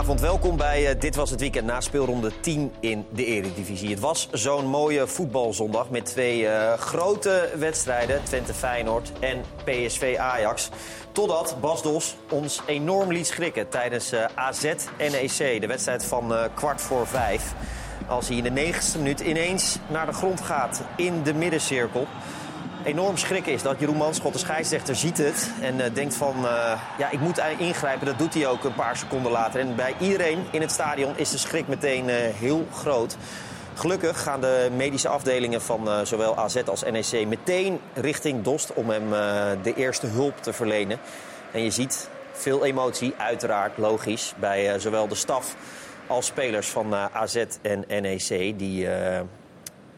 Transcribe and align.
Goedenavond, 0.00 0.32
welkom 0.32 0.56
bij 0.56 0.94
uh, 0.94 1.00
Dit 1.00 1.16
Was 1.16 1.30
Het 1.30 1.40
Weekend 1.40 1.66
na 1.66 1.80
speelronde 1.80 2.40
10 2.40 2.72
in 2.80 3.06
de 3.10 3.24
Eredivisie. 3.24 3.90
Het 3.90 4.00
was 4.00 4.28
zo'n 4.32 4.66
mooie 4.66 5.06
voetbalzondag 5.06 5.90
met 5.90 6.04
twee 6.04 6.40
uh, 6.42 6.72
grote 6.72 7.50
wedstrijden. 7.58 8.24
Twente-Feyenoord 8.24 9.12
en 9.18 9.44
PSV-Ajax. 9.64 10.68
Totdat 11.12 11.56
Bas 11.60 11.82
Dos 11.82 12.16
ons 12.30 12.60
enorm 12.66 13.12
liet 13.12 13.26
schrikken 13.26 13.68
tijdens 13.68 14.12
uh, 14.12 14.24
AZ-NEC. 14.34 15.60
De 15.60 15.66
wedstrijd 15.66 16.04
van 16.04 16.34
kwart 16.54 16.80
voor 16.80 17.06
vijf. 17.06 17.54
Als 18.08 18.28
hij 18.28 18.36
in 18.36 18.42
de 18.42 18.50
negenste 18.50 18.98
minuut 18.98 19.20
ineens 19.20 19.78
naar 19.86 20.06
de 20.06 20.12
grond 20.12 20.40
gaat 20.40 20.82
in 20.96 21.22
de 21.22 21.34
middencirkel 21.34 22.06
enorm 22.84 23.16
schrikken 23.16 23.52
is 23.52 23.62
dat 23.62 23.78
Jeroen 23.78 23.96
Manschot, 23.96 24.32
de 24.32 24.38
scheidsrechter, 24.38 24.96
ziet 24.96 25.18
het. 25.18 25.50
En 25.60 25.78
uh, 25.78 25.84
denkt 25.92 26.14
van, 26.14 26.36
uh, 26.36 26.80
ja, 26.98 27.10
ik 27.10 27.20
moet 27.20 27.42
ingrijpen. 27.58 28.06
Dat 28.06 28.18
doet 28.18 28.34
hij 28.34 28.46
ook 28.46 28.64
een 28.64 28.74
paar 28.74 28.96
seconden 28.96 29.32
later. 29.32 29.60
En 29.60 29.74
bij 29.74 29.94
iedereen 29.98 30.44
in 30.50 30.60
het 30.60 30.70
stadion 30.70 31.12
is 31.16 31.30
de 31.30 31.38
schrik 31.38 31.68
meteen 31.68 32.08
heel 32.38 32.66
groot. 32.74 33.16
Gelukkig 33.74 34.22
gaan 34.22 34.40
de 34.40 34.70
medische 34.76 35.08
afdelingen 35.08 35.62
van 35.62 36.06
zowel 36.06 36.36
AZ 36.36 36.56
als 36.66 36.82
NEC 36.82 37.26
meteen 37.26 37.80
richting 37.94 38.42
Dost... 38.42 38.74
om 38.74 38.90
hem 38.90 39.10
de 39.62 39.74
eerste 39.74 40.06
hulp 40.06 40.42
te 40.42 40.52
verlenen. 40.52 40.98
En 41.52 41.62
je 41.62 41.70
ziet 41.70 42.08
veel 42.32 42.64
emotie, 42.64 43.14
uiteraard, 43.16 43.78
logisch, 43.78 44.34
bij 44.38 44.78
zowel 44.78 45.08
de 45.08 45.14
staf 45.14 45.56
als 46.06 46.26
spelers 46.26 46.68
van 46.68 46.94
AZ 46.94 47.44
en 47.62 47.84
NEC... 47.88 48.58
die 48.58 48.88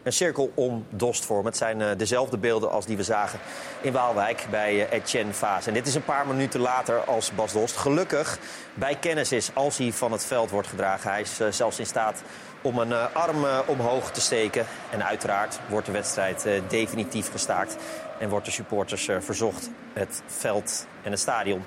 een 0.03 0.13
cirkel 0.13 0.51
om 0.53 0.85
Dost 0.89 1.25
vormen. 1.25 1.45
Het 1.45 1.57
zijn 1.57 1.79
uh, 1.79 1.87
dezelfde 1.97 2.37
beelden 2.37 2.71
als 2.71 2.85
die 2.85 2.97
we 2.97 3.03
zagen 3.03 3.39
in 3.81 3.91
Waalwijk 3.91 4.47
bij 4.49 4.73
uh, 4.73 4.91
Etienne 4.91 5.33
Vaas. 5.33 5.67
En 5.67 5.73
dit 5.73 5.87
is 5.87 5.95
een 5.95 6.03
paar 6.03 6.27
minuten 6.27 6.59
later 6.59 6.99
als 6.99 7.35
Bas 7.35 7.53
Dost 7.53 7.77
gelukkig 7.77 8.39
bij 8.73 8.95
kennis 8.95 9.31
is 9.31 9.49
als 9.53 9.77
hij 9.77 9.91
van 9.91 10.11
het 10.11 10.25
veld 10.25 10.49
wordt 10.49 10.67
gedragen. 10.67 11.11
Hij 11.11 11.21
is 11.21 11.41
uh, 11.41 11.47
zelfs 11.51 11.79
in 11.79 11.85
staat 11.85 12.21
om 12.61 12.77
een 12.77 12.93
arm 12.93 13.45
omhoog 13.65 14.11
te 14.11 14.21
steken. 14.21 14.65
En 14.91 15.05
uiteraard 15.05 15.59
wordt 15.69 15.85
de 15.85 15.91
wedstrijd 15.91 16.47
definitief 16.67 17.31
gestaakt. 17.31 17.77
En 18.19 18.29
wordt 18.29 18.45
de 18.45 18.51
supporters 18.51 19.09
verzocht 19.19 19.69
het 19.93 20.21
veld 20.25 20.87
en 21.01 21.11
het 21.11 21.19
stadion, 21.19 21.63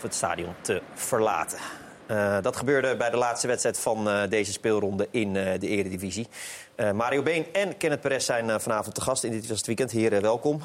het 0.00 0.14
stadion 0.14 0.54
te 0.60 0.82
verlaten. 0.94 1.58
Dat 2.42 2.56
gebeurde 2.56 2.96
bij 2.96 3.10
de 3.10 3.16
laatste 3.16 3.46
wedstrijd 3.46 3.78
van 3.78 4.08
deze 4.28 4.52
speelronde 4.52 5.08
in 5.10 5.32
de 5.32 5.68
Eredivisie. 5.68 6.28
Mario 6.94 7.22
Been 7.22 7.46
en 7.52 7.76
Kenneth 7.76 8.00
Perez 8.00 8.24
zijn 8.24 8.60
vanavond 8.60 8.94
te 8.94 9.00
gast 9.00 9.24
in 9.24 9.30
dit 9.30 9.46
was 9.46 9.56
het 9.56 9.66
weekend. 9.66 9.90
Heren, 9.90 10.22
welkom. 10.22 10.62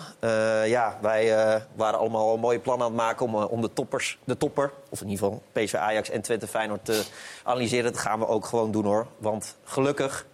ja, 0.66 0.98
wij 1.02 1.28
waren 1.76 2.00
allemaal 2.00 2.34
een 2.34 2.40
mooie 2.40 2.60
plannen 2.60 2.86
aan 2.88 2.94
het 2.94 3.02
maken 3.02 3.26
om, 3.26 3.36
om 3.36 3.62
de, 3.62 3.74
toppers, 3.74 4.18
de 4.24 4.38
topper... 4.38 4.72
of 4.90 5.02
in 5.02 5.10
ieder 5.10 5.26
geval 5.26 5.44
PSV 5.52 5.74
Ajax 5.74 6.10
en 6.10 6.22
Twente 6.22 6.48
Feyenoord 6.48 6.86
te 6.86 7.04
analyseren. 7.44 7.92
Dat 7.92 8.02
gaan 8.02 8.20
we 8.20 8.28
ook 8.28 8.46
gewoon 8.46 8.72
doen 8.72 8.86
hoor. 8.86 9.08
Want 9.18 9.56
gelukkig 9.64 10.26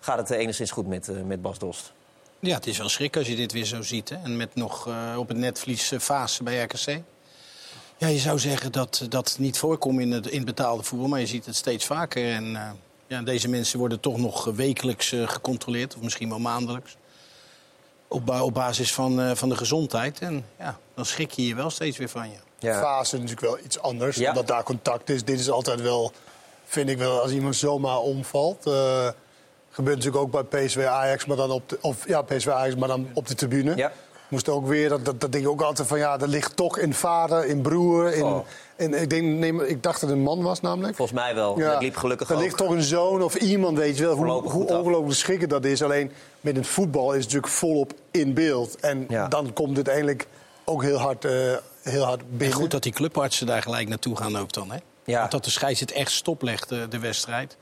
gaat 0.00 0.18
het 0.18 0.30
enigszins 0.30 0.70
goed 0.70 0.86
met, 0.86 1.26
met 1.26 1.42
Bas 1.42 1.58
Dost. 1.58 1.92
Ja, 2.38 2.54
het 2.54 2.66
is 2.66 2.78
wel 2.78 2.88
schrik 2.88 3.16
als 3.16 3.26
je 3.26 3.36
dit 3.36 3.52
weer 3.52 3.64
zo 3.64 3.82
ziet. 3.82 4.08
Hè? 4.08 4.16
En 4.24 4.36
met 4.36 4.54
nog 4.54 4.88
op 5.16 5.28
het 5.28 5.36
netvlies 5.36 5.92
fase 6.00 6.42
bij 6.42 6.62
RKC. 6.62 7.02
Ja, 7.96 8.06
je 8.06 8.18
zou 8.18 8.38
zeggen 8.38 8.72
dat 8.72 9.06
dat 9.08 9.36
niet 9.38 9.58
voorkomt 9.58 10.00
in 10.00 10.12
het, 10.12 10.26
in 10.26 10.44
betaalde 10.44 10.82
voetbal, 10.82 11.08
maar 11.08 11.20
je 11.20 11.26
ziet 11.26 11.46
het 11.46 11.56
steeds 11.56 11.84
vaker. 11.84 12.32
En 12.32 12.56
ja, 13.14 13.22
deze 13.22 13.48
mensen 13.48 13.78
worden 13.78 14.00
toch 14.00 14.16
nog 14.16 14.44
wekelijks 14.44 15.12
uh, 15.12 15.28
gecontroleerd, 15.28 15.94
of 15.96 16.02
misschien 16.02 16.28
wel 16.28 16.38
maandelijks. 16.38 16.96
Op, 18.08 18.30
op 18.40 18.54
basis 18.54 18.92
van, 18.92 19.20
uh, 19.20 19.34
van 19.34 19.48
de 19.48 19.56
gezondheid. 19.56 20.18
En 20.18 20.46
ja, 20.58 20.78
dan 20.94 21.04
schrik 21.04 21.30
je 21.30 21.46
je 21.46 21.54
wel 21.54 21.70
steeds 21.70 21.98
weer 21.98 22.08
van 22.08 22.30
je. 22.30 22.36
Ja. 22.58 22.80
Fase 22.80 23.16
is 23.16 23.22
natuurlijk 23.22 23.46
wel 23.46 23.64
iets 23.64 23.78
anders, 23.78 24.16
ja. 24.16 24.28
omdat 24.28 24.46
daar 24.46 24.62
contact 24.62 25.10
is. 25.10 25.24
Dit 25.24 25.40
is 25.40 25.50
altijd 25.50 25.80
wel, 25.80 26.12
vind 26.64 26.88
ik 26.88 26.98
wel, 26.98 27.20
als 27.20 27.32
iemand 27.32 27.56
zomaar 27.56 27.98
omvalt. 27.98 28.62
gebeurt 29.70 29.96
natuurlijk 29.96 30.16
ook 30.16 30.48
bij 30.48 30.64
PSV 30.64 30.84
Ajax, 30.84 31.24
maar 31.24 31.36
dan 31.36 31.50
op 31.50 31.68
de, 31.68 31.78
of 31.80 32.08
ja, 32.08 32.22
PSV 32.22 32.46
Ajax, 32.46 32.74
maar 32.74 32.88
dan 32.88 33.08
op 33.14 33.26
de 33.26 33.34
tribune. 33.34 33.76
Ja 33.76 33.92
moest 34.28 34.48
ook 34.48 34.66
weer, 34.66 34.88
dat, 34.88 35.04
dat, 35.04 35.20
dat 35.20 35.32
denk 35.32 35.44
ik 35.44 35.50
ook 35.50 35.62
altijd 35.62 35.88
van 35.88 35.98
ja, 35.98 36.16
dat 36.16 36.28
ligt 36.28 36.56
toch 36.56 36.78
in 36.78 36.94
vader, 36.94 37.44
in 37.44 37.62
broer. 37.62 38.12
In, 38.12 38.22
oh. 38.22 38.46
in, 38.76 38.94
ik, 38.94 39.10
denk, 39.10 39.38
nee, 39.38 39.68
ik 39.68 39.82
dacht 39.82 40.00
dat 40.00 40.08
het 40.08 40.18
een 40.18 40.24
man 40.24 40.42
was 40.42 40.60
namelijk. 40.60 40.96
Volgens 40.96 41.18
mij 41.18 41.34
wel. 41.34 41.58
Ja. 41.58 41.72
Dat 41.72 41.82
liep 41.82 41.96
gelukkig 41.96 42.30
Er 42.30 42.38
ligt 42.38 42.56
toch 42.56 42.70
een 42.70 42.82
zoon 42.82 43.22
of 43.22 43.34
iemand, 43.34 43.78
weet 43.78 43.96
je 43.96 44.04
wel, 44.04 44.16
hoe, 44.16 44.50
hoe 44.50 44.66
ongelooflijk 44.66 45.18
schrikken 45.18 45.48
dat 45.48 45.64
is. 45.64 45.82
Alleen 45.82 46.12
met 46.40 46.56
het 46.56 46.66
voetbal 46.66 47.08
is 47.08 47.14
het 47.14 47.24
natuurlijk 47.24 47.52
volop 47.52 47.92
in 48.10 48.34
beeld. 48.34 48.80
En 48.80 49.06
dan 49.28 49.52
komt 49.52 49.76
het 49.76 49.88
eigenlijk 49.88 50.26
ook 50.64 50.82
heel 50.82 50.98
hard, 50.98 51.24
uh, 51.24 51.56
heel 51.82 52.04
hard 52.04 52.20
binnen. 52.30 52.46
En 52.46 52.52
goed 52.52 52.70
dat 52.70 52.82
die 52.82 52.92
clubartsen 52.92 53.46
daar 53.46 53.62
gelijk 53.62 53.88
naartoe 53.88 54.16
gaan 54.16 54.36
ook 54.36 54.52
dan, 54.52 54.70
hè? 54.70 54.78
Ja. 55.04 55.18
Want 55.18 55.30
dat 55.30 55.44
de 55.44 55.50
scheids 55.50 55.80
het 55.80 55.92
echt 55.92 56.10
stoplegt, 56.10 56.68
de, 56.68 56.88
de 56.88 56.98
wedstrijd. 56.98 57.56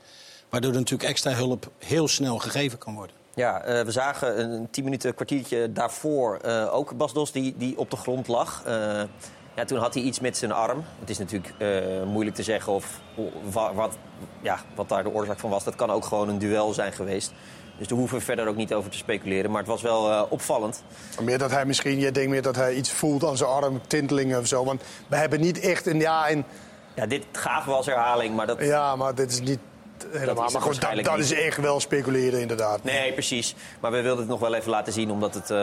Waardoor 0.49 0.71
er 0.71 0.77
natuurlijk 0.77 1.09
extra 1.09 1.31
hulp 1.31 1.69
heel 1.77 2.07
snel 2.07 2.37
gegeven 2.37 2.77
kan 2.77 2.95
worden. 2.95 3.15
Ja, 3.35 3.67
uh, 3.67 3.81
we 3.81 3.91
zagen 3.91 4.39
een 4.39 4.67
tien 4.69 4.83
minuten, 4.83 5.13
kwartiertje 5.13 5.71
daarvoor 5.71 6.39
uh, 6.45 6.73
ook 6.73 6.97
Bas 6.97 7.13
Dos 7.13 7.31
die, 7.31 7.55
die 7.57 7.77
op 7.77 7.89
de 7.89 7.97
grond 7.97 8.27
lag. 8.27 8.63
Uh, 8.67 8.73
ja, 9.55 9.65
toen 9.65 9.79
had 9.79 9.93
hij 9.93 10.03
iets 10.03 10.19
met 10.19 10.37
zijn 10.37 10.51
arm. 10.51 10.83
Het 10.99 11.09
is 11.09 11.17
natuurlijk 11.17 11.53
moeilijk 12.05 12.35
te 12.35 12.43
zeggen 12.43 12.73
of, 12.73 12.99
wat, 13.51 13.73
wat, 13.73 13.97
ja, 14.41 14.59
wat 14.75 14.89
daar 14.89 15.03
de 15.03 15.13
oorzaak 15.13 15.39
van 15.39 15.49
was. 15.49 15.63
Dat 15.63 15.75
kan 15.75 15.91
ook 15.91 16.05
gewoon 16.05 16.29
een 16.29 16.37
duel 16.37 16.73
zijn 16.73 16.93
geweest. 16.93 17.31
Dus 17.77 17.87
daar 17.87 17.97
hoeven 17.97 18.17
we 18.17 18.23
verder 18.23 18.47
ook 18.47 18.55
niet 18.55 18.73
over 18.73 18.91
te 18.91 18.97
speculeren. 18.97 19.51
Maar 19.51 19.59
het 19.59 19.69
was 19.69 19.81
wel 19.81 20.27
opvallend. 20.29 20.83
Meer 21.21 21.37
dat 21.37 21.51
hij 21.51 21.65
misschien, 21.65 21.99
je 21.99 22.11
denkt 22.11 22.29
meer 22.29 22.41
dat 22.41 22.55
hij 22.55 22.73
iets 22.73 22.91
voelt 22.91 23.23
aan 23.23 23.37
zijn 23.37 23.49
arm, 23.49 23.81
tintelingen 23.87 24.39
of 24.39 24.47
zo. 24.47 24.65
Want 24.65 24.83
we 25.07 25.15
hebben 25.15 25.41
niet 25.41 25.59
echt 25.59 25.85
een 25.85 25.99
ja 25.99 26.27
in. 26.27 26.45
Ja, 26.95 27.05
dit 27.05 27.25
gaven 27.31 27.71
we 27.71 27.77
als 27.77 27.85
herhaling, 27.85 28.35
maar 28.35 28.47
dat... 28.47 28.59
Ja, 28.59 28.95
maar 28.95 29.15
dit 29.15 29.31
is 29.31 29.41
niet 29.41 29.59
helemaal. 30.11 30.49
Maar 30.51 30.61
goed, 30.61 30.81
dat, 30.81 31.03
dat 31.03 31.19
is 31.19 31.33
echt 31.33 31.57
wel 31.57 31.79
speculeren 31.79 32.39
inderdaad. 32.39 32.83
Nee, 32.83 33.13
precies. 33.13 33.55
Maar 33.79 33.91
we 33.91 34.01
wilden 34.01 34.19
het 34.19 34.27
nog 34.27 34.39
wel 34.39 34.53
even 34.53 34.69
laten 34.69 34.93
zien, 34.93 35.11
omdat 35.11 35.33
het 35.33 35.49
uh, 35.49 35.57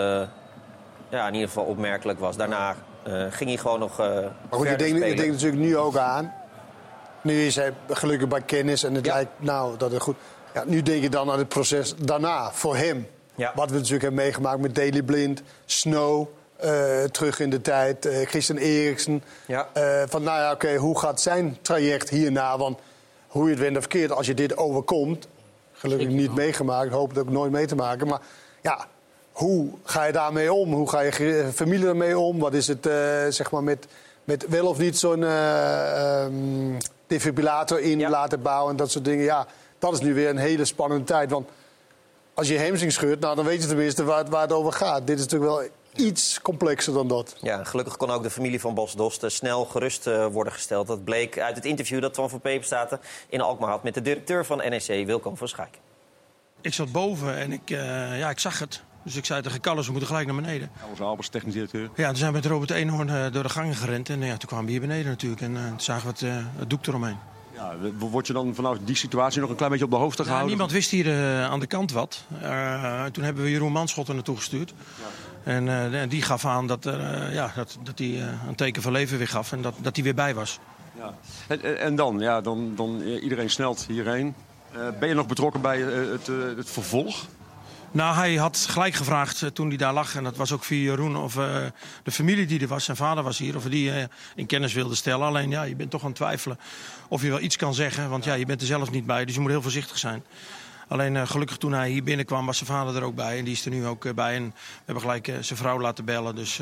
ja, 1.08 1.26
in 1.26 1.32
ieder 1.32 1.48
geval 1.48 1.64
opmerkelijk 1.64 2.18
was. 2.18 2.36
Daarna 2.36 2.76
uh, 3.06 3.24
ging 3.30 3.50
hij 3.50 3.58
gewoon 3.58 3.78
nog. 3.78 4.00
Uh, 4.00 4.06
maar 4.06 4.30
goed, 4.50 4.68
je 4.68 4.76
denkt, 4.76 4.98
je 4.98 5.14
denkt 5.14 5.32
natuurlijk 5.32 5.62
nu 5.62 5.76
ook 5.76 5.96
aan. 5.96 6.34
Nu 7.22 7.46
is 7.46 7.56
hij 7.56 7.72
gelukkig 7.88 8.28
bij 8.28 8.42
kennis 8.42 8.82
en 8.82 8.94
het 8.94 9.04
ja. 9.04 9.14
lijkt 9.14 9.30
nou 9.36 9.76
dat 9.76 9.92
het 9.92 10.02
goed. 10.02 10.16
Ja, 10.54 10.64
nu 10.66 10.82
denk 10.82 11.02
je 11.02 11.08
dan 11.08 11.30
aan 11.30 11.38
het 11.38 11.48
proces 11.48 11.94
daarna 11.96 12.52
voor 12.52 12.76
hem. 12.76 13.06
Ja. 13.34 13.52
Wat 13.54 13.70
we 13.70 13.74
natuurlijk 13.74 14.02
hebben 14.02 14.22
meegemaakt 14.22 14.60
met 14.60 14.74
Daily 14.74 15.02
Blind, 15.02 15.42
Snow. 15.64 16.28
Uh, 16.64 17.04
terug 17.04 17.40
in 17.40 17.50
de 17.50 17.60
tijd, 17.60 18.06
uh, 18.06 18.26
Christian 18.26 18.58
Eriksen. 18.58 19.22
Ja. 19.46 19.68
Uh, 19.76 20.02
van 20.08 20.22
nou 20.22 20.38
ja, 20.38 20.52
oké, 20.52 20.76
hoe 20.76 20.98
gaat 20.98 21.20
zijn 21.20 21.58
traject 21.62 22.08
hierna? 22.08 22.58
Want 22.58 22.78
hoe 23.30 23.44
je 23.44 23.50
het 23.50 23.58
went 23.58 23.76
of 23.76 23.82
verkeerd, 23.82 24.12
als 24.12 24.26
je 24.26 24.34
dit 24.34 24.56
overkomt... 24.56 25.28
gelukkig 25.72 26.08
niet 26.08 26.34
meegemaakt, 26.34 26.92
hoop 26.92 27.08
het 27.08 27.18
ook 27.18 27.30
nooit 27.30 27.52
mee 27.52 27.66
te 27.66 27.74
maken... 27.74 28.06
maar 28.06 28.20
ja, 28.62 28.86
hoe 29.32 29.68
ga 29.84 30.04
je 30.04 30.12
daarmee 30.12 30.52
om? 30.52 30.72
Hoe 30.72 30.88
ga 30.88 31.00
je 31.00 31.48
familie 31.54 31.86
ermee 31.86 32.18
om? 32.18 32.38
Wat 32.38 32.54
is 32.54 32.66
het, 32.66 32.86
uh, 32.86 32.92
zeg 33.28 33.50
maar, 33.50 33.62
met, 33.62 33.86
met 34.24 34.48
wel 34.48 34.66
of 34.66 34.78
niet 34.78 34.98
zo'n 34.98 35.22
uh, 35.22 36.24
um, 36.24 36.76
defibrillator 37.06 37.80
in 37.80 38.08
laten 38.08 38.42
bouwen 38.42 38.70
en 38.70 38.76
dat 38.76 38.90
soort 38.90 39.04
dingen? 39.04 39.24
Ja, 39.24 39.46
dat 39.78 39.92
is 39.92 40.00
nu 40.00 40.14
weer 40.14 40.28
een 40.28 40.36
hele 40.36 40.64
spannende 40.64 41.04
tijd. 41.04 41.30
Want 41.30 41.48
als 42.34 42.48
je 42.48 42.56
hemzing 42.56 42.92
scheurt, 42.92 43.20
nou, 43.20 43.36
dan 43.36 43.44
weet 43.44 43.62
je 43.62 43.68
tenminste 43.68 44.04
waar 44.04 44.24
waar 44.28 44.42
het 44.42 44.52
over 44.52 44.72
gaat. 44.72 45.06
Dit 45.06 45.18
is 45.18 45.22
natuurlijk 45.22 45.50
wel 45.50 45.68
iets 45.96 46.40
complexer 46.42 46.92
dan 46.92 47.08
dat. 47.08 47.36
Ja, 47.40 47.64
gelukkig 47.64 47.96
kon 47.96 48.10
ook 48.10 48.22
de 48.22 48.30
familie 48.30 48.60
van 48.60 48.74
Bas 48.74 48.94
Dost 48.94 49.22
eh, 49.22 49.30
snel 49.30 49.64
gerust 49.64 50.06
uh, 50.06 50.26
worden 50.26 50.52
gesteld. 50.52 50.86
Dat 50.86 51.04
bleek 51.04 51.38
uit 51.38 51.56
het 51.56 51.64
interview 51.64 52.00
dat 52.00 52.14
Twan 52.14 52.30
van 52.30 52.40
Peperstaten 52.40 53.00
in 53.28 53.40
Alkmaar 53.40 53.70
had... 53.70 53.82
met 53.82 53.94
de 53.94 54.02
directeur 54.02 54.46
van 54.46 54.56
NEC, 54.56 55.06
Wilco 55.06 55.34
van 55.34 55.48
Schaik. 55.48 55.78
Ik 56.60 56.74
zat 56.74 56.92
boven 56.92 57.36
en 57.36 57.52
ik, 57.52 57.70
uh, 57.70 58.18
ja, 58.18 58.30
ik 58.30 58.38
zag 58.38 58.58
het. 58.58 58.82
Dus 59.04 59.16
ik 59.16 59.24
zei 59.24 59.42
tegen 59.42 59.60
Carlos, 59.60 59.84
we 59.84 59.90
moeten 59.90 60.08
gelijk 60.08 60.26
naar 60.26 60.36
beneden. 60.36 60.70
Ja, 60.80 60.86
onze 60.90 61.02
Albers, 61.02 61.28
technisch 61.28 61.54
directeur. 61.54 61.90
Ja, 61.96 62.06
toen 62.06 62.16
zijn 62.16 62.32
we 62.32 62.36
met 62.36 62.46
Robert 62.46 62.70
Eenhoorn 62.70 63.08
uh, 63.08 63.32
door 63.32 63.42
de 63.42 63.48
gangen 63.48 63.74
gerend. 63.74 64.08
En 64.08 64.22
ja, 64.22 64.36
toen 64.36 64.48
kwamen 64.48 64.66
we 64.66 64.70
hier 64.70 64.80
beneden 64.80 65.06
natuurlijk. 65.06 65.40
En 65.40 65.54
toen 65.54 65.80
zagen 65.80 66.14
we 66.14 66.26
het, 66.26 66.44
het 66.56 66.70
doek 66.70 66.86
eromheen. 66.86 67.18
Ja, 67.54 67.76
word 67.98 68.26
je 68.26 68.32
dan 68.32 68.54
vanaf 68.54 68.78
die 68.84 68.96
situatie 68.96 69.40
nog 69.40 69.50
een 69.50 69.56
klein 69.56 69.70
beetje 69.70 69.86
op 69.86 69.90
de 69.90 69.96
hoogte 69.96 70.22
gehouden? 70.22 70.48
niemand 70.48 70.72
wist 70.72 70.90
hier 70.90 71.14
aan 71.42 71.60
de 71.60 71.66
kant 71.66 71.92
wat. 71.92 72.24
toen 73.12 73.24
hebben 73.24 73.42
we 73.42 73.50
Jeroen 73.50 73.72
Manschot 73.72 74.08
er 74.08 74.14
naartoe 74.14 74.36
gestuurd. 74.36 74.72
Ja. 74.98 75.19
En 75.44 75.66
uh, 75.66 76.02
die 76.08 76.22
gaf 76.22 76.44
aan 76.44 76.66
dat, 76.66 76.86
uh, 76.86 77.34
ja, 77.34 77.52
dat, 77.54 77.78
dat 77.82 77.98
hij 77.98 78.08
uh, 78.08 78.26
een 78.48 78.54
teken 78.54 78.82
van 78.82 78.92
leven 78.92 79.18
weer 79.18 79.28
gaf 79.28 79.52
en 79.52 79.62
dat, 79.62 79.74
dat 79.78 79.94
hij 79.94 80.04
weer 80.04 80.14
bij 80.14 80.34
was. 80.34 80.58
Ja. 80.98 81.14
En, 81.46 81.78
en 81.80 81.94
dan? 81.96 82.18
Ja, 82.18 82.40
dan, 82.40 82.72
dan 82.76 83.02
iedereen 83.02 83.50
snelt 83.50 83.86
hierheen. 83.88 84.34
ben 84.98 85.08
je 85.08 85.14
nog 85.14 85.26
betrokken 85.26 85.60
bij 85.60 85.80
het, 85.80 86.26
het 86.56 86.70
vervolg? 86.70 87.26
Nou, 87.92 88.14
hij 88.14 88.34
had 88.34 88.66
gelijk 88.70 88.94
gevraagd 88.94 89.54
toen 89.54 89.68
hij 89.68 89.76
daar 89.76 89.92
lag. 89.92 90.14
En 90.14 90.24
dat 90.24 90.36
was 90.36 90.52
ook 90.52 90.64
via 90.64 90.82
Jeroen 90.82 91.16
of 91.16 91.34
de 92.02 92.10
familie 92.10 92.46
die 92.46 92.60
er 92.60 92.66
was. 92.66 92.84
Zijn 92.84 92.96
vader 92.96 93.24
was 93.24 93.38
hier. 93.38 93.56
Of 93.56 93.64
die 93.64 93.92
in 94.34 94.46
kennis 94.46 94.72
wilde 94.72 94.94
stellen. 94.94 95.26
Alleen 95.26 95.50
ja, 95.50 95.62
je 95.62 95.76
bent 95.76 95.90
toch 95.90 96.00
aan 96.00 96.06
het 96.06 96.16
twijfelen 96.16 96.58
of 97.08 97.22
je 97.22 97.28
wel 97.28 97.40
iets 97.40 97.56
kan 97.56 97.74
zeggen. 97.74 98.10
Want 98.10 98.24
ja, 98.24 98.34
je 98.34 98.46
bent 98.46 98.60
er 98.60 98.66
zelf 98.66 98.90
niet 98.90 99.06
bij. 99.06 99.24
Dus 99.24 99.34
je 99.34 99.40
moet 99.40 99.50
heel 99.50 99.62
voorzichtig 99.62 99.98
zijn. 99.98 100.24
Alleen 100.90 101.14
uh, 101.14 101.26
gelukkig 101.26 101.56
toen 101.56 101.72
hij 101.72 101.90
hier 101.90 102.02
binnenkwam 102.02 102.46
was 102.46 102.56
zijn 102.56 102.70
vader 102.70 102.96
er 102.96 103.02
ook 103.02 103.14
bij. 103.14 103.38
En 103.38 103.44
die 103.44 103.52
is 103.52 103.64
er 103.64 103.70
nu 103.70 103.86
ook 103.86 104.04
uh, 104.04 104.12
bij. 104.12 104.34
En 104.34 104.44
we 104.44 104.82
hebben 104.84 105.02
gelijk 105.02 105.28
uh, 105.28 105.34
zijn 105.40 105.58
vrouw 105.58 105.80
laten 105.80 106.04
bellen. 106.04 106.34
Dus 106.34 106.60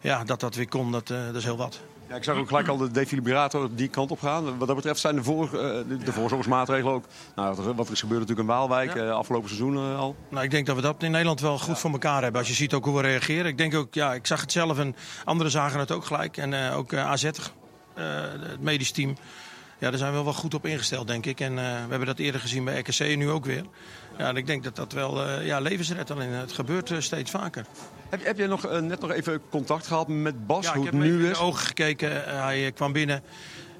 ja, 0.00 0.24
dat 0.24 0.40
dat 0.40 0.54
weer 0.54 0.68
kon, 0.68 0.92
dat, 0.92 1.06
dat 1.06 1.34
is 1.34 1.44
heel 1.44 1.56
wat. 1.56 1.80
Ja, 2.08 2.16
ik 2.16 2.24
zag 2.24 2.36
ook 2.36 2.48
gelijk 2.48 2.68
al 2.68 2.76
de 2.76 2.90
defibrillator 2.90 3.68
die 3.74 3.88
kant 3.88 4.10
op 4.10 4.20
gaan. 4.20 4.58
Wat 4.58 4.66
dat 4.66 4.76
betreft 4.76 5.00
zijn 5.00 5.16
de, 5.16 5.22
voor, 5.22 5.50
de, 5.50 5.96
de 6.04 6.12
voorzorgsmaatregelen 6.12 6.92
ook... 6.94 7.04
Nou, 7.34 7.74
wat 7.74 7.86
er 7.86 7.92
is 7.92 8.00
gebeurd 8.00 8.20
natuurlijk 8.20 8.48
in 8.48 8.54
Waalwijk, 8.54 8.94
ja. 8.94 9.10
afgelopen 9.10 9.48
seizoen 9.48 9.96
al. 9.96 10.16
Nou, 10.28 10.44
ik 10.44 10.50
denk 10.50 10.66
dat 10.66 10.76
we 10.76 10.82
dat 10.82 11.02
in 11.02 11.10
Nederland 11.10 11.40
wel 11.40 11.58
goed 11.58 11.74
ja. 11.74 11.80
voor 11.80 11.90
elkaar 11.90 12.22
hebben. 12.22 12.40
Als 12.40 12.50
je 12.50 12.56
ziet 12.56 12.74
ook 12.74 12.84
hoe 12.84 12.96
we 12.96 13.02
reageren. 13.02 13.46
Ik 13.46 13.58
denk 13.58 13.74
ook, 13.74 13.94
ja, 13.94 14.14
ik 14.14 14.26
zag 14.26 14.40
het 14.40 14.52
zelf 14.52 14.78
en 14.78 14.96
anderen 15.24 15.52
zagen 15.52 15.80
het 15.80 15.92
ook 15.92 16.04
gelijk. 16.04 16.36
En 16.36 16.72
ook 16.72 16.94
AZ, 16.94 17.22
het 17.94 18.60
medisch 18.60 18.90
team. 18.90 19.16
Ja, 19.78 19.90
daar 19.90 19.98
zijn 19.98 20.12
we 20.12 20.22
wel 20.22 20.32
goed 20.32 20.54
op 20.54 20.66
ingesteld, 20.66 21.06
denk 21.06 21.26
ik. 21.26 21.40
En 21.40 21.54
we 21.54 21.60
hebben 21.60 22.06
dat 22.06 22.18
eerder 22.18 22.40
gezien 22.40 22.64
bij 22.64 22.78
RKC 22.78 22.98
en 22.98 23.18
nu 23.18 23.30
ook 23.30 23.44
weer. 23.44 23.64
Ja, 24.18 24.28
en 24.28 24.36
ik 24.36 24.46
denk 24.46 24.64
dat 24.64 24.76
dat 24.76 24.92
wel 24.92 25.40
ja, 25.40 25.60
levensredt. 25.60 26.10
Alleen 26.10 26.30
het 26.30 26.52
gebeurt 26.52 26.92
steeds 26.98 27.30
vaker. 27.30 27.66
Heb, 28.08 28.24
heb 28.24 28.38
je 28.38 28.46
nog, 28.46 28.66
uh, 28.66 28.78
net 28.78 29.00
nog 29.00 29.10
even 29.10 29.40
contact 29.50 29.86
gehad 29.86 30.08
met 30.08 30.46
Bas, 30.46 30.64
ja, 30.64 30.72
hoe 30.72 30.86
ik 30.86 30.92
het 30.92 31.00
heb 31.00 31.10
nu 31.10 31.18
in 31.18 31.30
is? 31.30 31.38
de 31.38 31.44
ogen 31.44 31.66
gekeken. 31.66 32.10
Uh, 32.10 32.42
hij 32.42 32.66
uh, 32.66 32.72
kwam 32.74 32.92
binnen 32.92 33.22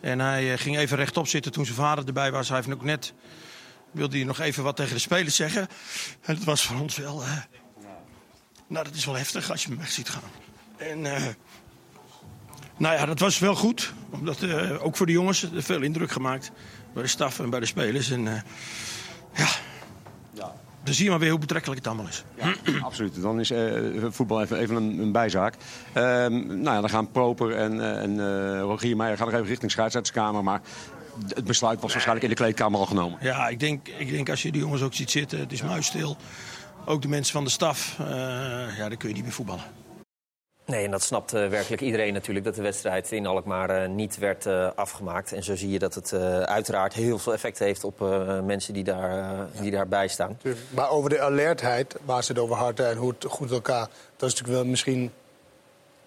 en 0.00 0.18
hij 0.18 0.58
ging 0.58 0.78
even 0.78 0.96
rechtop 0.96 1.28
zitten 1.28 1.52
toen 1.52 1.64
zijn 1.64 1.76
vader 1.76 2.06
erbij 2.06 2.32
was. 2.32 2.48
Hij 2.48 2.56
heeft 2.56 2.72
ook 2.72 2.82
net, 2.82 3.12
wilde 3.90 4.16
hij 4.16 4.26
nog 4.26 4.40
even 4.40 4.62
wat 4.62 4.76
tegen 4.76 4.94
de 4.94 5.00
spelers 5.00 5.36
zeggen. 5.36 5.68
En 6.20 6.34
dat 6.34 6.44
was 6.44 6.62
voor 6.62 6.80
ons 6.80 6.96
wel, 6.96 7.22
nou 8.66 8.84
dat 8.84 8.94
is 8.94 9.04
wel 9.04 9.16
heftig 9.16 9.50
als 9.50 9.62
je 9.62 9.68
hem 9.68 9.78
weg 9.78 9.90
ziet 9.90 10.08
gaan. 10.08 10.30
En 10.76 11.06
nou 12.78 12.94
ja, 12.94 13.06
dat 13.06 13.18
was 13.18 13.38
wel 13.38 13.54
goed. 13.54 13.92
Omdat, 14.10 14.38
ook 14.80 14.96
voor 14.96 15.06
de 15.06 15.12
jongens, 15.12 15.46
veel 15.54 15.82
indruk 15.82 16.10
gemaakt. 16.10 16.50
Bij 16.92 17.02
de 17.02 17.08
staf 17.08 17.38
en 17.38 17.50
bij 17.50 17.60
de 17.60 17.66
spelers. 17.66 18.10
En 18.10 18.24
ja... 19.34 19.48
Ja. 20.32 20.52
Dan 20.84 20.94
zie 20.94 21.04
je 21.04 21.10
maar 21.10 21.18
weer 21.18 21.30
hoe 21.30 21.38
betrekkelijk 21.38 21.78
het 21.78 21.88
allemaal 21.88 22.08
is. 22.08 22.24
Ja, 22.36 22.54
absoluut. 22.86 23.22
Dan 23.22 23.40
is 23.40 23.50
uh, 23.50 24.04
voetbal 24.08 24.42
even, 24.42 24.58
even 24.58 24.76
een, 24.76 24.98
een 24.98 25.12
bijzaak. 25.12 25.54
Uh, 25.54 26.02
nou 26.26 26.62
ja, 26.62 26.80
dan 26.80 26.90
gaan 26.90 27.10
Proper 27.10 27.56
en, 27.56 28.00
en 28.00 28.20
Rogier 28.60 28.96
Meijer 28.96 29.16
gaan 29.16 29.26
nog 29.26 29.34
even 29.34 29.48
richting 29.48 29.70
scheidsrechtskamer. 29.70 30.44
Maar 30.44 30.60
het 31.28 31.44
besluit 31.44 31.80
was 31.80 31.92
waarschijnlijk 31.92 32.26
in 32.26 32.30
de 32.36 32.42
kleedkamer 32.42 32.80
al 32.80 32.86
genomen. 32.86 33.18
Ja, 33.20 33.48
ik 33.48 33.60
denk, 33.60 33.88
ik 33.88 34.10
denk 34.10 34.30
als 34.30 34.42
je 34.42 34.52
die 34.52 34.60
jongens 34.60 34.82
ook 34.82 34.94
ziet 34.94 35.10
zitten, 35.10 35.38
het 35.38 35.52
is 35.52 35.62
muisstil. 35.62 36.16
Ook 36.84 37.02
de 37.02 37.08
mensen 37.08 37.32
van 37.32 37.44
de 37.44 37.50
staf, 37.50 37.94
ja, 38.76 38.88
dan 38.88 38.96
kun 38.96 39.08
je 39.08 39.14
niet 39.14 39.24
meer 39.24 39.32
voetballen. 39.32 39.64
Nee, 40.68 40.84
en 40.84 40.90
dat 40.90 41.02
snapt 41.02 41.34
uh, 41.34 41.48
werkelijk 41.48 41.82
iedereen 41.82 42.12
natuurlijk 42.12 42.44
dat 42.44 42.54
de 42.54 42.62
wedstrijd 42.62 43.12
in 43.12 43.26
Alkmaar 43.26 43.82
uh, 43.82 43.88
niet 43.88 44.18
werd 44.18 44.46
uh, 44.46 44.68
afgemaakt. 44.74 45.32
En 45.32 45.42
zo 45.42 45.56
zie 45.56 45.70
je 45.70 45.78
dat 45.78 45.94
het 45.94 46.12
uiteraard 46.44 46.92
heel 46.92 47.18
veel 47.18 47.32
effect 47.32 47.58
heeft 47.58 47.84
op 47.84 47.98
mensen 48.44 48.74
die, 48.74 48.84
daar, 48.84 49.46
die 49.60 49.70
daarbij 49.70 50.08
staan. 50.08 50.38
Maar 50.70 50.90
over 50.90 51.10
de 51.10 51.20
alertheid, 51.20 51.96
waar 52.04 52.24
ze 52.24 52.32
het 52.32 52.40
over 52.40 52.56
hadden 52.56 52.88
en 52.88 52.96
hoe 52.96 53.14
het 53.18 53.24
goed 53.28 53.50
elkaar... 53.50 53.88
dat 54.16 54.28
is 54.28 54.34
natuurlijk 54.34 54.62
wel 54.62 54.64
misschien 54.64 55.12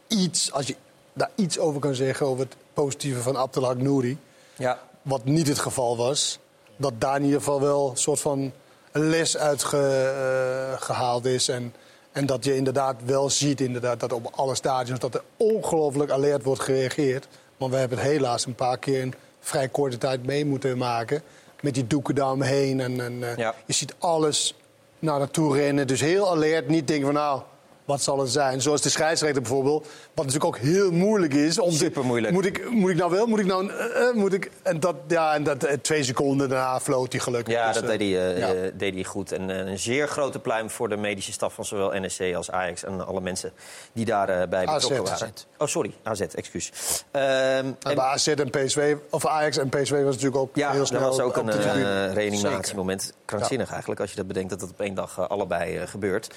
iets, 0.07 0.51
als 0.51 0.67
je 0.67 0.75
daar 1.13 1.31
iets 1.35 1.59
over 1.59 1.79
kan 1.79 1.95
zeggen... 1.95 2.25
over 2.25 2.43
het 2.43 2.55
positieve 2.73 3.21
van 3.21 3.37
Abdelhak 3.37 3.77
Nouri. 3.77 4.17
Ja. 4.55 4.79
Wat 5.01 5.25
niet 5.25 5.47
het 5.47 5.59
geval 5.59 5.97
was. 5.97 6.39
Dat 6.75 6.93
daar 6.97 7.15
in 7.15 7.23
ieder 7.23 7.39
geval 7.39 7.61
wel 7.61 7.89
een 7.89 7.97
soort 7.97 8.19
van 8.19 8.53
les 8.91 9.37
uit 9.37 9.63
ge, 9.63 10.75
gehaald 10.79 11.25
is... 11.25 11.47
En, 11.47 11.73
en 12.11 12.25
dat 12.25 12.43
je 12.43 12.55
inderdaad 12.55 12.95
wel 13.05 13.29
ziet 13.29 13.61
inderdaad, 13.61 13.99
dat 13.99 14.13
op 14.13 14.31
alle 14.35 14.55
stadions 14.55 14.99
dat 14.99 15.15
er 15.15 15.23
ongelooflijk 15.37 16.11
alert 16.11 16.43
wordt 16.43 16.61
gereageerd. 16.61 17.27
Maar 17.57 17.69
we 17.69 17.75
hebben 17.75 17.97
het 17.97 18.07
helaas 18.07 18.45
een 18.45 18.55
paar 18.55 18.77
keer 18.77 18.99
in 18.99 19.13
vrij 19.39 19.67
korte 19.67 19.97
tijd 19.97 20.25
mee 20.25 20.45
moeten 20.45 20.77
maken. 20.77 21.21
Met 21.61 21.73
die 21.73 21.87
doeken 21.87 22.15
daaromheen. 22.15 22.79
En, 22.79 23.01
en 23.01 23.37
ja. 23.37 23.55
je 23.65 23.73
ziet 23.73 23.95
alles 23.99 24.55
naar 24.99 25.19
naartoe 25.19 25.55
rennen. 25.55 25.87
Dus 25.87 26.01
heel 26.01 26.29
alert. 26.29 26.67
Niet 26.67 26.87
denken 26.87 27.05
van 27.05 27.15
nou, 27.15 27.41
wat 27.85 28.01
zal 28.01 28.19
het 28.19 28.29
zijn? 28.29 28.61
Zoals 28.61 28.81
de 28.81 28.89
scheidsrechter 28.89 29.41
bijvoorbeeld. 29.41 29.87
Wat 30.13 30.25
natuurlijk 30.25 30.55
ook 30.55 30.57
heel 30.57 30.91
moeilijk 30.91 31.33
is. 31.33 31.59
Om 31.59 31.71
Super 31.71 32.05
moeilijk. 32.05 32.33
Moet 32.33 32.45
ik, 32.45 32.69
moet 32.69 32.89
ik 32.89 32.97
nou 32.97 33.11
wel? 33.11 33.25
Moet 33.25 33.39
ik 33.39 33.45
nou... 33.45 33.71
Uh, 33.71 34.13
moet 34.13 34.33
ik, 34.33 34.51
en 34.61 34.79
dat, 34.79 34.95
ja, 35.07 35.33
en 35.33 35.43
dat, 35.43 35.65
uh, 35.65 35.71
twee 35.71 36.03
seconden 36.03 36.49
daarna 36.49 36.79
floot 36.79 37.11
hij 37.11 37.21
gelukkig. 37.21 37.53
Ja, 37.53 37.67
dus, 37.71 37.81
dat 37.81 37.89
deed 37.89 37.99
hij, 37.99 38.37
ja. 38.37 38.71
deed 38.73 38.93
hij 38.93 39.03
goed. 39.03 39.31
En 39.31 39.49
een 39.49 39.79
zeer 39.79 40.07
grote 40.07 40.39
pluim 40.39 40.69
voor 40.69 40.89
de 40.89 40.97
medische 40.97 41.31
staf 41.31 41.53
van 41.53 41.65
zowel 41.65 41.91
NSC 41.93 42.21
als 42.35 42.51
Ajax... 42.51 42.83
en 42.83 43.07
alle 43.07 43.21
mensen 43.21 43.51
die 43.93 44.05
daarbij 44.05 44.65
betrokken 44.65 45.03
waren. 45.03 45.27
AZ. 45.27 45.45
Oh, 45.57 45.67
sorry, 45.67 45.93
AZ, 46.03 46.21
excuus. 46.21 46.71
Um, 47.11 47.21
en 47.21 47.75
bij 47.79 47.97
AZ 47.97 48.27
en 48.27 48.49
PSV, 48.49 48.95
of 49.09 49.25
Ajax 49.25 49.57
en 49.57 49.69
PSV 49.69 49.91
was 49.91 50.13
natuurlijk 50.13 50.41
ook 50.41 50.55
ja, 50.55 50.71
heel 50.71 50.85
snel... 50.85 50.99
Ja, 50.99 51.05
dat 51.05 51.17
was 51.17 51.25
ook 51.25 51.37
op 51.37 51.47
een 51.47 52.13
reanimatiemoment. 52.13 53.13
Krankzinnig 53.25 53.69
eigenlijk, 53.71 54.01
als 54.01 54.09
je 54.09 54.15
dat 54.15 54.27
bedenkt 54.27 54.49
dat 54.49 54.61
het 54.61 54.69
op 54.69 54.79
één 54.79 54.93
dag 54.93 55.29
allebei 55.29 55.87
gebeurt. 55.87 56.29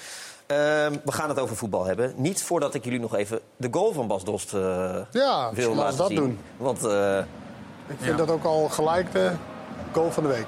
Uh, 0.51 0.57
we 1.03 1.11
gaan 1.11 1.29
het 1.29 1.39
over 1.39 1.55
voetbal 1.55 1.85
hebben. 1.85 2.13
Niet 2.15 2.43
voordat 2.43 2.73
ik 2.73 2.83
jullie 2.83 2.99
nog 2.99 3.15
even 3.15 3.39
de 3.57 3.67
goal 3.71 3.93
van 3.93 4.07
Bas 4.07 4.23
Dost 4.23 4.53
uh, 4.53 4.95
ja, 5.11 5.49
wil 5.53 5.75
laten 5.75 5.97
dat 5.97 6.07
zien. 6.07 6.15
doen. 6.15 6.39
Want, 6.57 6.85
uh, 6.85 7.17
ik 7.87 7.95
vind 7.99 8.11
ja. 8.11 8.25
dat 8.25 8.29
ook 8.29 8.43
al 8.43 8.69
gelijk 8.69 9.11
de 9.11 9.31
goal 9.91 10.11
van 10.11 10.23
de 10.23 10.29
week. 10.29 10.45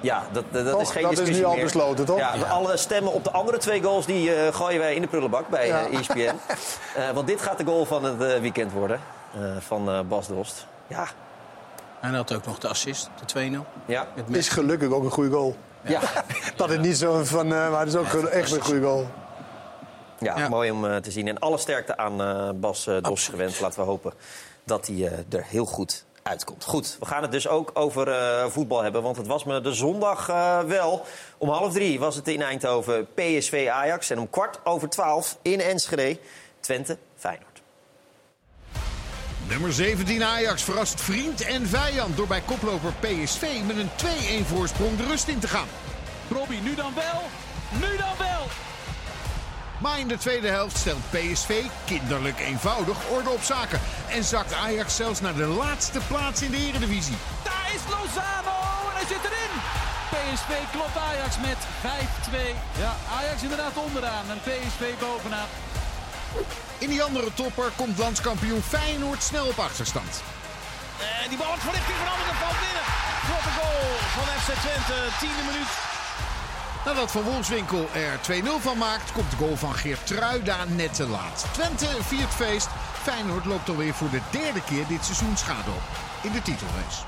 Ja, 0.00 0.22
dat, 0.32 0.44
dat, 0.50 0.70
toch? 0.70 0.80
is 0.80 0.90
geen 0.90 1.02
dat 1.02 1.10
discussie 1.10 1.36
is 1.36 1.40
nu 1.42 1.46
al 1.46 1.54
meer. 1.54 1.64
besloten, 1.64 2.04
toch? 2.04 2.18
Ja, 2.18 2.30
alle 2.48 2.76
stemmen 2.76 3.12
op 3.12 3.24
de 3.24 3.30
andere 3.30 3.58
twee 3.58 3.82
goals 3.82 4.06
die 4.06 4.36
uh, 4.36 4.54
gooien 4.54 4.78
wij 4.80 4.94
in 4.94 5.02
de 5.02 5.08
prullenbak 5.08 5.48
bij 5.48 5.66
Ja. 5.66 5.88
uh, 5.88 5.98
ESPN. 5.98 6.18
uh, 6.18 6.30
want 7.14 7.26
dit 7.26 7.40
gaat 7.40 7.58
de 7.58 7.64
goal 7.64 7.84
van 7.84 8.04
het 8.04 8.22
uh, 8.22 8.40
weekend 8.40 8.72
worden 8.72 9.00
van 9.58 10.06
Bas 10.08 10.26
Dost. 10.28 10.66
Ja. 10.86 11.06
En 12.00 12.14
had 12.14 12.34
ook 12.34 12.44
nog 12.46 12.58
de 12.58 12.68
assist, 12.68 13.10
de 13.26 13.50
2-0. 13.50 13.84
Ja. 13.86 14.06
Het 14.14 14.36
is 14.36 14.48
gelukkig 14.48 14.90
ook 14.90 15.04
een 15.04 15.10
goede 15.10 15.30
goal. 15.30 15.56
Ja. 15.82 16.00
dat 16.56 16.70
is 16.70 16.78
niet 16.78 16.96
zo 16.96 17.24
van, 17.24 17.46
uh, 17.52 17.70
maar 17.70 17.80
het 17.80 17.88
is 17.88 17.96
ook 17.96 18.06
echt 18.24 18.52
een 18.52 18.60
goede 18.62 18.80
goal. 18.82 19.06
Ja, 20.20 20.38
ja, 20.38 20.48
mooi 20.48 20.70
om 20.70 20.84
uh, 20.84 20.96
te 20.96 21.10
zien. 21.10 21.28
En 21.28 21.38
alle 21.38 21.58
sterkte 21.58 21.96
aan 21.96 22.20
uh, 22.20 22.50
Bas 22.54 22.86
uh, 22.86 23.02
Dos 23.02 23.28
gewend. 23.28 23.60
Laten 23.60 23.80
we 23.80 23.86
hopen 23.86 24.12
dat 24.64 24.86
hij 24.86 25.24
er 25.30 25.44
heel 25.44 25.64
goed 25.64 26.04
uitkomt. 26.22 26.64
Goed, 26.64 26.96
we 27.00 27.06
gaan 27.06 27.22
het 27.22 27.32
dus 27.32 27.48
ook 27.48 27.70
over 27.74 28.06
voetbal 28.50 28.82
hebben. 28.82 29.02
Want 29.02 29.16
het 29.16 29.26
was 29.26 29.44
me 29.44 29.60
de 29.60 29.72
zondag 29.72 30.26
wel. 30.66 31.04
Om 31.38 31.48
half 31.48 31.72
drie 31.72 31.98
was 31.98 32.16
het 32.16 32.28
in 32.28 32.42
Eindhoven 32.42 33.08
PSV 33.14 33.68
Ajax. 33.72 34.10
En 34.10 34.18
om 34.18 34.30
kwart 34.30 34.58
over 34.64 34.88
twaalf 34.88 35.38
in 35.42 35.60
Enschede 35.60 36.18
Twente 36.60 36.98
Feyenoord. 37.16 37.62
Nummer 39.48 39.72
17 39.72 40.22
Ajax 40.22 40.62
verrast 40.62 41.00
vriend 41.00 41.40
en 41.40 41.66
vijand 41.66 42.16
door 42.16 42.26
bij 42.26 42.40
koploper 42.40 42.92
PSV 43.00 43.42
met 43.66 43.76
een 43.76 43.90
2-1 44.42 44.46
voorsprong 44.46 44.96
de 44.96 45.06
rust 45.06 45.28
in 45.28 45.38
te 45.38 45.48
gaan. 45.48 45.68
Robbie, 46.30 46.60
nu 46.60 46.74
dan 46.74 46.94
wel? 46.94 47.20
Nu 47.80 47.96
dan 47.96 48.16
wel! 48.18 48.46
Maar 49.78 49.98
in 49.98 50.08
de 50.08 50.18
tweede 50.18 50.48
helft 50.48 50.76
stelt 50.76 51.10
PSV 51.10 51.64
kinderlijk 51.84 52.40
eenvoudig 52.40 52.96
orde 53.10 53.30
op 53.30 53.42
zaken. 53.42 53.80
En 54.08 54.24
zakt 54.24 54.54
Ajax 54.54 54.96
zelfs 54.96 55.20
naar 55.20 55.34
de 55.34 55.46
laatste 55.46 56.00
plaats 56.08 56.42
in 56.42 56.50
de 56.50 56.56
Eredivisie. 56.56 57.16
Daar 57.42 57.70
is 57.74 57.80
Lozano 57.90 58.58
en 58.88 58.94
hij 58.94 59.06
zit 59.08 59.24
erin! 59.24 59.54
PSV 60.10 60.52
klopt 60.72 60.96
Ajax 60.96 61.38
met 61.38 61.60
5-2. 62.30 62.36
Ja, 62.78 62.96
Ajax 63.18 63.42
inderdaad 63.42 63.76
onderaan 63.76 64.24
en 64.30 64.40
PSV 64.40 64.94
bovenaan. 65.00 65.48
In 66.78 66.88
die 66.88 67.02
andere 67.02 67.34
topper 67.34 67.70
komt 67.76 67.98
landskampioen 67.98 68.62
Feyenoord 68.62 69.22
snel 69.22 69.46
op 69.46 69.58
achterstand. 69.58 70.22
En 71.22 71.28
die 71.28 71.38
bal 71.38 71.46
wordt 71.46 71.62
verlichting 71.62 71.98
van 71.98 72.12
Anderen 72.16 72.34
valt 72.34 72.60
binnen. 72.66 72.84
Grote 73.28 73.52
goal 73.58 73.84
van 74.16 74.26
FC 74.42 74.50
Twente, 74.64 74.98
tiende 75.20 75.42
minuut. 75.50 75.87
Nadat 76.88 77.10
Van 77.10 77.22
Wolfswinkel 77.22 77.86
er 77.94 78.42
2-0 78.42 78.44
van 78.60 78.78
maakt, 78.78 79.12
komt 79.12 79.30
de 79.30 79.36
goal 79.36 79.56
van 79.56 79.74
Geert 79.74 80.06
Truida 80.06 80.64
net 80.64 80.94
te 80.94 81.06
laat. 81.06 81.46
Twente 81.52 81.86
viert 82.02 82.34
feest. 82.34 82.68
Feyenoord 83.02 83.44
loopt 83.44 83.68
alweer 83.68 83.94
voor 83.94 84.10
de 84.10 84.20
derde 84.30 84.62
keer 84.64 84.86
dit 84.86 85.04
seizoen 85.04 85.36
schade 85.36 85.70
op 85.70 85.82
in 86.22 86.32
de 86.32 86.42
titelrace. 86.42 87.02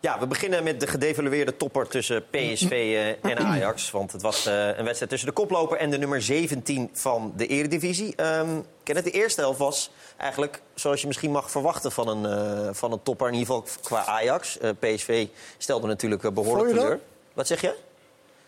Ja, 0.00 0.18
we 0.18 0.26
beginnen 0.26 0.64
met 0.64 0.80
de 0.80 0.86
gedevalueerde 0.86 1.56
topper 1.56 1.88
tussen 1.88 2.24
PSV 2.30 2.70
uh, 2.70 3.08
en 3.08 3.38
Ajax. 3.38 3.90
Want 3.90 4.12
het 4.12 4.22
was 4.22 4.46
uh, 4.46 4.66
een 4.66 4.84
wedstrijd 4.84 5.10
tussen 5.10 5.28
de 5.28 5.34
koploper 5.34 5.78
en 5.78 5.90
de 5.90 5.98
nummer 5.98 6.22
17 6.22 6.90
van 6.92 7.32
de 7.36 7.46
Eredivisie. 7.46 8.22
Um, 8.22 8.64
ken 8.82 8.96
het, 8.96 9.04
de 9.04 9.10
eerste 9.10 9.40
helft 9.40 9.58
was 9.58 9.90
eigenlijk 10.16 10.62
zoals 10.74 11.00
je 11.00 11.06
misschien 11.06 11.30
mag 11.30 11.50
verwachten 11.50 11.92
van 11.92 12.08
een, 12.08 12.56
uh, 12.66 12.68
van 12.72 12.92
een 12.92 13.02
topper. 13.02 13.26
In 13.26 13.34
ieder 13.34 13.54
geval 13.54 13.68
qua 13.82 14.04
Ajax. 14.04 14.58
PSV 14.78 15.26
stelde 15.58 15.86
natuurlijk 15.86 16.34
behoorlijk 16.34 16.68
teleur. 16.68 17.00
Wat 17.36 17.46
zeg 17.46 17.60
je? 17.60 17.74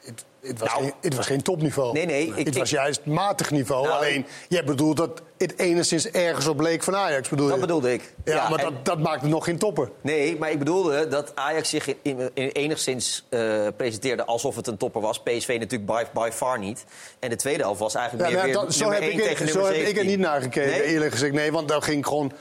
Het, 0.00 0.24
het, 0.40 0.58
was 0.58 0.68
nou, 0.68 0.82
geen, 0.82 0.92
het 1.00 1.14
was 1.14 1.26
geen 1.26 1.42
topniveau. 1.42 1.92
Nee, 1.92 2.06
nee. 2.06 2.32
Het 2.34 2.58
was 2.58 2.70
juist 2.70 3.04
matig 3.04 3.50
niveau. 3.50 3.86
Nou, 3.86 3.96
Alleen, 3.96 4.26
jij 4.48 4.64
bedoelt 4.64 4.96
dat 4.96 5.22
het 5.38 5.58
enigszins 5.58 6.10
ergens 6.10 6.46
op 6.46 6.60
leek 6.60 6.82
van 6.82 6.96
Ajax. 6.96 7.28
Bedoel 7.28 7.46
dat 7.46 7.54
je? 7.54 7.60
bedoelde 7.60 7.92
ik. 7.92 8.14
Ja, 8.24 8.34
ja 8.34 8.48
maar 8.48 8.58
en... 8.58 8.64
dat, 8.64 8.84
dat 8.84 8.98
maakt 8.98 9.20
het 9.20 9.30
nog 9.30 9.44
geen 9.44 9.58
topper. 9.58 9.90
Nee, 10.00 10.38
maar 10.38 10.50
ik 10.50 10.58
bedoelde 10.58 11.08
dat 11.08 11.32
Ajax 11.34 11.68
zich 11.68 11.86
in, 11.86 11.96
in, 12.02 12.30
in 12.34 12.48
enigszins 12.48 13.26
uh, 13.30 13.66
presenteerde 13.76 14.24
alsof 14.24 14.56
het 14.56 14.66
een 14.66 14.76
topper 14.76 15.00
was. 15.00 15.22
PSV 15.22 15.56
natuurlijk 15.60 15.86
by, 15.86 16.04
by 16.14 16.30
far 16.32 16.58
niet. 16.58 16.84
En 17.18 17.30
de 17.30 17.36
tweede 17.36 17.62
helft 17.62 17.80
was 17.80 17.94
eigenlijk 17.94 18.30
ja, 18.30 18.44
meer 18.44 18.52
dat, 18.52 18.62
weer 18.62 18.72
zo 18.72 18.90
heb 18.90 19.02
1 19.02 19.12
ik, 19.12 19.18
tegen 19.18 19.48
zo 19.48 19.54
nummer 19.54 19.66
heb 19.66 19.74
17. 19.74 19.96
ik 19.96 19.98
er 19.98 20.16
niet 20.16 20.26
naar 20.26 20.40
gekeken, 20.40 20.70
nee? 20.70 20.82
eerlijk 20.82 21.12
gezegd. 21.12 21.32
Nee, 21.32 21.52
want 21.52 21.68
daar 21.68 21.82
ging 21.82 22.06
gewoon 22.06 22.32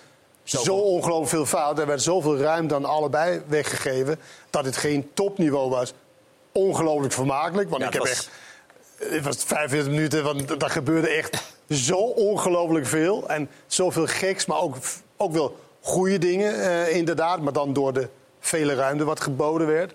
zo, 0.43 0.63
zo 0.63 0.75
ongelooflijk 0.75 1.29
veel 1.29 1.45
fout. 1.45 1.79
Er 1.79 1.87
werd 1.87 2.01
zoveel 2.01 2.37
ruimte 2.37 2.75
aan 2.75 2.85
allebei 2.85 3.41
weggegeven... 3.47 4.19
dat 4.49 4.65
het 4.65 4.77
geen 4.77 5.09
topniveau 5.13 5.69
was. 5.69 5.93
Ongelooflijk 6.57 7.13
vermakelijk, 7.13 7.69
want 7.69 7.81
Ja, 7.81 7.87
ik 7.87 7.93
heb 7.93 8.01
was... 8.01 8.11
echt... 8.11 8.29
Het 8.97 9.23
was 9.23 9.43
45 9.43 9.91
minuten, 9.91 10.23
want 10.23 10.59
dat 10.59 10.71
gebeurde 10.71 11.07
echt 11.07 11.43
zo 11.69 11.97
ongelooflijk 11.97 12.85
veel. 12.85 13.29
En 13.29 13.49
zoveel 13.67 14.07
geks, 14.07 14.45
maar 14.45 14.59
ook, 14.59 14.75
ook 15.17 15.31
wel 15.31 15.57
goede 15.81 16.17
dingen, 16.17 16.61
eh, 16.61 16.95
inderdaad. 16.95 17.41
Maar 17.41 17.53
dan 17.53 17.73
door 17.73 17.93
de 17.93 18.07
vele 18.39 18.73
ruimte 18.73 19.03
wat 19.03 19.19
geboden 19.19 19.67
werd. 19.67 19.93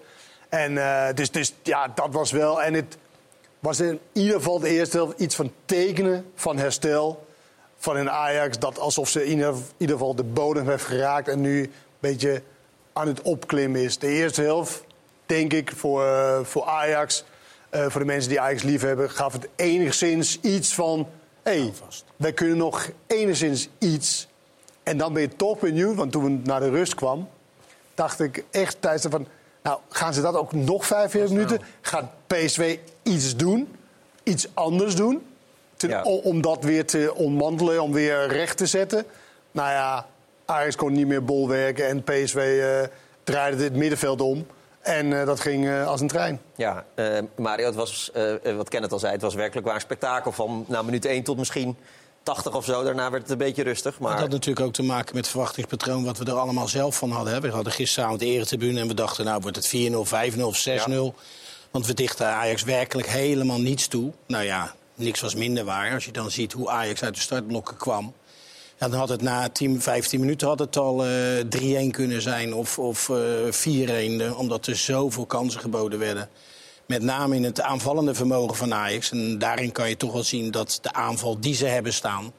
En 0.49 0.73
uh, 0.73 1.07
dus, 1.15 1.31
dus 1.31 1.55
ja, 1.63 1.89
dat 1.95 2.09
was 2.11 2.31
wel. 2.31 2.63
En 2.63 2.75
het 2.75 2.97
was 3.59 3.81
in 3.81 4.01
ieder 4.13 4.35
geval 4.35 4.59
de 4.59 4.69
eerste 4.69 4.97
helft 4.97 5.19
iets 5.19 5.35
van 5.35 5.53
tekenen 5.65 6.33
van 6.35 6.59
herstel. 6.59 7.27
Van 7.79 7.97
een 7.97 8.11
Ajax 8.11 8.59
dat 8.59 8.79
alsof 8.79 9.09
ze 9.09 9.25
in 9.25 9.31
ieder, 9.31 9.55
ieder 9.77 9.97
geval 9.97 10.15
de 10.15 10.25
bodem 10.25 10.69
heeft 10.69 10.85
geraakt. 10.85 11.29
En 11.29 11.41
nu 11.41 11.63
een 11.63 11.73
beetje 12.01 12.43
aan 12.93 13.07
het 13.07 13.23
opklimmen 13.23 13.81
is. 13.81 13.99
De 13.99 14.07
eerste 14.09 14.43
helft, 14.43 14.85
denk 15.33 15.53
ik, 15.53 15.73
voor, 15.77 16.05
uh, 16.05 16.39
voor 16.43 16.65
Ajax. 16.65 17.25
Uh, 17.71 17.87
voor 17.89 18.01
de 18.01 18.07
mensen 18.07 18.29
die 18.29 18.41
Ajax 18.41 18.63
lief 18.63 18.83
hebben, 18.83 19.11
gaf 19.11 19.33
het 19.33 19.49
enigszins 19.57 20.41
iets 20.41 20.75
van. 20.75 21.09
Hé, 21.43 21.61
hey, 21.61 21.73
wij 22.17 22.33
kunnen 22.33 22.57
nog 22.57 22.91
enigszins 23.07 23.69
iets. 23.79 24.29
En 24.83 24.97
dan 24.97 25.13
ben 25.13 25.23
je 25.23 25.37
toch 25.37 25.59
benieuwd, 25.59 25.97
want 25.97 26.13
toen 26.13 26.33
het 26.33 26.45
naar 26.45 26.61
de 26.61 26.71
rust 26.71 26.95
kwam, 26.95 27.29
dacht 27.95 28.21
ik 28.21 28.45
echt 28.51 28.77
tijdens 28.81 29.07
van. 29.11 29.27
Nou, 29.63 29.81
gaan 29.89 30.15
ze 30.15 30.21
dat 30.21 30.35
ook 30.35 30.53
nog 30.53 30.87
45 30.87 31.31
minuten? 31.31 31.61
Gaat 31.81 32.05
PSV 32.27 32.79
iets 33.03 33.37
doen? 33.37 33.77
Iets 34.23 34.49
anders 34.55 34.95
doen? 34.95 35.23
Ten, 35.77 35.89
ja. 35.89 36.03
Om 36.03 36.43
dat 36.43 36.65
weer 36.65 36.87
te 36.87 37.15
ontmantelen, 37.15 37.83
om 37.83 37.93
weer 37.93 38.29
recht 38.29 38.57
te 38.57 38.67
zetten? 38.67 39.05
Nou 39.51 39.71
ja, 39.71 40.07
Ajax 40.45 40.77
kon 40.77 40.93
niet 40.93 41.07
meer 41.07 41.25
bolwerken 41.25 41.89
en 41.89 42.03
PSV 42.03 42.37
uh, 42.37 42.89
draaide 43.25 43.63
het 43.65 43.77
middenveld 43.77 44.21
om. 44.21 44.47
En 44.83 45.07
uh, 45.07 45.27
dat 45.27 45.41
ging 45.41 45.65
uh, 45.65 45.87
als 45.87 46.01
een 46.01 46.09
trein. 46.09 46.41
Ja, 46.57 46.85
Mario, 47.37 47.67
het 47.67 47.75
was, 47.75 48.11
wat 48.57 48.69
Kenneth 48.69 48.93
al 48.93 48.99
zei, 48.99 49.13
het 49.13 49.23
was 49.23 49.35
werkelijk 49.35 49.67
waar 49.67 49.75
een 49.75 49.81
spektakel 49.81 50.33
van 50.33 50.65
na 50.69 50.83
minuut 50.83 51.05
1 51.05 51.23
tot 51.23 51.39
misschien 51.39 51.77
80 52.23 52.55
of 52.55 52.65
zo. 52.65 52.83
Daarna 52.83 53.11
werd 53.11 53.23
het 53.23 53.33
een 53.33 53.39
beetje 53.39 53.63
rustig. 53.63 53.99
Maar... 53.99 54.11
Dat 54.11 54.21
had 54.21 54.31
natuurlijk 54.31 54.67
ook 54.67 54.73
te 54.73 54.83
maken 54.83 55.15
met 55.15 55.25
het 55.25 55.29
verwachtingspatroon 55.29 56.05
wat 56.05 56.19
we 56.19 56.25
er 56.25 56.33
allemaal 56.33 56.69
zelf 56.69 56.97
van 56.97 57.11
hadden. 57.11 57.33
Hè. 57.33 57.41
We 57.41 57.51
hadden 57.51 57.73
gisteravond 57.73 58.21
de 58.21 58.27
eretribune 58.27 58.81
en 58.81 58.89
we 58.89 58.95
dachten, 58.95 59.25
nou 59.25 59.41
wordt 59.41 59.57
het 59.57 59.69
4-0, 59.69 60.37
5-0 60.37 60.41
of 60.41 60.67
6-0. 60.69 60.71
Ja. 60.71 61.11
Want 61.71 61.87
we 61.87 61.95
dichten 61.95 62.27
Ajax 62.27 62.63
werkelijk 62.63 63.09
helemaal 63.09 63.61
niets 63.61 63.87
toe. 63.87 64.13
Nou 64.27 64.45
ja, 64.45 64.75
niks 64.95 65.21
was 65.21 65.35
minder 65.35 65.65
waar. 65.65 65.95
Als 65.95 66.05
je 66.05 66.13
dan 66.13 66.31
ziet 66.31 66.53
hoe 66.53 66.71
Ajax 66.71 67.03
uit 67.03 67.15
de 67.15 67.21
startblokken 67.21 67.77
kwam. 67.77 68.13
Ja, 68.83 68.89
dan 68.89 68.99
had 68.99 69.09
het 69.09 69.23
na 69.23 69.49
10, 69.49 69.81
15 69.81 70.21
minuten 70.21 70.49
had 70.49 70.59
het 70.59 70.77
al 70.77 71.07
uh, 71.07 71.87
3-1 71.87 71.91
kunnen 71.91 72.23
zijn 72.23 72.55
of, 72.55 72.79
of 72.79 73.09
uh, 73.09 74.33
4-1. 74.33 74.37
Omdat 74.37 74.67
er 74.67 74.77
zoveel 74.77 75.27
kansen 75.27 75.61
geboden 75.61 75.99
werden. 75.99 76.29
Met 76.87 77.03
name 77.03 77.37
in 77.37 77.45
het 77.45 77.61
aanvallende 77.61 78.15
vermogen 78.15 78.57
van 78.57 78.75
Ajax. 78.75 79.11
En 79.11 79.39
daarin 79.39 79.73
kan 79.73 79.89
je 79.89 79.97
toch 79.97 80.13
wel 80.13 80.23
zien 80.23 80.51
dat 80.51 80.79
de 80.83 80.93
aanval 80.93 81.41
die 81.41 81.55
ze 81.55 81.67
hebben 81.67 81.93
staan... 81.93 82.33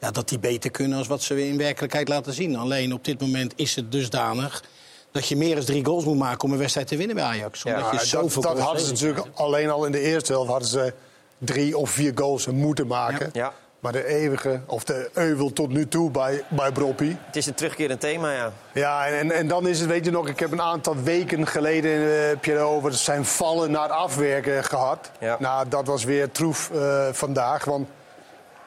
Ja, 0.00 0.10
dat 0.10 0.28
die 0.28 0.38
beter 0.38 0.70
kunnen 0.70 0.98
als 0.98 1.06
wat 1.06 1.22
ze 1.22 1.46
in 1.46 1.56
werkelijkheid 1.56 2.08
laten 2.08 2.32
zien. 2.32 2.56
Alleen 2.56 2.92
op 2.92 3.04
dit 3.04 3.20
moment 3.20 3.52
is 3.56 3.76
het 3.76 3.92
dusdanig 3.92 4.64
dat 5.12 5.28
je 5.28 5.36
meer 5.36 5.54
dan 5.54 5.64
drie 5.64 5.84
goals 5.84 6.04
moet 6.04 6.18
maken 6.18 6.44
om 6.44 6.52
een 6.52 6.58
wedstrijd 6.58 6.86
te 6.86 6.96
winnen 6.96 7.16
bij 7.16 7.24
Ajax. 7.24 7.64
Omdat 7.64 7.80
ja, 7.80 7.92
je 7.92 8.06
zoveel 8.06 8.42
dat, 8.42 8.56
dat 8.56 8.64
hadden 8.64 8.82
ze 8.82 8.92
natuurlijk 8.92 9.26
alleen 9.34 9.70
al 9.70 9.84
in 9.84 9.92
de 9.92 10.00
eerste 10.00 10.32
helft 10.32 10.50
hadden 10.50 10.68
ze 10.68 10.94
drie 11.38 11.76
of 11.76 11.90
vier 11.90 12.12
goals 12.14 12.46
moeten 12.46 12.86
maken. 12.86 13.30
Ja. 13.32 13.54
Maar 13.78 13.92
de 13.92 14.06
eeuwige, 14.06 14.60
of 14.66 14.84
de 14.84 15.10
euvel 15.12 15.52
tot 15.52 15.68
nu 15.68 15.88
toe 15.88 16.10
bij, 16.10 16.44
bij 16.48 16.72
Broppie. 16.72 17.16
Het 17.26 17.36
is 17.36 17.46
een 17.46 17.54
terugkerend 17.54 18.00
thema, 18.00 18.32
ja. 18.32 18.52
Ja, 18.72 19.06
en, 19.06 19.32
en 19.32 19.48
dan 19.48 19.68
is 19.68 19.80
het, 19.80 19.88
weet 19.88 20.04
je 20.04 20.10
nog, 20.10 20.28
ik 20.28 20.38
heb 20.38 20.52
een 20.52 20.62
aantal 20.62 20.96
weken 20.96 21.46
geleden 21.46 21.90
uh, 21.90 22.26
heb 22.28 22.44
je 22.44 22.58
over 22.58 22.92
zijn 22.92 23.24
vallen 23.24 23.70
naar 23.70 23.88
afwerken 23.88 24.64
gehad. 24.64 25.10
Ja. 25.20 25.36
Nou, 25.38 25.68
dat 25.68 25.86
was 25.86 26.04
weer 26.04 26.30
troef 26.30 26.70
uh, 26.74 27.08
vandaag. 27.12 27.64
Want 27.64 27.88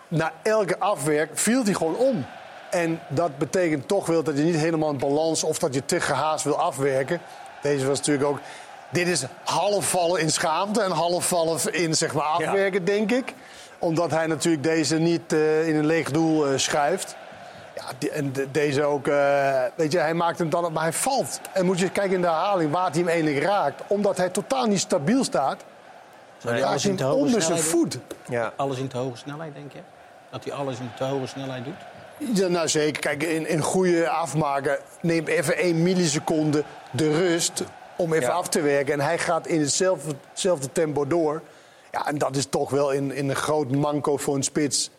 na 0.07 0.31
elke 0.43 0.79
afwerk 0.79 1.29
viel 1.33 1.63
hij 1.63 1.73
gewoon 1.73 1.95
om. 1.95 2.25
En 2.69 2.99
dat 3.07 3.37
betekent 3.37 3.87
toch 3.87 4.05
wel 4.05 4.23
dat 4.23 4.37
je 4.37 4.43
niet 4.43 4.55
helemaal 4.55 4.89
in 4.89 4.97
balans 4.97 5.43
of 5.43 5.59
dat 5.59 5.73
je 5.73 5.85
te 5.85 5.99
gehaast 5.99 6.43
wil 6.43 6.59
afwerken. 6.59 7.21
Deze 7.61 7.87
was 7.87 7.97
natuurlijk 7.97 8.27
ook. 8.27 8.39
Dit 8.91 9.07
is 9.07 9.23
half 9.43 9.89
vallen 9.89 10.21
in 10.21 10.31
schaamte 10.31 10.81
en 10.81 10.91
half 10.91 11.27
vallen 11.27 11.73
in 11.73 11.95
zeg 11.95 12.13
maar, 12.13 12.23
afwerken, 12.23 12.79
ja. 12.79 12.85
denk 12.85 13.11
ik 13.11 13.33
omdat 13.81 14.11
hij 14.11 14.27
natuurlijk 14.27 14.63
deze 14.63 14.97
niet 14.97 15.33
uh, 15.33 15.67
in 15.67 15.75
een 15.75 15.85
leeg 15.85 16.11
doel 16.11 16.51
uh, 16.51 16.57
schuift. 16.57 17.15
Ja, 17.75 17.83
die, 17.97 18.11
en 18.11 18.33
de, 18.33 18.51
deze 18.51 18.83
ook, 18.83 19.07
uh, 19.07 19.63
weet 19.75 19.91
je, 19.91 19.99
hij 19.99 20.13
maakt 20.13 20.37
hem 20.37 20.49
dan 20.49 20.65
op, 20.65 20.73
maar 20.73 20.83
hij 20.83 20.93
valt. 20.93 21.39
En 21.53 21.65
moet 21.65 21.79
je 21.79 21.89
kijken 21.89 22.13
in 22.15 22.21
de 22.21 22.27
herhaling 22.27 22.71
waar 22.71 22.89
hij 22.89 22.99
hem 22.99 23.07
eigenlijk 23.07 23.45
raakt. 23.45 23.81
Omdat 23.87 24.17
hij 24.17 24.29
totaal 24.29 24.65
niet 24.65 24.79
stabiel 24.79 25.23
staat. 25.23 25.63
Zou 26.37 26.53
hij 26.53 26.63
alles 26.63 26.85
in 26.85 26.95
te 26.95 27.03
hoge 27.03 27.17
onder 27.17 27.41
zijn 27.41 27.59
voet. 27.59 27.97
Ja. 28.29 28.53
Alles 28.55 28.77
in 28.77 28.87
te 28.87 28.97
hoge 28.97 29.17
snelheid, 29.17 29.53
denk 29.53 29.71
je? 29.71 29.79
Dat 30.29 30.43
hij 30.43 30.53
alles 30.53 30.79
in 30.79 30.91
te 30.97 31.03
hoge 31.03 31.27
snelheid 31.27 31.65
doet? 31.65 31.73
Ja, 32.37 32.47
nou 32.47 32.67
zeker. 32.67 33.01
Kijk, 33.01 33.23
in, 33.23 33.47
in 33.47 33.61
goede 33.61 34.09
afmaken 34.09 34.77
neemt 35.01 35.27
even 35.27 35.57
één 35.57 35.83
milliseconde 35.83 36.63
de 36.91 37.11
rust 37.11 37.63
om 37.95 38.13
even 38.13 38.27
ja. 38.27 38.33
af 38.33 38.49
te 38.49 38.61
werken. 38.61 38.93
En 38.93 38.99
hij 38.99 39.17
gaat 39.17 39.47
in 39.47 39.59
hetzelfde, 39.59 40.15
hetzelfde 40.29 40.71
tempo 40.71 41.07
door. 41.07 41.41
Ja, 41.91 42.07
en 42.07 42.17
dat 42.17 42.35
is 42.35 42.45
toch 42.45 42.69
wel 42.69 42.91
in, 42.91 43.11
in 43.11 43.29
een 43.29 43.35
groot 43.35 43.71
manco 43.71 44.17
voor 44.17 44.35
een 44.35 44.43
spits. 44.43 44.91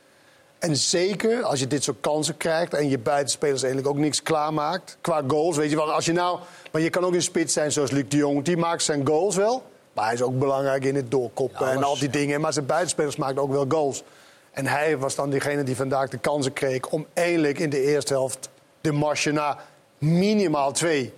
En 0.58 0.76
zeker 0.76 1.42
als 1.42 1.60
je 1.60 1.66
dit 1.66 1.82
soort 1.82 2.00
kansen 2.00 2.36
krijgt 2.36 2.74
en 2.74 2.88
je 2.88 2.98
buitenspelers 2.98 3.62
eigenlijk 3.62 3.94
ook 3.94 4.00
niks 4.00 4.22
klaarmaakt 4.22 4.96
qua 5.00 5.22
goals. 5.26 5.56
Weet 5.56 5.70
je 5.70 5.76
wel, 5.76 5.92
als 5.92 6.04
je 6.04 6.12
nou. 6.12 6.38
Maar 6.72 6.82
je 6.82 6.90
kan 6.90 7.04
ook 7.04 7.14
een 7.14 7.22
spits 7.22 7.52
zijn 7.52 7.72
zoals 7.72 7.90
Luc 7.90 8.04
de 8.08 8.16
Jong, 8.16 8.44
die 8.44 8.56
maakt 8.56 8.82
zijn 8.82 9.06
goals 9.06 9.36
wel. 9.36 9.62
Maar 9.92 10.04
hij 10.04 10.14
is 10.14 10.22
ook 10.22 10.38
belangrijk 10.38 10.84
in 10.84 10.94
het 10.94 11.10
doorkoppen 11.10 11.66
ja, 11.66 11.72
en 11.72 11.82
al 11.82 11.98
die 11.98 12.10
dingen. 12.10 12.40
Maar 12.40 12.52
zijn 12.52 12.66
buitenspelers 12.66 13.16
maken 13.16 13.42
ook 13.42 13.50
wel 13.50 13.64
goals. 13.68 14.02
En 14.50 14.66
hij 14.66 14.98
was 14.98 15.14
dan 15.14 15.30
diegene 15.30 15.62
die 15.62 15.76
vandaag 15.76 16.08
de 16.08 16.18
kansen 16.18 16.52
kreeg 16.52 16.86
om 16.86 17.06
eindelijk 17.12 17.58
in 17.58 17.70
de 17.70 17.82
eerste 17.82 18.12
helft 18.12 18.48
de 18.80 18.92
marge 18.92 19.30
naar 19.30 19.64
minimaal 19.98 20.72
twee 20.72 21.12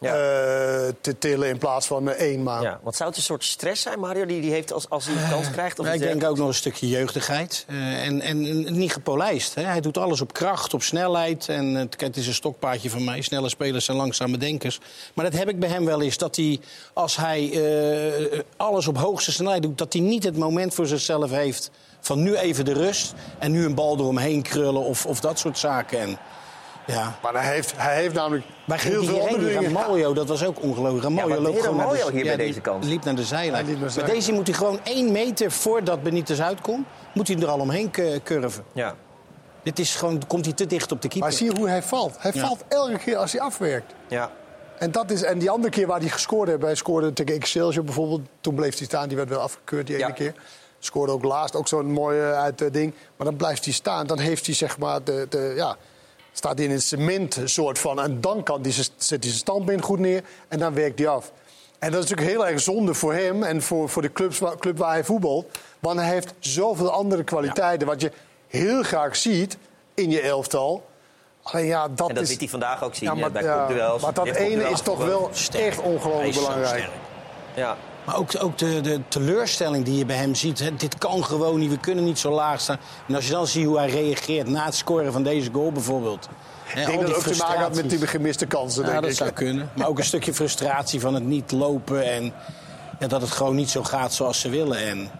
ja. 0.00 0.12
uh, 0.12 0.92
te 1.00 1.18
tillen 1.18 1.48
in 1.48 1.58
plaats 1.58 1.86
van 1.86 2.08
uh, 2.08 2.12
één 2.12 2.42
maand. 2.42 2.62
Ja, 2.62 2.80
wat 2.82 2.96
zou 2.96 3.08
het 3.08 3.18
een 3.18 3.24
soort 3.24 3.44
stress 3.44 3.82
zijn, 3.82 4.00
Mario, 4.00 4.26
die 4.26 4.40
die 4.40 4.50
heeft 4.50 4.72
als, 4.72 4.90
als 4.90 5.06
hij 5.06 5.14
de 5.14 5.28
kans 5.30 5.50
krijgt? 5.50 5.78
Of 5.78 5.86
ja, 5.86 5.92
ik 5.92 6.00
denk 6.00 6.24
ook 6.24 6.36
nog 6.36 6.48
een 6.48 6.54
stukje 6.54 6.88
jeugdigheid. 6.88 7.64
Uh, 7.68 8.06
en, 8.06 8.20
en 8.20 8.62
niet 8.78 8.92
gepolijst. 8.92 9.54
Hè. 9.54 9.62
Hij 9.62 9.80
doet 9.80 9.98
alles 9.98 10.20
op 10.20 10.32
kracht, 10.32 10.74
op 10.74 10.82
snelheid. 10.82 11.48
En 11.48 11.74
het, 11.74 12.00
het 12.00 12.16
is 12.16 12.26
een 12.26 12.34
stokpaardje 12.34 12.90
van 12.90 13.04
mij. 13.04 13.22
Snelle 13.22 13.48
spelers 13.48 13.84
zijn 13.84 13.96
langzame 13.96 14.38
denkers. 14.38 14.80
Maar 15.14 15.24
dat 15.24 15.38
heb 15.38 15.48
ik 15.48 15.58
bij 15.58 15.68
hem 15.68 15.84
wel 15.84 16.02
eens. 16.02 16.18
Dat 16.18 16.36
hij, 16.36 16.60
als 16.92 17.16
hij 17.16 17.60
alles 18.56 18.86
op 18.86 18.98
hoogste 18.98 19.32
snelheid 19.32 19.62
doet... 19.62 19.78
dat 19.78 19.92
hij 19.92 20.02
niet 20.02 20.24
het 20.24 20.36
moment 20.36 20.74
voor 20.74 20.86
zichzelf 20.86 21.30
heeft 21.30 21.70
van 22.00 22.22
nu 22.22 22.36
even 22.36 22.64
de 22.64 22.72
rust... 22.72 23.14
en 23.38 23.50
nu 23.50 23.64
een 23.64 23.74
bal 23.74 23.98
eromheen 23.98 24.42
krullen 24.42 24.82
of, 24.82 25.06
of 25.06 25.20
dat 25.20 25.38
soort 25.38 25.58
zaken. 25.58 26.00
En, 26.00 26.18
ja. 26.88 27.18
Maar 27.22 27.32
hij 27.32 27.52
heeft, 27.54 27.72
hij 27.76 27.96
heeft 27.96 28.14
namelijk 28.14 28.44
Bij 28.66 28.78
heel 28.80 29.04
veel 29.04 29.28
andere 29.28 29.58
dingen. 29.58 29.72
Mario, 29.72 30.12
dat 30.12 30.28
was 30.28 30.44
ook 30.44 30.62
ongelooflijk. 30.62 31.08
Mario 31.08 31.34
ja, 31.34 31.40
loopt 31.40 31.60
gewoon 31.60 31.76
naar 31.76 31.88
de, 31.88 32.10
hier 32.10 32.24
ja, 32.24 32.36
bij 32.36 32.46
deze 32.46 32.60
kant. 32.60 32.84
liep 32.84 33.04
naar 33.04 33.14
de 33.14 33.24
zijlijn. 33.24 33.78
Bij 33.94 34.04
deze 34.04 34.32
moet 34.32 34.46
hij 34.46 34.56
gewoon 34.56 34.80
één 34.82 35.12
meter 35.12 35.50
voordat 35.50 36.02
Benitez 36.02 36.40
uitkomt... 36.40 36.86
moet 37.14 37.28
hij 37.28 37.36
er 37.36 37.48
al 37.48 37.58
omheen 37.58 37.90
curven. 38.24 38.64
Ja. 38.72 38.94
Dit 39.62 39.78
is 39.78 39.94
gewoon, 39.94 40.26
komt 40.26 40.44
hij 40.44 40.54
te 40.54 40.66
dicht 40.66 40.92
op 40.92 41.02
de 41.02 41.08
keeper. 41.08 41.28
Maar 41.28 41.38
zie 41.38 41.50
je 41.50 41.56
hoe 41.56 41.68
hij 41.68 41.82
valt. 41.82 42.14
Hij 42.18 42.30
ja. 42.34 42.46
valt 42.46 42.64
elke 42.68 42.98
keer 42.98 43.16
als 43.16 43.32
hij 43.32 43.40
afwerkt. 43.40 43.94
Ja. 44.08 44.30
En, 44.78 44.90
dat 44.90 45.10
is, 45.10 45.22
en 45.22 45.38
die 45.38 45.50
andere 45.50 45.72
keer 45.72 45.86
waar 45.86 46.00
hij 46.00 46.08
gescoord 46.08 46.48
heeft... 46.48 46.62
hij 46.62 46.74
scoorde 46.74 47.12
tegen 47.12 47.34
Excelsior 47.34 47.84
bijvoorbeeld. 47.84 48.20
Toen 48.40 48.54
bleef 48.54 48.78
hij 48.78 48.86
staan, 48.86 49.08
die 49.08 49.16
werd 49.16 49.28
wel 49.28 49.40
afgekeurd 49.40 49.86
die 49.86 49.96
ene 49.96 50.06
ja. 50.06 50.12
keer. 50.12 50.34
Scoorde 50.78 51.12
ook 51.12 51.24
laatst, 51.24 51.56
ook 51.56 51.68
zo'n 51.68 51.92
mooi 51.92 52.18
uh, 52.18 52.32
uit 52.32 52.60
uh, 52.60 52.72
ding. 52.72 52.94
Maar 53.16 53.26
dan 53.26 53.36
blijft 53.36 53.64
hij 53.64 53.74
staan. 53.74 54.06
Dan 54.06 54.18
heeft 54.18 54.46
hij 54.46 54.54
zeg 54.54 54.78
maar 54.78 55.04
de... 55.04 55.26
de 55.28 55.52
ja, 55.56 55.76
staat 56.38 56.60
in 56.60 56.70
een 56.70 56.82
cement 56.82 57.40
soort 57.44 57.78
van. 57.78 58.00
En 58.00 58.20
dan 58.20 58.42
kan 58.42 58.62
die, 58.62 58.72
zet 58.72 58.92
hij 58.96 59.18
zijn 59.20 59.32
standbeen 59.32 59.82
goed 59.82 59.98
neer 59.98 60.22
en 60.48 60.58
dan 60.58 60.74
werkt 60.74 60.98
hij 60.98 61.08
af. 61.08 61.32
En 61.78 61.90
dat 61.92 62.04
is 62.04 62.10
natuurlijk 62.10 62.36
heel 62.36 62.46
erg 62.46 62.60
zonde 62.60 62.94
voor 62.94 63.14
hem 63.14 63.42
en 63.42 63.62
voor, 63.62 63.88
voor 63.88 64.02
de 64.02 64.12
clubs, 64.12 64.40
club 64.58 64.78
waar 64.78 64.92
hij 64.92 65.04
voetbalt. 65.04 65.58
Want 65.78 65.98
hij 65.98 66.08
heeft 66.08 66.34
zoveel 66.38 66.90
andere 66.90 67.24
kwaliteiten. 67.24 67.86
Ja. 67.86 67.92
Wat 67.92 68.00
je 68.00 68.12
heel 68.46 68.82
graag 68.82 69.16
ziet 69.16 69.56
in 69.94 70.10
je 70.10 70.20
elftal. 70.20 70.86
Alleen 71.42 71.66
ja, 71.66 71.88
dat 71.88 72.08
en 72.08 72.14
dat 72.14 72.24
is... 72.24 72.30
liet 72.30 72.40
hij 72.40 72.48
vandaag 72.48 72.84
ook 72.84 72.94
zien 72.94 73.08
ja, 73.08 73.14
maar, 73.14 73.32
bij 73.32 73.42
ja. 73.42 73.96
Maar 74.00 74.14
dat 74.14 74.26
ene 74.26 74.68
is 74.68 74.80
toch 74.80 75.04
wel 75.04 75.28
sterk. 75.32 75.64
echt 75.64 75.80
ongelooflijk 75.80 76.34
belangrijk. 76.34 76.88
Ja. 77.54 77.76
Maar 78.08 78.16
ook, 78.16 78.30
ook 78.38 78.58
de, 78.58 78.80
de, 78.80 79.00
teleurstelling 79.08 79.84
die 79.84 79.98
je 79.98 80.06
bij 80.06 80.16
hem 80.16 80.34
ziet. 80.34 80.58
Hè, 80.58 80.74
dit 80.74 80.98
kan 80.98 81.24
gewoon 81.24 81.58
niet, 81.58 81.70
we 81.70 81.78
kunnen 81.78 82.04
niet 82.04 82.18
zo 82.18 82.30
laag 82.30 82.60
staan. 82.60 82.78
En 83.08 83.14
als 83.14 83.26
je 83.26 83.30
dan 83.30 83.46
ziet 83.46 83.66
hoe 83.66 83.78
hij 83.78 83.88
reageert 83.88 84.48
na 84.48 84.64
het 84.64 84.74
scoren 84.74 85.12
van 85.12 85.22
deze 85.22 85.50
goal 85.52 85.72
bijvoorbeeld. 85.72 86.28
Ik 86.68 86.86
denk 86.86 87.00
dat 87.00 87.08
het 87.08 87.16
ook 87.16 87.34
te 87.34 87.42
maken 87.42 87.60
had 87.60 87.74
met 87.74 87.90
die 87.90 88.06
gemiste 88.06 88.46
kansen. 88.46 88.82
Ja, 88.84 88.88
denk 88.90 89.02
dat 89.02 89.10
ik. 89.10 89.16
zou 89.16 89.30
kunnen. 89.30 89.70
Maar 89.76 89.88
ook 89.88 89.98
een 89.98 90.04
stukje 90.14 90.34
frustratie 90.34 91.00
van 91.00 91.14
het 91.14 91.24
niet 91.24 91.52
lopen. 91.52 92.12
En 92.12 92.32
ja, 92.98 93.06
dat 93.06 93.20
het 93.20 93.30
gewoon 93.30 93.54
niet 93.54 93.70
zo 93.70 93.82
gaat 93.82 94.12
zoals 94.12 94.40
ze 94.40 94.48
willen. 94.48 94.78
En 94.78 95.10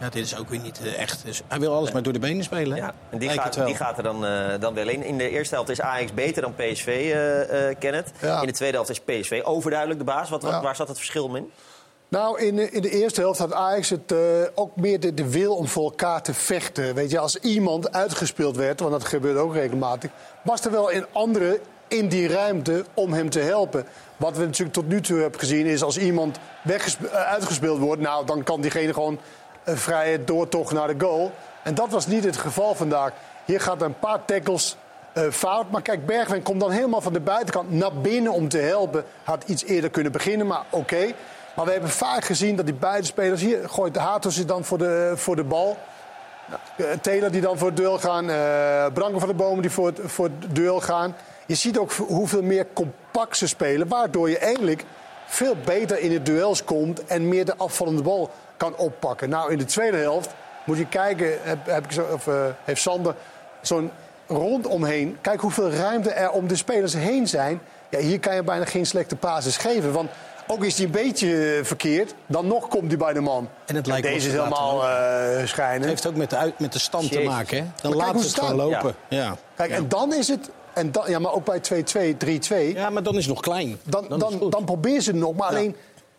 ja, 0.00 0.08
dit 0.08 0.24
is 0.24 0.36
ook 0.36 0.48
weer 0.48 0.60
niet 0.60 0.80
echt. 0.96 1.24
Dus 1.24 1.42
hij 1.48 1.60
wil 1.60 1.74
alles 1.74 1.92
maar 1.92 2.02
door 2.02 2.12
de 2.12 2.18
benen 2.18 2.44
spelen. 2.44 2.76
Ja, 2.76 2.94
en 3.10 3.18
die, 3.18 3.28
gaat, 3.28 3.66
die 3.66 3.76
gaat 3.76 3.96
er 3.96 4.02
dan, 4.02 4.24
uh, 4.24 4.46
dan 4.60 4.74
wel 4.74 4.88
in. 4.88 5.02
In 5.02 5.18
de 5.18 5.30
eerste 5.30 5.54
helft 5.54 5.70
is 5.70 5.80
Ajax 5.80 6.14
beter 6.14 6.42
dan 6.42 6.54
PSV, 6.54 6.86
uh, 6.86 7.68
uh, 7.68 7.74
Kenneth. 7.78 8.12
Ja. 8.20 8.40
In 8.40 8.46
de 8.46 8.52
tweede 8.52 8.76
helft 8.76 8.90
is 8.90 9.00
PSV 9.00 9.40
overduidelijk 9.44 9.98
de 9.98 10.04
baas. 10.04 10.30
Wat, 10.30 10.42
wat, 10.42 10.52
ja. 10.52 10.62
Waar 10.62 10.76
zat 10.76 10.88
het 10.88 10.96
verschil 10.96 11.34
in? 11.34 11.50
Nou, 12.14 12.40
in, 12.40 12.72
in 12.72 12.82
de 12.82 12.90
eerste 12.90 13.20
helft 13.20 13.38
had 13.38 13.52
Ajax 13.52 13.90
het, 13.90 14.12
uh, 14.12 14.18
ook 14.54 14.76
meer 14.76 15.00
de, 15.00 15.14
de, 15.14 15.30
wil 15.30 15.54
om 15.54 15.66
voor 15.66 15.84
elkaar 15.84 16.22
te 16.22 16.34
vechten. 16.34 16.94
Weet 16.94 17.10
je, 17.10 17.18
als 17.18 17.38
iemand 17.38 17.92
uitgespeeld 17.92 18.56
werd, 18.56 18.80
want 18.80 18.92
dat 18.92 19.04
gebeurt 19.04 19.38
ook 19.38 19.54
regelmatig, 19.54 20.10
was 20.42 20.64
er 20.64 20.70
wel 20.70 20.92
een 20.92 21.06
andere 21.12 21.60
in 21.88 22.08
die 22.08 22.28
ruimte 22.28 22.84
om 22.94 23.12
hem 23.12 23.30
te 23.30 23.38
helpen. 23.38 23.86
Wat 24.16 24.36
we 24.36 24.44
natuurlijk 24.44 24.72
tot 24.72 24.88
nu 24.88 25.00
toe 25.00 25.20
hebben 25.20 25.40
gezien 25.40 25.66
is 25.66 25.82
als 25.82 25.98
iemand 25.98 26.38
uitgespeeld 27.12 27.78
wordt, 27.78 28.02
nou, 28.02 28.26
dan 28.26 28.42
kan 28.42 28.60
diegene 28.60 28.92
gewoon 28.92 29.18
een 29.64 29.78
vrije 29.78 30.24
doortocht 30.24 30.72
naar 30.72 30.88
de 30.88 31.04
goal. 31.04 31.32
En 31.62 31.74
dat 31.74 31.90
was 31.90 32.06
niet 32.06 32.24
het 32.24 32.36
geval 32.36 32.74
vandaag. 32.74 33.12
Hier 33.44 33.60
gaat 33.60 33.82
een 33.82 33.98
paar 33.98 34.24
tackles 34.24 34.76
fout. 35.30 35.70
Maar 35.70 35.82
kijk, 35.82 36.06
Bergwijn 36.06 36.42
komt 36.42 36.60
dan 36.60 36.70
helemaal 36.70 37.00
van 37.00 37.12
de 37.12 37.20
buitenkant 37.20 37.70
naar 37.70 37.92
binnen 37.92 38.32
om 38.32 38.48
te 38.48 38.58
helpen. 38.58 39.04
Had 39.24 39.44
iets 39.46 39.64
eerder 39.64 39.90
kunnen 39.90 40.12
beginnen, 40.12 40.46
maar 40.46 40.64
oké. 40.70 41.14
Maar 41.54 41.64
we 41.64 41.72
hebben 41.72 41.90
vaak 41.90 42.24
gezien 42.24 42.56
dat 42.56 42.64
die 42.64 42.74
beide 42.74 43.06
spelers... 43.06 43.40
Hier 43.40 43.68
gooit 43.68 43.94
de 43.94 44.00
Hatos 44.00 44.46
dan 44.46 44.64
voor 44.64 44.78
de, 44.78 45.12
voor 45.16 45.36
de 45.36 45.44
bal. 45.44 45.78
Uh, 46.76 46.86
Taylor 47.02 47.30
die 47.30 47.40
dan 47.40 47.58
voor 47.58 47.68
het 47.68 47.76
duel 47.76 47.98
gaan. 47.98 48.30
Uh, 48.30 48.86
Branko 48.92 49.18
van 49.18 49.28
de 49.28 49.34
Bomen 49.34 49.62
die 49.62 49.70
voor 49.70 49.86
het, 49.86 50.00
voor 50.04 50.24
het 50.24 50.54
duel 50.54 50.80
gaan. 50.80 51.16
Je 51.46 51.54
ziet 51.54 51.78
ook 51.78 51.92
hoeveel 51.92 52.42
meer 52.42 52.66
compact 52.72 53.36
ze 53.36 53.48
spelen. 53.48 53.88
Waardoor 53.88 54.30
je 54.30 54.38
eigenlijk 54.38 54.84
veel 55.26 55.56
beter 55.64 55.98
in 55.98 56.10
de 56.10 56.22
duels 56.22 56.64
komt... 56.64 57.04
en 57.04 57.28
meer 57.28 57.44
de 57.44 57.56
afvallende 57.56 58.02
bal 58.02 58.30
kan 58.56 58.76
oppakken. 58.76 59.28
Nou, 59.28 59.52
in 59.52 59.58
de 59.58 59.64
tweede 59.64 59.96
helft 59.96 60.30
moet 60.64 60.78
je 60.78 60.86
kijken... 60.86 61.38
Heb, 61.42 61.66
heb 61.66 61.84
ik 61.84 61.92
zo, 61.92 62.06
of, 62.12 62.26
uh, 62.26 62.34
heeft 62.64 62.80
Sander 62.80 63.14
zo'n 63.60 63.90
rondomheen. 64.26 65.18
Kijk 65.20 65.40
hoeveel 65.40 65.70
ruimte 65.70 66.10
er 66.10 66.30
om 66.30 66.48
de 66.48 66.56
spelers 66.56 66.94
heen 66.94 67.28
zijn. 67.28 67.60
Ja, 67.88 67.98
hier 67.98 68.20
kan 68.20 68.34
je 68.34 68.42
bijna 68.42 68.64
geen 68.64 68.86
slechte 68.86 69.16
basis 69.16 69.56
geven. 69.56 69.92
Want 69.92 70.10
ook 70.46 70.64
is 70.64 70.76
hij 70.76 70.84
een 70.84 70.90
beetje 70.90 71.60
verkeerd, 71.62 72.14
dan 72.26 72.46
nog 72.46 72.68
komt 72.68 72.88
hij 72.88 72.96
bij 72.96 73.12
de 73.12 73.20
man. 73.20 73.48
En 73.66 73.74
het 73.74 73.86
lijkt 73.86 74.06
Deze 74.06 74.26
is 74.26 74.32
helemaal 74.32 74.76
uh, 74.76 75.46
schijnen. 75.46 75.80
Het 75.80 75.88
heeft 75.88 76.06
ook 76.06 76.16
met 76.16 76.30
de, 76.30 76.36
uit, 76.36 76.58
met 76.58 76.72
de 76.72 76.78
stand 76.78 77.12
te 77.12 77.20
maken. 77.20 77.58
Hè? 77.58 77.64
Dan 77.82 77.94
laat 77.94 78.14
het 78.14 78.34
gewoon 78.34 78.54
lopen. 78.54 78.94
Ja. 79.08 79.36
Kijk, 79.56 79.70
en 79.70 79.88
dan 79.88 80.14
is 80.14 80.28
het... 80.28 80.50
En 80.72 80.92
dan, 80.92 81.10
ja, 81.10 81.18
maar 81.18 81.32
ook 81.32 81.44
bij 81.44 81.60
2-2, 81.60 82.72
3-2. 82.72 82.74
Ja, 82.74 82.90
maar 82.90 83.02
dan 83.02 83.16
is 83.16 83.24
het 83.24 83.34
nog 83.34 83.42
klein. 83.42 83.78
Dan, 83.84 84.04
dan, 84.08 84.18
dan, 84.18 84.50
dan 84.50 84.64
probeer 84.64 85.00
ze 85.00 85.10
het 85.10 85.20
nog. 85.20 85.34
Maar 85.34 85.48
alleen, 85.48 85.76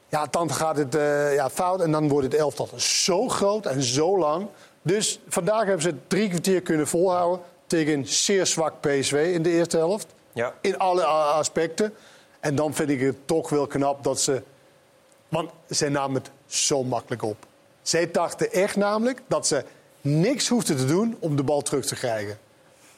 ja, 0.09 0.27
dan 0.29 0.53
gaat 0.53 0.77
het 0.77 0.95
uh, 0.95 1.33
ja, 1.35 1.49
fout. 1.49 1.81
En 1.81 1.91
dan 1.91 2.07
wordt 2.07 2.25
het 2.25 2.35
elftal 2.35 2.69
zo 2.75 3.27
groot 3.27 3.65
en 3.65 3.81
zo 3.81 4.17
lang. 4.17 4.47
Dus 4.81 5.19
vandaag 5.27 5.63
hebben 5.63 5.81
ze 5.81 5.93
drie 6.07 6.29
kwartier 6.29 6.61
kunnen 6.61 6.87
volhouden 6.87 7.39
tegen 7.67 7.93
een 7.93 8.07
zeer 8.07 8.45
zwak 8.45 8.73
PSV 8.79 9.31
in 9.33 9.41
de 9.41 9.49
eerste 9.49 9.77
helft. 9.77 10.07
Ja. 10.33 10.53
In 10.61 10.77
alle 10.77 11.03
aspecten. 11.03 11.93
En 12.45 12.55
dan 12.55 12.73
vind 12.73 12.89
ik 12.89 12.99
het 12.99 13.15
toch 13.25 13.49
wel 13.49 13.67
knap 13.67 14.03
dat 14.03 14.21
ze. 14.21 14.41
Want 15.29 15.51
zij 15.67 15.89
namen 15.89 16.21
het 16.21 16.31
zo 16.45 16.83
makkelijk 16.83 17.23
op. 17.23 17.37
Zij 17.81 18.11
dachten 18.11 18.51
echt 18.51 18.75
namelijk 18.75 19.21
dat 19.27 19.47
ze 19.47 19.63
niks 20.01 20.47
hoefden 20.47 20.77
te 20.77 20.85
doen 20.85 21.17
om 21.19 21.35
de 21.35 21.43
bal 21.43 21.61
terug 21.61 21.85
te 21.85 21.95
krijgen. 21.95 22.37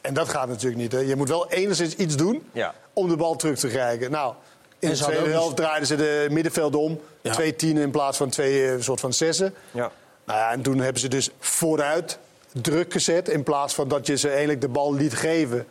En 0.02 0.14
dat 0.14 0.30
gaat 0.30 0.48
natuurlijk 0.48 0.82
niet. 0.82 0.92
Hè. 0.92 1.00
Je 1.00 1.16
moet 1.16 1.30
wel 1.30 1.50
enigszins 1.50 1.96
iets 1.96 2.16
doen 2.16 2.50
ja. 2.52 2.74
om 2.94 3.10
de 3.10 3.16
bal 3.16 3.36
terug 3.36 3.60
te 3.60 3.68
krijgen. 3.68 4.12
Nou, 4.12 4.34
in 4.80 4.90
de 4.90 4.96
tweede 4.98 5.30
helft 5.30 5.56
draaiden 5.56 5.88
ze 5.88 5.96
de 5.96 6.28
middenveld 6.32 6.76
om. 6.76 7.02
Ja. 7.22 7.32
Twee 7.32 7.56
tienen 7.56 7.84
in 7.84 7.92
plaats 7.92 8.18
van 8.18 8.30
twee 8.30 8.82
soort 8.82 9.00
van 9.00 9.14
zessen. 9.14 9.54
Ja. 9.72 9.92
Nou 10.26 10.40
ja, 10.40 10.52
en 10.52 10.62
toen 10.62 10.80
hebben 10.80 11.02
ze 11.02 11.08
dus 11.08 11.30
vooruit 11.40 12.20
druk 12.62 12.92
gezet. 12.92 13.30
In 13.30 13.44
plaats 13.44 13.74
van 13.74 13.88
dat 13.88 14.08
je 14.08 14.18
ze 14.18 14.30
eigenlijk 14.30 14.62
de 14.62 14.68
bal 14.70 14.94
liet 14.94 15.14
geven. 15.14 15.68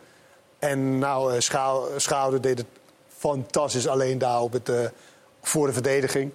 En 0.59 0.99
nou, 0.99 1.41
Schouder 1.97 2.41
deed 2.41 2.57
het 2.57 2.67
fantastisch 3.17 3.87
alleen 3.87 4.17
daar 4.17 4.41
op 4.41 4.53
het, 4.53 4.69
uh, 4.69 4.79
voor 5.41 5.67
de 5.67 5.73
verdediging. 5.73 6.31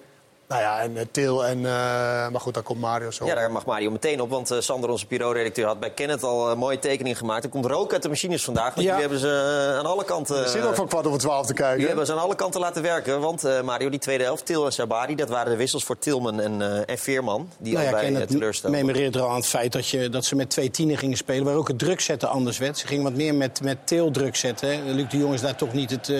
Nou 0.47 0.61
ja, 0.61 0.79
en 0.79 0.91
uh, 0.91 1.01
Til 1.11 1.45
en... 1.45 1.57
Uh, 1.57 1.63
maar 1.63 2.39
goed, 2.39 2.53
daar 2.53 2.63
komt 2.63 2.79
Mario 2.79 3.11
zo. 3.11 3.25
Ja, 3.25 3.35
daar 3.35 3.51
mag 3.51 3.65
Mario 3.65 3.91
meteen 3.91 4.21
op. 4.21 4.29
Want 4.29 4.51
uh, 4.51 4.59
Sander, 4.59 4.89
onze 4.89 5.05
Piro-redacteur, 5.05 5.65
had 5.65 5.79
bij 5.79 5.89
Kenneth 5.89 6.23
al 6.23 6.51
een 6.51 6.57
mooie 6.57 6.79
tekening 6.79 7.17
gemaakt. 7.17 7.43
Er 7.43 7.49
komt 7.49 7.65
rook 7.65 7.93
uit 7.93 8.01
de 8.01 8.09
machines 8.09 8.43
vandaag. 8.43 8.73
Want 8.75 8.77
ja. 8.77 8.83
jullie 8.83 8.99
hebben 8.99 9.19
ze 9.19 9.75
aan 9.79 9.85
alle 9.85 10.03
kanten... 10.03 10.37
Er 10.43 10.49
zit 10.49 10.65
ook 10.65 10.75
van 10.75 10.87
kwart 10.87 11.07
over 11.07 11.19
twaalf 11.19 11.45
te 11.45 11.53
kijken. 11.53 11.71
Jullie 11.71 11.87
hebben 11.87 12.05
ze 12.05 12.11
aan 12.13 12.19
alle 12.19 12.35
kanten 12.35 12.61
laten 12.61 12.81
werken. 12.81 13.19
Want 13.19 13.63
Mario, 13.63 13.89
die 13.89 13.99
tweede 13.99 14.23
helft, 14.23 14.45
Til 14.45 14.65
en 14.65 14.71
Sabari... 14.71 15.15
dat 15.15 15.29
waren 15.29 15.51
de 15.51 15.57
wissels 15.57 15.83
voor 15.83 15.97
Tilman 15.97 16.39
en, 16.39 16.85
en 16.87 16.97
Veerman. 16.97 17.49
Die 17.57 17.73
nou 17.73 17.85
ja, 17.85 17.91
allebei 17.91 18.25
teleurstelden. 18.25 18.79
memoreert 18.79 19.15
er 19.15 19.21
al 19.21 19.29
aan 19.29 19.35
het 19.35 19.47
feit 19.47 19.71
dat, 19.71 19.87
je, 19.87 20.09
dat 20.09 20.25
ze 20.25 20.35
met 20.35 20.49
twee 20.49 20.71
tienen 20.71 20.97
gingen 20.97 21.17
spelen... 21.17 21.45
waar 21.45 21.55
ook 21.55 21.67
het 21.67 21.79
druk 21.79 22.01
zetten 22.01 22.29
anders 22.29 22.57
werd. 22.57 22.77
Ze 22.77 22.87
gingen 22.87 23.03
wat 23.03 23.13
meer 23.13 23.35
met, 23.35 23.61
met 23.63 23.77
Til 23.83 24.11
druk 24.11 24.35
zetten. 24.35 24.91
Luc 24.91 25.09
de 25.09 25.17
Jong 25.17 25.33
is 25.33 25.41
daar 25.41 25.55
toch 25.55 25.73
niet 25.73 25.89
het 25.89 26.11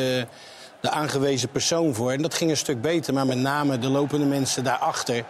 de 0.83 0.89
aangewezen 0.89 1.49
persoon 1.49 1.93
voor. 1.93 2.11
En 2.11 2.21
dat 2.21 2.33
ging 2.33 2.49
een 2.49 2.57
stuk 2.57 2.81
beter, 2.81 3.13
maar 3.13 3.25
met 3.25 3.37
name 3.37 3.79
de 3.79 3.87
lopende 3.87 4.25
mensen 4.25 4.63
daarachter. 4.63 5.23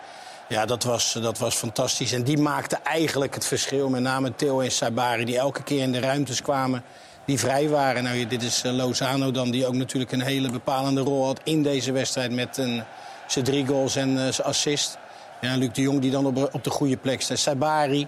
Ja, 0.49 0.65
dat 0.65 0.83
was, 0.83 1.17
dat 1.21 1.37
was 1.37 1.55
fantastisch. 1.55 2.11
En 2.11 2.23
die 2.23 2.37
maakten 2.37 2.83
eigenlijk 2.83 3.33
het 3.33 3.45
verschil. 3.45 3.89
Met 3.89 4.01
name 4.01 4.35
Theo 4.35 4.59
en 4.59 4.71
Sabari, 4.71 5.25
die 5.25 5.37
elke 5.37 5.63
keer 5.63 5.81
in 5.81 5.91
de 5.91 5.99
ruimtes 5.99 6.41
kwamen 6.41 6.83
die 7.25 7.39
vrij 7.39 7.69
waren. 7.69 8.03
Nou, 8.03 8.27
dit 8.27 8.43
is 8.43 8.61
Lozano 8.65 9.31
dan, 9.31 9.51
die 9.51 9.67
ook 9.67 9.73
natuurlijk 9.73 10.11
een 10.11 10.21
hele 10.21 10.49
bepalende 10.49 11.01
rol 11.01 11.25
had 11.25 11.39
in 11.43 11.63
deze 11.63 11.91
wedstrijd 11.91 12.31
met 12.31 12.57
een, 12.57 12.83
zijn 13.27 13.45
drie 13.45 13.65
goals 13.65 13.95
en 13.95 14.09
uh, 14.09 14.15
zijn 14.15 14.47
assist. 14.47 14.97
Ja, 15.41 15.55
Luc 15.55 15.71
de 15.73 15.81
Jong 15.81 16.01
die 16.01 16.11
dan 16.11 16.25
op, 16.25 16.49
op 16.51 16.63
de 16.63 16.69
goede 16.69 16.97
plek 16.97 17.21
staat. 17.21 17.39
Sabari, 17.39 18.07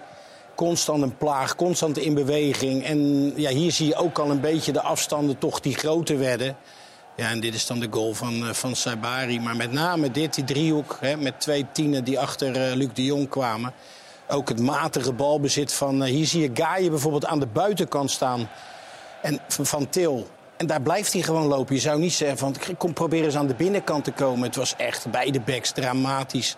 constant 0.55 1.01
een 1.01 1.17
plaag, 1.17 1.55
constant 1.55 1.97
in 1.97 2.13
beweging. 2.13 2.85
En 2.85 3.31
ja, 3.35 3.49
hier 3.49 3.71
zie 3.71 3.87
je 3.87 3.95
ook 3.95 4.19
al 4.19 4.29
een 4.29 4.41
beetje 4.41 4.71
de 4.71 4.81
afstanden 4.81 5.37
toch 5.37 5.59
die 5.59 5.75
groter 5.75 6.19
werden. 6.19 6.57
Ja, 7.15 7.29
en 7.29 7.39
dit 7.39 7.53
is 7.53 7.65
dan 7.65 7.79
de 7.79 7.87
goal 7.89 8.13
van, 8.13 8.33
uh, 8.33 8.49
van 8.49 8.75
Sabari. 8.75 9.39
Maar 9.39 9.55
met 9.55 9.71
name 9.71 10.11
dit, 10.11 10.33
die 10.33 10.43
driehoek, 10.43 10.97
hè, 10.99 11.17
met 11.17 11.39
twee 11.39 11.65
tienen 11.71 12.03
die 12.03 12.19
achter 12.19 12.69
uh, 12.69 12.75
Luc 12.75 12.89
de 12.93 13.05
Jong 13.05 13.29
kwamen. 13.29 13.73
Ook 14.27 14.49
het 14.49 14.59
matige 14.59 15.13
balbezit 15.13 15.73
van... 15.73 16.03
Uh, 16.03 16.09
hier 16.09 16.25
zie 16.25 16.41
je 16.41 16.49
Gaaien 16.53 16.89
bijvoorbeeld 16.89 17.25
aan 17.25 17.39
de 17.39 17.47
buitenkant 17.47 18.11
staan. 18.11 18.49
En 19.21 19.39
van, 19.47 19.65
van 19.65 19.89
Til. 19.89 20.27
En 20.57 20.67
daar 20.67 20.81
blijft 20.81 21.13
hij 21.13 21.21
gewoon 21.21 21.47
lopen. 21.47 21.75
Je 21.75 21.81
zou 21.81 21.99
niet 21.99 22.13
zeggen 22.13 22.37
van, 22.37 22.55
kom 22.77 22.93
proberen 22.93 23.25
eens 23.25 23.35
aan 23.35 23.47
de 23.47 23.55
binnenkant 23.55 24.03
te 24.03 24.11
komen. 24.11 24.43
Het 24.43 24.55
was 24.55 24.75
echt 24.77 25.11
bij 25.11 25.31
de 25.31 25.39
backs 25.39 25.71
dramatisch. 25.71 26.55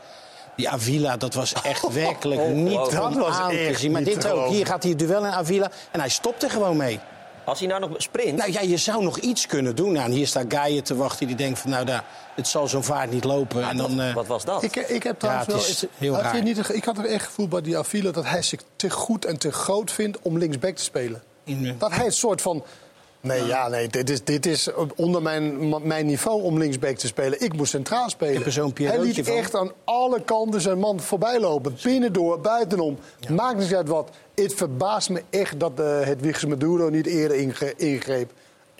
Die 0.56 0.70
Avila, 0.70 1.18
dat 1.18 1.34
was 1.34 1.54
echt 1.54 1.94
werkelijk 2.04 2.42
oh, 2.42 2.50
niet 2.50 2.78
oh, 2.78 2.88
van 2.88 3.26
aan 3.26 3.50
te 3.50 3.74
zien. 3.76 3.92
Maar 3.92 4.04
dit 4.04 4.28
ook. 4.28 4.48
Hier 4.48 4.66
gaat 4.66 4.82
hij 4.82 4.92
het 4.92 5.00
duel 5.00 5.26
in 5.26 5.32
Avila. 5.32 5.72
En 5.92 6.00
hij 6.00 6.10
stopt 6.10 6.44
er 6.44 6.50
gewoon 6.50 6.78
mee. 6.78 7.00
Als 7.48 7.60
hij 7.60 7.68
nou 7.68 7.80
nog 7.80 7.92
sprint... 7.98 8.38
Nou 8.38 8.52
ja, 8.52 8.62
je 8.62 8.78
zou 8.78 9.04
nog 9.04 9.18
iets 9.18 9.46
kunnen 9.46 9.76
doen. 9.76 9.92
Nou, 9.92 10.06
en 10.06 10.12
hier 10.12 10.28
staat 10.28 10.46
Gaier 10.48 10.84
te 10.84 10.96
wachten 10.96 11.28
die 11.28 11.36
denkt 11.36 11.60
van... 11.60 11.70
nou, 11.70 11.86
daar, 11.86 12.06
het 12.36 12.48
zal 12.48 12.68
zo'n 12.68 12.84
vaart 12.84 13.12
niet 13.12 13.24
lopen. 13.24 13.60
Ja, 13.60 13.70
en 13.70 13.78
dan, 13.78 14.00
uh... 14.00 14.14
Wat 14.14 14.28
was 14.28 14.46
dat? 14.46 14.64
Ik, 14.64 14.76
ik 14.76 15.04
heb 15.04 15.20
trouwens 15.20 15.48
ja, 15.48 15.54
wel... 15.54 15.62
Is 15.62 15.86
heel 15.98 16.14
had 16.14 16.22
raar. 16.24 16.44
Niet, 16.44 16.70
ik 16.70 16.84
had 16.84 16.98
er 16.98 17.06
echt 17.06 17.26
gevoel 17.26 17.48
bij 17.48 17.62
die 17.62 17.78
Avila... 17.78 18.12
dat 18.12 18.26
hij 18.26 18.42
zich 18.42 18.62
te 18.76 18.90
goed 18.90 19.26
en 19.26 19.38
te 19.38 19.52
groot 19.52 19.92
vindt 19.92 20.22
om 20.22 20.38
linksback 20.38 20.76
te 20.76 20.84
spelen. 20.84 21.24
Dat 21.78 21.92
hij 21.92 22.06
een 22.06 22.12
soort 22.12 22.42
van... 22.42 22.64
Nee, 23.28 23.46
ja, 23.46 23.68
nee, 23.68 23.88
dit 23.88 24.10
is, 24.10 24.24
dit 24.24 24.46
is 24.46 24.70
onder 24.96 25.22
mijn, 25.22 25.74
mijn 25.88 26.06
niveau 26.06 26.42
om 26.42 26.58
linksback 26.58 26.96
te 26.98 27.08
spelen. 27.08 27.42
Ik 27.42 27.54
moest 27.54 27.72
centraal 27.72 28.10
spelen. 28.10 28.44
Hij 28.76 29.00
liet 29.00 29.22
van. 29.24 29.36
echt 29.36 29.56
aan 29.56 29.72
alle 29.84 30.22
kanten 30.22 30.62
zijn 30.62 30.80
man 30.80 31.00
voorbij 31.00 31.40
lopen. 31.40 31.78
Binnendoor, 31.84 32.40
buitenom. 32.40 32.98
Ja. 33.20 33.34
Maakt 33.34 33.58
niet 33.58 33.76
uit 33.76 33.88
wat. 33.88 34.10
Het 34.36 34.54
verbaast 34.54 35.10
me 35.10 35.24
echt 35.30 35.60
dat 35.60 35.80
uh, 35.80 36.00
het 36.02 36.22
Wiegers 36.22 36.46
Maduro 36.46 36.90
niet 36.90 37.06
eerder 37.06 37.38
ingreep. 37.78 38.32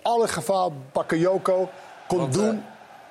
Alle 0.02 0.28
gevaar 0.28 0.68
Bakayoko 0.92 1.68
kon 2.08 2.18
Want, 2.18 2.32
doen... 2.32 2.54
Uh, 2.54 2.60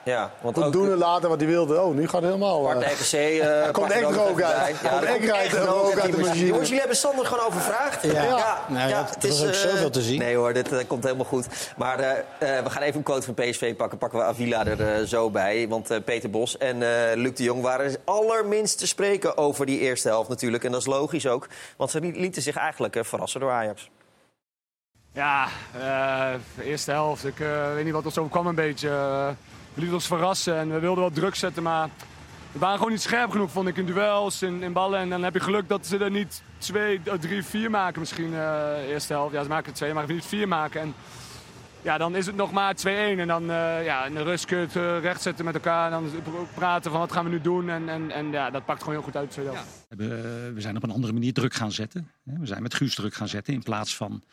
ja, 0.08 0.32
want 0.42 0.56
kon 0.56 0.64
ook, 0.64 0.72
doen 0.72 0.92
en 0.92 0.98
laten 0.98 1.30
wat 1.30 1.40
hij 1.40 1.50
wilde. 1.50 1.82
Oh, 1.82 1.96
nu 1.96 2.04
gaat 2.08 2.22
het 2.22 2.32
helemaal... 2.32 2.62
Part 2.62 2.82
uh, 2.82 2.92
RKC... 2.92 3.44
Uh, 3.44 3.72
komt 3.72 3.92
echt 3.92 4.12
rook 4.12 4.42
uit. 4.42 4.76
Ja, 4.84 4.90
komt 4.90 5.04
echt 5.04 5.32
uit, 5.32 5.54
rook 5.54 6.00
uit 6.00 6.12
de 6.12 6.18
machine. 6.18 6.46
Jongens, 6.46 6.64
jullie 6.64 6.80
hebben 6.80 6.98
Sander 6.98 7.26
gewoon 7.26 7.46
overvraagd. 7.46 8.04
Ja, 8.04 8.24
ja, 8.24 8.60
nou, 8.68 8.90
ja 8.90 9.00
dat, 9.02 9.10
het 9.10 9.22
dat 9.22 9.32
is 9.32 9.46
ook 9.46 9.54
zoveel 9.54 9.90
te 9.90 10.02
zien. 10.02 10.20
Nee 10.20 10.36
hoor, 10.36 10.54
dit 10.54 10.72
uh, 10.72 10.80
komt 10.88 11.04
helemaal 11.04 11.26
goed. 11.26 11.48
Maar 11.78 12.00
uh, 12.00 12.10
we 12.40 12.70
gaan 12.70 12.82
even 12.82 12.98
een 12.98 13.04
quote 13.04 13.22
van 13.22 13.34
PSV 13.34 13.76
pakken. 13.76 13.98
Pakken 13.98 14.20
we 14.20 14.26
Avila 14.26 14.66
er 14.66 15.08
zo 15.08 15.30
bij. 15.30 15.68
Want 15.68 16.06
Peter 16.06 16.30
Bos 16.30 16.58
en 16.58 16.78
Luc 17.14 17.36
de 17.36 17.44
Jong 17.44 17.62
waren 17.62 17.96
allerminst 18.06 18.78
te 18.78 18.88
spreken 18.88 19.38
over 19.38 19.66
die 19.66 19.80
eerste 19.80 20.08
helft 20.08 20.30
natuurlijk. 20.30 20.64
En 20.64 20.72
dat 20.72 20.82
is 20.82 20.88
logisch 20.88 21.28
ook. 21.28 21.48
Want 21.78 21.92
ze 21.92 22.00
lieten 22.00 22.42
zich 22.42 22.56
eigenlijk 22.56 22.98
verrassen 23.02 23.40
door 23.40 23.52
Ajax. 23.52 23.90
Ja, 25.14 25.48
de 26.56 26.64
eerste 26.64 26.92
helft. 26.92 27.26
Ik 27.26 27.38
weet 27.74 27.84
niet 27.84 27.94
wat 27.94 28.06
ons 28.06 28.18
overkwam 28.18 28.48
een 28.48 28.56
beetje. 28.56 28.90
We 29.78 29.84
lieten 29.84 30.02
ons 30.02 30.08
verrassen 30.08 30.56
en 30.58 30.74
we 30.74 30.80
wilden 30.80 31.04
wel 31.04 31.12
druk 31.12 31.36
zetten, 31.36 31.64
maar 31.64 31.90
we 32.52 32.60
waren 32.60 32.78
gewoon 32.78 32.92
niet 32.92 33.02
scherp 33.02 33.32
genoeg, 33.32 33.52
vond 33.52 33.68
ik, 33.68 33.78
in 33.78 33.86
duels, 33.86 34.42
in, 34.42 34.74
ballen. 34.74 35.00
En 35.00 35.10
dan 35.10 35.24
heb 35.24 35.34
je 35.34 35.40
geluk 35.40 35.68
dat 35.68 35.88
ze 35.88 35.98
er 35.98 36.12
niet 36.12 36.42
twee, 36.58 37.02
drie, 37.20 37.44
vier 37.44 37.70
maken 37.70 38.00
misschien 38.00 38.32
uh, 38.32 38.90
eerste 38.90 39.14
helft. 39.14 39.34
Ja, 39.34 39.44
ze 39.44 39.50
maken 39.50 39.70
er 39.70 39.74
twee, 39.74 39.94
maar 39.94 40.08
niet 40.08 40.26
vier 40.26 40.48
maken. 40.48 40.82
En 40.82 40.94
ja, 41.82 41.98
dan 41.98 42.16
is 42.16 42.26
het 42.26 42.36
nog 42.36 42.52
maar 42.52 42.76
2-1. 42.76 42.84
En 42.84 43.28
dan 43.28 43.44
uh, 43.44 43.86
ja, 43.86 44.06
in 44.06 44.14
de 44.14 44.24
rust 44.24 44.50
het 44.50 44.74
rechtzetten 45.02 45.46
met 45.46 45.54
elkaar. 45.54 45.86
En 45.86 45.92
dan 45.92 46.12
praten 46.54 46.92
van 46.92 47.00
wat 47.00 47.12
gaan 47.12 47.24
we 47.24 47.30
nu 47.30 47.42
doen. 47.42 47.70
En, 47.70 47.90
en, 47.90 48.12
en 48.12 48.32
ja, 48.32 48.50
dat 48.50 48.66
pakt 48.66 48.80
gewoon 48.80 48.96
heel 48.96 49.04
goed 49.04 49.16
uit. 49.16 49.36
Ja. 49.36 49.64
We, 49.90 50.52
we 50.54 50.62
zijn 50.62 50.76
op 50.76 50.84
een 50.84 50.92
andere 50.92 51.14
manier 51.14 51.34
druk 51.34 51.54
gaan 51.54 51.72
zetten. 51.72 52.12
We 52.24 52.46
zijn 52.46 52.62
met 52.62 52.74
Guus 52.74 52.96
druk 52.96 53.14
gaan 53.14 53.28
zetten 53.28 53.54
in 53.54 53.64
plaats 53.64 53.96
van 53.96 54.24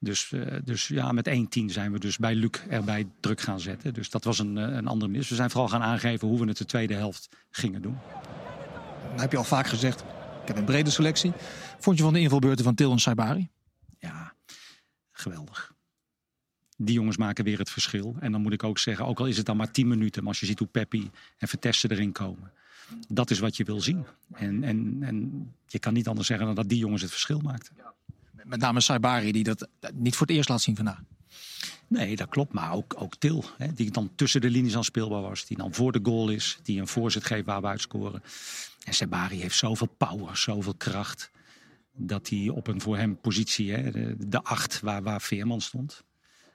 Dus, 0.00 0.32
dus 0.64 0.88
ja, 0.88 1.12
met 1.12 1.28
1-10 1.28 1.64
zijn 1.66 1.92
we 1.92 1.98
dus 1.98 2.16
bij 2.16 2.34
Luc 2.34 2.50
erbij 2.68 3.06
druk 3.20 3.40
gaan 3.40 3.60
zetten. 3.60 3.94
Dus 3.94 4.10
dat 4.10 4.24
was 4.24 4.38
een, 4.38 4.56
een 4.56 4.86
andere 4.86 5.10
mis. 5.10 5.28
We 5.28 5.34
zijn 5.34 5.50
vooral 5.50 5.68
gaan 5.68 5.82
aangeven 5.82 6.28
hoe 6.28 6.40
we 6.40 6.46
het 6.46 6.56
de 6.56 6.64
tweede 6.64 6.94
helft 6.94 7.28
gingen 7.50 7.82
doen. 7.82 7.98
Dan 9.10 9.20
heb 9.20 9.32
je 9.32 9.38
al 9.38 9.44
vaak 9.44 9.66
gezegd, 9.66 10.00
ik 10.42 10.48
heb 10.48 10.56
een 10.56 10.64
brede 10.64 10.90
selectie. 10.90 11.32
Vond 11.78 11.96
je 11.96 12.02
van 12.02 12.12
de 12.12 12.20
invalbeurten 12.20 12.64
van 12.64 12.74
Til 12.74 12.92
en 12.92 12.98
Saibari? 12.98 13.48
Ja, 13.98 14.32
geweldig. 15.12 15.72
Die 16.76 16.94
jongens 16.94 17.16
maken 17.16 17.44
weer 17.44 17.58
het 17.58 17.70
verschil. 17.70 18.16
En 18.20 18.32
dan 18.32 18.40
moet 18.40 18.52
ik 18.52 18.62
ook 18.62 18.78
zeggen, 18.78 19.06
ook 19.06 19.18
al 19.18 19.26
is 19.26 19.36
het 19.36 19.46
dan 19.46 19.56
maar 19.56 19.70
10 19.70 19.88
minuten. 19.88 20.22
Maar 20.22 20.30
als 20.30 20.40
je 20.40 20.46
ziet 20.46 20.58
hoe 20.58 20.68
Peppi 20.68 21.10
en 21.38 21.48
Vertessen 21.48 21.90
erin 21.90 22.12
komen. 22.12 22.52
Dat 23.08 23.30
is 23.30 23.38
wat 23.38 23.56
je 23.56 23.64
wil 23.64 23.80
zien. 23.80 24.06
En, 24.32 24.64
en, 24.64 24.98
en 25.00 25.48
je 25.66 25.78
kan 25.78 25.92
niet 25.92 26.08
anders 26.08 26.26
zeggen 26.26 26.46
dan 26.46 26.54
dat 26.54 26.68
die 26.68 26.78
jongens 26.78 27.02
het 27.02 27.10
verschil 27.10 27.40
maakten. 27.40 27.76
Met 28.44 28.60
name 28.60 28.80
Saibari, 28.80 29.32
die 29.32 29.44
dat 29.44 29.68
niet 29.94 30.16
voor 30.16 30.26
het 30.26 30.36
eerst 30.36 30.48
laat 30.48 30.60
zien 30.60 30.76
vandaag. 30.76 31.00
Nee, 31.88 32.16
dat 32.16 32.28
klopt. 32.28 32.52
Maar 32.52 32.72
ook, 32.72 32.94
ook 32.98 33.16
Til, 33.16 33.44
hè, 33.56 33.72
die 33.72 33.90
dan 33.90 34.10
tussen 34.14 34.40
de 34.40 34.50
linies 34.50 34.76
aan 34.76 34.84
speelbaar 34.84 35.22
was. 35.22 35.46
Die 35.46 35.56
dan 35.56 35.74
voor 35.74 35.92
de 35.92 36.00
goal 36.02 36.28
is. 36.28 36.58
Die 36.62 36.80
een 36.80 36.88
voorzet 36.88 37.24
geeft 37.24 37.46
waar 37.46 37.60
we 37.60 37.66
uitscoren. 37.66 38.22
En 38.84 38.94
Sabari 38.94 39.40
heeft 39.40 39.56
zoveel 39.56 39.86
power, 39.96 40.36
zoveel 40.36 40.74
kracht. 40.74 41.30
Dat 41.92 42.28
hij 42.28 42.48
op 42.48 42.66
een 42.66 42.80
voor 42.80 42.96
hem 42.96 43.20
positie, 43.20 43.72
hè, 43.72 43.90
de, 43.90 44.14
de 44.18 44.42
acht 44.42 44.80
waar, 44.80 45.02
waar 45.02 45.20
Veerman 45.20 45.60
stond. 45.60 46.04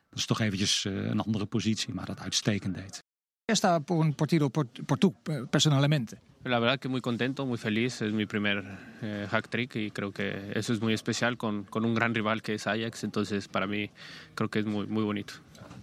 Dat 0.10 0.20
is 0.20 0.26
toch 0.26 0.40
eventjes 0.40 0.84
uh, 0.84 1.06
een 1.06 1.20
andere 1.20 1.46
positie, 1.46 1.94
maar 1.94 2.06
dat 2.06 2.20
uitstekend 2.20 2.76
deed. 2.76 3.04
Está 3.48 3.82
por 3.82 3.98
un 3.98 4.14
partido 4.14 4.50
por, 4.50 4.68
por 4.68 4.98
tú, 4.98 5.14
personalmente. 5.52 6.18
La 6.46 6.60
verdad 6.60 6.80
que 6.80 6.88
muy 6.88 7.02
contento, 7.02 7.46
muy 7.46 7.58
feliz. 7.58 8.02
Es 8.02 8.14
mi 8.14 8.26
primer 8.26 8.64
eh, 9.02 9.28
hack 9.30 9.50
trick 9.50 9.76
y 9.76 9.92
creo 9.92 10.14
que 10.14 10.52
eso 10.56 10.72
es 10.72 10.82
muy 10.82 10.94
especial 10.94 11.38
con, 11.38 11.64
con 11.66 11.84
un 11.84 11.94
gran 11.94 12.14
rival 12.14 12.42
que 12.42 12.54
es 12.54 12.68
Ajax. 12.68 13.04
Entonces, 13.04 13.50
para 13.50 13.68
mí, 13.68 13.90
creo 14.36 14.50
que 14.50 14.60
es 14.60 14.66
muy, 14.66 14.88
muy 14.88 15.04
bonito. 15.04 15.34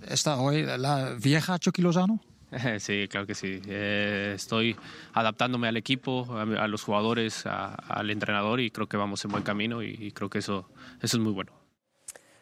¿Está 0.08 0.38
hoy 0.38 0.62
la 0.62 1.16
vieja 1.22 1.58
Chucky 1.58 1.82
Lozano? 1.82 2.20
Sí, 2.78 3.06
claro 3.08 3.26
que 3.26 3.34
sí. 3.34 3.60
Eh, 3.66 4.32
estoy 4.34 4.74
adaptándome 5.12 5.68
al 5.68 5.76
equipo, 5.76 6.26
a, 6.36 6.42
a 6.64 6.66
los 6.66 6.82
jugadores, 6.82 7.46
a, 7.46 7.74
al 7.74 8.10
entrenador 8.10 8.58
y 8.60 8.70
creo 8.70 8.88
que 8.88 8.96
vamos 8.96 9.24
en 9.24 9.30
buen 9.30 9.44
camino 9.44 9.82
y, 9.82 9.96
y 10.00 10.10
creo 10.12 10.28
que 10.30 10.38
eso, 10.38 10.68
eso 11.00 11.16
es 11.16 11.22
muy 11.22 11.32
bueno. 11.32 11.52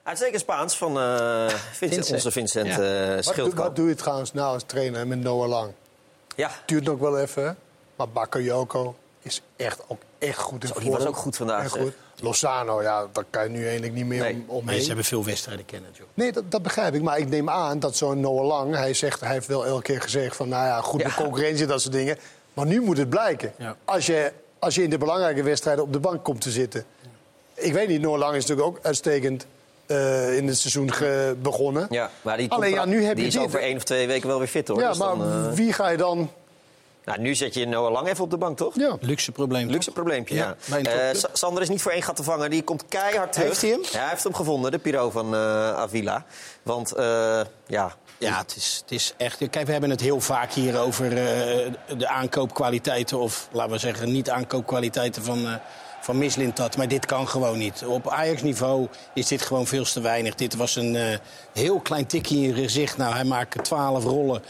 Uitstekend 0.08 0.40
Spaans 0.40 0.76
van 0.76 0.98
uh, 0.98 1.48
Vincent, 1.48 1.72
Vincent, 1.72 2.10
onze 2.10 2.30
Vincent 2.30 2.66
ja. 2.66 3.16
uh, 3.16 3.22
Schildkamp. 3.22 3.54
Wat, 3.56 3.66
wat 3.66 3.76
doe 3.76 3.88
je 3.88 3.94
trouwens 3.94 4.32
nou 4.32 4.52
als 4.54 4.62
trainer 4.66 5.06
met 5.06 5.20
Noah 5.20 5.48
Lang? 5.48 5.72
Ja. 6.36 6.50
Duurt 6.66 6.84
nog 6.84 6.98
wel 6.98 7.18
even, 7.18 7.56
maar 7.96 8.08
Bakayoko 8.08 8.96
is 9.22 9.42
echt 9.56 9.80
ook 9.86 10.00
echt 10.18 10.38
goed 10.38 10.62
in 10.62 10.68
Zo, 10.68 10.80
Die 10.80 10.90
was 10.90 11.06
ook 11.06 11.16
goed 11.16 11.36
vandaag. 11.36 11.70
Goed. 11.70 11.92
Lozano, 12.20 12.82
ja, 12.82 13.06
daar 13.12 13.24
kan 13.30 13.42
je 13.42 13.48
nu 13.48 13.62
eigenlijk 13.62 13.94
niet 13.94 14.06
meer 14.06 14.22
nee. 14.22 14.32
om, 14.32 14.44
omheen. 14.46 14.66
Nee, 14.66 14.80
ze 14.80 14.86
hebben 14.86 15.04
veel 15.04 15.24
wedstrijden 15.24 15.64
kennen, 15.64 15.90
joh. 15.92 16.06
Nee, 16.14 16.32
dat, 16.32 16.50
dat, 16.50 16.62
begrijp 16.62 16.94
ik. 16.94 17.02
Maar 17.02 17.18
ik 17.18 17.28
neem 17.28 17.50
aan 17.50 17.78
dat 17.78 17.96
zo'n 17.96 18.20
Noah 18.20 18.46
Lang... 18.46 18.74
Hij, 18.74 18.94
zegt, 18.94 19.20
hij 19.20 19.32
heeft 19.32 19.46
wel 19.46 19.66
elke 19.66 19.82
keer 19.82 20.00
gezegd 20.00 20.36
van... 20.36 20.48
nou 20.48 20.66
ja, 20.66 20.80
goed, 20.80 21.02
de 21.02 21.14
concurrentie, 21.14 21.66
dat 21.66 21.80
soort 21.80 21.94
dingen. 21.94 22.18
Maar 22.54 22.66
nu 22.66 22.80
moet 22.80 22.98
het 22.98 23.08
blijken. 23.08 23.52
Ja. 23.58 23.76
Als, 23.84 24.06
je, 24.06 24.32
als 24.58 24.74
je 24.74 24.82
in 24.82 24.90
de 24.90 24.98
belangrijke 24.98 25.42
wedstrijden 25.42 25.84
op 25.84 25.92
de 25.92 26.00
bank 26.00 26.24
komt 26.24 26.40
te 26.40 26.50
zitten. 26.50 26.84
Ik 27.54 27.72
weet 27.72 27.88
niet, 27.88 28.00
Noah 28.00 28.18
Lang 28.18 28.34
is 28.34 28.46
natuurlijk 28.46 28.76
ook 28.76 28.84
uitstekend... 28.84 29.46
Uh, 29.88 30.36
in 30.36 30.46
het 30.46 30.58
seizoen 30.58 30.90
begonnen. 31.42 31.86
Ja, 31.90 32.10
maar 32.22 32.36
die, 32.36 32.50
Alleen, 32.50 32.70
ja, 32.70 32.84
nu 32.84 33.04
heb 33.04 33.14
die 33.14 33.22
je 33.22 33.28
is 33.28 33.34
dit. 33.34 33.42
over 33.42 33.60
één 33.60 33.76
of 33.76 33.84
twee 33.84 34.06
weken 34.06 34.28
wel 34.28 34.38
weer 34.38 34.48
fit, 34.48 34.68
hoor. 34.68 34.80
Ja, 34.80 34.88
dus 34.88 34.98
maar 34.98 35.08
dan, 35.08 35.46
uh... 35.46 35.52
wie 35.52 35.72
ga 35.72 35.88
je 35.88 35.96
dan... 35.96 36.30
Nou, 37.04 37.20
nu 37.20 37.34
zet 37.34 37.54
je 37.54 37.66
Noah 37.66 37.92
Lang 37.92 38.08
even 38.08 38.24
op 38.24 38.30
de 38.30 38.36
bank, 38.36 38.56
toch? 38.56 38.74
Ja. 38.74 38.96
Luxe 39.00 39.32
probleem. 39.32 39.68
Luxe 39.68 39.90
probleempje, 39.90 40.34
ja. 40.34 40.56
ja. 40.82 41.12
Uh, 41.12 41.20
Sander 41.32 41.62
is 41.62 41.68
niet 41.68 41.82
voor 41.82 41.92
één 41.92 42.02
gat 42.02 42.16
te 42.16 42.22
vangen. 42.22 42.50
Die 42.50 42.62
komt 42.62 42.84
keihard 42.88 43.32
terug. 43.32 43.48
Heeft 43.48 43.60
hij 43.60 43.70
hem? 43.70 43.80
Ja, 43.82 43.98
hij 43.98 44.08
heeft 44.08 44.22
hem 44.22 44.34
gevonden, 44.34 44.70
de 44.70 44.78
Piro 44.78 45.10
van 45.10 45.34
uh, 45.34 45.72
Avila. 45.72 46.24
Want, 46.62 46.96
uh, 46.96 47.40
ja... 47.66 47.94
Ja, 48.18 48.38
het 48.38 48.56
is, 48.56 48.78
het 48.80 48.90
is 48.90 49.14
echt... 49.16 49.36
Kijk, 49.50 49.66
we 49.66 49.72
hebben 49.72 49.90
het 49.90 50.00
heel 50.00 50.20
vaak 50.20 50.52
hier 50.52 50.78
over 50.78 51.10
de 51.10 52.08
aankoopkwaliteiten... 52.08 53.18
of, 53.18 53.48
laten 53.52 53.72
we 53.72 53.78
zeggen, 53.78 54.12
niet-aankoopkwaliteiten 54.12 55.22
van 55.24 55.60
van 56.08 56.18
Mislintat. 56.18 56.76
Maar 56.76 56.88
dit 56.88 57.06
kan 57.06 57.28
gewoon 57.28 57.58
niet. 57.58 57.84
Op 57.86 58.08
Ajax-niveau 58.08 58.88
is 59.14 59.26
dit 59.26 59.42
gewoon 59.42 59.66
veel 59.66 59.84
te 59.84 60.00
weinig. 60.00 60.34
Dit 60.34 60.56
was 60.56 60.76
een 60.76 60.94
uh, 60.94 61.02
heel 61.52 61.80
klein 61.80 62.06
tikje 62.06 62.36
in 62.36 62.42
je 62.42 62.54
gezicht. 62.54 62.96
Nou, 62.96 63.14
hij 63.14 63.24
maakt 63.24 63.64
12 63.64 64.04
rollen. 64.04 64.42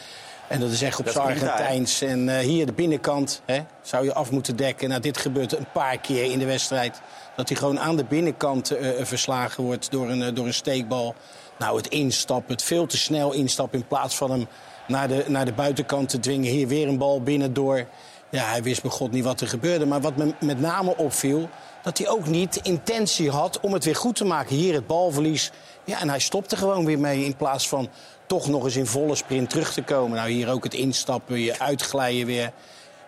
En 0.49 0.61
dat 0.61 0.71
is 0.71 0.83
echt 0.83 0.99
op 0.99 1.09
zijn 1.09 1.25
Argentijns. 1.25 2.03
En 2.03 2.29
uh, 2.29 2.39
hier 2.39 2.67
de 2.67 2.73
binnenkant 2.73 3.43
hè, 3.45 3.61
zou 3.83 4.05
je 4.05 4.15
af 4.15 4.31
moeten 4.31 4.57
dekken. 4.57 4.89
Nou, 4.89 5.01
dit 5.01 5.17
gebeurt 5.17 5.57
een 5.57 5.71
paar 5.73 5.99
keer 5.99 6.31
in 6.33 6.39
de 6.39 6.45
wedstrijd. 6.45 7.01
Dat 7.37 7.49
hij 7.49 7.59
gewoon 7.59 7.81
aan 7.81 7.97
de 7.97 8.05
binnenkant 8.05 8.73
uh, 8.73 8.89
verslagen 9.03 9.65
wordt 9.65 9.91
door 9.91 10.09
een, 10.11 10.35
door 10.35 10.47
een 10.47 10.55
steekbal. 10.55 11.15
Nou, 11.59 11.77
het 11.77 11.89
instappen, 11.89 12.53
het 12.53 12.63
veel 12.63 12.87
te 12.87 12.99
snel 12.99 13.33
instappen... 13.33 13.79
in 13.79 13.87
plaats 13.87 14.17
van 14.17 14.31
hem 14.31 14.47
naar 14.87 15.09
de, 15.09 15.25
naar 15.29 15.45
de 15.45 15.53
buitenkant 15.53 16.09
te 16.09 16.21
dwingen. 16.21 16.51
Hier 16.51 16.69
weer 16.69 16.89
een 16.89 16.99
bal 16.99 17.23
binnendoor. 17.23 17.87
Ja, 18.31 18.45
hij 18.45 18.63
wist 18.63 18.83
bij 18.83 18.91
God 18.91 19.11
niet 19.11 19.25
wat 19.25 19.41
er 19.41 19.49
gebeurde. 19.49 19.87
Maar 19.87 20.01
wat 20.01 20.17
me 20.17 20.35
met 20.41 20.61
name 20.61 20.97
opviel, 20.97 21.49
dat 21.83 21.99
hij 21.99 22.09
ook 22.09 22.27
niet 22.27 22.61
intentie 22.63 23.31
had 23.31 23.61
om 23.61 23.73
het 23.73 23.85
weer 23.85 23.97
goed 23.97 24.17
te 24.17 24.25
maken. 24.25 24.57
Hier 24.57 24.75
het 24.75 24.87
balverlies. 24.87 25.51
Ja, 25.85 26.01
en 26.01 26.09
hij 26.09 26.19
stopte 26.19 26.57
gewoon 26.57 26.85
weer 26.85 26.99
mee 26.99 27.25
in 27.25 27.37
plaats 27.37 27.69
van 27.69 27.89
toch 28.27 28.49
nog 28.49 28.65
eens 28.65 28.77
in 28.77 28.87
volle 28.87 29.15
sprint 29.15 29.51
terug 29.51 29.73
te 29.73 29.83
komen. 29.83 30.17
Nou, 30.17 30.31
hier 30.31 30.51
ook 30.51 30.65
het 30.65 30.75
instappen, 30.75 31.41
je 31.41 31.59
uitglijden 31.59 32.27
weer. 32.27 32.53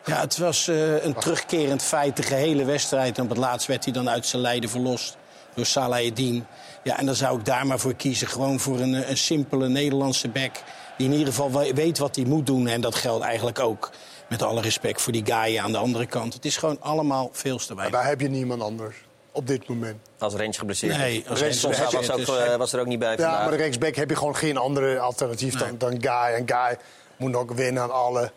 Ja, 0.04 0.20
het 0.20 0.38
was 0.38 0.68
uh, 0.68 1.04
een 1.04 1.14
terugkerend 1.14 1.82
feit, 1.82 2.16
de 2.16 2.22
gehele 2.22 2.64
wedstrijd. 2.64 3.18
En 3.18 3.22
op 3.24 3.28
het 3.28 3.38
laatst 3.38 3.66
werd 3.66 3.84
hij 3.84 3.92
dan 3.92 4.10
uit 4.10 4.26
zijn 4.26 4.42
lijden 4.42 4.70
verlost 4.70 5.16
door 5.54 5.66
Salah 5.66 6.06
Eddin. 6.06 6.46
Ja, 6.82 6.98
en 6.98 7.06
dan 7.06 7.14
zou 7.14 7.38
ik 7.38 7.44
daar 7.44 7.66
maar 7.66 7.78
voor 7.78 7.94
kiezen. 7.94 8.28
Gewoon 8.28 8.60
voor 8.60 8.80
een, 8.80 9.10
een 9.10 9.16
simpele 9.16 9.68
Nederlandse 9.68 10.28
back. 10.28 10.62
Die 10.96 11.06
in 11.06 11.12
ieder 11.12 11.34
geval 11.34 11.72
weet 11.74 11.98
wat 11.98 12.16
hij 12.16 12.24
moet 12.24 12.46
doen. 12.46 12.66
En 12.66 12.80
dat 12.80 12.94
geldt 12.94 13.24
eigenlijk 13.24 13.58
ook 13.58 13.90
met 14.30 14.42
alle 14.42 14.60
respect 14.60 15.02
voor 15.02 15.12
die 15.12 15.24
guy 15.26 15.58
aan 15.58 15.72
de 15.72 15.78
andere 15.78 16.06
kant. 16.06 16.34
Het 16.34 16.44
is 16.44 16.56
gewoon 16.56 16.76
allemaal 16.80 17.30
veel 17.32 17.58
te 17.58 17.74
weinig. 17.74 17.92
Maar 17.92 18.00
daar 18.00 18.10
heb 18.10 18.20
je 18.20 18.28
niemand 18.28 18.62
anders 18.62 18.96
op 19.32 19.46
dit 19.46 19.68
moment. 19.68 19.96
Als 20.18 20.34
Range 20.34 20.52
geblesseerd. 20.52 20.96
Nee, 20.96 21.24
als 21.28 21.40
Range 21.40 21.60
was, 21.60 21.92
was, 21.92 22.10
ook, 22.10 22.18
uh, 22.18 22.56
was 22.56 22.72
er 22.72 22.80
ook 22.80 22.86
niet 22.86 22.98
bij 22.98 23.10
Ja, 23.10 23.16
vandaag. 23.16 23.40
maar 23.40 23.50
de 23.50 23.56
rechtsback 23.56 23.94
heb 23.94 24.10
je 24.10 24.16
gewoon 24.16 24.36
geen 24.36 24.56
andere 24.56 24.98
alternatief 24.98 25.54
nee. 25.54 25.76
dan, 25.76 25.78
dan 25.78 26.02
Guy. 26.02 26.34
En 26.34 26.42
Guy 26.46 26.78
moet 27.16 27.34
ook 27.34 27.52
winnen 27.52 27.82
aan 27.82 27.90
alle, 27.90 28.32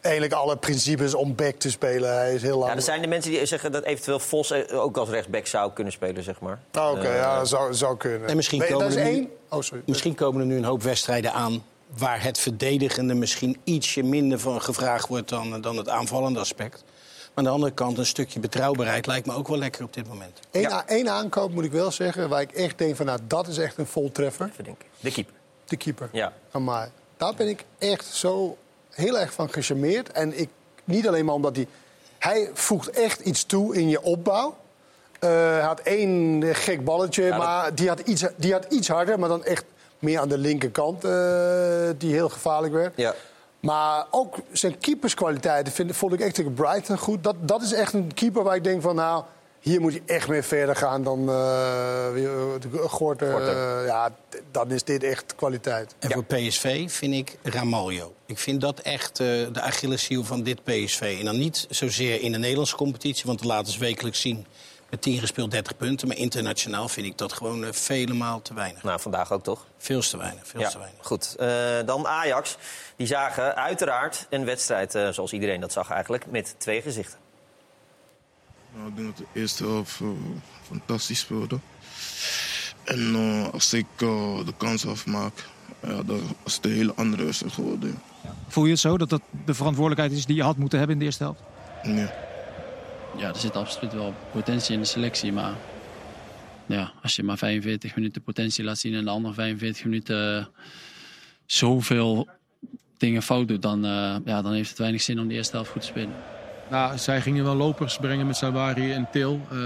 eigenlijk 0.00 0.34
alle 0.34 0.56
principes 0.56 1.14
om 1.14 1.34
back 1.34 1.54
te 1.54 1.70
spelen. 1.70 2.16
Hij 2.16 2.34
is 2.34 2.42
heel 2.42 2.58
lang. 2.58 2.70
Ja, 2.70 2.76
er 2.76 2.82
zijn 2.82 3.02
de 3.02 3.08
mensen 3.08 3.30
die 3.30 3.46
zeggen 3.46 3.72
dat 3.72 3.84
eventueel 3.84 4.18
Vos 4.18 4.52
ook 4.72 4.96
als 4.96 5.08
rechtsback 5.08 5.46
zou 5.46 5.72
kunnen 5.72 5.92
spelen, 5.92 6.22
zeg 6.22 6.40
maar. 6.40 6.58
Oh, 6.78 6.90
Oké, 6.90 6.98
okay, 6.98 7.12
uh, 7.12 7.18
ja, 7.18 7.38
dat 7.38 7.48
zou, 7.48 7.74
zou 7.74 7.96
kunnen. 7.96 8.28
En 8.28 8.36
misschien, 8.36 8.66
komen 8.66 8.86
er 8.86 9.04
nu, 9.04 9.10
één? 9.10 9.28
Oh, 9.48 9.60
sorry. 9.60 9.82
misschien 9.86 10.14
komen 10.14 10.40
er 10.40 10.46
nu 10.46 10.56
een 10.56 10.64
hoop 10.64 10.82
wedstrijden 10.82 11.32
aan 11.32 11.64
waar 11.96 12.22
het 12.22 12.38
verdedigende 12.38 13.14
misschien 13.14 13.60
ietsje 13.64 14.02
minder 14.02 14.38
van 14.38 14.62
gevraagd 14.62 15.08
wordt 15.08 15.28
dan, 15.28 15.60
dan 15.60 15.76
het 15.76 15.88
aanvallende 15.88 16.40
aspect. 16.40 16.84
Maar 16.84 17.44
aan 17.44 17.44
de 17.44 17.50
andere 17.50 17.72
kant, 17.72 17.98
een 17.98 18.06
stukje 18.06 18.40
betrouwbaarheid 18.40 19.06
lijkt 19.06 19.26
me 19.26 19.34
ook 19.34 19.48
wel 19.48 19.58
lekker 19.58 19.84
op 19.84 19.92
dit 19.92 20.08
moment. 20.08 20.40
Eén 20.50 21.04
ja. 21.04 21.10
aankoop 21.10 21.52
moet 21.52 21.64
ik 21.64 21.72
wel 21.72 21.90
zeggen, 21.90 22.28
waar 22.28 22.40
ik 22.40 22.52
echt 22.52 22.78
denk 22.78 22.96
van 22.96 23.06
nou, 23.06 23.18
dat 23.26 23.48
is 23.48 23.58
echt 23.58 23.78
een 23.78 23.86
voltreffer. 23.86 24.52
De 25.00 25.10
keeper. 25.10 25.34
De 25.64 25.76
keeper. 25.76 26.08
Ja. 26.12 26.32
Maar 26.52 26.90
daar 27.16 27.34
ben 27.34 27.48
ik 27.48 27.64
echt 27.78 28.04
zo 28.04 28.56
heel 28.90 29.18
erg 29.18 29.32
van 29.32 29.50
gecharmeerd. 29.50 30.12
En 30.12 30.38
ik, 30.38 30.48
niet 30.84 31.08
alleen 31.08 31.24
maar 31.24 31.34
omdat 31.34 31.56
hij... 31.56 31.66
Hij 32.18 32.50
voegt 32.52 32.90
echt 32.90 33.20
iets 33.20 33.44
toe 33.44 33.76
in 33.76 33.88
je 33.88 34.02
opbouw. 34.02 34.56
Uh, 35.20 35.30
hij 35.30 35.60
had 35.60 35.80
één 35.80 36.42
gek 36.54 36.84
balletje, 36.84 37.22
ja, 37.22 37.36
maar 37.36 37.74
die, 37.74 37.88
had 37.88 38.00
iets, 38.00 38.24
die 38.36 38.52
had 38.52 38.64
iets 38.72 38.88
harder, 38.88 39.18
maar 39.18 39.28
dan 39.28 39.44
echt 39.44 39.64
meer 39.98 40.20
aan 40.20 40.28
de 40.28 40.38
linkerkant, 40.38 41.04
uh, 41.04 41.10
die 41.98 42.12
heel 42.12 42.28
gevaarlijk 42.28 42.72
werd. 42.72 42.92
Ja. 42.96 43.14
Maar 43.60 44.06
ook 44.10 44.36
zijn 44.52 44.78
keeperskwaliteiten 44.78 45.72
vind, 45.72 45.96
vond 45.96 46.12
ik 46.12 46.20
echt 46.20 46.34
tegen 46.34 46.54
Brighton 46.54 46.98
goed. 46.98 47.24
Dat, 47.24 47.36
dat 47.40 47.62
is 47.62 47.72
echt 47.72 47.92
een 47.92 48.14
keeper 48.14 48.42
waar 48.42 48.56
ik 48.56 48.64
denk 48.64 48.82
van, 48.82 48.94
nou, 48.94 49.24
hier 49.60 49.80
moet 49.80 49.92
hij 49.92 50.02
echt 50.06 50.28
mee 50.28 50.42
verder 50.42 50.76
gaan 50.76 51.02
dan 51.02 51.28
uh, 51.28 52.06
Gorter. 52.86 53.40
Uh, 53.40 53.86
ja, 53.86 54.14
dan 54.50 54.70
is 54.70 54.82
dit 54.82 55.02
echt 55.02 55.34
kwaliteit. 55.36 55.94
En 55.98 56.08
ja. 56.08 56.14
voor 56.14 56.24
PSV 56.24 56.90
vind 56.90 57.14
ik 57.14 57.38
Ramaljo. 57.42 58.14
Ik 58.26 58.38
vind 58.38 58.60
dat 58.60 58.80
echt 58.80 59.20
uh, 59.20 59.26
de 59.52 59.60
Achilleshiel 59.60 60.24
van 60.24 60.42
dit 60.42 60.64
PSV. 60.64 61.16
En 61.18 61.24
dan 61.24 61.38
niet 61.38 61.66
zozeer 61.70 62.20
in 62.22 62.32
de 62.32 62.38
Nederlandse 62.38 62.76
competitie, 62.76 63.22
want 63.26 63.38
dat 63.38 63.48
laten 63.48 63.72
ze 63.72 63.78
wekelijks 63.78 64.20
zien 64.20 64.46
met 64.90 65.02
10 65.02 65.18
gespeeld 65.18 65.50
30 65.50 65.76
punten. 65.76 66.08
Maar 66.08 66.16
internationaal 66.16 66.88
vind 66.88 67.06
ik 67.06 67.18
dat 67.18 67.32
gewoon 67.32 67.64
uh, 67.64 67.72
vele 67.72 68.14
maal 68.14 68.42
te 68.42 68.54
weinig. 68.54 68.82
Nou, 68.82 69.00
vandaag 69.00 69.32
ook 69.32 69.42
toch? 69.42 69.66
Veel 69.78 70.00
te 70.00 70.16
weinig. 70.16 70.46
Veel 70.46 70.60
ja, 70.60 70.68
te 70.68 70.78
weinig. 70.78 71.06
Goed. 71.06 71.36
Uh, 71.40 71.48
dan 71.86 72.06
Ajax. 72.06 72.56
Die 72.96 73.06
zagen 73.06 73.56
uiteraard 73.56 74.26
een 74.30 74.44
wedstrijd, 74.44 74.94
uh, 74.94 75.08
zoals 75.08 75.32
iedereen 75.32 75.60
dat 75.60 75.72
zag 75.72 75.90
eigenlijk, 75.90 76.26
met 76.26 76.54
twee 76.58 76.82
gezichten. 76.82 77.18
Nou, 78.74 78.88
ik 78.88 78.96
denk 78.96 79.16
dat 79.16 79.16
de 79.16 79.40
eerste 79.40 79.64
helft 79.64 80.00
fantastisch 80.62 81.18
speelde. 81.18 81.58
En 82.84 83.14
als 83.52 83.72
ik 83.72 83.86
de 83.98 84.52
kans 84.56 84.86
afmaak, 84.86 85.32
ja, 85.82 86.02
dan 86.02 86.36
is 86.44 86.54
het 86.54 86.64
een 86.64 86.72
hele 86.72 86.92
andere 86.94 87.24
wedstrijd 87.24 87.52
geworden. 87.52 88.02
Voel 88.48 88.64
je 88.64 88.70
het 88.70 88.80
zo 88.80 88.98
dat 88.98 89.08
dat 89.08 89.20
de 89.44 89.54
verantwoordelijkheid 89.54 90.18
is 90.18 90.26
die 90.26 90.36
je 90.36 90.42
had 90.42 90.56
moeten 90.56 90.78
hebben 90.78 90.96
in 90.96 91.00
de 91.00 91.06
eerste 91.08 91.22
helft? 91.22 91.40
Nee 91.82 92.08
ja, 93.16 93.28
er 93.28 93.36
zit 93.36 93.56
absoluut 93.56 93.92
wel 93.92 94.14
potentie 94.32 94.74
in 94.74 94.80
de 94.80 94.86
selectie. 94.86 95.32
Maar 95.32 95.54
ja, 96.66 96.92
als 97.02 97.16
je 97.16 97.22
maar 97.22 97.38
45 97.38 97.96
minuten 97.96 98.22
potentie 98.22 98.64
laat 98.64 98.78
zien 98.78 98.94
en 98.94 99.04
de 99.04 99.10
andere 99.10 99.34
45 99.34 99.84
minuten 99.84 100.38
uh, 100.38 100.44
zoveel 101.46 102.28
dingen 102.96 103.22
fout 103.22 103.48
doet, 103.48 103.62
dan, 103.62 103.84
uh, 103.84 104.16
ja, 104.24 104.42
dan 104.42 104.52
heeft 104.52 104.68
het 104.68 104.78
weinig 104.78 105.02
zin 105.02 105.20
om 105.20 105.28
de 105.28 105.34
eerste 105.34 105.56
helft 105.56 105.70
goed 105.70 105.80
te 105.80 105.86
spelen. 105.86 106.14
Nou, 106.70 106.98
zij 106.98 107.20
gingen 107.20 107.44
wel 107.44 107.54
lopers 107.54 107.96
brengen 107.96 108.26
met 108.26 108.36
Sabari 108.36 108.92
en 108.92 109.08
Til. 109.12 109.46
Uh, 109.52 109.58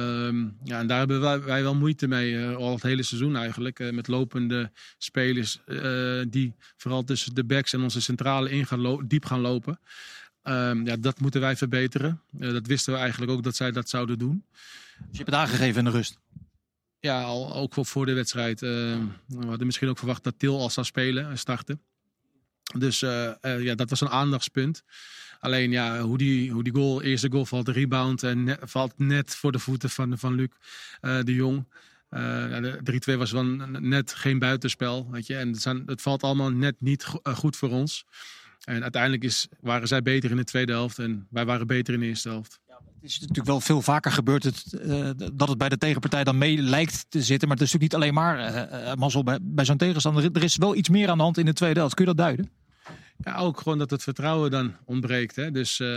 ja, 0.65 0.79
en 0.79 0.87
daar 0.87 0.99
hebben 0.99 1.21
wij, 1.21 1.41
wij 1.41 1.63
wel 1.63 1.75
moeite 1.75 2.09
mee, 2.09 2.33
uh, 2.33 2.57
al 2.57 2.73
het 2.73 2.83
hele 2.83 3.03
seizoen 3.03 3.37
eigenlijk. 3.37 3.93
Met 3.93 4.09
lopende 4.09 4.71
spelers 4.99 5.61
die 6.29 6.55
vooral 6.77 7.05
tussen 7.05 7.35
de 7.35 7.45
backs 7.45 7.73
en 7.73 7.83
onze 7.83 8.01
centrale 8.01 8.51
in 8.51 8.67
gaan 8.67 9.05
diep 9.07 9.25
gaan 9.25 9.41
lopen. 9.41 9.81
Ehm, 10.43 10.87
ja, 10.87 10.97
dat 10.97 11.21
moeten 11.21 11.41
wij 11.41 11.57
verbeteren. 11.57 12.21
dat 12.31 12.67
wisten 12.67 12.93
we 12.93 12.99
eigenlijk 12.99 13.33
ook 13.33 13.43
dat 13.43 13.57
zij 13.57 13.71
dat 13.71 13.89
zouden 13.89 14.19
doen. 14.19 14.45
Dus 14.51 15.07
je 15.11 15.17
hebt 15.17 15.31
het 15.31 15.39
aangegeven 15.39 15.79
in 15.79 15.85
de 15.85 15.91
rust? 15.91 16.19
Ja, 17.01 17.23
al, 17.23 17.55
ook 17.55 17.75
voor 17.75 18.07
de 18.07 18.13
wedstrijd. 18.13 18.63
Ehm, 18.63 19.05
we 19.27 19.47
hadden 19.47 19.67
misschien 19.67 19.89
ook 19.89 19.99
verwacht 19.99 20.25
dat 20.25 20.39
Til 20.39 20.59
al 20.59 20.71
zou 20.71 20.87
spelen 20.87 21.31
en 21.31 21.39
starten. 21.39 21.81
Dus 22.79 23.01
ja, 23.01 23.75
dat 23.75 23.91
was 23.91 24.01
een 24.01 24.09
aandachtspunt. 24.09 24.85
Alleen 25.41 25.71
ja, 25.71 26.01
hoe 26.01 26.19
die, 26.19 26.51
hoe 26.51 26.63
die 26.65 26.73
goal, 26.73 27.03
eerste 27.03 27.31
goal 27.31 27.47
valt, 27.47 27.67
de 27.67 27.73
rebound 27.73 28.23
en 28.23 28.45
net, 28.45 28.59
valt 28.63 28.99
net 28.99 29.37
voor 29.37 29.53
de 29.53 29.59
voeten 29.59 29.91
van, 29.91 30.19
van 30.19 30.35
Luc 30.35 30.49
uh, 31.03 31.19
de 31.23 31.35
Jong. 31.35 31.67
Uh, 32.11 32.21
de 32.83 33.13
3-2 33.15 33.19
was 33.19 33.31
wel 33.31 33.45
net 33.45 34.13
geen 34.13 34.39
buitenspel. 34.39 35.11
Weet 35.11 35.27
je? 35.27 35.37
En 35.37 35.49
het, 35.49 35.63
zijn, 35.63 35.83
het 35.87 36.03
valt 36.03 36.23
allemaal 36.23 36.51
net 36.51 36.81
niet 36.81 37.05
go 37.05 37.21
uh, 37.23 37.35
goed 37.35 37.57
voor 37.57 37.71
ons. 37.71 38.05
En 38.65 38.83
uiteindelijk 38.83 39.25
is, 39.25 39.49
waren 39.61 39.89
zij 39.89 40.03
beter 40.03 40.31
in 40.31 40.37
de 40.37 40.45
tweede 40.45 40.73
helft 40.73 40.99
en 40.99 41.27
wij 41.31 41.45
waren 41.45 41.67
beter 41.67 41.95
in 41.95 42.01
de 42.01 42.07
eerste 42.07 42.29
helft. 42.29 42.61
Ja, 42.67 42.81
het 42.95 43.11
is 43.11 43.21
natuurlijk 43.21 43.47
wel 43.47 43.61
veel 43.61 43.83
vaker 43.83 44.13
gebeurd 44.13 44.43
het, 44.43 44.65
uh, 44.73 45.11
dat 45.33 45.49
het 45.49 45.59
bij 45.59 45.69
de 45.69 45.79
tegenpartij 45.79 46.25
dan 46.25 46.39
mee 46.39 46.63
lijkt 46.63 47.07
te 47.09 47.23
zitten. 47.23 47.49
Maar 47.49 47.57
het 47.57 47.67
is 47.67 47.73
natuurlijk 47.73 47.93
niet 47.93 48.03
alleen 48.03 48.15
maar 48.15 48.97
mazzel 48.99 49.23
bij, 49.23 49.39
bij 49.43 49.65
zo'n 49.65 49.77
tegenstander. 49.77 50.31
Er 50.33 50.43
is 50.43 50.57
wel 50.57 50.75
iets 50.75 50.89
meer 50.89 51.09
aan 51.09 51.17
de 51.17 51.23
hand 51.23 51.39
in 51.39 51.45
de 51.45 51.53
tweede 51.53 51.79
helft. 51.79 51.95
Kun 51.95 52.05
je 52.05 52.15
dat 52.15 52.25
duiden? 52.25 52.51
Ja, 53.25 53.37
ook 53.37 53.61
gewoon 53.61 53.79
dat 53.79 53.91
het 53.91 54.03
vertrouwen 54.03 54.51
dan 54.51 54.77
ontbreekt. 54.85 55.37
Hè? 55.37 55.51
Dus 55.51 55.79
uh, 55.79 55.89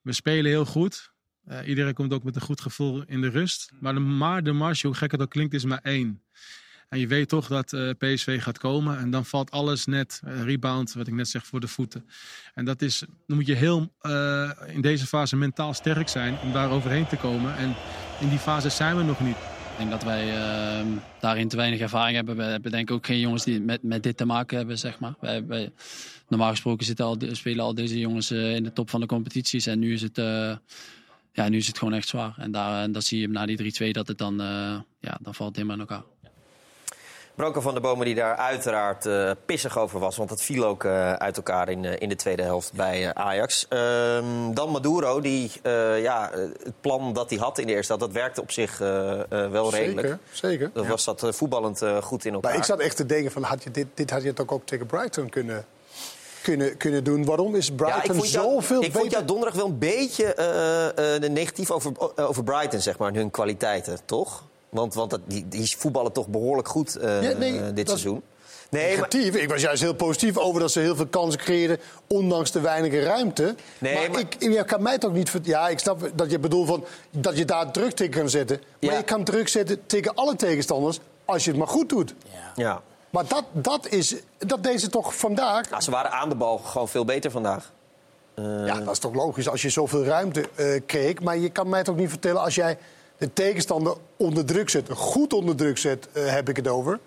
we 0.00 0.12
spelen 0.12 0.50
heel 0.50 0.64
goed. 0.64 1.12
Uh, 1.48 1.68
iedereen 1.68 1.94
komt 1.94 2.12
ook 2.12 2.22
met 2.22 2.36
een 2.36 2.42
goed 2.42 2.60
gevoel 2.60 3.02
in 3.06 3.20
de 3.20 3.28
rust. 3.28 3.72
Maar 3.80 3.94
de, 3.94 4.00
maar 4.00 4.42
de 4.42 4.52
marge, 4.52 4.86
hoe 4.86 4.96
gek 4.96 5.10
het 5.10 5.20
ook 5.20 5.30
klinkt, 5.30 5.54
is 5.54 5.64
maar 5.64 5.80
één. 5.82 6.22
En 6.88 6.98
je 6.98 7.06
weet 7.06 7.28
toch 7.28 7.46
dat 7.46 7.72
uh, 7.72 7.90
PSV 7.98 8.42
gaat 8.42 8.58
komen. 8.58 8.98
En 8.98 9.10
dan 9.10 9.24
valt 9.24 9.50
alles 9.50 9.86
net, 9.86 10.20
rebound, 10.24 10.92
wat 10.92 11.06
ik 11.06 11.14
net 11.14 11.28
zeg, 11.28 11.46
voor 11.46 11.60
de 11.60 11.68
voeten. 11.68 12.08
En 12.54 12.64
dat 12.64 12.82
is, 12.82 12.98
dan 13.26 13.36
moet 13.36 13.46
je 13.46 13.54
heel 13.54 13.92
in 14.66 14.80
deze 14.80 15.06
fase 15.06 15.36
mentaal 15.36 15.74
sterk 15.74 16.08
zijn 16.08 16.38
om 16.42 16.52
daar 16.52 16.70
overheen 16.70 17.06
te 17.06 17.16
komen. 17.16 17.56
En 17.56 17.74
in 18.20 18.28
die 18.28 18.38
fase 18.38 18.68
zijn 18.68 18.96
we 18.96 19.02
nog 19.02 19.20
niet. 19.20 19.36
Ik 19.76 19.82
denk 19.82 19.90
dat 19.90 20.04
wij 20.04 20.26
uh, 20.26 20.86
daarin 21.20 21.48
te 21.48 21.56
weinig 21.56 21.80
ervaring 21.80 22.16
hebben. 22.16 22.36
We 22.36 22.42
hebben 22.42 22.70
denk 22.70 22.88
ik 22.88 22.94
ook 22.94 23.06
geen 23.06 23.20
jongens 23.20 23.44
die 23.44 23.60
met, 23.60 23.82
met 23.82 24.02
dit 24.02 24.16
te 24.16 24.24
maken 24.24 24.56
hebben, 24.56 24.78
zeg 24.78 24.98
maar. 24.98 25.14
Wij, 25.20 25.72
normaal 26.28 26.50
gesproken 26.50 26.86
zitten 26.86 27.04
al, 27.04 27.16
spelen 27.32 27.64
al 27.64 27.74
deze 27.74 27.98
jongens 27.98 28.30
in 28.30 28.62
de 28.62 28.72
top 28.72 28.90
van 28.90 29.00
de 29.00 29.06
competities. 29.06 29.66
En 29.66 29.78
nu 29.78 29.92
is 29.92 30.02
het, 30.02 30.16
ja, 31.32 31.48
nu 31.48 31.56
is 31.56 31.66
het 31.66 31.78
gewoon 31.78 31.94
echt 31.94 32.08
zwaar. 32.08 32.34
En, 32.36 32.50
daar, 32.50 32.82
en 32.82 32.92
dat 32.92 33.04
zie 33.04 33.20
je 33.20 33.28
na 33.28 33.46
die 33.46 33.82
3-2 33.88 33.90
dat 33.90 34.08
het 34.08 34.18
dan, 34.18 34.36
ja, 35.00 35.18
dan 35.22 35.34
valt 35.34 35.56
helemaal 35.56 35.76
in 35.76 35.80
elkaar. 35.80 36.04
Branko 37.36 37.60
van 37.60 37.72
der 37.72 37.82
Bomen 37.82 38.06
die 38.06 38.14
daar 38.14 38.36
uiteraard 38.36 39.06
uh, 39.06 39.30
pissig 39.46 39.78
over 39.78 40.00
was. 40.00 40.16
Want 40.16 40.28
dat 40.28 40.42
viel 40.42 40.64
ook 40.64 40.84
uh, 40.84 41.12
uit 41.12 41.36
elkaar 41.36 41.68
in, 41.68 41.84
uh, 41.84 41.92
in 41.98 42.08
de 42.08 42.14
tweede 42.16 42.42
helft 42.42 42.72
bij 42.72 43.14
Ajax. 43.14 43.66
Ehm, 43.68 44.54
dan 44.54 44.70
Maduro, 44.70 45.20
die, 45.20 45.50
ja, 46.00 46.30
het 46.62 46.80
plan 46.80 47.12
dat 47.12 47.30
hij 47.30 47.38
had 47.38 47.58
in 47.58 47.66
de 47.66 47.72
eerste 47.72 47.92
helft... 47.92 48.06
dat 48.06 48.22
werkte 48.22 48.40
op 48.40 48.50
zich 48.50 48.78
wel 48.78 49.70
redelijk. 49.70 50.06
Zeker, 50.06 50.20
zeker. 50.32 50.70
Dat 50.72 50.86
was 50.86 51.04
dat 51.04 51.26
voetballend 51.30 51.82
goed 52.02 52.24
in 52.24 52.34
elkaar. 52.34 52.50
Maar 52.50 52.60
ik 52.60 52.66
zat 52.66 52.78
echt 52.78 52.96
te 52.96 53.06
denken 53.06 53.32
van, 53.32 53.42
had 53.42 53.62
je 53.62 53.70
dit, 53.70 53.86
dit 53.94 54.10
had 54.10 54.22
je 54.22 54.32
toch 54.32 54.48
ook 54.48 54.66
tegen 54.66 54.86
Brighton 54.86 55.28
kunnen... 55.28 55.64
Kunnen, 56.42 56.76
kunnen 56.76 57.04
doen. 57.04 57.24
Waarom 57.24 57.54
is 57.54 57.72
Brighton 57.72 58.16
ja, 58.16 58.24
zoveel 58.24 58.82
Ik 58.82 58.92
vond 58.92 59.10
jou 59.10 59.24
donderdag 59.24 59.54
wel 59.54 59.66
een 59.66 59.78
beetje 59.78 60.34
negatief 61.30 61.70
over, 61.70 61.92
over 62.16 62.44
Brighton, 62.44 62.80
zeg 62.80 62.98
maar, 62.98 63.12
hun 63.12 63.30
kwaliteiten, 63.30 63.98
toch? 64.04 64.44
Want, 64.76 64.94
want 64.94 65.10
dat, 65.10 65.20
die, 65.24 65.48
die 65.48 65.76
voetballen 65.78 66.12
toch 66.12 66.28
behoorlijk 66.28 66.68
goed 66.68 66.98
uh, 66.98 67.22
ja, 67.22 67.38
nee, 67.38 67.72
dit 67.72 67.88
seizoen. 67.88 68.22
Nee, 68.70 68.96
negatief. 68.96 69.32
Maar... 69.32 69.40
Ik 69.40 69.48
was 69.48 69.60
juist 69.60 69.82
heel 69.82 69.94
positief 69.94 70.38
over 70.38 70.60
dat 70.60 70.70
ze 70.70 70.80
heel 70.80 70.96
veel 70.96 71.06
kansen 71.06 71.40
creëerden, 71.40 71.78
ondanks 72.06 72.50
de 72.50 72.60
weinige 72.60 73.02
ruimte. 73.02 73.54
Nee, 73.78 73.94
maar, 73.94 74.10
maar... 74.10 74.20
Ik, 74.20 74.36
je 74.38 74.64
kan 74.64 74.82
mij 74.82 74.98
toch 74.98 75.12
niet... 75.12 75.32
Ja, 75.42 75.68
ik 75.68 75.78
snap 75.78 76.10
dat 76.14 76.30
je 76.30 76.38
bedoelt 76.38 76.68
van, 76.68 76.84
dat 77.10 77.36
je 77.38 77.44
daar 77.44 77.70
druk 77.70 77.92
tegen 77.92 78.12
kan 78.12 78.30
zetten. 78.30 78.60
Maar 78.80 78.90
ja. 78.90 78.96
je 78.96 79.04
kan 79.04 79.24
druk 79.24 79.48
zetten 79.48 79.86
tegen 79.86 80.14
alle 80.14 80.36
tegenstanders 80.36 81.00
als 81.24 81.44
je 81.44 81.50
het 81.50 81.58
maar 81.58 81.68
goed 81.68 81.88
doet. 81.88 82.14
Ja. 82.32 82.52
ja. 82.56 82.82
Maar 83.10 83.24
dat, 83.28 83.44
dat, 83.52 83.88
is, 83.88 84.14
dat 84.38 84.62
deze 84.62 84.88
toch 84.88 85.16
vandaag... 85.16 85.70
Ja, 85.70 85.80
ze 85.80 85.90
waren 85.90 86.10
aan 86.10 86.28
de 86.28 86.34
bal 86.34 86.58
gewoon 86.58 86.88
veel 86.88 87.04
beter 87.04 87.30
vandaag. 87.30 87.72
Uh... 88.34 88.66
Ja, 88.66 88.80
dat 88.80 88.92
is 88.92 88.98
toch 88.98 89.14
logisch 89.14 89.48
als 89.48 89.62
je 89.62 89.68
zoveel 89.68 90.04
ruimte 90.04 90.48
uh, 90.56 90.80
kreeg. 90.86 91.20
Maar 91.20 91.38
je 91.38 91.50
kan 91.50 91.68
mij 91.68 91.82
toch 91.82 91.96
niet 91.96 92.08
vertellen 92.08 92.42
als 92.42 92.54
jij 92.54 92.78
de 93.18 93.32
tegenstander 93.32 93.96
onder 94.16 94.44
druk 94.44 94.68
zet, 94.68 94.88
goed 94.90 95.32
onder 95.32 95.56
druk 95.56 95.78
zet, 95.78 96.08
uh, 96.12 96.30
heb 96.30 96.48
ik 96.48 96.56
het 96.56 96.68
over. 96.68 96.98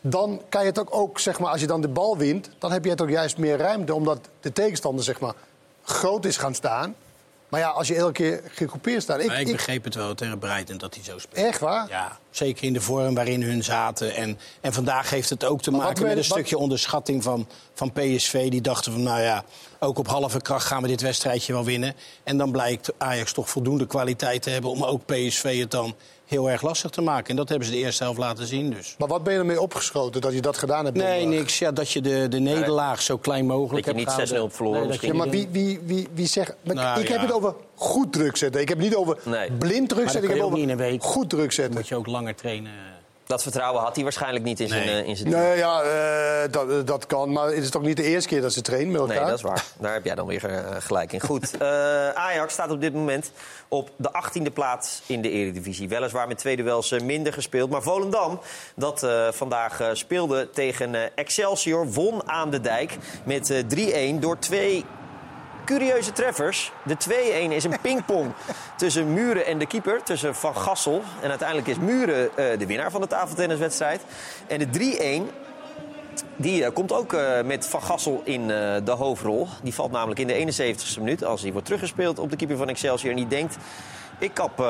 Dan 0.00 0.42
kan 0.48 0.60
je 0.60 0.68
het 0.68 0.78
ook, 0.78 0.94
ook, 0.94 1.18
zeg 1.18 1.38
maar, 1.38 1.50
als 1.50 1.60
je 1.60 1.66
dan 1.66 1.80
de 1.80 1.88
bal 1.88 2.16
wint, 2.16 2.50
dan 2.58 2.72
heb 2.72 2.84
je 2.84 2.90
het 2.90 3.00
ook 3.00 3.10
juist 3.10 3.38
meer 3.38 3.56
ruimte. 3.56 3.94
Omdat 3.94 4.28
de 4.40 4.52
tegenstander, 4.52 5.04
zeg 5.04 5.20
maar, 5.20 5.34
groot 5.82 6.24
is 6.24 6.36
gaan 6.36 6.54
staan. 6.54 6.94
Maar 7.48 7.60
ja, 7.60 7.68
als 7.68 7.88
je 7.88 7.94
elke 7.94 8.12
keer 8.12 8.40
gegroepeerd 8.48 9.02
staat... 9.02 9.20
Ik, 9.20 9.30
ik, 9.30 9.46
ik 9.46 9.52
begreep 9.52 9.84
het 9.84 9.94
wel 9.94 10.14
tegen 10.14 10.38
Breiten 10.38 10.78
dat 10.78 10.94
hij 10.94 11.04
zo 11.04 11.18
speelt. 11.18 11.46
Echt 11.46 11.60
waar? 11.60 11.88
Ja, 11.88 12.18
zeker 12.36 12.64
in 12.64 12.72
de 12.72 12.80
vorm 12.80 13.14
waarin 13.14 13.42
hun 13.42 13.64
zaten. 13.64 14.14
En, 14.14 14.38
en 14.60 14.72
vandaag 14.72 15.10
heeft 15.10 15.30
het 15.30 15.44
ook 15.44 15.62
te 15.62 15.70
maar 15.70 15.80
maken 15.80 16.02
met 16.02 16.10
een 16.10 16.16
wat... 16.16 16.24
stukje 16.24 16.58
onderschatting 16.58 17.22
van, 17.22 17.46
van 17.74 17.92
PSV. 17.92 18.50
Die 18.50 18.60
dachten 18.60 18.92
van, 18.92 19.02
nou 19.02 19.20
ja, 19.20 19.44
ook 19.78 19.98
op 19.98 20.08
halve 20.08 20.40
kracht 20.40 20.66
gaan 20.66 20.82
we 20.82 20.88
dit 20.88 21.00
wedstrijdje 21.00 21.52
wel 21.52 21.64
winnen. 21.64 21.94
En 22.24 22.36
dan 22.36 22.50
blijkt 22.50 22.92
Ajax 22.98 23.32
toch 23.32 23.50
voldoende 23.50 23.86
kwaliteit 23.86 24.42
te 24.42 24.50
hebben... 24.50 24.70
om 24.70 24.84
ook 24.84 25.06
PSV 25.06 25.60
het 25.60 25.70
dan 25.70 25.94
heel 26.32 26.50
erg 26.50 26.62
lastig 26.62 26.90
te 26.90 27.00
maken. 27.00 27.30
En 27.30 27.36
dat 27.36 27.48
hebben 27.48 27.66
ze 27.66 27.72
de 27.74 27.78
eerste 27.78 28.02
helft 28.02 28.18
laten 28.18 28.46
zien. 28.46 28.70
Dus. 28.70 28.94
Maar 28.98 29.08
wat 29.08 29.22
ben 29.24 29.32
je 29.32 29.38
ermee 29.38 29.60
opgeschoten 29.60 30.20
dat 30.20 30.32
je 30.32 30.40
dat 30.40 30.58
gedaan 30.58 30.84
hebt? 30.84 30.96
Nee, 30.96 31.26
niks. 31.26 31.58
Ja, 31.58 31.72
dat 31.72 31.90
je 31.90 32.00
de, 32.00 32.26
de 32.28 32.38
nederlaag 32.38 32.96
nee. 32.96 33.04
zo 33.04 33.18
klein 33.18 33.46
mogelijk 33.46 33.86
hebt 33.86 34.04
Dat 34.04 34.16
je 34.16 34.36
niet 34.36 34.50
6-0 34.50 34.54
verloren 34.54 34.88
nee, 34.88 34.98
Ja, 35.00 35.14
maar 35.14 35.30
wie, 35.30 35.48
wie, 35.50 35.80
wie, 35.84 36.08
wie 36.14 36.26
zegt... 36.26 36.54
Nou, 36.62 37.00
ik 37.00 37.06
ja. 37.06 37.12
heb 37.12 37.20
het 37.20 37.32
over 37.32 37.54
goed 37.74 38.12
druk 38.12 38.36
zetten. 38.36 38.60
Ik 38.60 38.68
heb 38.68 38.78
het 38.78 38.86
niet 38.86 38.96
over 38.96 39.18
nee. 39.24 39.52
blind 39.52 39.88
druk 39.88 40.10
zetten. 40.10 40.22
Ik 40.22 40.28
heb 40.28 40.48
het 40.48 40.60
over 40.60 40.76
week, 40.76 41.02
goed 41.02 41.30
druk 41.30 41.52
zetten. 41.52 41.74
moet 41.74 41.88
je 41.88 41.96
ook 41.96 42.06
langer 42.06 42.34
trainen. 42.34 42.72
Dat 43.26 43.42
vertrouwen 43.42 43.82
had 43.82 43.94
hij 43.94 44.04
waarschijnlijk 44.04 44.44
niet 44.44 44.60
in 44.60 44.68
zijn, 44.68 44.86
nee. 44.86 45.02
uh, 45.02 45.08
in 45.08 45.16
zijn 45.16 45.28
Nee, 45.28 45.56
ja, 45.56 45.84
uh, 45.84 46.52
dat, 46.52 46.86
dat 46.86 47.06
kan. 47.06 47.32
Maar 47.32 47.46
het 47.46 47.62
is 47.62 47.70
toch 47.70 47.82
niet 47.82 47.96
de 47.96 48.02
eerste 48.02 48.28
keer 48.28 48.40
dat 48.40 48.52
ze 48.52 48.60
trainen 48.60 48.92
met 48.92 49.00
elkaar? 49.00 49.16
Nee, 49.16 49.24
dat 49.24 49.34
is 49.34 49.42
waar. 49.42 49.64
Daar 49.80 49.92
heb 49.92 50.04
jij 50.04 50.14
dan 50.14 50.26
weer 50.26 50.50
uh, 50.50 50.58
gelijk 50.78 51.12
in. 51.12 51.20
Goed. 51.20 51.60
Ajax 52.14 52.52
staat 52.52 52.70
op 52.70 52.80
dit 52.80 52.94
moment 52.94 53.32
op 53.68 53.90
de 53.96 54.10
18e 54.10 54.52
plaats 54.52 55.02
in 55.06 55.22
de 55.22 55.30
Eredivisie. 55.30 55.88
Weliswaar 55.88 56.28
met 56.28 56.38
twee 56.38 56.56
duels 56.56 56.90
minder 56.90 57.32
gespeeld. 57.32 57.70
Maar 57.70 57.82
Volendam, 57.82 58.40
dat 58.74 59.06
vandaag 59.30 59.90
speelde 59.92 60.50
tegen 60.50 61.16
Excelsior, 61.16 61.92
won 61.92 62.28
aan 62.28 62.50
de 62.50 62.60
dijk 62.60 62.98
met 63.24 63.64
3-1 63.74 64.18
door 64.20 64.38
twee 64.38 64.84
curieuze 65.76 66.12
treffers. 66.12 66.72
De 66.82 66.96
2-1 67.48 67.52
is 67.52 67.64
een 67.64 67.80
pingpong 67.80 68.32
tussen 68.76 69.12
Muren 69.12 69.46
en 69.46 69.58
de 69.58 69.66
keeper, 69.66 70.02
tussen 70.02 70.34
Van 70.34 70.56
Gassel. 70.56 71.02
En 71.20 71.28
uiteindelijk 71.28 71.68
is 71.68 71.78
Muren 71.78 72.24
uh, 72.24 72.58
de 72.58 72.66
winnaar 72.66 72.90
van 72.90 73.00
de 73.00 73.06
tafeltenniswedstrijd. 73.06 74.02
En 74.46 74.58
de 74.58 75.26
3-1 75.28 75.32
die 76.36 76.62
uh, 76.62 76.68
komt 76.72 76.92
ook 76.92 77.12
uh, 77.12 77.42
met 77.42 77.68
Van 77.68 77.82
Gassel 77.82 78.20
in 78.24 78.40
uh, 78.40 78.48
de 78.84 78.90
hoofdrol. 78.90 79.48
Die 79.62 79.74
valt 79.74 79.90
namelijk 79.90 80.20
in 80.20 80.26
de 80.26 80.64
71ste 80.64 80.98
minuut 80.98 81.24
als 81.24 81.42
hij 81.42 81.52
wordt 81.52 81.66
teruggespeeld 81.66 82.18
op 82.18 82.30
de 82.30 82.36
keeper 82.36 82.56
van 82.56 82.68
Excelsior. 82.68 83.10
En 83.10 83.16
die 83.16 83.28
denkt, 83.28 83.56
ik 84.18 84.34
kap 84.34 84.64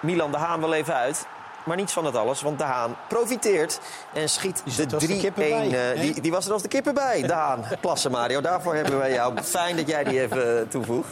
Milan 0.00 0.30
de 0.30 0.38
Haan 0.38 0.60
wel 0.60 0.74
even 0.74 0.94
uit. 0.94 1.26
Maar 1.66 1.76
niets 1.76 1.92
van 1.92 2.04
het 2.04 2.16
alles, 2.16 2.42
want 2.42 2.58
De 2.58 2.64
Haan 2.64 2.96
profiteert 3.08 3.80
en 4.12 4.28
schiet 4.28 4.62
de 4.76 5.32
3-1. 5.34 5.38
Uh, 5.38 6.00
die, 6.00 6.20
die 6.20 6.30
was 6.30 6.46
er 6.46 6.52
als 6.52 6.62
de 6.62 6.68
kippen 6.68 6.94
bij, 6.94 7.22
De 7.22 7.32
Haan. 7.32 7.64
Klasse 7.80 8.10
Mario, 8.10 8.40
daarvoor 8.40 8.74
hebben 8.74 8.98
wij 8.98 9.12
jou. 9.12 9.42
Fijn 9.42 9.76
dat 9.76 9.88
jij 9.88 10.04
die 10.04 10.20
even 10.20 10.68
toevoegt. 10.68 11.10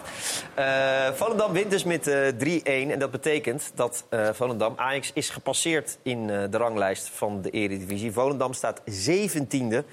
Uh, 0.58 0.64
Volendam 1.12 1.52
wint 1.52 1.70
dus 1.70 1.84
met 1.84 2.06
uh, 2.06 2.60
3-1. 2.88 2.90
En 2.90 2.98
dat 2.98 3.10
betekent 3.10 3.70
dat 3.74 4.04
uh, 4.10 4.28
Volendam 4.32 4.72
Ajax 4.76 5.10
is 5.14 5.30
gepasseerd 5.30 5.98
in 6.02 6.26
de 6.26 6.56
ranglijst 6.56 7.10
van 7.14 7.42
de 7.42 7.50
Eredivisie. 7.50 8.12
Volendam 8.12 8.52
staat 8.52 8.80
17e. 8.80 9.84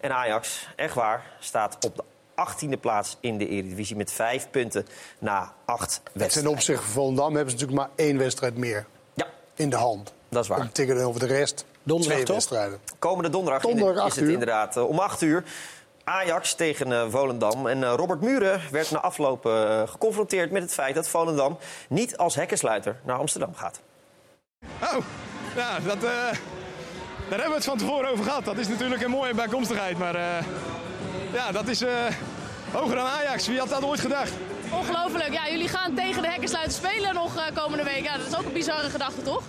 En 0.00 0.12
Ajax, 0.12 0.68
echt 0.76 0.94
waar, 0.94 1.36
staat 1.38 1.84
op 1.84 1.96
de 1.96 2.04
18e 2.40 2.80
plaats 2.80 3.16
in 3.20 3.38
de 3.38 3.48
Eredivisie 3.48 3.96
met 3.96 4.12
vijf 4.12 4.50
punten 4.50 4.86
na 5.18 5.52
acht 5.64 6.00
wedstrijden. 6.04 6.42
Ten 6.42 6.46
opzichte 6.46 6.82
van 6.82 6.92
Volendam 6.92 7.34
hebben 7.34 7.58
ze 7.58 7.64
natuurlijk 7.64 7.88
maar 7.88 8.06
één 8.06 8.18
wedstrijd 8.18 8.56
meer 8.56 8.86
in 9.60 9.70
de 9.70 9.76
hand. 9.76 10.12
Dat 10.28 10.42
is 10.42 10.48
waar. 10.48 10.60
Om 10.60 10.72
tikken 10.72 11.04
over 11.04 11.20
de 11.20 11.26
rest. 11.26 11.64
Donderdag 11.82 12.16
twee 12.16 12.34
wedstrijden. 12.34 12.78
Komende 12.98 13.30
donderdag, 13.30 13.62
donderdag 13.62 14.06
is 14.06 14.14
het 14.14 14.24
uur. 14.24 14.30
inderdaad 14.30 14.76
uh, 14.76 14.88
om 14.88 14.98
8 14.98 15.22
uur. 15.22 15.44
Ajax 16.04 16.54
tegen 16.54 16.90
uh, 16.90 17.04
Volendam. 17.08 17.66
En 17.66 17.78
uh, 17.78 17.92
Robert 17.96 18.20
Muren 18.20 18.60
werd 18.70 18.90
na 18.90 19.00
afloop 19.00 19.44
geconfronteerd 19.86 20.50
met 20.50 20.62
het 20.62 20.72
feit 20.72 20.94
dat 20.94 21.08
Volendam 21.08 21.58
niet 21.88 22.16
als 22.16 22.34
hekkensluiter 22.34 23.00
naar 23.04 23.18
Amsterdam 23.18 23.54
gaat. 23.54 23.80
Oh, 24.82 24.96
ja, 25.56 25.78
dat, 25.80 25.96
uh, 25.96 26.02
daar 26.02 26.32
hebben 27.28 27.48
we 27.48 27.54
het 27.54 27.64
van 27.64 27.78
tevoren 27.78 28.10
over 28.10 28.24
gehad. 28.24 28.44
Dat 28.44 28.58
is 28.58 28.68
natuurlijk 28.68 29.02
een 29.02 29.10
mooie 29.10 29.34
bijkomstigheid. 29.34 29.98
Maar 29.98 30.14
uh, 30.14 30.22
ja, 31.32 31.52
dat 31.52 31.68
is 31.68 31.82
uh, 31.82 31.90
hoger 32.72 32.94
dan 32.96 33.06
Ajax. 33.06 33.46
Wie 33.46 33.58
had 33.58 33.68
dat 33.68 33.84
ooit 33.84 34.00
gedacht? 34.00 34.32
Ongelooflijk. 34.72 35.32
Ja, 35.32 35.48
jullie 35.48 35.68
gaan 35.68 35.94
tegen 35.94 36.22
de 36.22 36.28
hekken 36.28 36.48
sluiten 36.48 36.72
spelen 36.72 37.14
nog 37.14 37.52
komende 37.54 37.84
week. 37.84 38.04
Ja, 38.04 38.16
dat 38.16 38.26
is 38.26 38.36
ook 38.36 38.44
een 38.44 38.52
bizarre 38.52 38.90
gedachte, 38.90 39.22
toch? 39.22 39.42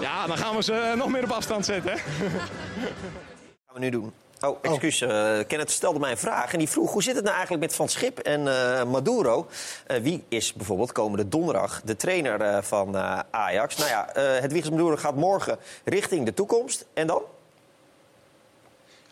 Ja, 0.00 0.26
dan 0.26 0.36
gaan 0.38 0.56
we 0.56 0.62
ze 0.62 0.92
nog 0.96 1.08
meer 1.08 1.24
op 1.24 1.30
afstand 1.30 1.64
zetten. 1.64 1.90
Hè? 1.90 1.98
gaan 3.66 3.74
we 3.74 3.78
nu 3.78 3.90
doen? 3.90 4.12
Oh, 4.40 4.58
excuus. 4.62 5.02
Oh. 5.02 5.08
Uh, 5.08 5.38
Kenneth 5.46 5.70
stelde 5.70 5.98
mij 5.98 6.10
een 6.10 6.18
vraag. 6.18 6.52
En 6.52 6.58
die 6.58 6.68
vroeg, 6.68 6.92
hoe 6.92 7.02
zit 7.02 7.14
het 7.14 7.24
nou 7.24 7.36
eigenlijk 7.36 7.66
met 7.66 7.74
Van 7.74 7.88
Schip 7.88 8.18
en 8.18 8.46
uh, 8.46 8.84
Maduro? 8.84 9.46
Uh, 9.86 9.96
wie 9.96 10.24
is 10.28 10.52
bijvoorbeeld 10.52 10.92
komende 10.92 11.28
donderdag 11.28 11.80
de 11.84 11.96
trainer 11.96 12.62
van 12.64 12.96
Ajax? 13.30 13.76
Nou 13.76 13.90
ja, 13.90 14.08
het 14.20 14.52
Wiegers 14.52 14.70
Maduro 14.70 14.96
gaat 14.96 15.14
morgen 15.14 15.58
richting 15.84 16.24
de 16.24 16.34
toekomst. 16.34 16.86
En 16.94 17.06
dan? 17.06 17.22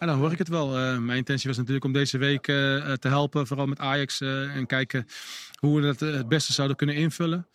Ja, 0.00 0.06
dan 0.06 0.18
hoor 0.18 0.32
ik 0.32 0.38
het 0.38 0.48
wel. 0.48 1.00
mijn 1.00 1.18
intentie 1.18 1.48
was 1.48 1.56
natuurlijk 1.56 1.84
om 1.84 1.92
deze 1.92 2.18
week 2.18 2.42
te 2.42 2.98
helpen. 3.00 3.46
Vooral 3.46 3.66
met 3.66 3.78
Ajax. 3.78 4.20
en 4.20 4.66
kijken 4.66 5.06
hoe 5.60 5.80
we 5.80 5.86
dat 5.86 6.00
het 6.00 6.28
beste 6.28 6.52
zouden 6.52 6.76
kunnen 6.76 6.96
invullen. 6.96 7.46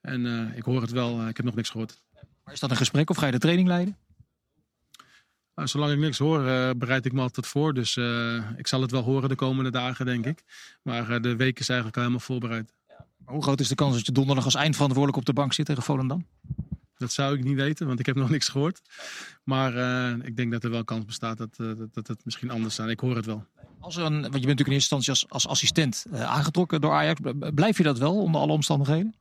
En 0.00 0.52
ik 0.56 0.62
hoor 0.62 0.80
het 0.80 0.90
wel. 0.90 1.28
ik 1.28 1.36
heb 1.36 1.46
nog 1.46 1.54
niks 1.54 1.70
gehoord. 1.70 2.02
Maar 2.44 2.54
is 2.54 2.60
dat 2.60 2.70
een 2.70 2.76
gesprek 2.76 3.10
of 3.10 3.16
ga 3.16 3.26
je 3.26 3.32
de 3.32 3.38
training 3.38 3.68
leiden? 3.68 3.96
Nou, 5.54 5.68
zolang 5.68 5.92
ik 5.92 5.98
niks 5.98 6.18
hoor, 6.18 6.42
bereid 6.76 7.06
ik 7.06 7.12
me 7.12 7.20
altijd 7.20 7.46
voor. 7.46 7.74
Dus 7.74 7.96
ik 8.56 8.66
zal 8.66 8.80
het 8.80 8.90
wel 8.90 9.02
horen 9.02 9.28
de 9.28 9.34
komende 9.34 9.70
dagen, 9.70 10.06
denk 10.06 10.26
ik. 10.26 10.42
Maar 10.82 11.22
de 11.22 11.36
week 11.36 11.58
is 11.58 11.68
eigenlijk 11.68 11.96
al 11.98 12.02
helemaal 12.02 12.26
voorbereid. 12.26 12.72
Maar 13.24 13.34
hoe 13.34 13.42
groot 13.42 13.60
is 13.60 13.68
de 13.68 13.74
kans 13.74 13.94
dat 13.94 14.06
je 14.06 14.12
donderdag 14.12 14.44
als 14.44 14.54
eindverantwoordelijk 14.54 15.18
op 15.18 15.26
de 15.26 15.32
bank 15.32 15.52
zit 15.52 15.66
tegen 15.66 15.82
Volendam? 15.82 16.26
Dat 17.00 17.12
zou 17.12 17.36
ik 17.36 17.44
niet 17.44 17.56
weten, 17.56 17.86
want 17.86 18.00
ik 18.00 18.06
heb 18.06 18.16
nog 18.22 18.30
niks 18.30 18.48
gehoord. 18.48 18.80
Maar 19.44 19.72
ik 20.24 20.36
denk 20.36 20.52
dat 20.52 20.64
er 20.64 20.70
wel 20.70 20.84
kans 20.84 21.04
bestaat 21.04 21.38
dat, 21.38 21.56
dat, 21.56 21.94
dat 21.94 22.06
het 22.06 22.24
misschien 22.24 22.50
anders 22.50 22.74
staat. 22.74 22.88
Ik 22.88 23.00
hoor 23.00 23.16
het 23.16 23.26
wel. 23.26 23.46
Als 23.80 23.96
er 23.96 24.04
een, 24.04 24.12
want 24.12 24.24
je 24.24 24.30
bent 24.30 24.32
natuurlijk 24.32 24.68
in 24.68 24.74
eerste 24.74 24.94
instantie 24.94 25.10
als, 25.10 25.28
als 25.28 25.46
assistent 25.46 26.06
aangetrokken 26.12 26.80
door 26.80 26.92
Ajax. 26.92 27.20
Blijf 27.54 27.76
je 27.76 27.82
dat 27.82 27.98
wel 27.98 28.16
onder 28.16 28.40
alle 28.40 28.52
omstandigheden? 28.52 29.14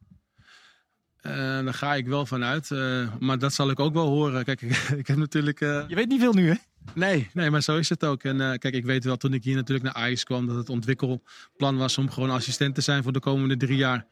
Uh, 1.21 1.33
daar 1.35 1.73
ga 1.73 1.95
ik 1.95 2.07
wel 2.07 2.25
vanuit. 2.25 2.69
Uh, 2.69 3.07
maar 3.19 3.39
dat 3.39 3.53
zal 3.53 3.69
ik 3.69 3.79
ook 3.79 3.93
wel 3.93 4.07
horen. 4.07 4.43
Kijk, 4.43 4.61
ik, 4.67 4.77
ik 4.77 5.07
heb 5.07 5.17
natuurlijk. 5.17 5.61
Uh... 5.61 5.83
Je 5.87 5.95
weet 5.95 6.07
niet 6.07 6.19
veel 6.19 6.33
nu, 6.33 6.49
hè? 6.49 6.55
Nee, 6.93 7.29
nee, 7.33 7.49
maar 7.49 7.61
zo 7.61 7.77
is 7.77 7.89
het 7.89 8.05
ook. 8.05 8.23
En 8.23 8.37
kijk, 8.37 8.73
ik 8.73 8.85
weet 8.85 9.03
wel 9.03 9.17
toen 9.17 9.33
ik 9.33 9.43
hier 9.43 9.55
natuurlijk 9.55 9.93
naar 9.93 10.03
Ajax 10.03 10.23
kwam 10.23 10.47
dat 10.47 10.55
het 10.55 10.69
ontwikkelplan 10.69 11.77
was 11.77 11.97
om 11.97 12.09
gewoon 12.09 12.29
assistent 12.29 12.75
te 12.75 12.81
zijn 12.81 13.03
voor 13.03 13.11
de 13.11 13.19
komende 13.19 13.57
drie 13.57 13.77
jaar. 13.77 14.05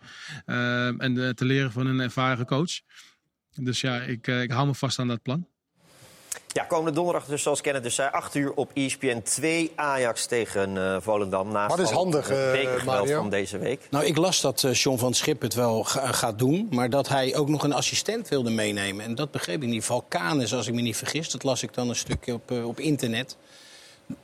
en 0.45 1.33
te 1.35 1.45
leren 1.45 1.71
van 1.71 1.87
een 1.87 1.99
ervaren 1.99 2.45
coach. 2.45 2.79
Dus 3.59 3.81
ja, 3.81 4.01
ik, 4.01 4.27
ik 4.27 4.51
hou 4.51 4.67
me 4.67 4.73
vast 4.73 4.99
aan 4.99 5.07
dat 5.07 5.21
plan. 5.21 5.47
Ja, 6.57 6.63
komende 6.63 6.91
donderdag 6.91 7.25
dus, 7.25 7.41
zoals 7.41 7.61
Kenneth 7.61 7.83
dus 7.83 7.95
zei, 7.95 8.09
8 8.09 8.35
uur 8.35 8.53
op 8.53 8.71
ESPN 8.73 9.21
2 9.21 9.71
Ajax 9.75 10.25
tegen 10.25 10.75
uh, 10.75 10.97
Volendam. 10.99 11.51
Naast 11.51 11.75
Wat 11.75 11.85
is 11.85 11.91
handig, 11.91 12.31
uh, 12.31 13.15
van 13.15 13.29
deze 13.29 13.57
week. 13.57 13.87
Nou, 13.89 14.05
ik 14.05 14.17
las 14.17 14.41
dat 14.41 14.63
uh, 14.63 14.73
John 14.73 14.97
van 14.97 15.13
Schip 15.13 15.41
het 15.41 15.53
wel 15.53 15.83
ga, 15.83 16.11
gaat 16.11 16.39
doen, 16.39 16.67
maar 16.71 16.89
dat 16.89 17.07
hij 17.07 17.35
ook 17.35 17.49
nog 17.49 17.63
een 17.63 17.73
assistent 17.73 18.27
wilde 18.27 18.49
meenemen. 18.49 19.05
En 19.05 19.15
dat 19.15 19.31
begreep 19.31 19.63
ik 19.63 19.69
niet. 19.69 19.85
Valkanes, 19.85 20.53
als 20.53 20.67
ik 20.67 20.73
me 20.73 20.81
niet 20.81 20.97
vergis, 20.97 21.29
dat 21.29 21.43
las 21.43 21.63
ik 21.63 21.73
dan 21.73 21.89
een 21.89 21.95
stukje 21.95 22.33
op, 22.33 22.51
op 22.51 22.79
internet. 22.79 23.37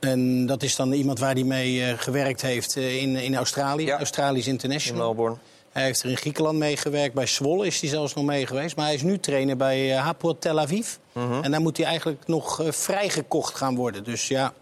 En 0.00 0.46
dat 0.46 0.62
is 0.62 0.76
dan 0.76 0.92
iemand 0.92 1.18
waar 1.18 1.34
hij 1.34 1.44
mee 1.44 1.96
gewerkt 1.96 2.42
heeft 2.42 2.76
in, 2.76 3.16
in 3.16 3.36
Australië, 3.36 3.84
ja. 3.84 3.96
Australisch 3.96 4.46
International. 4.46 5.00
In 5.00 5.06
Melbourne. 5.06 5.38
Hij 5.74 5.84
heeft 5.84 6.02
er 6.02 6.10
in 6.10 6.16
Griekenland 6.16 6.58
meegewerkt. 6.58 7.14
Bij 7.14 7.26
Zwolle 7.26 7.66
is 7.66 7.80
hij 7.80 7.90
zelfs 7.90 8.14
nog 8.14 8.24
mee 8.24 8.46
geweest. 8.46 8.76
Maar 8.76 8.84
hij 8.84 8.94
is 8.94 9.02
nu 9.02 9.18
trainer 9.18 9.56
bij 9.56 9.90
uh, 9.90 10.00
Hapoel 10.00 10.38
Tel 10.38 10.60
Aviv. 10.60 10.96
Mhm. 11.12 11.42
En 11.42 11.50
dan 11.50 11.62
moet 11.62 11.76
hij 11.76 11.86
eigenlijk 11.86 12.26
nog 12.26 12.60
uh, 12.60 12.70
vrijgekocht 12.70 13.54
gaan 13.54 13.76
worden. 13.76 14.04
Dus 14.04 14.28
ja, 14.28 14.52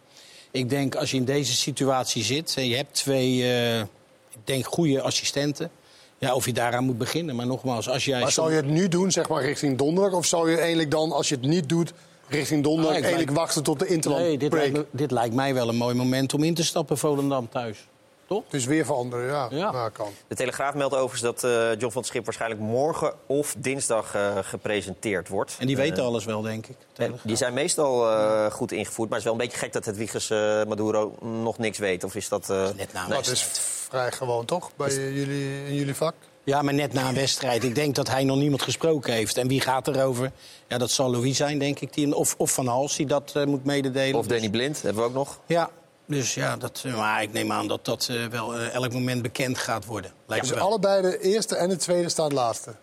ik 0.50 0.68
denk 0.68 0.94
als 0.94 1.10
je 1.10 1.16
in 1.16 1.24
deze 1.24 1.52
situatie 1.52 2.22
zit... 2.22 2.54
en 2.56 2.68
je 2.68 2.76
hebt 2.76 2.94
twee, 2.94 3.36
uh, 3.36 3.78
ik 3.80 4.44
denk, 4.44 4.66
goede 4.66 5.00
assistenten... 5.00 5.70
Ja, 6.18 6.34
of 6.34 6.46
je 6.46 6.52
daaraan 6.52 6.84
moet 6.84 6.98
beginnen. 6.98 7.36
Maar 7.36 7.46
nogmaals, 7.46 7.88
als 7.88 8.04
jij... 8.04 8.20
Maar 8.20 8.32
zou 8.32 8.50
je 8.50 8.56
het 8.56 8.66
nu 8.66 8.88
doen, 8.88 9.10
zeg 9.10 9.28
maar, 9.28 9.42
richting 9.42 9.78
donderdag? 9.78 10.18
Of 10.18 10.26
zou 10.26 10.50
je 10.50 10.56
eigenlijk 10.56 10.90
dan, 10.90 11.12
als 11.12 11.28
je 11.28 11.34
het 11.34 11.44
niet 11.44 11.68
doet, 11.68 11.92
richting 12.28 12.62
donderdag... 12.62 12.96
Ah, 12.96 13.02
eigenlijk 13.02 13.30
wachten 13.36 13.62
tot 13.62 13.78
de 13.78 13.86
interland 13.86 14.22
Nee, 14.22 14.38
dit 14.38 14.52
lijkt, 14.52 14.76
me, 14.76 14.86
dit 14.90 15.10
lijkt 15.10 15.34
mij 15.34 15.54
wel 15.54 15.68
een 15.68 15.76
mooi 15.76 15.94
moment 15.94 16.34
om 16.34 16.42
in 16.42 16.54
te 16.54 16.64
stappen, 16.64 16.98
Volendam 16.98 17.48
thuis. 17.48 17.86
Toch? 18.32 18.44
Het 18.44 18.54
is 18.54 18.64
weer 18.64 18.84
veranderen, 18.84 19.26
ja. 19.26 19.48
ja. 19.50 19.70
Nou, 19.70 19.90
kan. 19.90 20.08
De 20.28 20.34
Telegraaf 20.34 20.74
meldt 20.74 20.94
overigens 20.94 21.20
dat 21.20 21.44
uh, 21.44 21.74
John 21.78 21.92
van 21.92 22.04
Schip 22.04 22.24
waarschijnlijk 22.24 22.60
morgen 22.60 23.14
of 23.26 23.54
dinsdag 23.58 24.16
uh, 24.16 24.38
gepresenteerd 24.42 25.28
wordt. 25.28 25.56
En 25.58 25.66
die 25.66 25.76
weten 25.76 25.98
uh, 25.98 26.04
alles 26.04 26.24
wel, 26.24 26.42
denk 26.42 26.66
ik. 26.66 26.76
Die 27.22 27.36
zijn 27.36 27.54
meestal 27.54 28.50
goed 28.50 28.72
ingevoerd. 28.72 29.08
Maar 29.08 29.18
het 29.18 29.26
is 29.26 29.32
wel 29.32 29.40
een 29.40 29.46
beetje 29.48 29.64
gek 29.64 29.72
dat 29.72 29.84
het 29.84 29.96
Wiegers 29.96 30.28
Maduro 30.68 31.14
nog 31.20 31.58
niks 31.58 31.78
weet. 31.78 32.04
Of 32.04 32.14
is 32.14 32.28
dat... 32.28 32.46
dat 32.46 32.76
net 32.76 32.92
na 32.92 33.06
dat 33.06 33.26
is 33.26 33.42
vrij 33.88 34.12
gewoon, 34.12 34.44
toch? 34.44 34.70
Bij 34.76 34.88
is... 34.88 34.94
jullie, 34.94 35.66
in 35.66 35.74
jullie 35.74 35.94
vak? 35.94 36.14
Ja, 36.44 36.62
maar 36.62 36.74
net 36.74 36.92
na 36.92 37.08
een 37.08 37.14
wedstrijd. 37.14 37.64
Ik 37.64 37.74
denk 37.74 37.94
dat 37.94 38.08
hij 38.08 38.24
nog 38.24 38.36
niemand 38.36 38.62
gesproken 38.62 39.12
heeft. 39.12 39.36
En 39.36 39.48
wie 39.48 39.60
gaat 39.60 39.88
erover? 39.88 40.32
Ja, 40.68 40.78
dat 40.78 40.90
zal 40.90 41.10
Louis 41.10 41.36
zijn, 41.36 41.58
denk 41.58 41.80
ik. 41.80 41.94
Die, 41.94 42.14
of, 42.14 42.34
of 42.38 42.50
Van 42.50 42.66
Hals 42.66 42.96
die 42.96 43.06
dat 43.06 43.34
moet 43.46 43.64
mededelen. 43.64 44.18
Of 44.18 44.26
Danny 44.26 44.50
Blind, 44.50 44.82
hebben 44.82 45.02
we 45.02 45.08
ook 45.08 45.14
nog. 45.14 45.40
Ja, 45.46 45.70
dus 46.06 46.34
ja, 46.34 46.56
dat, 46.56 46.84
maar 46.96 47.22
ik 47.22 47.32
neem 47.32 47.52
aan 47.52 47.68
dat 47.68 47.84
dat 47.84 48.08
uh, 48.10 48.26
wel 48.26 48.54
uh, 48.54 48.74
elk 48.74 48.92
moment 48.92 49.22
bekend 49.22 49.58
gaat 49.58 49.84
worden. 49.84 50.12
Lijkt 50.26 50.48
dus 50.48 50.58
allebei 50.58 51.02
de 51.02 51.20
eerste 51.20 51.56
en 51.56 51.68
de 51.68 51.76
tweede 51.76 52.08
staan 52.08 52.32
laatste? 52.32 52.74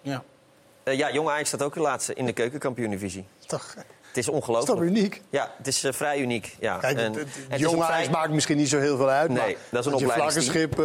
Ja. 0.00 0.22
Uh, 0.84 0.96
ja, 0.96 1.12
Jong 1.12 1.28
Ajax 1.28 1.48
staat 1.48 1.62
ook 1.62 1.74
de 1.74 1.80
laatste 1.80 2.14
in 2.14 2.26
de 2.26 2.32
keukenkampioen-divisie. 2.32 3.26
Toch? 3.46 3.74
Het 4.06 4.16
is 4.16 4.28
ongelooflijk. 4.28 4.66
Dat 4.66 4.76
is 4.76 4.90
toch 4.90 4.96
uniek? 4.96 5.22
Ja, 5.30 5.52
het 5.56 5.66
is 5.66 5.86
vrij 5.90 6.20
uniek. 6.20 6.56
Ja. 6.60 6.76
Kijk, 6.76 6.98
en, 6.98 7.14
en 7.48 7.58
Jong 7.58 7.82
Ajax 7.82 7.94
vrij... 7.94 8.10
maakt 8.10 8.32
misschien 8.32 8.56
niet 8.56 8.68
zo 8.68 8.78
heel 8.78 8.96
veel 8.96 9.08
uit. 9.08 9.30
Nee, 9.30 9.56
dat 9.70 9.86
is 9.86 9.92
een 9.92 9.98
opleidingschip. 9.98 10.76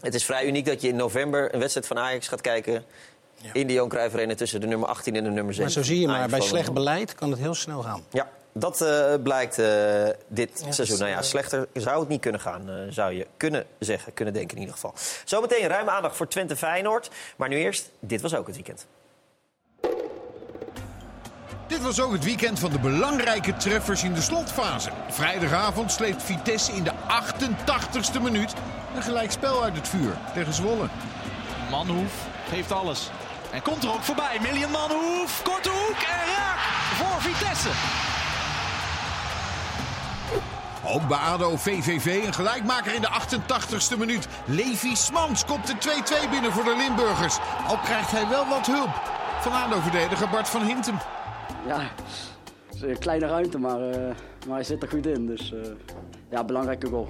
Het 0.00 0.14
is 0.14 0.24
vrij 0.24 0.46
uniek 0.46 0.66
dat 0.66 0.80
je 0.80 0.88
in 0.88 0.96
november 0.96 1.54
een 1.54 1.60
wedstrijd 1.60 1.86
van 1.86 1.98
Ajax 1.98 2.28
gaat 2.28 2.40
kijken... 2.40 2.84
Ja. 3.36 3.50
in 3.52 3.66
de 3.66 3.72
Johan 3.72 3.88
Cruijff 3.88 4.14
Arena 4.14 4.34
tussen 4.34 4.60
de 4.60 4.66
nummer 4.66 4.88
18 4.88 5.16
en 5.16 5.24
de 5.24 5.30
nummer 5.30 5.54
7. 5.54 5.62
Maar 5.62 5.84
zo 5.84 5.92
zie 5.92 6.00
je 6.00 6.06
maar, 6.06 6.28
bij 6.28 6.40
slecht 6.40 6.72
beleid 6.72 7.14
kan 7.14 7.30
het 7.30 7.38
heel 7.38 7.54
snel 7.54 7.82
gaan. 7.82 8.04
Ja, 8.10 8.28
dat 8.56 8.80
uh, 8.80 9.14
blijkt 9.22 9.58
uh, 9.58 9.66
dit 10.28 10.62
ja, 10.64 10.72
seizoen. 10.72 10.98
Nou 10.98 11.10
ja, 11.10 11.22
slechter 11.22 11.68
zou 11.72 12.00
het 12.00 12.08
niet 12.08 12.20
kunnen 12.20 12.40
gaan, 12.40 12.70
uh, 12.70 12.76
zou 12.88 13.12
je 13.12 13.26
kunnen 13.36 13.66
zeggen, 13.78 14.14
kunnen 14.14 14.34
denken 14.34 14.54
in 14.54 14.60
ieder 14.60 14.74
geval. 14.74 14.94
Zometeen 15.24 15.68
ruime 15.68 15.90
aandacht 15.90 16.16
voor 16.16 16.28
Twente 16.28 16.56
Feyenoord. 16.56 17.10
Maar 17.36 17.48
nu 17.48 17.56
eerst, 17.56 17.90
dit 18.00 18.20
was 18.20 18.34
ook 18.34 18.46
het 18.46 18.54
weekend. 18.54 18.86
Dit 21.66 21.82
was 21.82 22.00
ook 22.00 22.12
het 22.12 22.24
weekend 22.24 22.58
van 22.58 22.70
de 22.70 22.78
belangrijke 22.78 23.56
treffers 23.56 24.02
in 24.02 24.14
de 24.14 24.20
slotfase. 24.20 24.90
Vrijdagavond 25.08 25.92
sleept 25.92 26.22
Vitesse 26.22 26.72
in 26.72 26.84
de 26.84 26.92
88ste 26.92 28.22
minuut 28.22 28.52
een 28.96 29.02
gelijkspel 29.02 29.62
uit 29.62 29.76
het 29.76 29.88
vuur 29.88 30.16
tegen 30.34 30.52
Zwolle. 30.52 30.86
Manhoef 31.70 32.12
geeft 32.48 32.72
alles. 32.72 33.10
En 33.50 33.62
komt 33.62 33.82
er 33.82 33.92
ook 33.92 34.02
voorbij. 34.02 34.38
Million 34.40 34.70
Manhoef, 34.70 35.42
korte 35.42 35.70
hoek 35.70 35.98
en 35.98 36.26
raak 36.36 36.58
voor 36.96 37.22
Vitesse. 37.22 38.23
Ook 40.86 41.08
bij 41.08 41.18
ADO 41.18 41.56
VVV 41.56 42.26
een 42.26 42.34
gelijkmaker 42.34 42.94
in 42.94 43.00
de 43.00 43.08
88ste 43.08 43.98
minuut. 43.98 44.28
Levi 44.44 44.96
Smans 44.96 45.44
komt 45.44 45.66
de 45.66 45.74
2-2 46.26 46.30
binnen 46.30 46.52
voor 46.52 46.64
de 46.64 46.76
Limburgers. 46.76 47.38
Al 47.66 47.78
krijgt 47.78 48.10
hij 48.10 48.28
wel 48.28 48.48
wat 48.48 48.66
hulp 48.66 48.90
van 49.40 49.52
ADO-verdediger 49.52 50.28
Bart 50.28 50.48
van 50.48 50.62
Hintem. 50.62 50.98
Ja, 51.66 51.78
het 51.78 52.74
is 52.74 52.82
een 52.82 52.98
kleine 52.98 53.26
ruimte, 53.26 53.58
maar, 53.58 53.80
uh, 53.80 53.96
maar 54.46 54.54
hij 54.54 54.64
zit 54.64 54.82
er 54.82 54.88
goed 54.88 55.06
in. 55.06 55.26
Dus 55.26 55.52
uh, 55.52 55.60
ja, 56.30 56.44
belangrijke 56.44 56.86
goal. 56.86 57.08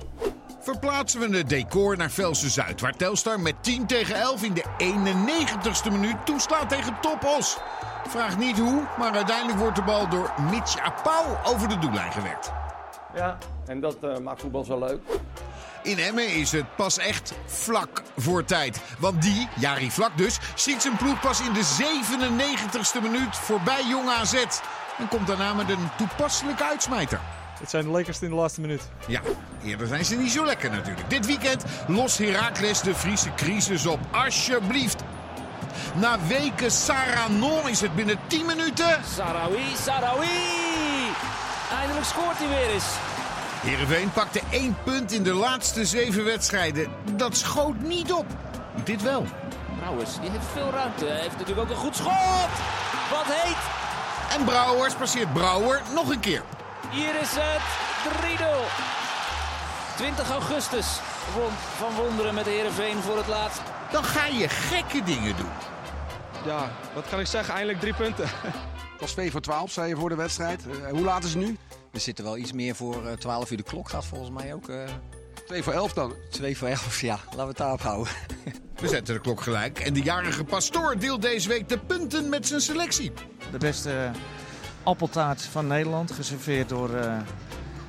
Verplaatsen 0.60 1.20
we 1.20 1.36
het 1.36 1.48
decor 1.48 1.96
naar 1.96 2.10
Velsen-Zuid, 2.10 2.80
waar 2.80 2.96
Telstar 2.96 3.40
met 3.40 3.54
10 3.60 3.86
tegen 3.86 4.14
11 4.14 4.42
in 4.42 4.54
de 4.54 4.64
91ste 4.78 5.92
minuut 5.92 6.26
toeslaat 6.26 6.68
tegen 6.68 7.00
Topos. 7.00 7.58
Vraag 8.08 8.38
niet 8.38 8.58
hoe, 8.58 8.82
maar 8.98 9.12
uiteindelijk 9.12 9.58
wordt 9.58 9.76
de 9.76 9.82
bal 9.82 10.08
door 10.08 10.32
Mitch 10.50 10.78
Apau 10.78 11.26
over 11.44 11.68
de 11.68 11.78
doellijn 11.78 12.12
gewerkt. 12.12 12.63
Ja, 13.14 13.38
en 13.66 13.80
dat 13.80 13.96
uh, 14.04 14.18
maakt 14.18 14.40
voetbal 14.40 14.64
zo 14.64 14.78
leuk. 14.78 15.00
In 15.82 15.98
Emmen 15.98 16.34
is 16.34 16.52
het 16.52 16.76
pas 16.76 16.98
echt 16.98 17.34
vlak 17.46 18.02
voor 18.16 18.44
tijd. 18.44 18.80
Want 18.98 19.22
die, 19.22 19.48
Jari 19.56 19.90
Vlak 19.90 20.16
dus, 20.16 20.38
schiet 20.54 20.82
zijn 20.82 20.96
ploeg 20.96 21.20
pas 21.20 21.40
in 21.40 21.52
de 21.52 21.62
97ste 21.62 23.02
minuut 23.02 23.36
voorbij 23.36 23.84
Jong 23.88 24.08
AZ. 24.08 24.34
En 24.98 25.08
komt 25.08 25.26
daarna 25.26 25.54
met 25.54 25.68
een 25.68 25.88
toepasselijke 25.96 26.64
uitsmijter. 26.64 27.20
Het 27.58 27.70
zijn 27.70 27.84
de 27.84 27.90
lekkerste 27.90 28.24
in 28.24 28.30
de 28.30 28.36
laatste 28.36 28.60
minuut. 28.60 28.82
Ja, 29.06 29.20
eerder 29.64 29.86
zijn 29.86 30.04
ze 30.04 30.16
niet 30.16 30.30
zo 30.32 30.44
lekker 30.44 30.70
natuurlijk. 30.70 31.10
Dit 31.10 31.26
weekend 31.26 31.64
lost 31.86 32.18
Heracles 32.18 32.80
de 32.80 32.94
Friese 32.94 33.34
crisis 33.34 33.86
op. 33.86 33.98
Alsjeblieft. 34.10 35.02
Na 35.94 36.18
weken 36.26 36.70
Saranon 36.70 37.68
is 37.68 37.80
het 37.80 37.94
binnen 37.94 38.18
10 38.26 38.46
minuten... 38.46 39.00
Sarawi, 39.14 39.76
Sarawi! 39.76 40.73
Scoort 42.04 42.38
hij 42.38 42.48
weer 42.48 42.70
eens. 42.70 42.84
Heerenveen 43.62 44.12
pakte 44.12 44.40
één 44.50 44.76
punt 44.84 45.12
in 45.12 45.22
de 45.22 45.32
laatste 45.32 45.84
zeven 45.84 46.24
wedstrijden. 46.24 46.88
Dat 47.16 47.36
schoot 47.36 47.80
niet 47.80 48.12
op. 48.12 48.26
Dit 48.84 49.02
wel. 49.02 49.26
Brouwers, 49.78 50.20
die 50.20 50.30
heeft 50.30 50.46
veel 50.52 50.70
ruimte. 50.70 51.04
Hij 51.04 51.20
heeft 51.20 51.38
natuurlijk 51.38 51.60
ook 51.60 51.70
een 51.70 51.82
goed 51.82 51.96
schot. 51.96 52.50
Wat 53.10 53.26
heet. 53.26 53.56
En 54.38 54.44
Brouwers 54.44 54.94
passeert 54.94 55.32
Brouwer 55.32 55.82
nog 55.94 56.08
een 56.08 56.20
keer. 56.20 56.42
Hier 56.90 57.20
is 57.20 57.30
het 57.30 57.62
3-0. 59.96 59.96
20 59.96 60.30
augustus 60.30 60.86
won 61.34 61.50
Van 61.76 61.94
Wonderen 61.94 62.34
met 62.34 62.46
Heerenveen 62.46 63.02
voor 63.02 63.16
het 63.16 63.26
laatst. 63.26 63.62
Dan 63.90 64.04
ga 64.04 64.26
je 64.26 64.48
gekke 64.48 65.02
dingen 65.02 65.36
doen. 65.36 65.50
Ja, 66.44 66.70
wat 66.94 67.08
kan 67.08 67.20
ik 67.20 67.26
zeggen? 67.26 67.54
Eindelijk 67.54 67.80
drie 67.80 67.94
punten. 67.94 68.28
Het 68.92 69.00
was 69.00 69.12
2 69.12 69.30
voor 69.30 69.40
12, 69.40 69.70
zei 69.70 69.88
je 69.88 69.96
voor 69.96 70.08
de 70.08 70.14
wedstrijd. 70.14 70.64
Uh, 70.66 70.90
hoe 70.90 71.04
laat 71.04 71.24
is 71.24 71.34
het 71.34 71.44
nu? 71.44 71.58
We 71.94 72.00
zitten 72.00 72.24
wel 72.24 72.36
iets 72.36 72.52
meer 72.52 72.74
voor 72.74 73.04
uh, 73.04 73.12
12 73.12 73.50
uur. 73.50 73.56
De 73.56 73.62
klok 73.62 73.88
gaat 73.88 74.04
volgens 74.04 74.30
mij 74.30 74.54
ook. 74.54 74.68
Uh... 74.68 74.82
2 75.46 75.62
voor 75.62 75.72
11 75.72 75.92
dan? 75.92 76.12
2 76.30 76.56
voor 76.56 76.68
11, 76.68 77.00
ja. 77.00 77.18
Laten 77.24 77.38
we 77.38 77.46
het 77.46 77.56
daarop 77.56 77.80
houden. 77.80 78.12
We 78.80 78.88
zetten 78.88 79.14
de 79.14 79.20
klok 79.20 79.40
gelijk. 79.40 79.78
En 79.78 79.92
de 79.92 80.02
jarige 80.02 80.44
pastoor 80.44 80.98
deelt 80.98 81.22
deze 81.22 81.48
week 81.48 81.68
de 81.68 81.78
punten 81.78 82.28
met 82.28 82.46
zijn 82.46 82.60
selectie. 82.60 83.12
De 83.50 83.58
beste 83.58 84.10
appeltaart 84.82 85.42
van 85.42 85.66
Nederland, 85.66 86.12
geserveerd 86.12 86.68
door 86.68 86.90
uh, 86.90 87.16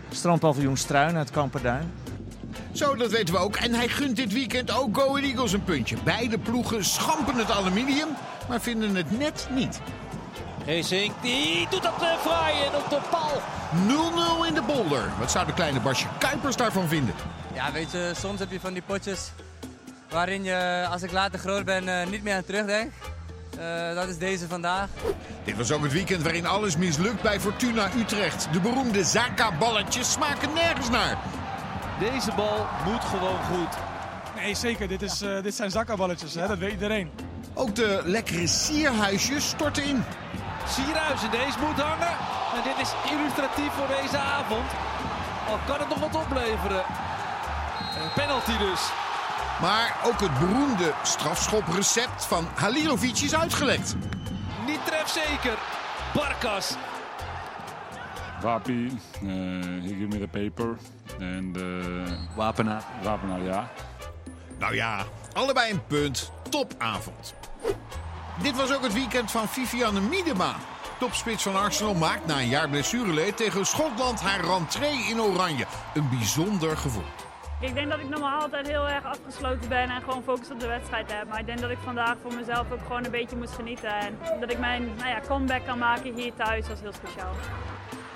strandpaviljoen 0.09 0.77
Struin 0.77 1.15
uit 1.15 1.31
Kamperduin. 1.31 1.91
Zo, 2.71 2.95
dat 2.95 3.11
weten 3.11 3.33
we 3.33 3.39
ook. 3.39 3.55
En 3.55 3.73
hij 3.73 3.87
gunt 3.87 4.15
dit 4.15 4.33
weekend 4.33 4.71
ook 4.71 4.97
Go 4.97 5.15
Eagles 5.15 5.53
een 5.53 5.63
puntje. 5.63 5.97
Beide 6.03 6.37
ploegen 6.37 6.85
schampen 6.85 7.35
het 7.35 7.51
aluminium, 7.51 8.09
maar 8.49 8.61
vinden 8.61 8.95
het 8.95 9.17
net 9.19 9.47
niet. 9.51 9.79
Heesink, 10.65 11.11
die 11.21 11.67
doet 11.69 11.83
dat 11.83 12.01
uh, 12.01 12.17
fraai 12.17 12.63
en 12.63 12.75
op 12.75 12.89
de 12.89 12.99
paal. 13.09 13.41
0-0 14.43 14.47
in 14.47 14.53
de 14.53 14.61
bolder. 14.61 15.11
Wat 15.19 15.31
zou 15.31 15.45
de 15.45 15.53
kleine 15.53 15.79
Basje 15.79 16.07
Kuipers 16.17 16.55
daarvan 16.55 16.87
vinden? 16.87 17.15
Ja, 17.53 17.71
weet 17.71 17.91
je, 17.91 18.11
soms 18.15 18.39
heb 18.39 18.51
je 18.51 18.59
van 18.59 18.73
die 18.73 18.81
potjes 18.81 19.31
waarin 20.09 20.43
je, 20.43 20.87
als 20.91 21.01
ik 21.01 21.11
later 21.11 21.39
groot 21.39 21.65
ben, 21.65 21.87
uh, 21.87 22.05
niet 22.05 22.23
meer 22.23 22.35
aan 22.35 22.45
terugdenk. 22.45 22.91
Uh, 23.59 23.95
dat 23.95 24.07
is 24.07 24.17
deze 24.17 24.47
vandaag. 24.47 24.89
Dit 25.43 25.57
was 25.57 25.71
ook 25.71 25.83
het 25.83 25.91
weekend 25.91 26.21
waarin 26.21 26.45
alles 26.45 26.77
mislukt 26.77 27.21
bij 27.21 27.39
Fortuna 27.39 27.89
Utrecht. 27.97 28.47
De 28.51 28.59
beroemde 28.59 29.03
Zaka-balletjes 29.03 30.11
smaken 30.11 30.53
nergens 30.53 30.89
naar. 30.89 31.17
Deze 31.99 32.31
bal 32.35 32.67
moet 32.85 33.03
gewoon 33.03 33.39
goed. 33.51 33.77
Nee, 34.35 34.55
zeker. 34.55 34.87
Dit, 34.87 35.01
is, 35.01 35.21
uh, 35.21 35.41
dit 35.41 35.55
zijn 35.55 35.71
zakkaballetjes, 35.71 36.33
ja. 36.33 36.47
dat 36.47 36.57
weet 36.57 36.71
iedereen. 36.71 37.11
Ook 37.53 37.75
de 37.75 38.01
lekkere 38.05 38.47
sierhuisjes 38.47 39.47
storten 39.47 39.83
in. 39.83 40.03
Sierhuizen, 40.67 41.31
deze 41.31 41.59
moet 41.59 41.81
hangen. 41.81 42.15
En 42.55 42.61
dit 42.63 42.77
is 42.85 42.93
illustratief 43.11 43.71
voor 43.71 43.87
deze 44.01 44.17
avond. 44.17 44.69
Al 45.47 45.59
kan 45.67 45.79
het 45.79 45.89
nog 45.89 45.99
wat 45.99 46.15
opleveren. 46.15 46.83
Een 48.01 48.13
penalty 48.15 48.57
dus. 48.57 48.81
Maar 49.61 49.95
ook 50.03 50.19
het 50.19 50.39
beroemde 50.39 50.93
strafschoprecept 51.03 52.25
van 52.25 52.47
Halilovic 52.55 53.17
is 53.17 53.35
uitgelekt. 53.35 53.95
Niet 54.65 54.85
trefzeker. 54.85 55.57
Barkas. 56.13 56.75
Wapi, 58.41 58.99
uh, 59.23 59.31
he 59.81 59.87
give 59.87 60.07
me 60.07 60.19
the 60.19 60.27
paper. 60.27 60.77
And, 61.19 61.57
uh, 61.57 62.11
Wapenaar. 62.35 62.83
Wapenaar, 63.03 63.41
ja. 63.41 63.69
Nou 64.59 64.75
ja, 64.75 65.03
allebei 65.33 65.71
een 65.71 65.85
punt. 65.87 66.31
Topavond. 66.49 67.33
Dit 68.41 68.55
was 68.55 68.73
ook 68.73 68.83
het 68.83 68.93
weekend 68.93 69.31
van 69.31 69.47
Vivianne 69.47 69.99
Miedema. 69.99 70.55
Topspits 70.99 71.43
van 71.43 71.55
Arsenal 71.55 71.93
maakt 71.93 72.25
na 72.25 72.39
een 72.39 72.47
jaar 72.47 72.69
blessureleed 72.69 73.37
tegen 73.37 73.65
Schotland 73.65 74.21
haar 74.21 74.45
rentree 74.45 75.05
in 75.09 75.21
oranje. 75.21 75.65
Een 75.93 76.09
bijzonder 76.09 76.77
gevoel. 76.77 77.03
Ik 77.59 77.73
denk 77.73 77.89
dat 77.89 77.99
ik 77.99 78.09
normaal 78.09 78.41
altijd 78.41 78.67
heel 78.67 78.87
erg 78.87 79.03
afgesloten 79.03 79.69
ben 79.69 79.89
en 79.89 80.01
gewoon 80.01 80.23
focus 80.23 80.51
op 80.51 80.59
de 80.59 80.67
wedstrijd 80.67 81.11
heb. 81.11 81.27
Maar 81.27 81.39
ik 81.39 81.45
denk 81.45 81.59
dat 81.59 81.69
ik 81.69 81.77
vandaag 81.83 82.15
voor 82.21 82.33
mezelf 82.33 82.71
ook 82.71 82.81
gewoon 82.87 83.05
een 83.05 83.11
beetje 83.11 83.35
moet 83.35 83.51
genieten. 83.51 83.89
En 83.89 84.17
dat 84.39 84.51
ik 84.51 84.59
mijn 84.59 84.95
nou 84.97 85.09
ja, 85.09 85.19
comeback 85.27 85.65
kan 85.65 85.77
maken 85.77 86.13
hier 86.15 86.33
thuis, 86.35 86.67
was 86.67 86.79
heel 86.79 86.93
speciaal. 86.93 87.33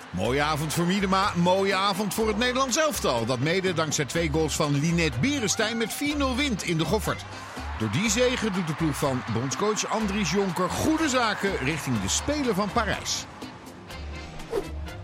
Mooie 0.09 0.41
avond 0.41 0.73
voor 0.73 0.85
Miedema, 0.85 1.31
mooie 1.35 1.75
avond 1.75 2.13
voor 2.13 2.27
het 2.27 2.37
Nederlands 2.37 2.77
elftal. 2.77 3.25
Dat 3.25 3.39
mede 3.39 3.73
dankzij 3.73 4.05
twee 4.05 4.29
goals 4.31 4.55
van 4.55 4.79
Linette 4.79 5.19
Berenstein 5.19 5.77
met 5.77 5.93
4-0 5.93 6.35
wint 6.35 6.63
in 6.63 6.77
de 6.77 6.85
Goffert. 6.85 7.25
Door 7.79 7.91
die 7.91 8.09
zegen 8.09 8.53
doet 8.53 8.67
de 8.67 8.73
ploeg 8.73 8.95
van 8.95 9.21
bondscoach 9.33 9.85
Andries 9.85 10.31
Jonker 10.31 10.69
goede 10.69 11.09
zaken 11.09 11.57
richting 11.57 12.01
de 12.01 12.07
Spelen 12.07 12.55
van 12.55 12.71
Parijs. 12.71 13.25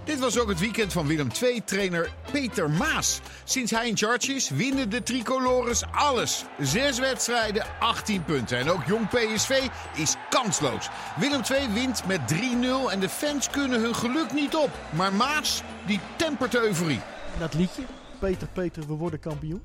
Dit 0.04 0.20
was 0.20 0.40
ook 0.40 0.48
het 0.48 0.60
weekend 0.60 0.94
van 0.94 1.08
Willem 1.08 1.28
II-trainer 1.42 2.10
Peter 2.32 2.70
Maas. 2.70 3.20
Sinds 3.44 3.72
hij 3.72 3.88
in 3.88 3.98
charge 3.98 4.34
is, 4.34 4.50
winnen 4.50 4.90
de 4.90 5.04
tricolores 5.04 5.84
alles. 5.92 6.46
Zes 6.60 7.00
wedstrijden, 7.00 7.66
18 7.80 8.24
punten. 8.24 8.58
En 8.58 8.70
ook 8.70 8.86
jong 8.86 9.08
PSV 9.10 9.68
is 9.94 10.16
kansloos. 10.30 10.90
Willem 11.16 11.42
II 11.52 11.68
wint 11.74 12.06
met 12.08 12.22
3-0 12.34 12.92
en 12.92 13.00
de 13.00 13.10
fans 13.10 13.50
kunnen 13.50 13.82
hun 13.82 13.96
geluk 13.96 14.34
niet 14.34 14.56
op. 14.56 14.70
Maar 14.90 15.14
Maas, 15.14 15.64
die 15.86 16.00
tempert 16.16 16.52
de 16.52 16.60
euforie. 16.62 17.02
Dat 17.40 17.54
liedje, 17.54 17.84
Peter, 18.26 18.48
Peter, 18.48 18.88
we 18.88 18.94
worden 18.94 19.20
kampioen. 19.20 19.62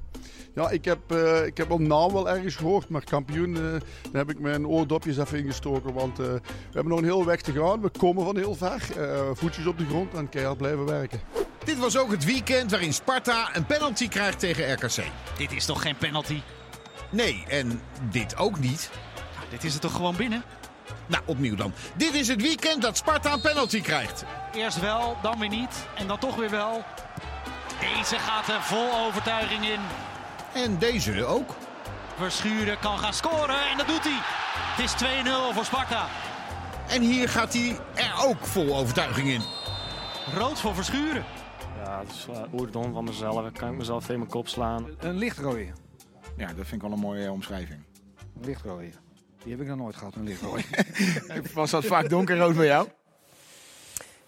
Ja, 0.54 0.70
ik 0.70 0.84
heb, 0.84 0.98
uh, 1.12 1.46
ik 1.46 1.56
heb 1.56 1.78
naam 1.78 2.12
wel 2.12 2.30
ergens 2.30 2.56
gehoord, 2.56 2.88
maar 2.88 3.04
kampioen, 3.04 3.56
uh, 3.56 3.62
daar 3.62 3.80
heb 4.12 4.30
ik 4.30 4.38
mijn 4.38 4.66
oordopjes 4.66 5.18
even 5.18 5.38
ingestoken. 5.38 5.92
Want 5.92 6.20
uh, 6.20 6.26
we 6.26 6.40
hebben 6.72 6.88
nog 6.88 6.98
een 6.98 7.04
heel 7.04 7.24
weg 7.24 7.40
te 7.40 7.52
gaan. 7.52 7.80
We 7.80 7.90
komen 7.98 8.24
van 8.24 8.36
heel 8.36 8.54
ver. 8.54 8.80
voetjes 9.34 9.66
op 9.66 9.78
de 9.78 9.86
grond 9.86 10.14
en 10.14 10.28
keihard 10.28 10.56
blijven 10.56 10.84
werken. 10.84 11.20
Dit 11.64 11.78
was 11.78 11.98
ook 11.98 12.10
het 12.10 12.24
weekend 12.24 12.70
waarin 12.70 12.92
Sparta 12.92 13.56
een 13.56 13.66
penalty 13.66 14.08
krijgt 14.08 14.38
tegen 14.38 14.72
RKC. 14.72 15.04
Dit 15.36 15.52
is 15.52 15.64
toch 15.64 15.82
geen 15.82 15.96
penalty? 15.96 16.40
Nee, 17.10 17.44
en 17.48 17.80
dit 18.10 18.36
ook 18.36 18.58
niet. 18.58 18.90
Ja, 19.14 19.50
dit 19.50 19.64
is 19.64 19.74
er 19.74 19.80
toch 19.80 19.94
gewoon 19.94 20.16
binnen? 20.16 20.42
Nou, 21.06 21.22
opnieuw 21.26 21.56
dan. 21.56 21.72
Dit 21.94 22.14
is 22.14 22.28
het 22.28 22.42
weekend 22.42 22.82
dat 22.82 22.96
Sparta 22.96 23.32
een 23.32 23.40
penalty 23.40 23.80
krijgt. 23.80 24.24
Eerst 24.52 24.80
wel, 24.80 25.16
dan 25.22 25.38
weer 25.38 25.48
niet. 25.48 25.86
En 25.94 26.06
dan 26.06 26.18
toch 26.18 26.36
weer 26.36 26.50
wel. 26.50 26.84
Deze 27.80 28.18
gaat 28.18 28.48
er 28.48 28.62
vol 28.62 29.06
overtuiging 29.06 29.64
in. 29.64 29.80
En 30.54 30.78
deze 30.78 31.24
ook. 31.24 31.54
Verschuren 32.16 32.78
kan 32.78 32.98
gaan 32.98 33.14
scoren 33.14 33.68
en 33.70 33.76
dat 33.76 33.86
doet 33.86 34.04
hij. 34.04 34.18
Het 34.76 34.84
is 34.84 34.94
2-0 35.52 35.54
voor 35.54 35.64
Sparta. 35.64 36.06
En 36.88 37.02
hier 37.02 37.28
gaat 37.28 37.52
hij 37.52 37.78
er 37.94 38.24
ook 38.26 38.46
vol 38.46 38.76
overtuiging 38.76 39.28
in. 39.28 39.42
Rood 40.34 40.60
voor 40.60 40.74
Verschuren. 40.74 41.24
Ja, 41.84 42.00
het 42.00 42.10
is 42.10 42.26
uh, 42.30 42.60
oerdom 42.60 42.92
van 42.92 43.04
mezelf. 43.04 43.46
Ik 43.46 43.54
kan 43.54 43.70
ik 43.70 43.78
mezelf 43.78 44.00
tegen 44.00 44.18
mijn 44.18 44.30
kop 44.30 44.48
slaan. 44.48 44.86
Een 44.98 45.16
lichtrooie. 45.16 45.72
Ja, 46.36 46.46
dat 46.46 46.54
vind 46.54 46.72
ik 46.72 46.82
wel 46.82 46.92
een 46.92 46.98
mooie 46.98 47.24
uh, 47.24 47.32
omschrijving. 47.32 47.82
Een 48.36 48.44
lichtrooie. 48.44 48.90
Die 49.42 49.52
heb 49.52 49.60
ik 49.60 49.66
nog 49.66 49.76
nooit 49.76 49.96
gehad, 49.96 50.14
een 50.14 50.24
lichtrooie. 50.24 50.64
Was 51.54 51.70
dat 51.70 51.84
vaak 51.84 52.08
donkerrood 52.08 52.56
bij 52.56 52.66
jou? 52.66 52.88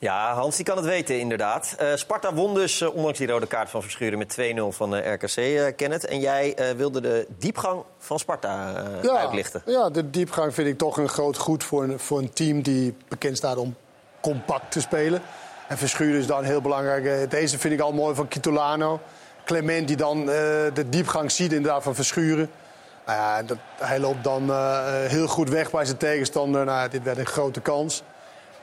Ja, 0.03 0.35
Hans 0.35 0.57
die 0.57 0.65
kan 0.65 0.77
het 0.77 0.87
weten, 0.87 1.19
inderdaad. 1.19 1.77
Uh, 1.81 1.89
Sparta 1.95 2.35
won 2.35 2.55
dus, 2.55 2.81
uh, 2.81 2.95
ondanks 2.95 3.19
die 3.19 3.27
rode 3.27 3.47
kaart 3.47 3.71
van 3.71 3.83
Verschuren, 3.83 4.19
met 4.19 4.37
2-0 4.41 4.45
van 4.69 4.95
uh, 4.97 5.13
RKC, 5.13 5.73
Kenneth. 5.77 6.07
En 6.07 6.21
jij 6.21 6.57
wilde 6.77 7.01
de 7.01 7.27
diepgang 7.39 7.83
van 7.99 8.19
Sparta 8.19 8.83
ja, 9.03 9.17
uitlichten. 9.17 9.63
Ja, 9.67 9.91
de 9.91 10.11
diepgang 10.11 10.55
vind 10.55 10.69
ik 10.69 10.79
toch 10.79 10.97
een 10.97 11.09
groot 11.09 11.37
goed 11.37 11.65
voor 11.65 11.83
een, 11.83 11.99
voor 11.99 12.19
een 12.19 12.33
team 12.33 12.63
die 12.63 12.97
bekend 13.09 13.37
staat 13.37 13.57
om 13.57 13.77
compact 14.21 14.71
te 14.73 14.81
spelen. 14.81 15.23
En 15.69 15.79
Verschuren 15.79 16.21
is 16.21 16.27
dan 16.27 16.45
heel 16.45 16.61
belangrijk. 16.61 17.31
Deze 17.31 17.59
vind 17.59 17.75
ik 17.75 17.81
al 17.81 17.93
mooi 17.93 18.15
van 18.15 18.29
Kitolano. 18.29 19.01
Clement 19.45 19.89
die 19.89 19.97
dan 19.97 20.27
de 20.27 20.85
diepgang 20.89 21.31
ziet 21.31 21.53
inderdaad 21.53 21.83
van 21.83 21.95
Verschuren. 21.95 22.51
Nou 23.07 23.19
ja, 23.19 23.43
dat, 23.43 23.59
hij 23.81 23.99
loopt 23.99 24.25
dan 24.25 24.51
heel 25.09 25.27
goed 25.27 25.49
weg 25.49 25.71
bij 25.71 25.85
zijn 25.85 25.97
tegenstander. 25.97 26.65
Nou, 26.65 26.89
dit 26.89 27.03
werd 27.03 27.19
een 27.19 27.27
grote 27.27 27.61
kans. 27.61 28.03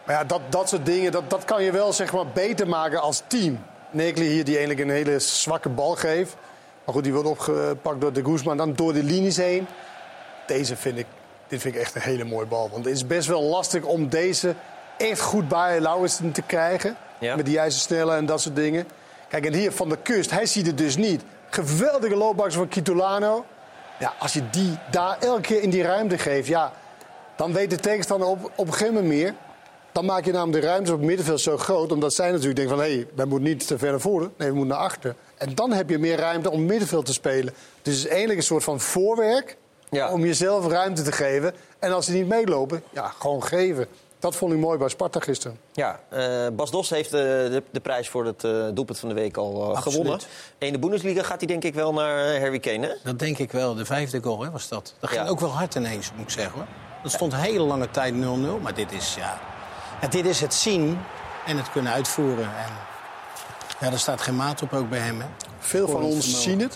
Maar 0.09 0.17
ja, 0.17 0.23
dat, 0.23 0.41
dat 0.49 0.69
soort 0.69 0.85
dingen, 0.85 1.11
dat, 1.11 1.29
dat 1.29 1.45
kan 1.45 1.63
je 1.63 1.71
wel 1.71 1.93
zeg 1.93 2.13
maar, 2.13 2.27
beter 2.27 2.67
maken 2.67 3.01
als 3.01 3.23
team. 3.27 3.59
Nekli 3.91 4.25
hier 4.25 4.43
die 4.43 4.57
eigenlijk 4.57 4.87
een 4.87 4.95
hele 4.95 5.19
zwakke 5.19 5.69
bal 5.69 5.95
geeft. 5.95 6.35
Maar 6.85 6.93
goed, 6.93 7.03
die 7.03 7.13
wordt 7.13 7.27
opgepakt 7.27 8.01
door 8.01 8.13
de 8.13 8.23
Guzman. 8.23 8.57
Dan 8.57 8.73
door 8.73 8.93
de 8.93 9.03
linies 9.03 9.37
heen. 9.37 9.67
Deze 10.47 10.75
vind 10.75 10.97
ik, 10.97 11.05
dit 11.47 11.61
vind 11.61 11.75
ik 11.75 11.81
echt 11.81 11.95
een 11.95 12.01
hele 12.01 12.23
mooie 12.23 12.45
bal. 12.45 12.69
Want 12.69 12.85
het 12.85 12.93
is 12.93 13.07
best 13.07 13.27
wel 13.27 13.41
lastig 13.41 13.83
om 13.83 14.09
deze 14.09 14.55
echt 14.97 15.21
goed 15.21 15.47
bij 15.47 15.79
Lauwersen 15.79 16.31
te 16.31 16.41
krijgen. 16.41 16.95
Ja. 17.19 17.35
Met 17.35 17.45
die 17.45 17.53
juiste 17.53 17.79
snelle 17.79 18.15
en 18.15 18.25
dat 18.25 18.41
soort 18.41 18.55
dingen. 18.55 18.87
Kijk, 19.27 19.45
en 19.45 19.53
hier 19.53 19.71
van 19.71 19.89
de 19.89 19.97
kust, 19.97 20.31
hij 20.31 20.45
ziet 20.45 20.65
het 20.65 20.77
dus 20.77 20.95
niet. 20.95 21.23
Geweldige 21.49 22.15
loopbaks 22.15 22.55
van 22.55 22.67
Kitolano. 22.67 23.45
Ja, 23.99 24.13
als 24.19 24.33
je 24.33 24.49
die 24.49 24.77
daar 24.91 25.17
elke 25.19 25.41
keer 25.41 25.61
in 25.61 25.69
die 25.69 25.83
ruimte 25.83 26.17
geeft, 26.17 26.47
ja, 26.47 26.71
dan 27.35 27.53
weet 27.53 27.69
de 27.69 27.79
tegenstander 27.79 28.27
op, 28.27 28.51
op 28.55 28.67
een 28.67 28.73
gegeven 28.73 28.93
moment 28.93 29.13
meer. 29.13 29.33
Dan 29.99 30.07
maak 30.07 30.25
je 30.25 30.31
namelijk 30.31 30.61
de 30.61 30.67
ruimte 30.69 30.91
op 30.91 30.97
het 30.97 31.07
middenveld 31.07 31.41
zo 31.41 31.57
groot. 31.57 31.91
Omdat 31.91 32.13
zij 32.13 32.31
natuurlijk 32.31 32.55
denken 32.55 32.75
van... 32.75 32.85
hé, 32.85 32.93
hey, 32.93 33.07
wij 33.15 33.25
moeten 33.25 33.47
niet 33.49 33.67
te 33.67 33.77
ver 33.77 33.89
naar 33.91 33.99
voren. 33.99 34.31
Nee, 34.37 34.47
we 34.49 34.55
moeten 34.55 34.75
naar 34.75 34.85
achter. 34.85 35.15
En 35.37 35.55
dan 35.55 35.71
heb 35.71 35.89
je 35.89 35.97
meer 35.97 36.17
ruimte 36.17 36.51
om 36.51 36.65
middenveld 36.65 37.05
te 37.05 37.13
spelen. 37.13 37.53
Dus 37.81 37.95
het 37.95 38.03
is 38.03 38.07
eigenlijk 38.07 38.39
een 38.39 38.45
soort 38.45 38.63
van 38.63 38.79
voorwerk... 38.79 39.57
Ja. 39.89 40.11
om 40.11 40.25
jezelf 40.25 40.67
ruimte 40.67 41.01
te 41.01 41.11
geven. 41.11 41.53
En 41.79 41.91
als 41.93 42.05
ze 42.05 42.11
niet 42.11 42.27
meelopen, 42.27 42.83
ja, 42.89 43.07
gewoon 43.19 43.43
geven. 43.43 43.87
Dat 44.19 44.35
vond 44.35 44.53
ik 44.53 44.59
mooi 44.59 44.77
bij 44.77 44.89
Sparta 44.89 45.19
gisteren. 45.19 45.59
Ja, 45.71 45.99
eh, 46.09 46.47
Bas 46.53 46.71
Dos 46.71 46.89
heeft 46.89 47.13
eh, 47.13 47.19
de, 47.21 47.63
de 47.71 47.79
prijs 47.79 48.09
voor 48.09 48.25
het 48.25 48.43
eh, 48.43 48.65
doelpunt 48.73 48.99
van 48.99 49.09
de 49.09 49.15
week 49.15 49.37
al 49.37 49.75
Absoluut. 49.75 49.83
gewonnen. 49.97 50.19
In 50.57 50.71
de 50.73 50.79
Bundesliga 50.79 51.23
gaat 51.23 51.37
hij 51.39 51.47
denk 51.47 51.63
ik 51.63 51.73
wel 51.73 51.93
naar 51.93 52.39
Harry 52.39 52.59
Kane, 52.59 52.87
hè? 52.87 52.93
Dat 53.03 53.19
denk 53.19 53.37
ik 53.37 53.51
wel. 53.51 53.75
De 53.75 53.85
vijfde 53.85 54.21
goal 54.23 54.41
hè, 54.43 54.51
was 54.51 54.67
dat. 54.67 54.93
Dat 54.99 55.09
ging 55.09 55.23
Ja. 55.23 55.29
ook 55.29 55.39
wel 55.39 55.49
hard 55.49 55.75
ineens, 55.75 56.11
moet 56.15 56.25
ik 56.25 56.29
zeggen. 56.31 56.53
Hoor. 56.53 56.67
Dat 57.03 57.11
stond 57.11 57.35
hele 57.35 57.63
lange 57.63 57.91
tijd 57.91 58.13
0-0. 58.13 58.17
Maar 58.61 58.73
dit 58.73 58.91
is, 58.91 59.15
ja, 59.17 59.39
ja, 60.01 60.07
dit 60.07 60.25
is 60.25 60.41
het 60.41 60.53
zien 60.53 60.99
en 61.45 61.57
het 61.57 61.71
kunnen 61.71 61.91
uitvoeren. 61.93 62.43
En, 62.45 62.71
ja, 63.79 63.91
er 63.91 63.99
staat 63.99 64.21
geen 64.21 64.35
maat 64.35 64.61
op 64.61 64.73
ook 64.73 64.89
bij 64.89 64.99
hem. 64.99 65.19
Hè. 65.21 65.27
Veel 65.59 65.87
van 65.87 66.01
ons 66.01 66.25
vermogen. 66.25 66.41
zien 66.41 66.59
het. 66.59 66.75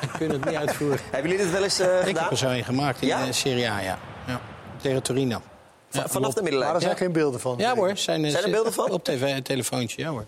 En 0.00 0.10
kunnen 0.18 0.40
het 0.40 0.48
niet 0.50 0.58
uitvoeren. 0.58 0.98
Hebben 1.10 1.30
jullie 1.30 1.44
dit 1.44 1.54
wel 1.54 1.62
eens 1.62 1.78
eh, 1.78 1.86
Ik 1.86 1.92
heb 1.98 2.06
gedaan? 2.06 2.30
er 2.30 2.36
zo 2.36 2.48
een 2.48 2.64
gemaakt 2.64 3.00
in 3.02 3.08
Ja? 3.08 3.24
de 3.24 3.32
Serie 3.32 3.70
A, 3.70 3.78
ja. 3.80 3.98
ja. 4.26 4.40
Tegen 4.80 5.02
Torino. 5.02 5.42
Ja, 5.90 6.08
vanaf 6.08 6.34
de 6.34 6.42
middenlijn? 6.42 6.72
Maar 6.72 6.80
er 6.80 6.86
zijn 6.86 6.92
Ja. 6.98 7.04
geen 7.04 7.12
beelden 7.12 7.40
van. 7.40 7.54
Ja 7.58 7.74
hoor. 7.74 7.96
Zijn, 7.96 8.24
eh, 8.24 8.30
Zijn 8.30 8.44
er 8.44 8.50
beelden 8.50 8.72
van? 8.72 8.90
Op 8.90 9.04
tv, 9.04 9.22
een 9.36 9.42
telefoontje, 9.42 10.02
ja 10.02 10.08
hoor. 10.08 10.24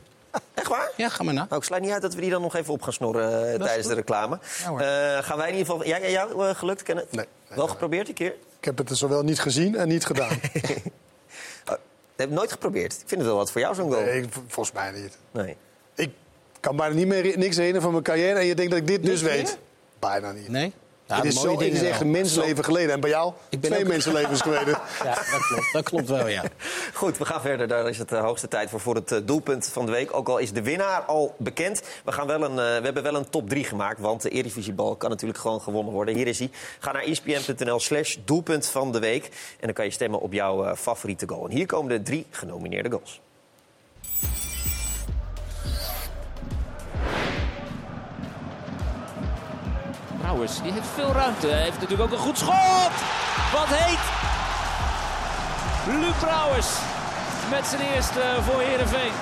Echt 0.54 0.68
waar? 0.68 0.90
Ja, 0.96 1.08
ga 1.08 1.22
maar 1.22 1.34
na. 1.34 1.44
Nou, 1.48 1.56
ik 1.60 1.66
sluit 1.66 1.82
niet 1.82 1.92
uit 1.92 2.02
dat 2.02 2.14
we 2.14 2.20
die 2.20 2.30
dan 2.30 2.42
nog 2.42 2.54
even 2.56 2.72
op 2.72 2.82
gaan 2.82 2.92
snorren 2.92 3.52
eh, 3.52 3.60
tijdens 3.60 3.86
de 3.88 3.94
reclame. 3.94 4.38
Ja, 4.62 4.68
hoor. 4.68 4.80
Eh, 4.80 5.18
gaan 5.22 5.36
wij 5.36 5.48
in 5.50 5.54
ieder 5.56 5.72
geval... 5.72 5.86
Ja, 5.86 5.96
ja, 5.96 6.08
jou 6.08 6.48
eh, 6.48 6.54
gelukt, 6.54 6.82
Kenneth? 6.82 7.12
Nee. 7.12 7.26
Wel 7.48 7.68
geprobeerd 7.68 8.08
een 8.08 8.14
keer? 8.14 8.34
Ik 8.58 8.64
heb 8.64 8.78
het 8.78 8.90
er 8.90 8.96
zowel 8.96 9.22
niet 9.22 9.40
gezien 9.40 9.76
en 9.76 9.88
niet 9.88 10.04
gedaan. 10.06 10.38
heb 12.16 12.28
ik 12.28 12.34
nooit 12.34 12.52
geprobeerd. 12.52 12.92
Ik 12.92 13.08
vind 13.08 13.20
het 13.20 13.30
wel 13.30 13.36
wat 13.36 13.52
voor 13.52 13.60
jou 13.60 13.74
zo'n 13.74 13.92
goal. 13.92 14.04
Nee, 14.04 14.24
volgens 14.46 14.74
mij 14.74 14.90
niet. 14.90 15.18
Nee. 15.30 15.56
Ik 15.94 16.10
kan 16.60 16.76
bijna 16.76 16.94
niet 16.94 17.06
meer 17.06 17.38
niks 17.38 17.56
herinneren 17.56 17.82
van 17.82 17.90
mijn 17.90 18.04
carrière. 18.04 18.38
En 18.38 18.46
je 18.46 18.54
denkt 18.54 18.70
dat 18.70 18.80
ik 18.80 18.86
dit 18.86 19.02
dus 19.02 19.22
weet. 19.22 19.58
Bijna 19.98 20.32
niet. 20.32 20.48
Nee? 20.48 20.72
Ja, 21.06 21.16
het 21.16 21.24
is, 21.24 21.40
zo, 21.40 21.58
een 22.00 22.10
mensenleven 22.10 22.64
geleden. 22.64 22.92
En 22.92 23.00
bij 23.00 23.10
jou 23.10 23.32
Ik 23.48 23.60
ben 23.60 23.70
twee 23.70 23.82
ook- 23.82 23.88
mensenlevens 23.88 24.40
geleden. 24.48 24.78
Ja, 25.04 25.14
dat 25.14 25.46
klopt. 25.46 25.72
Dat 25.72 25.84
klopt 25.84 26.08
wel, 26.08 26.28
ja. 26.28 26.42
Goed, 26.94 27.18
we 27.18 27.24
gaan 27.24 27.40
verder. 27.40 27.68
Daar 27.68 27.88
is 27.88 27.98
het 27.98 28.08
de 28.08 28.16
hoogste 28.16 28.48
tijd 28.48 28.70
voor, 28.70 28.80
voor 28.80 28.94
het 28.94 29.12
eh, 29.12 29.18
doelpunt 29.24 29.68
van 29.68 29.86
de 29.86 29.92
week. 29.92 30.14
Ook 30.16 30.28
al 30.28 30.38
is 30.38 30.52
de 30.52 30.62
winnaar 30.62 31.00
al 31.02 31.34
bekend. 31.38 31.82
We, 32.04 32.12
gaan 32.12 32.26
wel 32.26 32.42
een, 32.42 32.50
eh, 32.50 32.56
we 32.56 32.84
hebben 32.84 33.02
wel 33.02 33.14
een 33.14 33.30
top 33.30 33.48
3 33.48 33.64
gemaakt. 33.64 34.00
Want 34.00 34.22
de 34.22 34.28
Eredivisiebal 34.28 34.96
kan 34.96 35.10
natuurlijk 35.10 35.40
gewoon 35.40 35.60
gewonnen 35.60 35.92
worden. 35.92 36.14
Hier 36.14 36.26
is 36.26 36.38
hij. 36.38 36.50
Ga 36.78 36.92
naar 36.92 37.04
ispn.nl 37.04 37.80
slash 37.80 38.16
doelpunt 38.24 38.66
van 38.66 38.92
de 38.92 38.98
week. 38.98 39.24
En 39.24 39.30
dan 39.66 39.72
kan 39.72 39.84
je 39.84 39.90
stemmen 39.90 40.20
op 40.20 40.32
jouw 40.32 40.64
eh, 40.64 40.76
favoriete 40.76 41.28
goal. 41.28 41.44
En 41.44 41.50
hier 41.50 41.66
komen 41.66 41.88
de 41.96 42.02
drie 42.02 42.26
genomineerde 42.30 42.90
goals. 42.90 43.20
Die 50.34 50.72
heeft 50.72 50.88
veel 50.94 51.12
ruimte. 51.12 51.46
Hij 51.46 51.62
heeft 51.62 51.80
natuurlijk 51.80 52.02
ook 52.02 52.18
een 52.18 52.24
goed 52.24 52.38
schot. 52.38 52.92
Wat 53.52 53.68
heet. 53.68 54.04
Luc 56.00 56.14
Brouwers 56.20 56.66
met 57.50 57.66
zijn 57.66 57.80
eerste 57.94 58.20
voor 58.42 58.60
Heerenveen. 58.60 59.12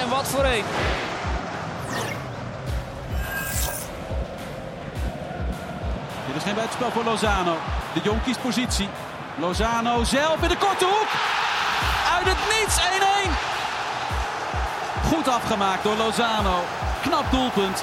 En 0.00 0.08
wat 0.08 0.28
voor 0.28 0.44
een. 0.44 0.64
Dit 6.26 6.36
is 6.36 6.42
geen 6.42 6.54
buitenspel 6.54 6.90
voor 6.90 7.04
Lozano. 7.04 7.56
De 7.92 8.00
Jong 8.02 8.22
kiest 8.22 8.42
positie. 8.42 8.88
Lozano 9.38 10.04
zelf 10.04 10.42
in 10.42 10.48
de 10.48 10.56
korte 10.56 10.84
hoek. 10.84 11.10
Uit 12.16 12.26
het 12.26 12.42
niets 12.58 12.76
1-1. 13.28 15.14
Goed 15.14 15.28
afgemaakt 15.28 15.82
door 15.82 15.96
Lozano. 15.96 16.64
Knap 17.02 17.30
doelpunt. 17.30 17.82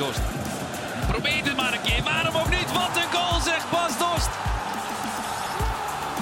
Dorst. 0.00 0.20
Probeert 1.08 1.46
het 1.46 1.56
maar 1.56 1.72
een 1.72 1.82
keer. 1.82 2.02
Waarom 2.02 2.36
ook 2.36 2.50
niet? 2.50 2.72
Wat 2.72 2.96
een 2.96 3.10
goal 3.12 3.40
zegt 3.40 3.70
Bas 3.70 3.98
Dorst. 3.98 4.32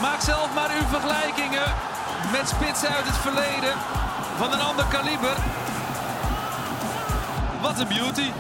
Maak 0.01 0.21
zelf 0.21 0.55
maar 0.55 0.71
uw 0.79 0.87
vergelijkingen 0.97 1.69
met 2.33 2.49
spitsen 2.49 2.89
uit 2.89 3.07
het 3.07 3.17
verleden 3.17 3.75
van 4.39 4.53
een 4.53 4.61
ander 4.61 4.85
kaliber. 4.85 5.37
Wat 7.61 7.79
een 7.79 7.89
beauty. 7.89 8.31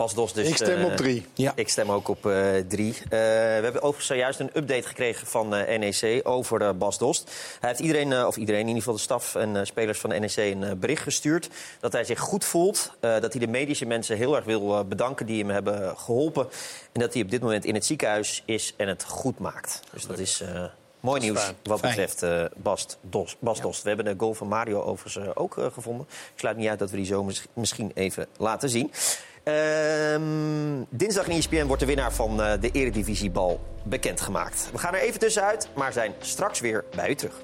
Ja, 0.00 0.06
pas 0.06 0.14
dos 0.14 0.32
dus. 0.32 0.48
Ik 0.48 0.56
stem 0.56 0.84
op 0.84 0.90
eh, 0.90 0.96
drie. 0.96 1.26
Ja. 1.34 1.52
Ik 1.54 1.68
stem 1.68 1.90
ook 1.90 2.08
op 2.08 2.26
eh, 2.26 2.34
drie. 2.68 2.94
Eh, 2.94 3.08
we 3.10 3.16
hebben 3.62 3.76
overigens 3.82 4.06
zojuist 4.06 4.40
een 4.40 4.50
update 4.54 4.88
gekregen 4.88 5.26
van 5.26 5.54
eh, 5.54 5.78
NEC 5.78 6.20
over 6.28 6.76
Bas 6.76 6.98
Dost. 6.98 7.30
Hij 7.60 7.68
heeft 7.68 7.80
iedereen, 7.80 8.12
eh, 8.12 8.26
of 8.26 8.36
iedereen, 8.36 8.60
in 8.60 8.66
ieder 8.66 8.82
geval 8.82 8.96
de 8.96 9.00
staf 9.02 9.34
en 9.34 9.56
eh, 9.56 9.64
spelers 9.64 9.98
van 9.98 10.10
NEC... 10.10 10.36
een 10.36 10.78
bericht 10.78 11.02
gestuurd 11.02 11.48
dat 11.80 11.92
hij 11.92 12.04
zich 12.04 12.18
goed 12.20 12.44
voelt. 12.44 12.90
eh, 13.00 13.20
dat 13.20 13.32
hij 13.32 13.40
de 13.40 13.46
medische 13.50 13.86
mensen 13.86 14.16
heel 14.16 14.36
erg 14.36 14.44
wil 14.44 14.84
bedanken 14.84 15.26
die 15.26 15.38
hem 15.40 15.50
hebben 15.50 15.96
geholpen. 15.98 16.48
En 16.92 17.00
dat 17.00 17.12
hij 17.12 17.22
op 17.22 17.30
dit 17.30 17.40
moment 17.42 17.64
in 17.64 17.74
het 17.74 17.86
ziekenhuis 17.86 18.42
is 18.44 18.74
en 18.76 18.88
het 18.88 19.04
goed 19.04 19.38
maakt. 19.38 19.80
Dus 19.92 20.06
dat 20.06 20.18
is... 20.18 20.40
eh, 20.40 20.64
Mooi 21.00 21.20
Dat 21.20 21.28
is 21.28 21.34
nieuws 21.34 21.44
fijn. 21.44 21.56
wat 21.62 21.80
betreft 21.80 22.22
eh 22.22 22.44
Bas, 22.56 22.86
Dos, 23.00 23.36
Bas 23.38 23.60
Dost. 23.60 23.82
We 23.82 23.88
hebben 23.88 24.06
de 24.06 24.14
goal 24.18 24.34
van 24.34 24.48
Mario 24.48 24.82
overigens 24.82 25.34
ook 25.36 25.56
gevonden. 25.72 26.06
Ik 26.10 26.38
sluit 26.38 26.56
niet 26.56 26.68
uit 26.68 26.78
dat 26.78 26.90
we 26.90 26.96
die 26.96 27.06
zo 27.06 27.24
mis- 27.24 27.46
misschien 27.52 27.90
even 27.94 28.26
laten 28.38 28.68
zien. 28.68 28.92
Ehm, 29.42 30.84
dinsdag 30.90 31.26
in 31.26 31.36
ESPN 31.36 31.66
wordt 31.66 31.80
de 31.80 31.86
winnaar 31.86 32.12
van 32.12 32.42
eh, 32.42 32.60
de 32.60 32.70
Eredivisiebal 32.70 33.60
bekendgemaakt. 33.82 34.68
We 34.72 34.78
gaan 34.78 34.94
er 34.94 35.00
even 35.00 35.20
tussenuit, 35.20 35.68
maar 35.76 35.92
zijn 35.92 36.12
straks 36.20 36.60
weer 36.60 36.84
bij 36.94 37.10
u 37.10 37.14
terug. 37.14 37.34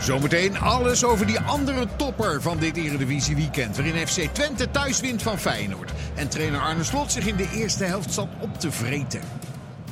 Zometeen 0.00 0.58
alles 0.58 1.04
over 1.04 1.26
die 1.26 1.40
andere 1.40 1.86
topper 1.96 2.42
van 2.42 2.58
dit 2.58 2.76
Eredivisie 2.76 3.36
weekend. 3.36 3.76
Waarin 3.76 4.06
FC 4.06 4.20
Twente 4.32 4.70
thuis 4.70 5.00
wint 5.00 5.22
van 5.22 5.38
Feyenoord. 5.38 5.90
En 6.14 6.28
trainer 6.28 6.60
Arne 6.60 6.84
Slot 6.84 7.12
zich 7.12 7.26
in 7.26 7.36
de 7.36 7.48
eerste 7.54 7.84
helft 7.84 8.12
zat 8.12 8.28
op 8.40 8.58
te 8.58 8.72
vreten. 8.72 9.20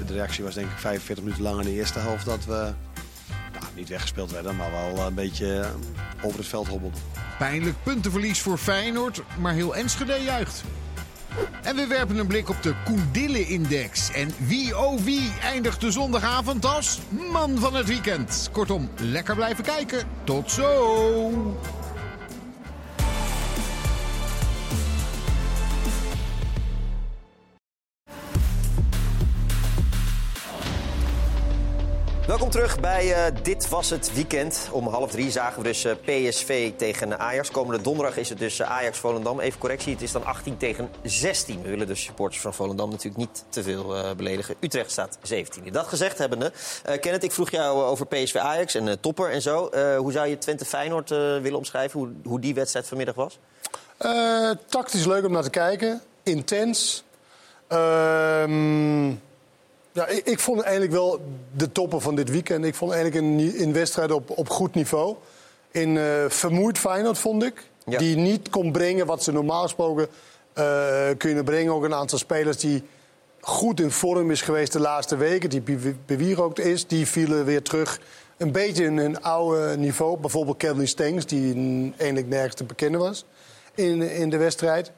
De 0.06 0.12
reactie 0.12 0.44
was 0.44 0.54
denk 0.54 0.70
ik 0.70 0.78
45 0.78 1.24
minuten 1.24 1.44
lang 1.44 1.58
in 1.58 1.64
de 1.64 1.72
eerste 1.72 1.98
helft 1.98 2.24
dat 2.24 2.44
we 2.44 2.72
niet 3.74 3.88
weggespeeld 3.88 4.30
werden, 4.30 4.56
maar 4.56 4.70
wel 4.70 5.06
een 5.06 5.14
beetje 5.14 5.60
eh, 5.60 6.26
over 6.26 6.38
het 6.38 6.48
veld 6.48 6.68
hobbelden. 6.68 7.00
Pijnlijk 7.38 7.76
puntenverlies 7.82 8.40
voor 8.40 8.58
Feyenoord, 8.58 9.22
maar 9.38 9.52
heel 9.52 9.76
Enschede 9.76 10.22
juicht. 10.24 10.64
En 11.62 11.76
we 11.76 11.86
werpen 11.86 12.16
een 12.16 12.26
blik 12.26 12.48
op 12.48 12.62
de 12.62 12.74
Koendille-index. 12.84 14.10
En 14.10 14.30
wie 14.46 14.78
oh 14.78 15.00
wie 15.00 15.32
eindigt 15.42 15.80
de 15.80 15.90
zondagavond 15.90 16.64
als 16.64 16.98
man 17.32 17.58
van 17.58 17.74
het 17.74 17.86
weekend. 17.86 18.48
Kortom, 18.52 18.90
lekker 19.00 19.34
blijven 19.34 19.64
kijken. 19.64 20.06
Tot 20.24 20.50
zo! 20.50 21.82
Terug 32.54 32.80
bij 32.80 33.14
eh, 33.14 33.34
Dit 33.42 33.68
Was 33.68 33.90
Het 33.90 34.14
Weekend. 34.14 34.68
Om 34.70 34.86
half 34.86 35.10
drie 35.10 35.30
zagen 35.30 35.62
we 35.62 35.68
dus 35.68 35.84
eh, 35.84 35.92
PSV 36.04 36.72
tegen 36.76 37.18
Ajax. 37.18 37.50
Komende 37.50 37.82
donderdag 37.82 38.16
is 38.16 38.28
het 38.28 38.38
dus 38.38 38.58
eh, 38.58 38.70
Ajax-Volendam. 38.70 39.40
Even 39.40 39.58
correctie, 39.58 39.92
het 39.92 40.02
is 40.02 40.12
dan 40.12 40.24
18 40.24 40.56
tegen 40.56 40.88
16. 41.02 41.62
We 41.62 41.68
willen 41.68 41.86
de 41.86 41.94
supporters 41.94 42.40
van 42.42 42.54
Volendam 42.54 42.90
natuurlijk 42.90 43.16
niet 43.16 43.44
te 43.48 43.62
veel 43.62 44.14
beledigen. 44.16 44.54
Utrecht 44.60 44.90
staat 44.90 45.18
17. 45.22 45.72
Dat 45.72 45.86
gezegd 45.86 46.18
hebbende, 46.18 46.52
Kenneth, 47.00 47.22
ik 47.22 47.32
vroeg 47.32 47.50
jou 47.50 47.82
over 47.82 48.06
PSV-Ajax 48.06 48.74
en 48.74 49.00
topper 49.00 49.30
en 49.30 49.42
zo. 49.42 49.70
Hoe 49.96 50.12
zou 50.12 50.28
je 50.28 50.38
Twente-Feyenoord 50.38 51.08
willen 51.08 51.56
omschrijven? 51.56 52.00
Hoe, 52.00 52.12
hoe 52.24 52.40
die 52.40 52.54
wedstrijd 52.54 52.86
vanmiddag 52.86 53.14
was? 53.14 53.38
Tactisch 54.66 55.04
leuk 55.04 55.24
om 55.24 55.32
naar 55.32 55.42
te 55.42 55.50
kijken. 55.50 56.02
Intens. 56.22 57.04
Ehm, 57.68 59.12
ja, 59.94 60.06
ik, 60.06 60.26
ik 60.26 60.38
vond 60.38 60.60
eigenlijk 60.60 60.92
wel 60.92 61.20
de 61.56 61.72
toppen 61.72 62.00
van 62.00 62.14
dit 62.14 62.30
weekend. 62.30 62.64
Ik 62.64 62.74
vond 62.74 62.92
eigenlijk 62.92 63.24
een, 63.24 63.62
een 63.62 63.72
wedstrijd 63.72 64.10
op, 64.12 64.30
op 64.30 64.48
goed 64.48 64.74
niveau. 64.74 65.16
In 65.70 65.96
eh, 65.98 66.24
vermoeid 66.28 66.78
Feyenoord 66.78 67.18
vond 67.18 67.42
ik. 67.42 67.68
Ja. 67.86 67.98
Die 67.98 68.16
niet 68.16 68.48
kon 68.48 68.72
brengen 68.72 69.06
wat 69.06 69.22
ze 69.22 69.32
normaal 69.32 69.62
gesproken 69.62 70.06
eh, 70.52 71.08
kunnen 71.16 71.44
brengen. 71.44 71.72
Ook 71.72 71.84
een 71.84 71.94
aantal 71.94 72.18
spelers 72.18 72.56
die 72.56 72.82
goed 73.40 73.80
in 73.80 73.90
vorm 73.90 74.30
is 74.30 74.42
geweest 74.42 74.72
de 74.72 74.80
laatste 74.80 75.16
weken. 75.16 75.50
Die 75.50 75.60
be- 75.60 75.94
bewierookt 76.06 76.58
is. 76.58 76.86
Die 76.86 77.06
vielen 77.06 77.44
weer 77.44 77.62
terug. 77.62 78.00
Een 78.36 78.52
beetje 78.52 78.84
in 78.84 78.98
hun 78.98 79.22
oude 79.22 79.76
niveau. 79.76 80.18
Bijvoorbeeld 80.18 80.56
Kevin 80.56 80.88
Stengs, 80.88 81.26
die 81.26 81.54
eigenlijk 81.96 82.28
nergens 82.28 82.54
te 82.54 82.64
bekennen 82.64 83.00
was 83.00 83.24
in, 83.74 84.02
in 84.02 84.30
de 84.30 84.36
wedstrijd. 84.36 84.92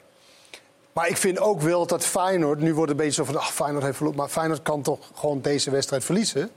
Maar 0.96 1.08
ik 1.08 1.16
vind 1.16 1.38
ook 1.38 1.60
wel 1.60 1.86
dat 1.86 2.04
Feyenoord... 2.04 2.58
Nu 2.58 2.74
wordt 2.74 2.90
het 2.90 3.00
een 3.00 3.06
beetje 3.06 3.24
zo 3.24 3.32
van, 3.32 3.36
ach, 3.36 3.52
Feyenoord 3.52 3.84
heeft 3.84 3.96
verloren. 3.96 4.20
Maar 4.20 4.28
Feyenoord 4.28 4.62
kan 4.62 4.82
toch 4.82 4.98
gewoon 5.14 5.40
deze 5.40 5.70
wedstrijd 5.70 6.04
verliezen? 6.04 6.50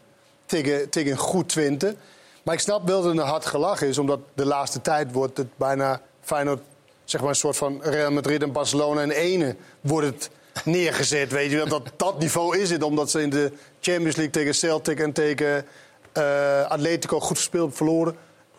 Tegen, 0.45 0.89
tegen 0.89 1.11
een 1.11 1.17
goed 1.17 1.49
Twente. 1.49 1.95
Maar 2.43 2.53
ik 2.53 2.59
snap 2.59 2.87
wel 2.87 3.01
dat 3.01 3.11
het 3.11 3.19
een 3.19 3.27
hard 3.27 3.45
gelach 3.45 3.81
is. 3.81 3.97
Omdat 3.97 4.19
de 4.33 4.45
laatste 4.45 4.81
tijd 4.81 5.11
wordt 5.11 5.37
het 5.37 5.57
bijna 5.57 6.01
Feyenoord... 6.21 6.61
zeg 7.03 7.21
maar 7.21 7.29
een 7.29 7.35
soort 7.35 7.57
van 7.57 7.81
Real 7.81 8.11
Madrid 8.11 8.43
en 8.43 8.51
Barcelona 8.51 9.01
in 9.01 9.09
ene... 9.09 9.55
wordt 9.81 10.07
het 10.07 10.29
neergezet, 10.65 11.31
weet 11.31 11.51
je. 11.51 11.65
Dat, 11.65 11.91
dat 11.95 12.19
niveau 12.19 12.57
is 12.57 12.69
het, 12.69 12.83
omdat 12.83 13.11
ze 13.11 13.21
in 13.21 13.29
de 13.29 13.51
Champions 13.79 14.15
League... 14.15 14.33
tegen 14.33 14.55
Celtic 14.55 14.99
en 14.99 15.11
tegen 15.11 15.65
eh, 16.11 16.65
Atletico 16.65 17.19
goed 17.19 17.37
gespeeld 17.37 17.75
verloren. 17.75 18.15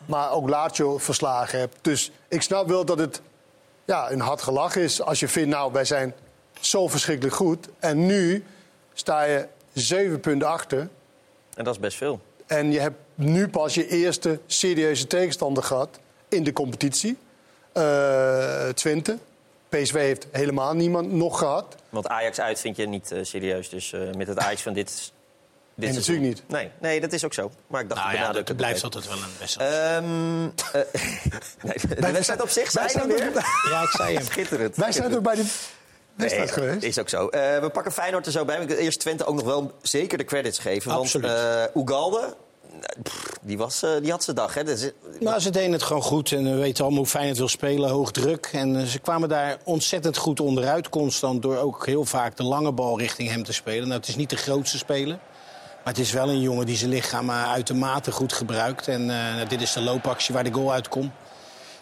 Maar 0.06 0.32
ook 0.32 0.48
Lazio 0.48 0.98
verslagen 0.98 1.58
hebt. 1.58 1.76
Dus 1.80 2.10
ik 2.28 2.42
snap 2.42 2.68
wel 2.68 2.84
dat 2.84 2.98
het 2.98 3.20
ja, 3.91 4.11
een 4.11 4.20
hard 4.20 4.43
gelach 4.43 4.76
is. 4.76 5.03
Als 5.03 5.20
je 5.20 5.28
vindt, 5.28 5.51
nou, 5.51 5.72
wij 5.72 5.84
zijn 5.84 6.14
zo 6.61 6.88
verschrikkelijk 6.88 7.34
goed. 7.34 7.68
En 7.78 8.07
nu 8.07 8.45
sta 8.93 9.22
je 9.22 9.47
zeven 9.72 10.20
punten 10.20 10.49
achter. 10.49 10.88
En 11.55 11.64
dat 11.64 11.74
is 11.74 11.80
best 11.80 11.97
veel. 11.97 12.20
En 12.47 12.72
je 12.72 12.80
hebt 12.80 12.99
nu 13.14 13.49
pas 13.49 13.74
je 13.74 13.88
eerste 13.88 14.41
serieuze 14.47 15.07
tegenstander 15.07 15.62
gehad 15.62 15.99
in 16.28 16.45
de 16.45 16.53
competitie. 16.53 17.16
Eh 17.72 18.68
Twente. 18.68 19.18
PSV 19.68 19.93
heeft 19.95 20.26
helemaal 20.30 20.74
niemand 20.74 21.12
nog 21.12 21.38
gehad. 21.38 21.76
Want 21.88 22.07
Ajax 22.09 22.41
uit 22.41 22.61
vind 22.61 22.76
je 22.76 22.86
niet 22.86 23.12
eh, 23.12 23.18
serieus. 23.22 23.68
Dus 23.68 23.93
eh, 23.93 24.01
met 24.16 24.28
het 24.28 24.38
Ajax 24.38 24.62
van 24.62 24.72
dit... 24.72 25.12
dit 25.80 25.92
seizoen- 25.92 26.14
natuurlijk 26.14 26.48
niet. 26.48 26.58
Nee, 26.58 26.70
nee, 26.80 27.00
dat 27.00 27.12
is 27.12 27.24
ook 27.24 27.34
zo. 27.34 27.50
Maar 27.66 27.80
ik 27.80 27.88
dacht, 27.88 28.00
Nou 28.04 28.14
ja, 28.16 28.32
dat 28.32 28.48
het 28.48 28.56
blijft 28.56 28.84
altijd 28.84 29.06
wel 29.08 29.16
een 29.16 29.22
best. 29.38 29.60
even. 29.60 29.94
Ehm, 29.94 30.44
eh, 30.72 31.02
nee, 31.68 31.96
de 32.00 32.12
wedstrijd 32.12 32.42
op 32.42 32.48
zich, 32.48 32.72
wij 32.72 32.88
zijn 32.88 33.10
er 33.10 33.18
zijn 33.18 33.32
weer. 33.32 33.42
Ja, 33.72 33.82
ik 33.82 33.88
zei 33.90 34.14
hem. 34.14 34.24
Schitterend. 34.24 34.76
Wij 34.76 34.92
zijn 34.92 35.14
ook 35.16 35.22
bij 35.22 35.34
de 35.34 35.44
wedstrijd 36.14 36.56
Nee, 36.56 36.64
geweest. 36.66 36.82
Is 36.84 36.98
ook 36.98 37.08
zo. 37.08 37.28
Eh, 37.28 37.58
we 37.60 37.70
pakken 37.72 37.92
Feyenoord 37.92 38.26
er 38.26 38.32
zo 38.32 38.44
bij. 38.44 38.60
Ik 38.60 38.68
wil 38.68 38.76
eerst 38.76 39.00
Twente 39.00 39.24
ook 39.24 39.34
nog 39.34 39.44
wel 39.44 39.72
zeker 39.82 40.18
de 40.18 40.24
credits 40.24 40.58
geven. 40.58 40.92
Absoluut. 40.92 41.26
Want 41.30 41.38
eh 41.74 41.82
Ugalde, 41.82 42.34
pff, 43.02 43.38
die, 43.40 43.58
was, 43.58 43.82
eh, 43.82 43.90
die 44.02 44.10
had 44.10 44.24
zijn 44.24 44.36
dag. 44.36 44.54
Hè. 44.54 44.64
Dat 44.64 44.78
is- 44.78 44.90
Nou, 45.20 45.40
ze 45.40 45.50
deden 45.50 45.72
het 45.72 45.82
gewoon 45.82 46.02
goed 46.02 46.32
en 46.32 46.44
we 46.44 46.54
weten 46.56 46.82
allemaal 46.84 47.02
hoe 47.02 47.10
fijn 47.10 47.28
het 47.28 47.38
wil 47.38 47.48
spelen, 47.48 47.90
hoog 47.90 48.10
druk. 48.10 48.48
En 48.52 48.86
ze 48.86 48.98
kwamen 48.98 49.28
daar 49.28 49.56
ontzettend 49.64 50.16
goed 50.16 50.40
onderuit, 50.40 50.88
constant, 50.88 51.42
door 51.42 51.56
ook 51.56 51.86
heel 51.86 52.04
vaak 52.04 52.36
de 52.36 52.42
lange 52.42 52.72
bal 52.72 52.98
richting 52.98 53.30
hem 53.30 53.44
te 53.44 53.52
spelen. 53.52 53.88
Nou, 53.88 54.00
het 54.00 54.08
is 54.08 54.16
niet 54.16 54.30
de 54.30 54.36
grootste 54.36 54.78
speler, 54.78 55.18
maar 55.84 55.92
het 55.92 56.02
is 56.02 56.12
wel 56.12 56.28
een 56.28 56.40
jongen 56.40 56.66
die 56.66 56.76
zijn 56.76 56.90
lichaam 56.90 57.30
eh, 57.30 57.50
uitermate 57.50 58.12
goed 58.12 58.32
gebruikt. 58.32 58.88
En 58.88 59.10
eh, 59.10 59.48
dit 59.48 59.60
is 59.60 59.72
de 59.72 59.80
loopactie 59.80 60.34
waar 60.34 60.44
de 60.44 60.52
goal 60.52 60.72
uitkomt. 60.72 61.12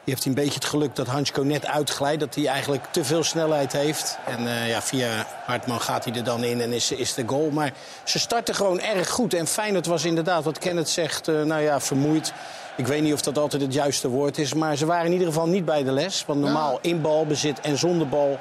Die 0.05 0.17
heeft 0.17 0.25
hij 0.25 0.33
een 0.33 0.43
beetje 0.45 0.59
het 0.59 0.69
geluk 0.69 0.97
dat 0.97 1.07
Hansko 1.07 1.43
net 1.43 1.67
uitglijdt, 1.67 2.21
dat 2.21 2.35
hij 2.35 2.47
eigenlijk 2.47 2.85
te 2.91 3.05
veel 3.05 3.23
snelheid 3.23 3.73
heeft. 3.73 4.19
En 4.27 4.47
eh, 4.47 4.69
ja, 4.69 4.83
via 4.83 5.27
Hartman 5.45 5.81
gaat 5.81 6.05
hij 6.05 6.15
er 6.15 6.25
dan 6.25 6.45
in 6.45 6.61
en 6.61 6.73
is, 6.73 6.91
is 6.91 7.15
de 7.15 7.25
goal. 7.27 7.51
Maar 7.51 7.73
ze 8.05 8.19
starten 8.19 8.55
gewoon 8.55 8.81
erg 8.81 9.09
goed. 9.09 9.35
En 9.35 9.47
Feyenoord 9.47 9.87
was 9.87 10.05
inderdaad, 10.05 10.45
wat 10.45 10.59
Kenneth 10.59 10.89
zegt, 10.89 11.27
nou 11.27 11.61
ja, 11.61 11.81
vermoeid. 11.81 12.33
Ik 12.77 12.87
weet 12.87 13.03
niet 13.03 13.13
of 13.13 13.23
dat 13.23 13.39
altijd 13.39 13.63
het 13.63 13.73
juiste 13.73 14.09
woord 14.09 14.39
is, 14.39 14.55
maar 14.55 14.77
ze 14.77 14.87
waren 14.87 15.07
in 15.07 15.13
ieder 15.13 15.27
geval 15.27 15.47
niet 15.47 15.65
bij 15.65 15.83
de 15.83 15.93
les. 15.93 16.25
Want 16.27 16.41
normaal 16.41 16.79
in 16.83 17.01
balbezit 17.01 17.61
en 17.61 17.79
zonder 17.79 18.09
bal 18.09 18.39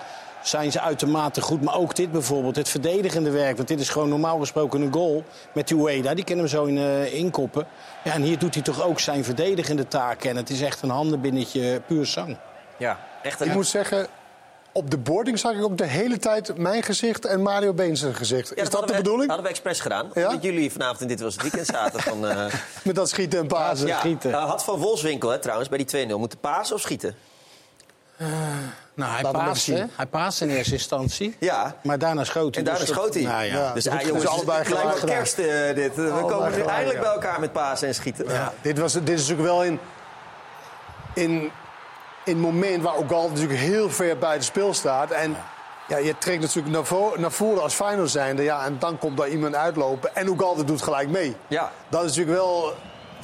zijn 0.48 0.72
ze 0.72 0.82
uitermate 0.82 1.42
goed. 1.42 1.62
Maar 1.62 1.76
ook 1.76 1.96
dit 1.96 2.12
bijvoorbeeld, 2.12 2.56
het 2.56 2.70
verdedigende 2.70 3.30
werk. 3.32 3.56
Want 3.56 3.68
dit 3.68 3.80
is 3.80 3.90
gewoon 3.90 4.10
normaal 4.10 4.40
gesproken 4.40 4.82
een 4.82 4.94
goal 4.94 5.24
met 5.54 5.68
die 5.68 5.78
Ueda. 5.78 6.14
Die 6.14 6.24
kunnen 6.24 6.44
we 6.46 6.50
zo 6.50 6.64
in, 6.66 6.78
eh, 6.78 7.14
inkoppen. 7.14 7.68
Ja, 8.04 8.14
en 8.14 8.22
hier 8.22 8.38
doet 8.40 8.54
hij 8.54 8.64
toch 8.64 8.84
ook 8.84 9.00
zijn 9.00 9.24
verdedigende 9.24 9.88
taken. 9.88 10.30
En 10.30 10.36
het 10.36 10.50
is 10.50 10.62
echt 10.62 10.82
een 10.82 10.90
handenbinnetje 10.90 11.82
puur 11.88 12.06
zang. 12.06 12.38
ja, 12.78 13.00
echt 13.24 13.42
Ik 13.46 13.54
moet 13.54 13.68
zeggen, 13.68 14.08
op 14.72 14.92
de 14.92 14.98
boarding 14.98 15.40
zag 15.40 15.52
ik 15.54 15.64
ook 15.64 15.78
de 15.78 15.86
hele 15.86 16.18
tijd 16.18 16.58
mijn 16.58 16.84
gezicht 16.84 17.26
en 17.26 17.42
Mario 17.42 17.74
Beens 17.74 18.06
gezicht. 18.12 18.50
Ja, 18.50 18.56
is 18.56 18.64
dat 18.64 18.72
hadden 18.72 18.88
de 18.88 18.96
we- 18.98 19.02
bedoeling? 19.02 19.28
hadden 19.28 19.46
we 19.46 19.52
expres 19.52 19.80
gedaan. 19.80 20.12
Ja? 20.14 20.30
Dat 20.30 20.44
jullie 20.44 20.72
vanavond 20.72 21.02
in 21.02 21.08
Dit 21.08 21.20
Was 21.22 21.34
Het 21.34 21.42
Weekend 21.42 21.66
zaten 21.66 22.00
van... 22.02 22.28
eh, 22.28 22.46
Met 22.84 22.96
dat 22.96 23.10
schieten 23.10 23.40
en 23.40 23.48
pasen. 23.48 23.88
ja, 23.88 24.04
eh, 24.22 24.46
had 24.50 24.64
Van 24.64 24.80
Wolfswinkel 24.80 25.30
hè, 25.30 25.40
trouwens 25.40 25.70
bij 25.70 25.78
die 25.78 26.08
2-0 26.08 26.18
moeten 26.20 26.40
pasen 26.40 26.76
of 26.76 26.82
schieten? 26.82 27.16
Nou, 28.98 29.12
hij 29.12 29.22
hè? 29.66 29.86
Hij 29.96 30.32
in 30.40 30.50
eerste 30.50 30.74
instantie. 30.74 31.36
Ja. 31.40 31.76
Maar 31.84 32.00
daarna 32.00 32.24
schoot 32.24 32.56
hij. 32.56 32.64
En 32.64 32.64
daarna 32.64 32.80
Dus 32.86 32.90
schoot 32.96 33.14
hij. 33.14 33.24
Nou, 33.24 33.44
ja. 33.44 33.58
Ja. 33.58 33.74
Dus 33.74 33.88
ah, 33.88 34.02
is 34.02 34.08
jongens, 34.08 34.24
dus 34.24 34.34
allebei 34.34 34.58
het 34.58 34.70
lijkt 34.70 35.02
wel 35.02 35.16
kerst 35.16 35.38
eh, 35.38 35.76
dit. 35.76 35.96
We 35.96 36.02
Allebei 36.02 36.22
komen 36.32 36.48
nu 36.48 36.54
gelijk, 36.54 36.70
eindelijk 36.70 36.98
ja. 36.98 37.04
bij 37.04 37.14
elkaar 37.14 37.40
met 37.40 37.52
pasen 37.52 37.88
en 37.88 37.96
schieten. 37.96 38.28
Ja, 38.30 38.54
dit, 38.62 38.80
was, 38.80 38.94
dit 38.94 39.10
is 39.10 39.28
natuurlijk 39.28 39.48
wel 39.48 39.64
in, 39.64 39.80
in, 41.14 41.32
in 42.24 42.34
het 42.34 42.38
moment 42.38 42.84
waar 42.84 42.96
Ogal 42.96 43.30
natuurlijk 43.30 43.60
heel 43.60 43.90
ver 43.90 44.18
bij 44.18 44.34
het 44.34 44.44
spel 44.44 44.74
staat. 44.74 45.12
En 45.12 45.38
ja, 45.88 45.98
je 45.98 46.18
trekt 46.18 46.42
natuurlijk 46.42 46.76
naar, 46.76 46.86
vo- 46.86 47.16
naar 47.18 47.32
voren 47.32 47.62
als 47.62 47.74
Feyenoord 47.74 48.10
zijnde. 48.10 48.44
Ja, 48.44 48.66
en 48.66 48.76
dan 48.80 48.98
komt 48.98 49.18
daar 49.18 49.30
iemand 49.30 49.56
uitlopen. 49.56 50.16
En 50.16 50.28
Ugalde 50.28 50.64
doet 50.64 50.82
gelijk 50.82 51.10
mee. 51.10 51.36
Ja. 51.48 51.72
Dat 51.90 52.04
is 52.04 52.08
natuurlijk 52.16 52.38
wel 52.38 52.74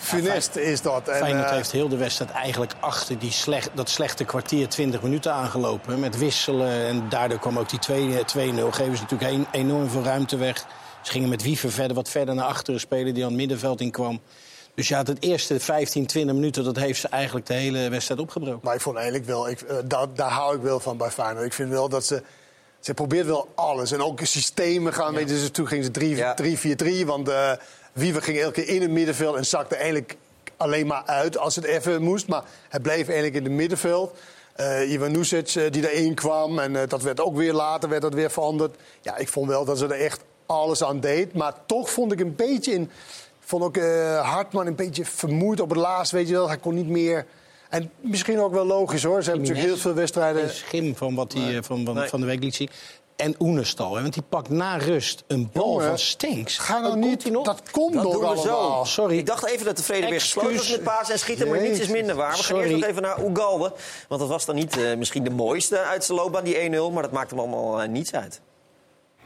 funest, 0.03 0.55
is 0.55 0.81
dat. 0.81 1.07
En, 1.07 1.15
Feyenoord 1.15 1.49
eh, 1.49 1.55
heeft 1.55 1.71
heel 1.71 1.89
de 1.89 1.97
wedstrijd 1.97 2.31
eigenlijk 2.31 2.73
achter 2.79 3.19
die 3.19 3.31
slecht, 3.31 3.69
dat 3.73 3.89
slechte 3.89 4.23
kwartier 4.23 4.69
20 4.69 5.01
minuten 5.01 5.33
aangelopen. 5.33 5.99
Met 5.99 6.17
wisselen 6.17 6.85
en 6.87 7.09
daardoor 7.09 7.39
kwam 7.39 7.59
ook 7.59 7.69
die 7.69 7.79
2 7.79 8.17
eh, 8.17 8.51
2-0. 8.53 8.69
Geven 8.69 8.95
ze 8.95 9.01
natuurlijk 9.01 9.31
een, 9.31 9.47
enorm 9.51 9.89
veel 9.89 10.03
ruimte 10.03 10.37
weg. 10.37 10.65
Ze 11.01 11.11
gingen 11.11 11.29
met 11.29 11.43
Wiever 11.43 11.71
verder, 11.71 11.95
wat 11.95 12.09
verder 12.09 12.35
naar 12.35 12.45
achteren 12.45 12.79
spelen 12.79 13.13
die 13.13 13.23
aan 13.23 13.29
het 13.29 13.39
middenveld 13.39 13.81
in 13.81 13.91
kwam. 13.91 14.21
Dus 14.75 14.87
ja, 14.87 15.03
het 15.03 15.23
eerste 15.23 15.59
15, 15.59 16.05
20 16.05 16.35
minuten, 16.35 16.63
dat 16.63 16.75
heeft 16.75 16.99
ze 16.99 17.07
eigenlijk 17.07 17.45
de 17.45 17.53
hele 17.53 17.89
wedstrijd 17.89 18.19
opgebroken. 18.19 18.59
Maar 18.63 18.75
ik 18.75 18.81
vond 18.81 18.95
eigenlijk 18.95 19.25
wel, 19.25 19.49
ik, 19.49 19.61
eh, 19.61 19.77
daar, 19.85 20.07
daar 20.13 20.31
hou 20.31 20.55
ik 20.55 20.61
wel 20.61 20.79
van 20.79 20.97
bij 20.97 21.11
Feyenoord. 21.11 21.45
Ik 21.45 21.53
vind 21.53 21.69
wel 21.69 21.89
dat 21.89 22.05
ze, 22.05 22.23
ze 22.79 22.93
probeert 22.93 23.25
wel 23.25 23.47
alles. 23.55 23.91
En 23.91 24.01
ook 24.01 24.19
systemen 24.23 24.93
gaan, 24.93 25.13
weet 25.13 25.29
je, 25.29 25.35
dus 25.35 25.49
toen 25.49 25.67
gingen 25.67 25.83
ze 25.83 27.03
3-4-3. 27.03 27.05
Want 27.05 27.29
eh 27.29 27.51
Wiever 27.93 28.21
ging 28.21 28.39
elke 28.39 28.63
keer 28.63 28.75
in 28.75 28.81
het 28.81 28.91
middenveld 28.91 29.35
en 29.35 29.45
zakte 29.45 29.75
eigenlijk 29.75 30.17
alleen 30.57 30.87
maar 30.87 31.03
uit 31.05 31.37
als 31.37 31.55
het 31.55 31.65
even 31.65 32.01
moest. 32.01 32.27
Maar 32.27 32.43
hij 32.69 32.79
bleef 32.79 33.07
eigenlijk 33.07 33.35
in 33.35 33.43
het 33.43 33.51
middenveld. 33.51 34.17
Eh 34.53 34.91
Ivan 34.91 35.11
Nusic 35.11 35.55
eh, 35.55 35.71
die 35.71 35.91
erin 35.91 36.13
kwam 36.13 36.59
en 36.59 36.75
eh, 36.75 36.87
dat 36.87 37.01
werd 37.01 37.21
ook 37.21 37.35
weer 37.35 37.53
later 37.53 37.89
werd 37.89 38.01
dat 38.01 38.13
weer 38.13 38.31
veranderd. 38.31 38.75
Ja, 39.01 39.17
ik 39.17 39.27
vond 39.27 39.47
wel 39.47 39.65
dat 39.65 39.77
ze 39.77 39.85
er 39.85 39.91
echt 39.91 40.23
alles 40.45 40.83
aan 40.83 40.99
deed. 40.99 41.33
Maar 41.33 41.53
toch 41.65 41.89
vond 41.89 42.11
ik 42.11 42.19
een 42.19 42.35
beetje 42.35 42.71
in... 42.71 42.89
Vond 43.39 43.63
ook 43.63 43.77
eh, 43.77 44.31
Hartman 44.31 44.67
een 44.67 44.75
beetje 44.75 45.05
vermoeid 45.05 45.59
op 45.59 45.69
het 45.69 45.77
laatst, 45.77 46.11
weet 46.11 46.27
je 46.27 46.33
wel. 46.33 46.47
Hij 46.47 46.57
kon 46.57 46.73
niet 46.73 46.87
meer... 46.87 47.25
En 47.69 47.91
misschien 48.01 48.39
ook 48.39 48.53
wel 48.53 48.65
logisch 48.65 49.03
hoor. 49.03 49.23
Ze 49.23 49.29
hebben 49.29 49.47
natuurlijk 49.47 49.73
heel 49.73 49.81
veel 49.81 49.93
wedstrijden... 49.93 50.41
Geen 50.41 50.55
schim 50.55 50.95
van 50.95 51.15
wat 51.15 51.33
hij 51.33 51.57
eh, 51.57 51.63
van, 51.63 51.85
van, 51.85 52.07
van 52.07 52.19
de 52.19 52.25
week 52.25 52.43
liet 52.43 52.55
zien. 52.55 52.69
En 53.15 53.35
Oenestal, 53.39 53.95
hè, 53.95 54.01
want 54.01 54.13
die 54.13 54.23
pakt 54.29 54.49
na 54.49 54.77
rust 54.77 55.23
een 55.27 55.49
bal 55.53 55.65
Jongen, 55.71 55.87
van 55.87 55.97
Stenks. 55.97 56.57
Ga 56.57 56.79
nou 56.79 56.91
komt 56.91 57.05
niet, 57.05 57.33
dat 57.45 57.61
komt 57.71 57.93
Dat 57.93 58.03
nog 58.03 58.11
doen 58.13 58.21
we 58.21 58.27
allemaal. 58.27 58.85
zo. 58.85 58.91
Sorry. 58.91 59.17
Ik 59.17 59.25
dacht 59.25 59.45
even 59.45 59.65
dat 59.65 59.77
de 59.77 59.83
vrede 59.83 60.07
weer 60.09 60.21
gesloten 60.21 60.55
was 60.55 60.69
met 60.71 60.83
pasen 60.83 61.13
en 61.13 61.19
schieten, 61.19 61.47
maar 61.49 61.61
niets 61.61 61.79
is 61.79 61.87
minder 61.87 62.15
waar. 62.15 62.29
We 62.29 62.35
gaan 62.35 62.43
Sorry. 62.43 62.63
eerst 62.63 62.75
nog 62.79 62.89
even 62.89 63.01
naar 63.01 63.25
Ugalde. 63.25 63.73
Want 64.07 64.21
dat 64.21 64.29
was 64.29 64.45
dan 64.45 64.55
niet 64.55 64.77
eh, 64.77 64.95
misschien 64.97 65.23
de 65.23 65.29
mooiste 65.29 65.79
uit 65.79 66.03
zijn 66.03 66.17
loopbaan, 66.17 66.43
die 66.43 66.69
1-0. 66.69 66.93
Maar 66.93 67.03
dat 67.03 67.11
maakt 67.11 67.29
hem 67.29 67.39
allemaal 67.39 67.81
eh, 67.81 67.89
niets 67.89 68.13
uit. 68.13 68.41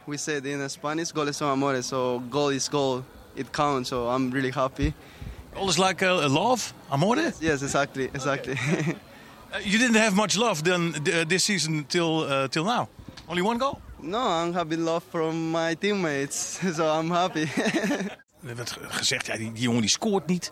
We 0.04 0.16
said 0.16 0.44
in 0.44 0.70
Spanish, 0.70 1.10
goal 1.14 1.26
is 1.26 1.40
amore, 1.40 1.82
so 1.82 2.22
goal 2.30 2.50
is 2.50 2.68
goal. 2.68 3.02
It 3.34 3.50
counts, 3.50 3.88
so 3.88 4.14
I'm 4.14 4.32
really 4.32 4.52
happy. 4.52 4.92
Goal 5.54 5.68
is 5.68 5.76
like 5.78 6.04
uh, 6.06 6.34
love, 6.34 6.72
amore? 6.88 7.32
Yes, 7.40 7.62
exactly, 7.62 8.08
exactly. 8.12 8.52
Uh, 8.52 9.58
you 9.70 9.78
didn't 9.78 9.96
have 9.96 10.14
much 10.14 10.36
love 10.36 10.62
then 10.62 10.94
uh, 10.94 11.24
this 11.28 11.44
season 11.44 11.84
till 11.86 12.24
uh, 12.24 12.48
till 12.48 12.64
now. 12.64 12.88
Only 13.28 13.42
one 13.42 13.58
goal. 13.58 13.78
no, 14.00 14.18
I'm 14.44 14.54
having 14.54 14.80
love 14.80 15.04
from 15.10 15.50
my 15.50 15.74
teammates, 15.74 16.58
so 16.76 17.00
I'm 17.00 17.10
happy. 17.10 17.46
Er 18.46 18.56
werd 18.56 18.70
ge- 18.70 18.80
gezegd, 18.88 19.26
ja, 19.26 19.36
die, 19.36 19.52
die 19.52 19.62
jongen 19.62 19.80
die 19.80 19.90
scoort 19.90 20.26
niet. 20.26 20.50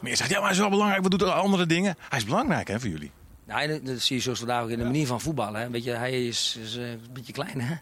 Maar 0.00 0.10
je 0.10 0.16
zegt, 0.16 0.28
ja, 0.30 0.34
maar 0.34 0.44
hij 0.44 0.52
is 0.54 0.58
wel 0.58 0.70
belangrijk. 0.70 1.02
We 1.02 1.08
doen 1.08 1.34
andere 1.34 1.66
dingen. 1.66 1.96
Hij 2.08 2.18
is 2.18 2.24
belangrijk 2.24 2.68
hè, 2.68 2.80
voor 2.80 2.88
jullie. 2.88 3.10
Nou, 3.46 3.68
dat, 3.68 3.86
dat 3.86 4.00
zie 4.00 4.16
je 4.16 4.22
zoals 4.22 4.38
vandaag 4.38 4.62
ook 4.62 4.70
in 4.70 4.78
de 4.78 4.84
manier 4.84 5.06
van 5.06 5.20
voetballen. 5.20 5.60
Hè. 5.60 5.70
Weet 5.70 5.84
je, 5.84 5.90
hij 5.90 6.26
is, 6.26 6.58
is, 6.62 6.76
eh, 6.76 6.90
een 6.90 7.00
beetje 7.12 7.32
klein, 7.32 7.60
hè? 7.60 7.74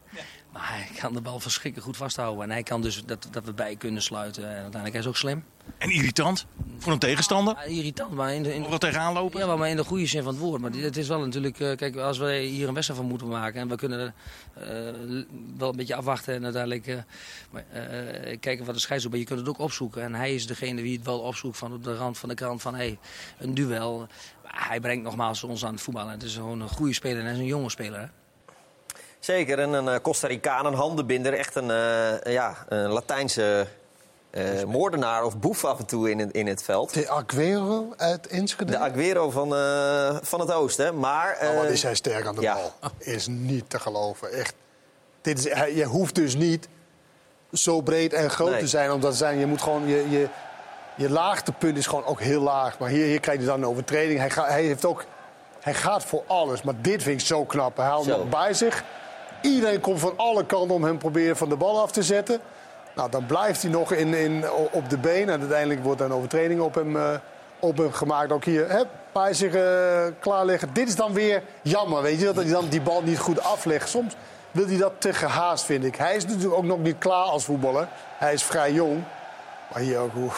Maar 0.56 0.68
hij 0.68 1.00
kan 1.00 1.12
de 1.12 1.20
bal 1.20 1.40
verschrikkelijk 1.40 1.86
goed 1.86 1.96
vasthouden. 1.96 2.42
En 2.44 2.50
hij 2.50 2.62
kan 2.62 2.82
dus 2.82 3.02
dat, 3.04 3.28
dat 3.30 3.44
we 3.44 3.52
bij 3.52 3.76
kunnen 3.76 4.02
sluiten. 4.02 4.42
En 4.42 4.62
uiteindelijk 4.62 4.94
is 4.94 5.00
hij 5.00 5.08
ook 5.08 5.16
slim. 5.16 5.44
En 5.78 5.90
irritant 5.90 6.46
voor 6.78 6.92
een 6.92 6.98
tegenstander. 6.98 7.54
Ja, 7.54 7.62
irritant, 7.62 8.12
maar 8.12 8.34
in 8.34 8.42
de, 8.42 8.54
in 8.54 8.60
Overal 8.60 8.78
tegenaan 8.78 9.12
lopen. 9.12 9.40
Ja, 9.40 9.56
maar 9.56 9.68
in 9.68 9.76
de 9.76 9.84
goede 9.84 10.06
zin 10.06 10.22
van 10.22 10.32
het 10.32 10.42
woord. 10.42 10.60
Maar 10.60 10.70
het 10.70 10.96
is 10.96 11.08
wel 11.08 11.20
natuurlijk, 11.20 11.60
eh, 11.60 11.76
kijk, 11.76 11.96
als 11.96 12.18
we 12.18 12.32
hier 12.32 12.68
een 12.68 12.74
wedstrijd 12.74 13.00
van 13.00 13.08
moeten 13.08 13.28
maken 13.28 13.60
en 13.60 13.68
we 13.68 13.76
kunnen 13.76 14.14
eh, 14.54 14.66
wel 15.56 15.70
een 15.70 15.76
beetje 15.76 15.94
afwachten 15.94 16.34
en 16.34 16.44
uiteindelijk 16.44 16.86
eh, 16.86 16.98
kijken 18.40 18.64
wat 18.64 18.74
de 18.74 18.80
scheidsrechter, 18.80 19.10
maar 19.10 19.18
je 19.18 19.24
kunt 19.24 19.38
het 19.38 19.48
ook 19.48 19.58
opzoeken. 19.58 20.02
En 20.02 20.14
hij 20.14 20.34
is 20.34 20.46
degene 20.46 20.82
die 20.82 20.96
het 20.96 21.06
wel 21.06 21.18
opzoekt 21.18 21.58
van 21.58 21.72
op 21.72 21.84
de 21.84 21.96
rand 21.96 22.18
van 22.18 22.28
de 22.28 22.34
kant 22.34 22.62
van 22.62 22.74
hey, 22.74 22.98
een 23.38 23.54
duel. 23.54 24.06
Hij 24.42 24.80
brengt 24.80 25.04
nogmaals 25.04 25.42
ons 25.42 25.64
aan 25.64 25.72
het 25.72 25.82
voetballen. 25.82 26.12
Het 26.12 26.22
is 26.22 26.34
gewoon 26.34 26.60
een 26.60 26.68
goede 26.68 26.92
speler 26.92 27.18
en 27.18 27.24
hij 27.24 27.32
is 27.32 27.38
een 27.38 27.46
jonge 27.46 27.70
speler. 27.70 28.00
Hè? 28.00 28.06
Zeker, 29.26 29.58
en 29.58 29.72
een 29.72 29.88
eh, 29.88 30.00
Costa 30.02 30.26
Ricaan, 30.26 30.66
een 30.66 30.74
handenbinder. 30.74 31.32
Echt 31.34 31.54
een, 31.54 31.70
eh, 31.70 32.32
ja, 32.32 32.54
een 32.68 32.88
Latijnse 32.90 33.66
eh, 34.30 34.62
moordenaar 34.64 35.24
of 35.24 35.38
boef 35.38 35.64
af 35.64 35.78
en 35.78 35.86
toe 35.86 36.10
in, 36.10 36.18
het- 36.18 36.32
in 36.32 36.46
het 36.46 36.62
veld. 36.62 36.94
De 36.94 37.08
Aguero 37.10 37.92
uit 37.96 38.26
Enschede. 38.26 38.70
De 38.72 38.78
Aguero 38.78 39.30
van, 39.30 39.48
van 40.24 40.40
het 40.40 40.52
oosten. 40.52 40.98
Maar, 40.98 41.38
Oh, 41.42 41.56
wat 41.56 41.64
is 41.64 41.82
hij 41.82 41.94
sterk 41.94 42.26
aan 42.26 42.34
de 42.34 42.40
ja. 42.40 42.54
bal. 42.54 42.72
Is 42.98 43.26
niet 43.26 43.70
te 43.70 43.78
geloven. 43.78 44.32
Echt. 44.32 44.54
Dit 45.20 45.38
is, 45.38 45.52
hij- 45.52 45.74
je 45.74 45.84
hoeft 45.84 46.14
dus 46.14 46.34
niet 46.36 46.68
zo 47.52 47.80
breed 47.80 48.12
en 48.12 48.30
groot 48.30 48.50
Nee. 48.50 48.60
te 48.60 48.66
zijn. 48.68 48.92
Omdat 48.92 49.10
te 49.10 49.16
zijn. 49.16 49.38
Je 49.38 49.46
moet 49.46 49.62
gewoon... 49.62 49.86
Je, 49.88 50.10
je, 50.10 50.28
je 50.96 51.10
laagtepunt 51.10 51.76
is 51.76 51.86
gewoon 51.86 52.04
ook 52.04 52.20
heel 52.20 52.40
laag. 52.42 52.78
Maar 52.78 52.88
hier, 52.88 53.06
hier 53.06 53.20
krijg 53.20 53.40
je 53.40 53.46
dan 53.46 53.62
een 53.62 53.68
overtreding. 53.68 54.18
Hij, 54.18 54.30
ga- 54.30 54.46
hij, 54.48 54.62
heeft 54.62 54.84
ook, 54.84 55.04
hij 55.60 55.74
gaat 55.74 56.04
voor 56.04 56.22
alles. 56.26 56.62
Maar 56.62 56.74
dit 56.80 57.02
vind 57.02 57.20
ik 57.20 57.26
zo 57.26 57.44
knap. 57.44 57.76
Hij 57.76 57.86
haalt 57.86 58.06
nog 58.06 58.28
bij 58.28 58.54
zich. 58.54 58.84
Iedereen 59.42 59.80
komt 59.80 60.00
van 60.00 60.12
alle 60.16 60.46
kanten 60.46 60.74
om 60.74 60.84
hem 60.84 60.98
proberen 60.98 61.36
van 61.36 61.48
de 61.48 61.56
bal 61.56 61.80
af 61.80 61.92
te 61.92 62.02
zetten. 62.02 62.40
Nou, 62.94 63.10
dan 63.10 63.26
blijft 63.26 63.62
hij 63.62 63.70
nog 63.70 63.92
in, 63.92 64.14
in, 64.14 64.44
op 64.70 64.90
de 64.90 64.98
been. 64.98 65.28
En 65.28 65.40
uiteindelijk 65.40 65.82
wordt 65.82 66.00
er 66.00 66.06
een 66.06 66.12
overtreding 66.12 66.60
op 66.60 66.74
hem, 66.74 66.96
eh, 66.96 67.14
op 67.58 67.76
hem 67.76 67.92
gemaakt. 67.92 68.32
Ook 68.32 68.44
hier, 68.44 68.70
hè, 68.70 68.82
paar 69.12 69.34
zich 69.34 69.54
eh, 69.54 70.06
klaarleggen. 70.18 70.70
Dit 70.72 70.88
is 70.88 70.96
dan 70.96 71.12
weer 71.12 71.42
jammer, 71.62 72.02
weet 72.02 72.18
je, 72.18 72.24
dat 72.24 72.36
hij 72.36 72.52
dan 72.52 72.68
die 72.68 72.80
bal 72.80 73.02
niet 73.02 73.18
goed 73.18 73.42
aflegt. 73.42 73.88
Soms 73.88 74.14
wil 74.50 74.66
hij 74.66 74.76
dat 74.76 74.92
te 74.98 75.12
gehaast, 75.12 75.64
vind 75.64 75.84
ik. 75.84 75.96
Hij 75.96 76.16
is 76.16 76.26
natuurlijk 76.26 76.54
ook 76.54 76.64
nog 76.64 76.78
niet 76.78 76.98
klaar 76.98 77.24
als 77.24 77.44
voetballer. 77.44 77.88
Hij 78.18 78.32
is 78.32 78.42
vrij 78.42 78.72
jong. 78.72 79.04
Maar 79.72 79.82
hier 79.82 79.98
ook 79.98 80.12
hoe. 80.12 80.30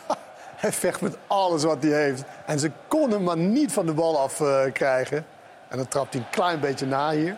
hij 0.62 0.72
vecht 0.72 1.00
met 1.00 1.16
alles 1.26 1.64
wat 1.64 1.82
hij 1.82 1.92
heeft. 1.92 2.22
En 2.46 2.58
ze 2.58 2.70
kon 2.88 3.10
hem 3.10 3.22
maar 3.22 3.36
niet 3.36 3.72
van 3.72 3.86
de 3.86 3.92
bal 3.92 4.18
af 4.18 4.40
eh, 4.40 4.72
krijgen. 4.72 5.26
En 5.68 5.76
dan 5.76 5.88
trapt 5.88 6.12
hij 6.12 6.22
een 6.22 6.30
klein 6.30 6.60
beetje 6.60 6.86
na 6.86 7.10
hier. 7.10 7.36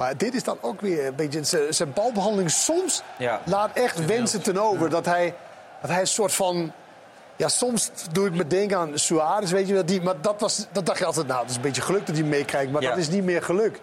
Maar 0.00 0.16
dit 0.16 0.34
is 0.34 0.44
dan 0.44 0.58
ook 0.60 0.80
weer 0.80 1.06
een 1.06 1.14
beetje... 1.14 1.44
zijn- 1.44 1.74
Zijn 1.74 1.92
balbehandeling 1.92 2.50
soms 2.50 3.02
Ja. 3.18 3.40
laat 3.44 3.70
echt 3.76 4.06
wensen 4.06 4.42
ten 4.42 4.58
over. 4.58 4.90
Dat 4.90 5.04
hij, 5.04 5.34
dat 5.80 5.90
hij 5.90 6.00
een 6.00 6.06
soort 6.06 6.32
van... 6.32 6.72
Ja, 7.36 7.48
soms 7.48 7.90
doe 8.12 8.26
ik 8.26 8.34
me 8.34 8.46
denken 8.46 8.76
aan 8.78 8.98
Suarez, 8.98 9.50
weet 9.50 9.66
je 9.68 9.74
wel. 9.74 9.84
Die, 9.86 10.02
maar 10.02 10.20
dat, 10.20 10.40
was, 10.40 10.66
dat 10.72 10.86
dacht 10.86 10.98
je 10.98 11.04
altijd, 11.04 11.26
nou, 11.26 11.40
dat 11.40 11.50
is 11.50 11.56
een 11.56 11.62
beetje 11.62 11.82
geluk 11.82 12.06
dat 12.06 12.16
hij 12.16 12.24
meekrijgt. 12.24 12.72
Maar 12.72 12.82
Ja. 12.82 12.88
dat 12.88 12.98
is 12.98 13.08
niet 13.08 13.24
meer 13.24 13.42
geluk. 13.42 13.80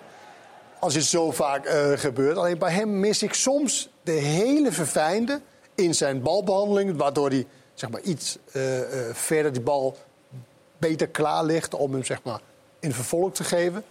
Als 0.80 0.94
het 0.96 1.04
zo 1.04 1.32
vaak 1.32 1.66
eh, 1.66 1.92
gebeurt. 1.96 2.38
Alleen 2.38 2.58
bij 2.58 2.72
hem 2.72 3.00
mis 3.00 3.24
ik 3.24 3.34
soms 3.34 3.90
de 4.04 4.12
hele 4.12 4.72
verfijnde 4.72 5.42
in 5.76 5.96
zijn 5.96 6.22
balbehandeling. 6.22 6.98
Waardoor 6.98 7.30
hij 7.30 7.48
zeg 7.74 7.90
maar, 7.90 8.02
iets 8.02 8.38
eh, 8.52 8.80
eh, 9.10 9.16
verder 9.16 9.54
die 9.54 9.62
bal 9.62 9.98
beter 10.78 11.08
klaar 11.08 11.44
ligt 11.44 11.74
om 11.74 11.94
hem 11.94 12.04
zeg 12.04 12.24
maar, 12.24 12.40
in 12.80 12.94
vervolg 12.94 13.34
te 13.34 13.44
geven. 13.44 13.84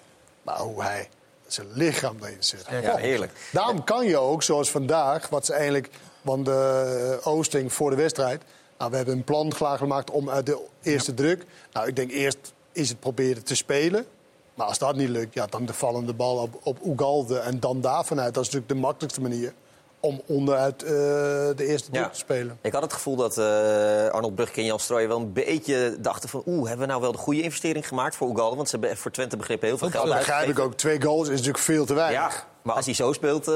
Maar 0.42 0.58
hoe 0.58 0.82
hij 0.82 1.08
zijn 1.46 1.66
lichaam 1.72 2.16
erin 2.22 2.36
zet. 2.38 2.66
Ja, 2.82 2.96
heerlijk. 2.96 3.32
Daarom 3.52 3.84
kan 3.84 4.06
je 4.06 4.18
ook, 4.18 4.42
zoals 4.42 4.70
vandaag, 4.70 5.28
wat 5.28 5.46
ze 5.46 5.52
eigenlijk 5.52 5.90
van 6.24 6.44
de 6.44 7.18
eh, 7.22 7.32
Oosting 7.32 7.72
voor 7.72 7.90
de 7.90 7.96
wedstrijd. 7.96 8.42
Nou, 8.78 8.90
we 8.90 8.96
hebben 8.96 9.14
een 9.14 9.24
plan 9.24 9.48
klaargemaakt 9.48 10.10
om 10.10 10.30
uit 10.30 10.46
de 10.46 10.60
eerste 10.82 11.14
druk. 11.14 11.44
Nou, 11.72 11.88
ik 11.88 11.96
denk 11.96 12.10
eerst 12.10 12.52
is 12.72 12.88
het 12.88 13.00
proberen 13.00 13.44
te 13.44 13.54
spelen. 13.54 14.06
Maar 14.54 14.66
als 14.66 14.78
dat 14.78 14.96
niet 14.96 15.08
lukt, 15.08 15.34
ja, 15.34 15.46
dan 15.46 15.66
de 15.66 15.72
vallende 15.72 16.14
bal 16.14 16.36
op, 16.36 16.60
op 16.62 16.78
Ugalde 16.86 17.38
en 17.38 17.60
dan 17.60 17.80
daar 17.80 18.04
vanuit. 18.04 18.34
Dat 18.34 18.44
is 18.44 18.50
natuurlijk 18.50 18.80
de 18.80 18.86
makkelijkste 18.86 19.20
manier 19.20 19.52
om 20.00 20.22
onderuit 20.26 20.82
eh, 20.82 20.90
de 20.90 21.54
eerste 21.58 21.88
Ja. 21.92 22.08
te 22.08 22.18
spelen. 22.18 22.58
Ik 22.62 22.72
had 22.72 22.82
het 22.82 22.92
gevoel 22.92 23.16
dat 23.16 23.38
eh, 23.38 23.44
Arnold 24.08 24.34
Brugge 24.34 24.60
en 24.60 24.64
Jan 24.66 24.80
Strooijen 24.80 25.08
wel 25.08 25.18
een 25.18 25.32
beetje 25.32 25.96
dachten 26.00 26.28
van... 26.28 26.42
oeh, 26.46 26.68
hebben 26.68 26.86
we 26.86 26.92
nou 26.92 27.00
wel 27.02 27.12
de 27.12 27.18
goede 27.18 27.42
investering 27.42 27.88
gemaakt 27.88 28.16
voor 28.16 28.30
Ugalde? 28.30 28.56
Want 28.56 28.68
ze 28.68 28.76
hebben 28.78 28.96
voor 28.98 29.10
Twente 29.10 29.36
begrippen 29.36 29.68
heel 29.68 29.78
veel 29.78 29.90
geld 29.90 30.06
Dat 30.06 30.16
begrijp 30.16 30.48
ik 30.48 30.58
ook. 30.58 30.74
Twee 30.74 31.02
goals 31.02 31.22
is 31.28 31.30
natuurlijk 31.36 31.58
veel 31.58 31.84
te 31.84 31.94
weinig. 31.94 32.34
Ja, 32.34 32.44
maar 32.62 32.74
als 32.74 32.84
hij 32.84 32.94
zo 32.94 33.12
speelt, 33.12 33.48
eh, 33.48 33.54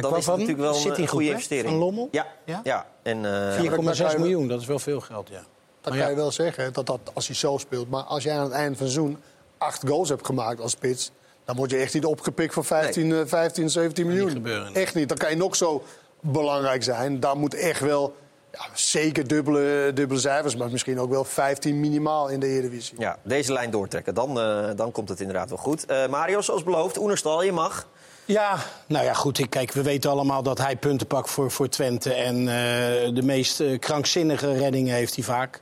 dan 0.00 0.16
is 0.16 0.26
het 0.26 0.36
natuurlijk 0.36 0.58
wel 0.58 0.96
een, 0.96 1.08
goede 1.08 1.28
investering. 1.28 1.68
Van 1.68 1.78
Lommel? 1.78 2.08
Ja, 2.10 2.26
Ja? 2.44 2.60
ja. 2.64 2.86
En, 3.02 3.24
eh, 3.24 3.58
4,6 3.58 4.16
miljoen, 4.16 4.48
dat 4.48 4.60
is 4.60 4.66
wel 4.66 4.78
veel 4.78 5.00
geld, 5.00 5.28
ja. 5.28 5.34
Dat 5.34 5.44
Maar 5.92 5.92
kan 5.92 5.96
ja. 6.02 6.08
je 6.08 6.16
wel 6.22 6.32
zeggen, 6.32 6.72
dat 6.72 6.86
dat 6.86 7.00
als 7.12 7.26
hij 7.26 7.36
zo 7.36 7.58
speelt. 7.58 7.90
Maar 7.90 8.02
als 8.02 8.22
jij 8.22 8.36
aan 8.36 8.42
het 8.44 8.52
einde 8.52 8.76
van 8.76 8.86
het 8.86 8.94
seizoen 8.94 9.18
acht 9.58 9.82
goals 9.88 10.08
hebt 10.08 10.26
gemaakt 10.26 10.60
als 10.60 10.70
spits... 10.70 11.10
dan 11.44 11.56
word 11.56 11.70
je 11.70 11.76
echt 11.76 11.94
niet 11.94 12.04
opgepikt 12.04 12.54
voor 12.54 12.64
15, 12.64 13.12
eh, 13.12 13.20
15 13.26 13.70
17 13.70 14.06
miljoen. 14.06 14.30
gebeuren. 14.30 14.74
Echt 14.74 14.94
niet. 14.94 15.08
Dan 15.08 15.18
kan 15.18 15.30
je 15.30 15.36
nog 15.36 15.56
zo 15.56 15.82
belangrijk 16.20 16.82
zijn. 16.82 17.20
Daar 17.20 17.36
moet 17.36 17.54
echt 17.54 17.80
wel 17.80 18.14
ja, 18.52 18.60
zeker 18.74 19.28
dubbele, 19.28 19.90
dubbele 19.94 20.20
cijfers... 20.20 20.56
maar 20.56 20.70
misschien 20.70 21.00
ook 21.00 21.10
wel 21.10 21.24
15 21.24 21.80
minimaal 21.80 22.28
in 22.28 22.40
de 22.40 22.46
Eredivisie. 22.46 23.00
ja, 23.00 23.18
deze 23.22 23.52
lijn 23.52 23.70
doortrekken, 23.70 24.14
dan, 24.14 24.40
eh, 24.40 24.64
dan 24.76 24.92
komt 24.92 25.08
het 25.08 25.20
inderdaad 25.20 25.48
wel 25.48 25.58
goed. 25.58 25.86
Eh, 25.86 26.06
Mario, 26.08 26.40
zoals 26.40 26.62
beloofd, 26.62 26.98
Oenerstal, 26.98 27.42
je 27.42 27.52
mag. 27.52 27.86
Ja, 28.24 28.56
nou 28.86 29.04
ja, 29.04 29.12
goed. 29.14 29.38
ik- 29.38 29.50
Kijk, 29.50 29.72
we 29.72 29.82
weten 29.82 30.10
allemaal 30.10 30.42
dat 30.42 30.58
hij 30.58 30.76
punten 30.76 31.06
pakt 31.06 31.30
voor, 31.30 31.50
voor 31.50 31.68
Twente. 31.68 32.14
En 32.14 32.36
eh, 32.38 33.14
de 33.14 33.22
meest 33.22 33.62
krankzinnige 33.78 34.52
reddingen 34.52 34.94
heeft 34.94 35.14
hij 35.14 35.24
vaak. 35.24 35.60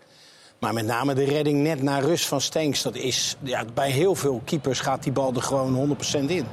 Maar 0.60 0.74
met 0.74 0.86
name 0.86 1.14
de 1.14 1.24
redding 1.24 1.62
net 1.62 1.82
na 1.82 1.98
rust 1.98 2.26
van 2.26 2.40
Stenks. 2.40 2.82
Dat 2.82 2.94
is, 2.94 3.36
ja, 3.42 3.64
bij 3.74 3.90
heel 3.90 4.14
veel 4.14 4.42
keepers 4.44 4.80
gaat 4.80 5.02
die 5.02 5.12
bal 5.12 5.34
er 5.34 5.42
gewoon 5.42 5.96
100% 6.20 6.24
in. 6.26 6.46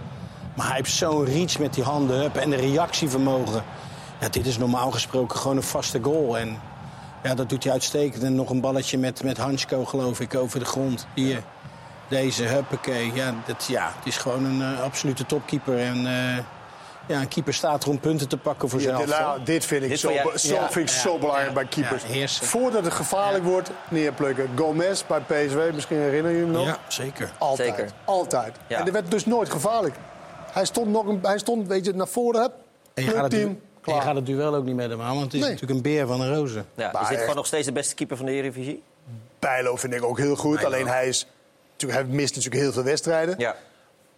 Maar 0.56 0.68
hij 0.68 0.76
heeft 0.76 0.92
zo'n 0.92 1.26
reach 1.26 1.60
met 1.60 1.74
die 1.74 1.84
handen 1.84 2.20
hup, 2.20 2.36
en 2.36 2.50
de 2.50 2.56
reactievermogen. 2.56 3.64
Ja, 4.20 4.30
dit 4.30 4.46
is 4.46 4.58
normaal 4.58 4.92
gesproken 4.92 5.38
gewoon 5.38 5.58
een 5.58 5.64
vaste 5.64 6.00
goal. 6.04 6.38
En 6.38 6.60
ja, 7.24 7.36
dat 7.36 7.50
doet 7.50 7.64
hij 7.64 7.74
uitstekend. 7.74 8.24
En 8.24 8.36
nog 8.36 8.50
een 8.50 8.62
balletje 8.62 8.98
met, 8.98 9.24
met 9.24 9.38
Hansko, 9.38 9.86
geloof 9.86 10.20
ik, 10.20 10.36
over 10.36 10.60
de 10.60 10.66
grond. 10.66 11.08
Hier, 11.14 11.44
deze, 12.08 12.44
huppakee. 12.44 13.12
Ja, 13.14 13.34
dat, 13.46 13.66
ja 13.70 13.92
het 13.98 14.06
is 14.06 14.18
gewoon 14.18 14.46
een 14.46 14.62
eh, 14.62 14.82
absolute 14.82 15.26
topkeeper. 15.26 15.80
En 15.80 16.08
eh, 16.08 16.44
ja, 17.08 17.22
een 17.22 17.28
keeper 17.28 17.54
staat 17.54 17.84
er 17.84 17.90
om 17.90 18.00
punten 18.00 18.28
te 18.28 18.38
pakken 18.38 18.70
voor 18.70 18.80
Ja, 18.82 18.86
zelf. 18.86 19.00
dit, 19.00 19.10
nou, 19.10 19.44
dit 19.44 19.66
vind 19.66 19.84
ik, 19.84 19.90
Dit 19.90 20.00
zo, 20.00 20.08
zo, 20.36 20.54
ja, 20.54 20.70
vind 20.72 20.90
ik 20.90 20.96
ja, 20.96 21.02
zo 21.02 21.18
belangrijk 21.18 21.48
ja, 21.48 21.54
bij 21.54 21.66
keepers. 21.66 22.04
ja. 22.08 22.28
Voordat 22.28 22.84
het 22.84 22.94
gevaarlijk 22.94 23.44
wordt, 23.44 23.70
neerplukken. 23.90 24.50
Gomez 24.56 25.04
bij 25.08 25.20
PSV, 25.20 25.70
misschien 25.74 25.98
herinner 25.98 26.32
je 26.32 26.38
hem 26.38 26.52
nog? 26.52 26.66
Ja, 26.66 26.78
zeker. 26.88 27.32
Altijd. 27.38 27.76
Zeker. 27.76 27.92
Altijd. 28.06 28.56
Ja. 28.68 28.78
En 28.78 28.84
dit 28.86 28.94
werd 28.94 29.12
dus 29.12 29.26
nooit 29.26 29.50
gevaarlijk. 29.50 29.96
Hij 30.52 30.66
stond, 30.66 30.88
nog 30.88 31.06
een, 31.08 31.20
hij 31.22 31.38
stond 31.38 31.68
weet 31.68 31.86
je, 31.86 31.94
naar 31.94 32.08
voren. 32.08 32.42
Hup, 32.42 32.52
En 32.94 33.04
je, 33.04 33.10
gaat 33.10 33.34
en 33.34 33.60
je 33.84 34.02
gaat 34.02 34.16
het 34.16 34.26
duel 34.26 34.56
ook 34.56 34.66
niet 34.66 34.76
met 34.76 34.90
hem 34.90 35.02
aan, 35.02 35.14
want 35.14 35.22
het 35.24 35.34
is 35.34 35.40
Nee. 35.40 35.50
natuurlijk 35.50 35.78
een 35.78 35.82
beer 35.92 36.08
van 36.08 36.22
een 36.22 36.36
roze. 36.36 36.64
Ja, 36.76 36.90
Maar 36.94 37.02
is 37.02 37.08
dit 37.08 37.20
gewoon 37.20 37.36
nog 37.36 37.46
steeds 37.46 37.66
de 37.66 37.72
beste 37.72 37.96
keeper 37.96 38.18
van 38.18 38.26
de 38.26 38.32
Eredivisie? 38.32 38.84
Bijlo 39.40 39.76
vind 39.76 39.94
ik 39.94 40.04
ook 40.04 40.18
heel 40.18 40.36
goed. 40.36 40.66
Alleen 40.66 40.88
hij, 40.88 41.08
is, 41.08 41.28
natuurlijk, 41.72 42.02
hij 42.02 42.16
mist 42.16 42.36
natuurlijk 42.36 42.64
heel 42.64 42.72
veel 42.74 42.84
wedstrijden. 42.84 43.36
Ja. 43.38 43.56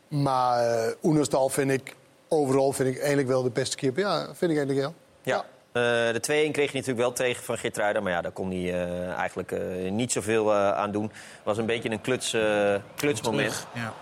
Maar 0.08 0.60
eh 0.66 0.94
Oenerstal 1.04 1.50
vind 1.50 1.72
ik 1.72 1.96
overal 2.30 2.72
vind 2.72 2.90
ik 2.90 2.98
eigenlijk 2.98 3.28
wel 3.28 3.44
de 3.44 3.50
beste 3.50 3.76
keeper. 3.76 4.02
Ja, 4.04 4.26
vind 4.26 4.52
ik 4.52 4.58
eigenlijk 4.58 4.80
wel. 4.80 4.94
Ja. 5.24 5.38
Eh, 5.72 6.14
de 6.14 6.20
2-1 6.20 6.52
kreeg 6.52 6.72
je 6.72 6.78
natuurlijk 6.78 6.98
wel 6.98 7.12
tegen 7.12 7.44
van 7.44 7.58
Geertruiden. 7.58 8.04
Maar 8.04 8.12
ja, 8.12 8.22
daar 8.22 8.32
kon 8.32 8.50
hij 8.52 8.74
eh, 8.74 9.12
eigenlijk 9.14 9.52
eh, 9.52 9.92
niet 9.92 10.12
zoveel 10.12 10.54
eh, 10.54 10.72
aan 10.72 10.92
doen. 10.92 11.04
Het 11.04 11.12
was 11.44 11.58
een 11.58 11.66
beetje 11.66 11.90
een 11.90 12.02
kluts, 12.02 12.34
eh, 12.34 12.76
klutsmoment. 12.96 13.68
Ja. 13.74 13.94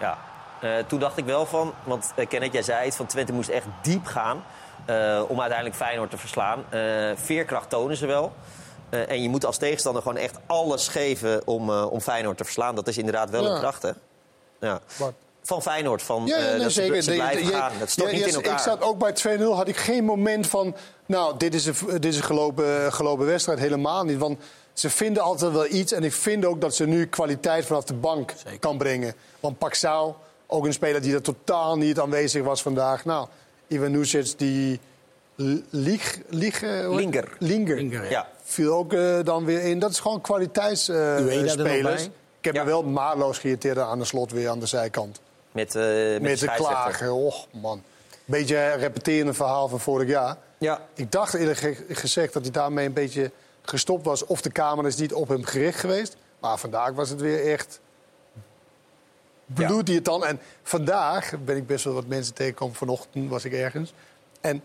Ja. 0.00 0.18
Eh, 0.60 0.84
toen 0.86 0.98
dacht 1.00 1.16
ik 1.16 1.24
wel 1.24 1.46
van, 1.46 1.72
want 1.84 2.12
uh, 2.16 2.26
Kenneth, 2.28 2.52
jij 2.52 2.62
zei 2.62 2.84
het, 2.84 2.96
van 2.96 3.06
Twente 3.06 3.32
moest 3.32 3.48
echt 3.48 3.66
diep 3.82 4.06
gaan 4.06 4.42
eh, 4.86 5.22
om 5.28 5.38
uiteindelijk 5.40 5.78
Feyenoord 5.78 6.10
te 6.10 6.16
verslaan. 6.18 6.64
Eh, 6.70 6.80
veerkracht 7.14 7.70
tonen 7.70 7.96
ze 7.96 8.06
wel. 8.06 8.32
Eh, 8.90 9.10
en 9.10 9.22
je 9.22 9.28
moet 9.28 9.44
als 9.44 9.56
tegenstander 9.58 10.02
gewoon 10.02 10.16
echt 10.16 10.38
alles 10.46 10.88
geven 10.88 11.46
om, 11.46 11.70
eh, 11.70 11.92
om 11.92 12.00
Feyenoord 12.00 12.36
te 12.36 12.44
verslaan. 12.44 12.74
Dat 12.74 12.88
is 12.88 12.98
inderdaad 12.98 13.30
wel 13.30 13.42
Ja. 13.44 13.50
een 13.50 13.60
kracht, 13.60 13.82
hè? 13.82 13.90
Ja. 14.60 14.80
Wat? 14.98 15.12
Van 15.42 15.62
Feyenoord, 15.62 16.02
van 16.02 16.26
Ja, 16.26 16.36
eh, 16.36 16.42
ja, 16.44 16.50
nee, 16.50 16.58
dat 16.60 16.72
ze- 16.72 16.80
zeker. 16.80 17.02
ze 17.02 17.10
De- 17.10 17.16
blijven 17.16 17.44
je- 17.46 17.52
gaan. 17.52 17.72
Dat 17.78 17.90
stort 17.90 18.10
ja, 18.10 18.16
niet 18.16 18.24
ja, 18.24 18.30
in 18.30 18.34
elkaar. 18.34 18.52
Ik 18.52 18.58
zat 18.58 18.82
ook 18.82 18.98
bij 18.98 19.12
2-0, 19.12 19.54
had 19.54 19.68
ik 19.68 19.76
geen 19.76 20.04
moment 20.04 20.46
van... 20.46 20.74
nou, 21.06 21.34
dit 21.36 21.54
is 21.54 21.66
een, 21.66 21.74
dit 21.86 22.04
is 22.04 22.16
een 22.16 22.22
gelopen, 22.22 22.92
gelopen 22.92 23.26
wedstrijd. 23.26 23.58
Helemaal 23.58 24.04
niet. 24.04 24.18
Want 24.18 24.38
ze 24.72 24.90
vinden 24.90 25.22
altijd 25.22 25.52
wel 25.52 25.66
iets. 25.66 25.92
En 25.92 26.04
ik 26.04 26.12
vind 26.12 26.44
ook 26.44 26.60
dat 26.60 26.74
ze 26.74 26.86
nu 26.86 27.06
kwaliteit 27.06 27.66
vanaf 27.66 27.84
de 27.84 27.94
bank 27.94 28.32
kan 28.60 28.78
brengen. 28.78 29.14
Want 29.40 29.58
Paxao, 29.58 30.16
ook 30.46 30.64
een 30.66 30.72
speler 30.72 31.00
die 31.02 31.14
er 31.14 31.22
totaal 31.22 31.76
niet 31.76 31.98
aanwezig 32.00 32.42
was 32.42 32.62
vandaag. 32.62 33.04
Nou, 33.04 33.28
Ivan 33.66 33.90
Nusic, 33.90 34.38
die... 34.38 34.80
Lieg, 35.70 36.18
lieg, 36.28 36.62
eh. 36.62 36.94
Linger. 36.94 38.10
Ja. 38.10 38.28
Viel 38.42 38.72
ook 38.74 38.92
eh, 38.92 39.18
dan 39.24 39.44
weer 39.44 39.62
in. 39.62 39.78
Dat 39.78 39.90
is 39.90 39.98
gewoon 40.00 40.16
er 40.16 40.22
kwaliteitsspelers. 40.22 41.56
bij? 41.56 42.10
ik 42.38 42.44
heb 42.44 42.54
me 42.54 42.64
wel 42.64 42.82
maarloos 42.82 43.38
geïrriteerd 43.38 43.78
aan 43.78 43.98
de 43.98 44.04
slot 44.04 44.32
weer 44.32 44.48
aan 44.48 44.58
de 44.60 44.66
zijkant. 44.66 45.20
Met, 45.52 45.74
eh, 45.74 45.82
met, 45.82 46.22
Met, 46.22 46.38
de 46.38 46.50
klagen. 46.54 47.12
Och, 47.12 47.46
man. 47.50 47.82
Beetje 48.24 48.56
een 48.56 48.78
repeterende 48.78 49.34
verhaal 49.34 49.68
van 49.68 49.80
vorig 49.80 50.08
jaar. 50.08 50.36
Ja. 50.58 50.80
Ik 50.94 51.12
dacht 51.12 51.34
eerlijk 51.34 51.58
ge- 51.58 51.84
gezegd 51.88 52.32
dat 52.32 52.42
hij 52.42 52.50
daarmee 52.50 52.86
een 52.86 52.92
beetje 52.92 53.30
gestopt 53.62 54.04
was. 54.04 54.26
Of 54.26 54.40
de 54.40 54.50
Kamer 54.50 54.86
is 54.86 54.96
niet 54.96 55.12
op 55.12 55.28
hem 55.28 55.44
gericht 55.44 55.78
geweest. 55.80 56.16
Maar 56.40 56.58
vandaag 56.58 56.92
was 56.92 57.08
het 57.08 57.20
weer 57.20 57.52
echt... 57.52 57.80
Bloedt 59.46 59.86
hij 59.88 59.96
het 59.96 60.04
dan? 60.04 60.24
En 60.26 60.40
vandaag 60.62 61.32
ben 61.44 61.56
ik 61.56 61.66
best 61.66 61.84
wel 61.84 61.94
wat 61.94 62.06
mensen 62.06 62.34
tegengekomen. 62.34 62.74
Vanochtend 62.74 63.30
was 63.30 63.44
ik 63.44 63.52
ergens. 63.52 63.92
En 64.40 64.62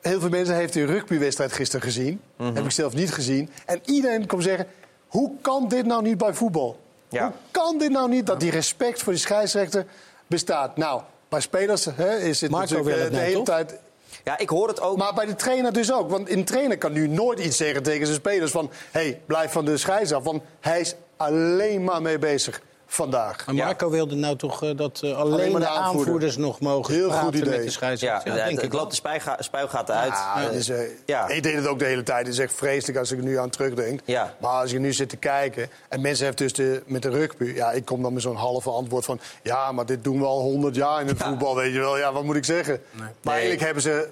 heel 0.00 0.20
veel 0.20 0.28
mensen 0.28 0.54
heeft 0.54 0.72
die 0.72 0.84
rugbywedstrijd 0.84 1.52
gisteren 1.52 1.82
gezien. 1.86 2.20
Mhm. 2.36 2.54
Heb 2.54 2.64
ik 2.64 2.70
zelf 2.70 2.94
niet 2.94 3.12
gezien. 3.12 3.50
En 3.66 3.80
iedereen 3.84 4.26
komt 4.26 4.42
zeggen... 4.42 4.66
Hoe 5.06 5.32
kan 5.40 5.68
dit 5.68 5.86
nou 5.86 6.02
niet 6.02 6.18
bij 6.18 6.34
voetbal? 6.34 6.80
Ja. 7.12 7.24
Hoe 7.24 7.32
kan 7.50 7.78
dit 7.78 7.90
nou 7.90 8.08
niet 8.08 8.26
dat 8.26 8.40
die 8.40 8.50
respect 8.50 9.02
voor 9.02 9.12
die 9.12 9.22
scheidsrechter 9.22 9.86
bestaat? 10.26 10.76
Nou, 10.76 11.02
bij 11.28 11.40
spelers 11.40 11.84
hè, 11.84 12.18
is 12.18 12.40
het 12.40 12.50
Marco 12.50 12.74
natuurlijk 12.74 12.96
eh, 12.96 13.02
het 13.02 13.12
de 13.12 13.18
hele 13.18 13.42
tijd... 13.42 13.78
Ja, 14.24 14.38
ik 14.38 14.48
hoor 14.48 14.68
het 14.68 14.80
ook. 14.80 14.96
Maar 14.96 15.14
bij 15.14 15.26
de 15.26 15.34
trainer 15.34 15.72
dus 15.72 15.92
ook. 15.92 16.10
Want 16.10 16.30
een 16.30 16.44
trainer 16.44 16.78
kan 16.78 16.92
nu 16.92 17.08
nooit 17.08 17.40
iets 17.40 17.56
zeggen 17.56 17.82
tegen 17.82 18.06
zijn 18.06 18.18
spelers 18.18 18.50
van... 18.50 18.70
hé, 18.90 19.00
hey, 19.00 19.20
blijf 19.26 19.52
van 19.52 19.64
de 19.64 19.76
scheids 19.76 20.12
af. 20.12 20.24
Want 20.24 20.42
hij 20.60 20.80
is 20.80 20.94
alleen 21.16 21.84
maar 21.84 22.02
mee 22.02 22.18
bezig 22.18 22.62
vandaag. 22.94 23.46
Maar 23.46 23.54
Marco 23.54 23.90
wilde 23.90 24.14
nou 24.14 24.36
toch 24.36 24.62
eh, 24.62 24.76
dat 24.76 25.00
eh, 25.04 25.16
alleen, 25.16 25.32
Alleen 25.32 25.52
maar 25.52 25.60
de 25.60 25.66
de 25.66 25.72
aanvoerder. 25.72 25.98
aanvoerders 26.00 26.36
nog 26.36 26.60
mogen 26.60 26.94
Heel 26.94 27.08
praten 27.08 27.24
goed 27.26 27.34
idee. 27.34 27.50
met 27.50 27.62
de 27.62 27.70
scheidsrechter. 27.70 28.36
Ja, 28.36 28.44
denk 28.44 28.60
ik 28.60 28.70
wel. 28.70 28.78
loopt 28.80 28.90
de 28.90 28.96
spuiga- 28.96 29.36
spuigaten 29.42 29.94
uit. 29.94 30.12
Ja, 30.12 30.48
Eh, 30.50 30.68
eh, 30.84 30.90
ja. 31.06 31.28
Ik 31.28 31.42
deed 31.42 31.54
het 31.54 31.66
ook 31.66 31.78
de 31.78 31.84
hele 31.84 32.02
tijd. 32.02 32.24
Het 32.26 32.34
is 32.34 32.40
echt 32.40 32.52
vreselijk 32.54 32.98
als 32.98 33.10
ik 33.10 33.18
er 33.18 33.24
nu 33.24 33.38
aan 33.38 33.50
terugdenk. 33.50 34.00
Ja. 34.04 34.34
Maar 34.40 34.50
als 34.60 34.70
je 34.70 34.78
nu 34.78 34.92
zit 34.92 35.08
te 35.08 35.16
kijken... 35.16 35.68
en 35.88 36.00
mensen 36.00 36.26
hebben 36.26 36.44
dus 36.44 36.52
de, 36.54 36.82
met 36.86 37.02
de 37.02 37.08
rugby... 37.10 37.44
ja, 37.44 37.70
ik 37.72 37.84
kom 37.84 38.02
dan 38.02 38.12
met 38.12 38.22
zo'n 38.22 38.36
halve 38.36 38.70
antwoord 38.70 39.04
van... 39.04 39.20
ja, 39.42 39.72
maar 39.72 39.86
dit 39.86 40.04
doen 40.04 40.18
we 40.18 40.24
al 40.26 40.40
honderd 40.40 40.74
jaar 40.74 41.00
in 41.00 41.06
het 41.06 41.22
voetbal, 41.22 41.56
weet 41.56 41.72
je 41.72 41.78
wel. 41.78 41.98
Ja, 41.98 42.12
wat 42.12 42.24
moet 42.24 42.36
ik 42.36 42.44
zeggen? 42.44 42.82
Maar 43.22 43.32
eigenlijk 43.34 43.60
hebben 43.64 43.82
ze... 43.82 44.08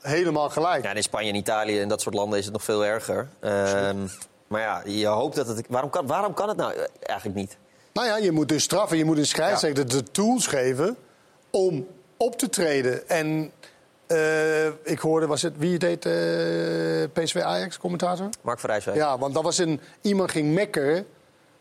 helemaal 0.00 0.50
gelijk. 0.50 0.84
Ja, 0.84 0.92
in 0.92 1.02
Spanje 1.02 1.28
en 1.30 1.34
Italië 1.36 1.80
en 1.80 1.88
dat 1.88 2.00
soort 2.00 2.14
landen 2.14 2.38
is 2.38 2.44
het 2.44 2.52
nog 2.52 2.64
veel 2.64 2.84
erger. 2.84 3.28
Ehm, 3.40 3.96
maar 4.46 4.60
ja, 4.60 4.82
je 4.84 5.06
hoopt 5.06 5.36
dat 5.36 5.46
het... 5.46 5.62
Waarom 5.68 5.90
kan, 5.90 6.06
waarom 6.06 6.34
kan 6.34 6.48
het 6.48 6.56
nou 6.56 6.72
eigenlijk 7.02 7.38
niet? 7.38 7.56
Nou 7.92 8.06
ja, 8.06 8.16
je 8.16 8.32
moet 8.32 8.48
dus 8.48 8.62
straffen. 8.62 8.96
Je 8.96 9.04
moet 9.04 9.18
een 9.18 9.26
scheidsrechter 9.26 9.88
de 9.88 10.02
tools 10.02 10.46
geven 10.46 10.96
om 11.50 11.86
op 12.16 12.38
te 12.38 12.48
treden. 12.48 13.08
En 13.08 13.52
eh, 14.06 14.66
ik 14.66 14.98
hoorde, 14.98 15.26
was 15.26 15.42
het, 15.42 15.52
wie 15.56 15.78
deed 15.78 16.06
eh 16.06 16.12
PSV 17.12 17.36
Ajax, 17.36 17.78
commentator? 17.78 18.28
Mark 18.40 18.58
van 18.58 18.70
Rijswijk. 18.70 18.96
Ja, 18.96 19.18
want 19.18 19.34
dat 19.34 19.42
was 19.42 19.58
een, 19.58 19.80
iemand 20.00 20.30
ging 20.30 20.54
mekkeren 20.54 21.06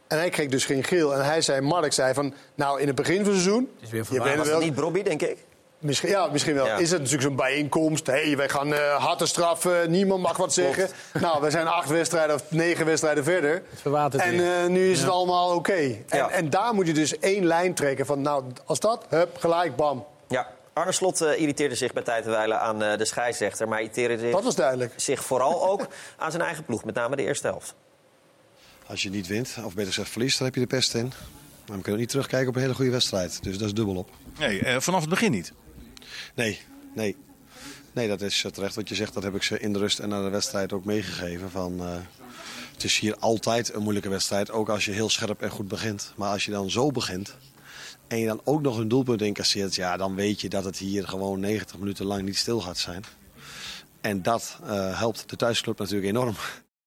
en 0.08 0.18
hij 0.18 0.30
kreeg 0.30 0.50
dus 0.50 0.66
geen 0.66 0.84
geel. 0.84 1.14
En 1.14 1.26
hij 1.26 1.42
zei, 1.42 1.62
Mark 1.62 1.94
zei 1.94 2.14
van, 2.14 2.34
nou 2.56 2.82
in 2.82 2.88
het 2.88 2.96
begin 2.96 3.24
van 3.24 3.34
het 3.34 3.42
seizoen... 3.42 3.70
is 3.80 3.90
weer 3.90 4.06
je 4.12 4.22
bent 4.22 4.38
Was 4.38 4.48
wel, 4.48 4.56
het 4.56 4.66
niet 4.66 4.76
Brobby, 4.76 5.04
denk 5.04 5.22
ik? 5.22 5.38
Misschien, 5.82 6.10
ja, 6.10 6.28
misschien 6.32 6.54
wel. 6.54 6.66
Ja. 6.66 6.78
Is 6.78 6.90
het 6.90 6.98
natuurlijk 7.00 7.28
zo'n 7.28 7.36
bijeenkomst? 7.36 8.08
Hé, 8.08 8.14
hey, 8.14 8.38
wij 8.38 8.50
gaan 8.50 8.74
eh 8.74 8.96
harde 8.96 9.26
straffen, 9.26 9.92
niemand 9.92 10.22
mag 10.22 10.38
wat 10.38 10.54
zeggen. 10.54 10.90
Nou, 11.22 11.42
we 11.42 11.50
zijn 11.50 11.68
acht 11.68 11.90
wedstrijden 11.90 12.36
of 12.36 12.44
negen 12.50 12.86
wedstrijden 12.86 13.24
verder. 13.24 13.64
verwatert 13.74 14.24
En 14.24 14.34
eh, 14.62 14.68
nu 14.68 14.92
is 14.92 15.00
het 15.00 15.10
allemaal 15.10 15.56
oké. 15.56 15.74
En, 15.74 16.06
Ja. 16.10 16.30
en 16.30 16.50
daar 16.50 16.74
moet 16.74 16.88
je 16.88 16.94
dus 16.94 17.20
één 17.20 17.46
lijn 17.46 17.74
trekken 17.74 18.06
van, 18.06 18.22
nou, 18.22 18.44
als 18.66 18.80
dat, 18.80 19.06
hup, 19.10 19.38
gelijk, 19.40 19.76
bam. 19.76 20.06
Ja. 20.28 20.48
Arne 20.74 20.92
Slot 20.92 21.22
eh, 21.22 21.40
irriteerde 21.40 21.76
zich 21.76 21.94
bij 21.94 22.04
tijd 22.04 22.28
aan 22.28 22.84
eh, 22.84 22.98
de 22.98 23.06
scheidsrechter. 23.06 23.68
Maar 23.68 23.78
hij 23.78 23.84
irriteerde 23.88 24.20
zich, 24.24 24.32
Dat 24.32 24.44
was 24.44 24.56
duidelijk. 24.56 24.94
zich 24.96 25.24
vooral 25.24 25.64
ook 25.72 25.88
aan 26.18 26.32
zijn 26.32 26.44
eigen 26.44 26.64
ploeg. 26.66 26.84
Met 26.86 26.96
name 26.96 27.16
de 27.16 27.24
eerste 27.24 27.48
helft. 27.48 27.74
Als 28.88 29.04
je 29.04 29.10
niet 29.10 29.28
wint, 29.28 29.56
of 29.64 29.74
beter 29.74 29.94
gezegd 29.94 30.10
verliest, 30.10 30.38
dan 30.38 30.46
heb 30.48 30.56
je 30.56 30.62
de 30.62 30.68
pest 30.68 30.94
in. 30.96 31.06
Maar 31.68 31.78
we 31.78 31.84
kunnen 31.84 31.92
ook 31.92 31.98
niet 31.98 32.10
terugkijken 32.10 32.50
op 32.50 32.56
een 32.56 32.62
hele 32.62 32.74
goede 32.74 32.92
wedstrijd. 32.92 33.44
Dus 33.44 33.58
dat 33.58 33.68
is 33.68 33.74
dubbel 33.74 33.96
op. 33.96 34.10
Nee, 34.40 34.60
eh, 34.64 34.80
vanaf 34.80 35.00
het 35.02 35.10
begin 35.10 35.32
niet. 35.32 35.54
Nee, 36.36 36.60
nee. 36.96 37.16
Nee, 37.94 38.08
dat 38.08 38.22
is 38.22 38.46
terecht 38.52 38.76
wat 38.76 38.90
je 38.90 38.96
zegt. 38.96 39.14
Dat 39.14 39.24
heb 39.24 39.36
ik 39.36 39.44
ze 39.44 39.60
in 39.60 39.74
de 39.74 39.80
rust 39.80 40.00
en 40.00 40.10
na 40.10 40.24
de 40.24 40.30
wedstrijd 40.30 40.74
ook 40.74 40.86
meegegeven. 40.86 41.52
Van, 41.52 41.80
eh, 41.80 41.96
het 42.74 42.84
is 42.84 43.00
hier 43.00 43.18
altijd 43.18 43.74
een 43.74 43.82
moeilijke 43.82 44.10
wedstrijd. 44.10 44.52
Ook 44.52 44.70
als 44.70 44.86
je 44.86 44.92
heel 44.92 45.10
scherp 45.10 45.42
en 45.42 45.50
goed 45.50 45.68
begint. 45.68 46.14
Maar 46.16 46.32
als 46.32 46.46
je 46.46 46.52
dan 46.52 46.70
zo 46.70 46.92
begint. 46.92 47.36
En 48.08 48.18
je 48.18 48.26
dan 48.26 48.42
ook 48.44 48.62
nog 48.62 48.78
een 48.78 48.88
doelpunt 48.88 49.22
incasseert. 49.22 49.76
Ja, 49.76 49.98
dan 49.98 50.16
weet 50.16 50.42
je 50.42 50.50
dat 50.50 50.64
het 50.64 50.78
hier 50.78 51.08
gewoon 51.08 51.40
90 51.40 51.78
minuten 51.78 52.06
lang 52.06 52.22
niet 52.24 52.38
stil 52.38 52.62
gaat 52.62 52.78
zijn. 52.78 53.04
En 54.02 54.22
dat 54.22 54.60
eh, 54.64 55.00
helpt 55.00 55.30
de 55.30 55.36
thuisclub 55.36 55.80
natuurlijk 55.80 56.08
enorm. 56.08 56.36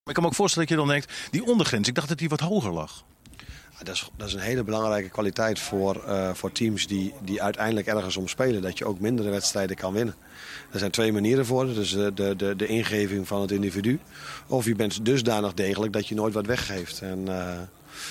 Ik 0.03 0.13
kan 0.13 0.23
me 0.23 0.29
ook 0.29 0.35
voorstellen 0.35 0.67
dat 0.67 0.77
je 0.77 0.83
dan 0.83 0.93
denkt, 0.93 1.13
die 1.31 1.45
ondergrens, 1.45 1.87
ik 1.87 1.95
dacht 1.95 2.07
dat 2.07 2.17
die 2.17 2.29
wat 2.29 2.39
hoger 2.39 2.71
lag. 2.71 3.03
Dat 3.83 3.95
is, 3.95 4.09
dat 4.17 4.27
is 4.27 4.33
een 4.33 4.39
hele 4.39 4.63
belangrijke 4.63 5.09
kwaliteit 5.09 5.59
voor, 5.59 6.03
eh, 6.07 6.33
voor 6.33 6.51
teams 6.51 6.87
die, 6.87 7.13
die 7.21 7.41
uiteindelijk 7.41 7.87
ergens 7.87 8.17
om 8.17 8.27
spelen. 8.27 8.61
Dat 8.61 8.77
je 8.77 8.85
ook 8.85 8.99
mindere 8.99 9.29
wedstrijden 9.29 9.75
kan 9.75 9.93
winnen. 9.93 10.15
Er 10.71 10.79
zijn 10.79 10.91
twee 10.91 11.13
manieren 11.13 11.45
voor. 11.45 11.65
Dus 11.65 11.91
de, 11.91 12.13
de, 12.13 12.35
de, 12.35 12.55
de 12.55 12.67
ingeving 12.67 13.27
van 13.27 13.41
het 13.41 13.51
individu. 13.51 13.99
Of 14.47 14.65
je 14.65 14.75
bent 14.75 15.05
dusdanig 15.05 15.53
degelijk 15.53 15.93
dat 15.93 16.07
je 16.07 16.15
nooit 16.15 16.33
wat 16.33 16.45
weggeeft. 16.45 17.01
En 17.01 17.27
eh, 17.27 17.59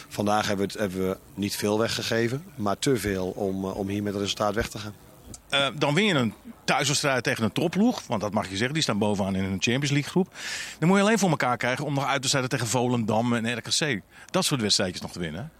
vandaag 0.09 0.47
hebben 0.47 0.67
we, 0.67 0.73
het, 0.73 0.81
hebben 0.81 1.09
we 1.09 1.17
niet 1.35 1.57
veel 1.57 1.79
weggegeven. 1.79 2.45
Maar 2.55 2.79
te 2.79 2.97
veel 2.97 3.27
om, 3.27 3.65
eh, 3.65 3.77
om 3.77 3.89
hier 3.89 4.03
met 4.03 4.12
het 4.12 4.23
resultaat 4.23 4.55
weg 4.55 4.69
te 4.69 4.79
gaan. 4.79 5.03
Eh, 5.49 5.66
dan 5.74 5.95
win 5.95 6.05
je 6.05 6.14
een 6.14 6.35
thuiswedstrijd 6.64 7.24
tegen 7.24 7.45
een 7.45 7.53
topploeg. 7.53 8.03
Want 8.07 8.20
dat 8.20 8.32
mag 8.32 8.49
je 8.49 8.57
zeggen, 8.57 8.74
die 8.74 8.82
staan 8.82 8.99
bovenaan 8.99 9.35
in 9.35 9.45
een 9.45 9.62
Champions 9.62 9.91
League 9.91 10.11
groep. 10.11 10.35
Dan 10.78 10.89
moet 10.89 10.97
je 10.99 11.05
alleen 11.05 11.18
voor 11.18 11.30
elkaar 11.30 11.57
krijgen 11.57 11.85
om 11.85 11.95
nog 11.95 12.07
uit 12.07 12.22
te 12.22 12.28
zetten 12.28 12.51
tegen 12.51 12.66
Volendam 12.66 13.35
en 13.35 13.59
RKC. 13.59 14.01
Dat 14.30 14.45
soort 14.45 14.61
wedstrijdjes 14.61 15.01
nog 15.01 15.12
te 15.12 15.18
winnen. 15.18 15.53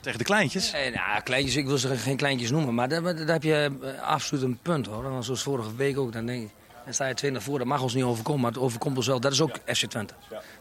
Tegen 0.00 0.18
de 0.18 0.24
kleintjes. 0.24 0.72
Eh, 0.72 0.94
nou, 0.94 1.22
kleintjes, 1.22 1.56
ik 1.56 1.66
wil 1.66 1.78
ze 1.78 1.96
geen 1.96 2.16
kleintjes 2.16 2.50
noemen, 2.50 2.74
maar 2.74 2.88
daar, 2.88 3.02
heb 3.02 3.42
je 3.42 3.78
eh, 3.82 4.02
absoluut 4.02 4.42
een 4.42 4.58
punt 4.62 4.86
hoor. 4.86 5.04
En 5.04 5.24
zoals 5.24 5.42
vorige 5.42 5.74
week 5.76 5.98
ook, 5.98 6.12
dan 6.12 6.26
denk 6.26 6.42
ik, 6.42 6.50
dan 6.84 6.94
sta 6.94 7.06
je 7.06 7.14
20 7.14 7.42
voor, 7.42 7.58
dat 7.58 7.66
mag 7.66 7.82
ons 7.82 7.94
niet 7.94 8.04
overkomen, 8.04 8.40
maar 8.40 8.50
het 8.50 8.60
overkomt 8.60 8.96
ons 8.96 9.06
wel. 9.06 9.20
Dat 9.20 9.32
is 9.32 9.40
ook 9.40 9.58
FC 9.66 9.84
Twente. 9.86 10.14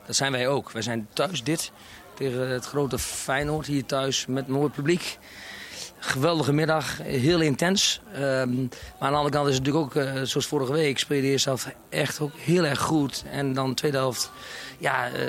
Dat 0.06 0.16
zijn 0.16 0.32
wij 0.32 0.47
ook. 0.47 0.72
Wij 0.72 0.82
zijn 0.82 1.08
thuis 1.14 1.43
dit, 1.43 1.72
tegen 2.16 2.49
het 2.49 2.66
grote 2.66 2.99
Feyenoord 2.99 3.68
hier 3.68 3.86
thuis 3.86 4.26
met 4.26 4.47
mooi 4.47 4.70
publiek. 4.70 5.18
Geweldige 6.06 6.54
middag, 6.54 6.97
heel 6.97 7.41
intens. 7.41 8.01
Ehm, 8.14 8.22
maar 8.22 8.49
aan 8.99 9.12
de 9.12 9.18
andere 9.18 9.30
kant 9.30 9.47
is 9.47 9.56
het 9.56 9.66
natuurlijk 9.66 9.95
ook, 9.95 10.04
eh, 10.04 10.22
zoals 10.24 10.47
vorige 10.47 10.72
week, 10.72 10.99
speel 10.99 11.18
je 11.18 11.24
de 11.24 11.30
eerste 11.30 11.49
helft 11.49 11.68
echt 11.89 12.20
ook 12.20 12.32
heel 12.38 12.64
erg 12.64 12.80
goed. 12.80 13.24
En 13.32 13.54
dan 13.54 13.70
de 13.70 13.76
tweede 13.76 13.97
helft, 13.97 14.32
ja, 14.78 15.08
eh 15.08 15.22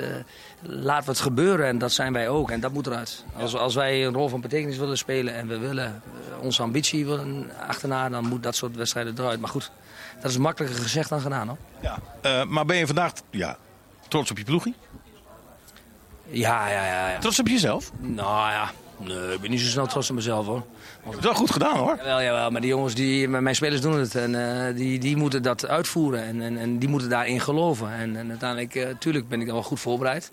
laten 0.67 1.05
we 1.05 1.11
het 1.11 1.19
gebeuren. 1.19 1.67
En 1.67 1.77
dat 1.77 1.91
zijn 1.91 2.13
wij 2.13 2.29
ook. 2.29 2.51
En 2.51 2.59
dat 2.59 2.73
moet 2.73 2.87
eruit. 2.87 3.25
Als, 3.39 3.55
als 3.55 3.75
wij 3.75 4.05
een 4.05 4.13
rol 4.13 4.29
van 4.29 4.41
betekenis 4.41 4.77
willen 4.77 4.97
spelen 4.97 5.33
en 5.33 5.47
we 5.47 5.57
willen 5.57 5.85
eh, 5.85 6.43
onze 6.43 6.61
ambitie 6.61 7.05
willen 7.05 7.51
achterna, 7.67 8.09
dan 8.09 8.27
moet 8.27 8.43
dat 8.43 8.55
soort 8.55 8.75
wedstrijden 8.75 9.13
eruit. 9.17 9.39
Maar 9.39 9.49
goed, 9.49 9.71
dat 10.21 10.31
is 10.31 10.37
makkelijker 10.37 10.81
gezegd 10.81 11.09
dan 11.09 11.21
gedaan 11.21 11.47
hoor. 11.47 11.57
Ja. 11.81 12.45
Maar 12.45 12.65
ben 12.65 12.77
je 12.77 12.85
vandaag 12.85 13.11
ja, 13.29 13.57
trots 14.07 14.31
op 14.31 14.37
je 14.37 14.43
ploegie? 14.43 14.75
Ja, 16.27 16.67
ja, 16.67 16.85
ja. 16.85 17.09
ja. 17.09 17.19
Trots 17.19 17.39
op 17.39 17.47
jezelf? 17.47 17.91
Nou 17.99 18.51
ja, 18.51 18.71
nee, 18.97 19.33
ik 19.33 19.41
ben 19.41 19.49
niet 19.49 19.59
zo 19.59 19.67
snel 19.67 19.87
trots 19.87 20.09
op 20.09 20.15
mezelf 20.15 20.45
hoor. 20.45 20.63
Je 20.65 21.03
hebt 21.03 21.15
het 21.15 21.23
wel 21.23 21.33
goed 21.33 21.51
gedaan 21.51 21.77
hoor. 21.77 21.95
Jawel, 21.97 22.21
jawel, 22.21 22.51
maar 22.51 22.61
die 22.61 22.69
jongens, 22.69 22.95
die, 22.95 23.27
mijn 23.27 23.55
spelers 23.55 23.81
doen 23.81 23.99
het. 23.99 24.15
En 24.15 24.67
eh, 24.67 24.75
die, 24.75 24.99
die 24.99 25.15
moeten 25.15 25.43
dat 25.43 25.67
uitvoeren. 25.67 26.23
En, 26.23 26.41
en, 26.41 26.57
en 26.57 26.79
die 26.79 26.89
moeten 26.89 27.09
daarin 27.09 27.39
geloven. 27.39 27.93
En, 27.93 28.15
en 28.15 28.29
uiteindelijk, 28.29 28.95
tuurlijk 28.99 29.27
ben 29.27 29.39
ik 29.39 29.45
dan 29.45 29.55
wel 29.55 29.63
goed 29.63 29.79
voorbereid. 29.79 30.31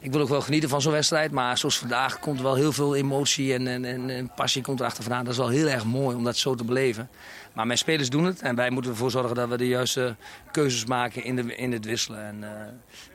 Ik 0.00 0.12
wil 0.12 0.20
ook 0.20 0.28
wel 0.28 0.40
genieten 0.40 0.68
van 0.68 0.82
zo'n 0.82 0.92
wedstrijd. 0.92 1.30
Maar 1.30 1.58
zoals 1.58 1.78
vandaag 1.78 2.18
komt 2.18 2.38
er 2.38 2.44
wel 2.44 2.54
heel 2.54 2.72
veel 2.72 2.96
emotie 2.96 3.54
en, 3.54 3.66
en, 3.66 3.84
en, 3.84 4.10
en 4.10 4.30
passie 4.34 4.62
komt 4.62 4.80
erachter 4.80 5.02
vandaan. 5.02 5.24
Dat 5.24 5.32
is 5.32 5.38
wel 5.38 5.48
heel 5.48 5.68
erg 5.68 5.84
mooi 5.84 6.16
om 6.16 6.24
dat 6.24 6.36
zo 6.36 6.54
te 6.54 6.64
beleven. 6.64 7.08
Maar 7.52 7.66
mijn 7.66 7.78
spelers 7.78 8.10
doen 8.10 8.24
het. 8.24 8.40
En 8.42 8.54
wij 8.54 8.70
moeten 8.70 8.90
ervoor 8.90 9.10
zorgen 9.10 9.34
dat 9.34 9.48
we 9.48 9.56
de 9.56 9.68
juiste 9.68 10.16
keuzes 10.50 10.84
maken 10.84 11.24
in, 11.24 11.36
de, 11.36 11.56
in 11.56 11.72
het 11.72 11.84
wisselen. 11.84 12.26
En, 12.26 12.44
eh, 12.44 12.50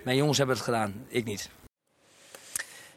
mijn 0.04 0.18
jongens 0.18 0.38
hebben 0.38 0.56
het 0.56 0.66
gedaan, 0.66 0.94
ik 1.08 1.26
niet. 1.26 1.50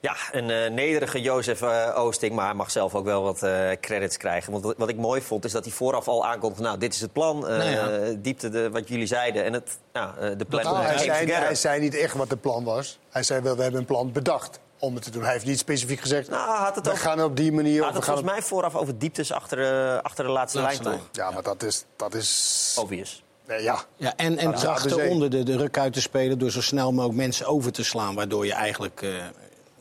Ja, 0.03 0.17
een 0.33 0.51
eh, 0.51 0.71
nederige 0.71 1.21
Jozef 1.21 1.63
eh, 1.63 1.93
Oosting, 1.95 2.35
maar 2.35 2.45
hij 2.45 2.55
mag 2.55 2.71
zelf 2.71 2.95
ook 2.95 3.05
wel 3.05 3.23
wat 3.23 3.43
eh, 3.43 3.71
credits 3.81 4.17
krijgen. 4.17 4.53
Want 4.53 4.75
wat- 4.77 4.89
ik 4.89 4.97
mooi 4.97 5.21
vond, 5.23 5.45
is 5.45 5.53
dat 5.53 5.65
hij 5.65 5.73
vooraf 5.73 6.09
al 6.09 6.27
aankondigde... 6.27 6.65
nou, 6.65 6.79
dit 6.79 6.95
is 6.95 7.01
het 7.01 7.13
plan, 7.13 7.49
eh, 7.49 7.57
Nou 7.57 7.71
ja. 7.71 8.15
diepte 8.19 8.49
de, 8.49 8.71
wat 8.71 8.89
jullie 8.89 9.07
zeiden. 9.07 9.45
En 9.45 9.53
het, 9.53 9.79
nou, 9.93 10.37
de 10.37 10.45
plan 10.45 10.63
Nou, 10.65 10.77
hij, 10.77 10.99
zei, 10.99 11.11
together. 11.11 11.45
hij 11.45 11.55
zei 11.55 11.81
niet 11.81 11.95
echt 11.95 12.15
wat 12.15 12.29
de 12.29 12.37
plan 12.37 12.65
was. 12.65 12.99
Hij 13.11 13.23
zei 13.23 13.41
wel, 13.41 13.57
we 13.57 13.63
hebben 13.63 13.81
een 13.81 13.87
plan 13.87 14.13
bedacht 14.13 14.61
om 14.79 14.95
het 14.95 15.03
te 15.05 15.11
doen. 15.11 15.23
Hij 15.23 15.33
heeft 15.33 15.45
niet 15.47 15.59
specifiek 15.59 16.01
gezegd, 16.01 16.29
Nou, 16.29 16.59
had 16.59 16.75
het 16.75 16.85
we 16.87 16.91
ook- 16.93 16.99
gaan 16.99 17.23
op 17.23 17.37
die 17.37 17.53
manier... 17.53 17.83
Had 17.83 17.95
het 17.95 18.05
gaan 18.05 18.15
volgens 18.15 18.35
mij 18.35 18.43
vooraf 18.49 18.75
over 18.77 18.99
dieptes 18.99 19.33
achter, 19.33 19.57
de- 19.57 20.01
achter 20.03 20.25
de 20.25 20.31
laatste, 20.31 20.61
Laatste 20.61 20.83
lijn, 20.85 20.97
toch? 20.99 21.09
Ja, 21.13 21.31
maar 21.31 21.43
dat 21.43 21.63
is... 21.63 21.85
Dat 21.97 22.15
is... 22.15 22.77
Obvious. 22.81 23.23
Ja. 23.59 23.81
Ja, 23.97 24.13
en, 24.17 24.39
en 24.39 24.51
Ja, 24.51 24.57
trachten 24.57 25.09
onder 25.11 25.31
de, 25.31 25.43
de 25.43 25.57
ruk 25.57 25.79
uit 25.79 25.93
te 25.93 26.01
spelen 26.01 26.39
door 26.39 26.51
zo 26.51 26.61
snel 26.61 26.93
mogelijk 26.93 27.19
mensen 27.19 27.47
over 27.47 27.73
te 27.73 27.85
slaan. 27.85 28.15
Waardoor 28.15 28.47
je 28.47 28.53
eigenlijk 28.53 29.03
eh, 29.03 29.11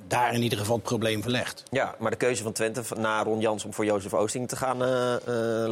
daar 0.10 0.34
in 0.34 0.42
ieder 0.42 0.58
geval 0.58 0.76
het 0.76 0.84
probleem 0.84 1.22
verlegt. 1.22 1.64
Ja, 1.72 1.96
maar 2.00 2.12
de 2.12 2.18
keuze 2.18 2.44
van 2.44 2.52
Twente 2.52 2.84
van- 2.84 3.02
na 3.02 3.24
Ron 3.24 3.40
Jans 3.40 3.66
om 3.66 3.74
voor 3.74 3.86
Jozef 3.86 4.14
Oosting 4.14 4.48
te 4.48 4.56
gaan... 4.56 4.84
eh, 4.84 5.14
eh, 5.16 5.22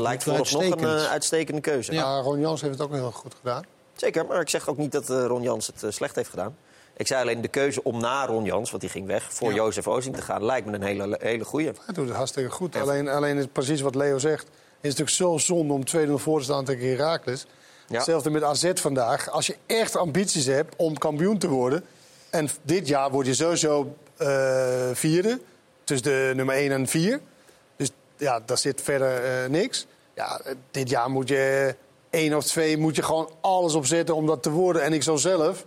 lijkt 0.01 0.23
vooralsnog 0.23 0.63
een 0.63 0.79
eh, 0.83 1.09
uitstekende 1.09 1.61
keuze. 1.61 1.93
Ja, 1.93 2.19
Ron 2.19 2.39
Jans 2.39 2.61
heeft 2.61 2.73
het 2.73 2.81
ook 2.87 2.93
heel 2.93 3.11
goed 3.11 3.35
gedaan. 3.35 3.63
Zeker, 3.95 4.25
maar 4.25 4.41
ik 4.41 4.49
zeg 4.49 4.69
ook 4.69 4.77
niet 4.77 4.91
dat 4.91 5.09
eh, 5.09 5.25
Ron 5.25 5.41
Jans 5.41 5.71
het 5.79 5.93
slecht 5.95 6.15
heeft 6.15 6.29
gedaan. 6.29 6.55
Ik 6.97 7.07
zei 7.07 7.21
alleen 7.21 7.41
de 7.41 7.47
keuze 7.47 7.83
om 7.83 7.99
na 7.99 8.25
Ron 8.25 8.43
Jans, 8.43 8.69
want 8.69 8.81
die 8.81 8.91
ging 8.91 9.07
weg, 9.07 9.33
voor 9.33 9.53
Jozef 9.53 9.87
Oosting 9.87 10.15
te 10.15 10.21
gaan, 10.21 10.45
lijkt 10.45 10.67
me 10.67 10.73
een 10.73 10.81
hele, 10.83 11.17
hele 11.21 11.45
goeie. 11.45 11.65
Hij 11.85 11.93
doet 11.93 12.07
het 12.07 12.15
hartstikke 12.17 12.49
goed. 12.49 12.75
Alleen, 12.75 13.07
alleen 13.07 13.37
is 13.37 13.45
precies 13.51 13.81
wat 13.81 13.95
Leo 13.95 14.17
zegt. 14.17 14.43
Het 14.43 14.53
is 14.81 14.95
natuurlijk 14.95 15.09
zo 15.09 15.37
zonde 15.37 15.73
om 15.73 15.83
2-0 16.09 16.11
voor 16.13 16.37
te 16.39 16.43
staan 16.43 16.65
tegen 16.65 16.89
Heracles. 16.89 17.45
Ja. 17.87 17.95
Hetzelfde 17.95 18.29
met 18.29 18.43
AZ 18.43 18.71
vandaag. 18.73 19.29
Als 19.29 19.47
je 19.47 19.55
echt 19.65 19.95
ambities 19.95 20.45
hebt 20.45 20.75
om 20.77 20.97
kampioen 20.97 21.37
te 21.37 21.47
worden... 21.47 21.83
en 22.29 22.49
dit 22.61 22.87
jaar 22.87 23.11
word 23.11 23.25
je 23.25 23.33
sowieso 23.33 23.95
vierde. 24.93 25.39
Tussen 25.83 26.05
de 26.11 26.31
nummer 26.35 26.55
1 26.55 26.71
en 26.71 26.87
4. 26.87 27.19
Dus 27.75 27.89
ja, 28.17 28.39
daar 28.45 28.57
zit 28.57 28.81
verder 28.81 29.23
eh, 29.23 29.49
niks. 29.49 29.87
Ja, 30.13 30.39
eh, 30.43 30.53
dit 30.71 30.89
jaar 30.89 31.09
moet 31.09 31.27
je 31.29 31.75
één 32.09 32.33
of 32.33 32.45
twee 32.45 32.77
moet 32.77 32.95
je 32.95 33.03
gewoon 33.03 33.29
alles 33.41 33.73
opzetten 33.73 34.15
om 34.15 34.25
dat 34.25 34.43
te 34.43 34.49
worden. 34.49 34.81
En 34.81 34.93
ik 34.93 35.03
zou 35.03 35.17
zelf... 35.17 35.65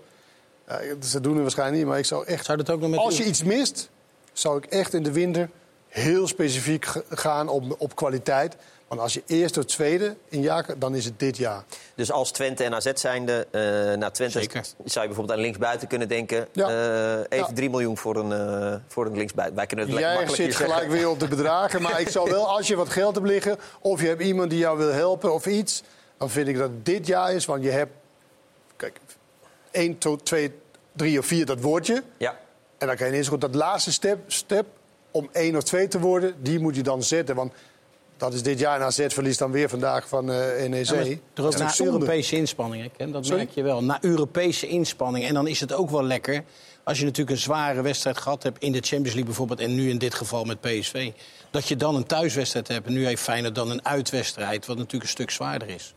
Ja, 0.68 0.80
ze 1.02 1.20
doen 1.20 1.32
het 1.32 1.42
waarschijnlijk 1.42 1.78
niet, 1.78 1.88
maar 1.88 1.98
ik 1.98 2.04
zou 2.04 2.26
echt... 2.26 2.44
Zou 2.44 2.58
dat 2.58 2.70
ook 2.70 2.80
nog 2.80 2.90
met 2.90 2.98
Als 2.98 3.18
u- 3.20 3.22
je 3.22 3.28
iets 3.28 3.42
mist, 3.42 3.90
zou 4.32 4.56
ik 4.56 4.64
echt 4.64 4.94
in 4.94 5.02
de 5.02 5.12
winter 5.12 5.50
heel 5.88 6.26
specifiek 6.26 6.86
gaan 7.08 7.48
op, 7.48 7.74
op 7.78 7.96
kwaliteit. 7.96 8.56
Want 8.90 9.02
als 9.02 9.14
je 9.14 9.22
eerste 9.26 9.58
of 9.58 9.64
tweede 9.64 10.16
in 10.28 10.40
jaar, 10.40 10.78
dan 10.78 10.94
is 10.94 11.04
het 11.04 11.18
dit 11.18 11.36
jaar. 11.36 11.64
Dus 11.94 12.12
als 12.12 12.30
Twente 12.30 12.64
en 12.64 12.74
AZ 12.74 12.90
zijnde, 12.94 13.46
eh 13.50 13.60
naar 13.98 14.12
Twente 14.12 14.40
zou 14.40 14.70
je 14.84 15.06
bijvoorbeeld 15.06 15.30
aan 15.30 15.38
linksbuiten 15.38 15.88
kunnen 15.88 16.08
denken. 16.08 16.48
Ja. 16.52 16.68
eh, 16.68 17.38
even 17.38 17.46
Ja. 17.48 17.54
3 17.54 17.70
miljoen 17.70 17.96
voor 17.98 18.16
een, 18.16 18.32
eh, 18.32 18.74
voor 18.88 19.06
een 19.06 19.16
linksbuiten. 19.16 19.56
Wij 19.56 19.66
kunnen 19.66 19.86
het 19.86 19.94
lekker 19.94 20.14
Jij 20.26 20.34
zit 20.34 20.56
gelijk 20.56 20.72
zeggen. 20.72 20.90
weer 20.90 21.08
op 21.08 21.20
de 21.20 21.28
bedragen. 21.28 21.82
Maar 21.82 22.00
ik 22.00 22.08
zou 22.08 22.30
wel, 22.30 22.48
als 22.48 22.66
je 22.66 22.76
wat 22.76 22.88
geld 22.88 23.14
hebt 23.14 23.26
liggen... 23.26 23.58
of 23.80 24.00
je 24.00 24.06
hebt 24.06 24.22
iemand 24.22 24.50
die 24.50 24.58
jou 24.58 24.78
wil 24.78 24.92
helpen 24.92 25.32
of 25.32 25.46
iets... 25.46 25.82
dan 26.18 26.30
vind 26.30 26.48
ik 26.48 26.58
dat 26.58 26.70
het 26.70 26.84
dit 26.86 27.06
jaar 27.06 27.32
is. 27.34 27.44
Want 27.44 27.62
je 27.62 27.70
hebt, 27.70 27.92
kijk, 28.76 29.00
1, 29.70 29.98
2, 30.22 30.52
3 30.92 31.18
of 31.18 31.26
4, 31.26 31.46
dat 31.46 31.60
woordje. 31.60 32.02
Ja. 32.16 32.38
En 32.78 32.86
dan 32.86 32.96
kan 32.96 33.06
je 33.06 33.12
ineens 33.12 33.28
goed 33.28 33.40
dat 33.40 33.54
laatste 33.54 33.92
step, 33.92 34.18
step 34.26 34.66
om 35.10 35.28
1 35.32 35.56
of 35.56 35.62
2 35.62 35.88
te 35.88 36.00
worden... 36.00 36.34
die 36.38 36.58
moet 36.58 36.76
je 36.76 36.82
dan 36.82 37.02
zetten. 37.02 37.34
Want 37.34 37.52
Dat 38.20 38.34
is 38.34 38.42
dit 38.42 38.58
jaar 38.58 38.80
en 38.80 38.86
AZ 38.86 39.06
verliest 39.08 39.38
dan 39.38 39.50
weer 39.50 39.68
vandaag 39.68 40.08
van 40.08 40.30
eh 40.32 40.68
NEC. 40.68 40.84
Ja, 40.86 40.94
er 40.94 41.10
ook 41.10 41.18
Dat 41.34 41.54
is 41.54 41.78
na? 41.78 41.84
Europese 41.84 42.36
inspanningen, 42.36 42.90
hè? 42.96 43.10
dat 43.10 43.24
Sorry? 43.26 43.38
merk 43.40 43.54
je 43.54 43.62
wel. 43.62 43.82
Na 43.84 43.98
Europese 44.00 44.66
inspanningen. 44.66 45.28
En 45.28 45.34
dan 45.34 45.46
is 45.46 45.60
het 45.60 45.72
ook 45.72 45.90
wel 45.90 46.02
lekker 46.04 46.44
als 46.84 46.98
je 46.98 47.04
natuurlijk 47.04 47.36
een 47.36 47.42
zware 47.42 47.82
wedstrijd 47.82 48.18
gehad 48.18 48.42
hebt... 48.42 48.62
in 48.62 48.72
de 48.72 48.78
Champions 48.78 49.04
League 49.06 49.24
bijvoorbeeld 49.24 49.60
en 49.60 49.74
nu 49.74 49.90
in 49.90 49.98
dit 49.98 50.14
geval 50.14 50.44
met 50.44 50.60
PSV... 50.60 51.12
dat 51.50 51.68
je 51.68 51.76
dan 51.76 51.94
een 51.94 52.06
thuiswedstrijd 52.06 52.68
hebt 52.68 52.86
en 52.86 52.92
nu 52.92 53.06
heeft 53.06 53.22
Feyenoord 53.22 53.54
dan 53.54 53.70
een 53.70 53.84
uitwedstrijd... 53.84 54.66
wat 54.66 54.76
natuurlijk 54.76 55.04
een 55.04 55.08
stuk 55.08 55.30
zwaarder 55.30 55.68
is. 55.68 55.94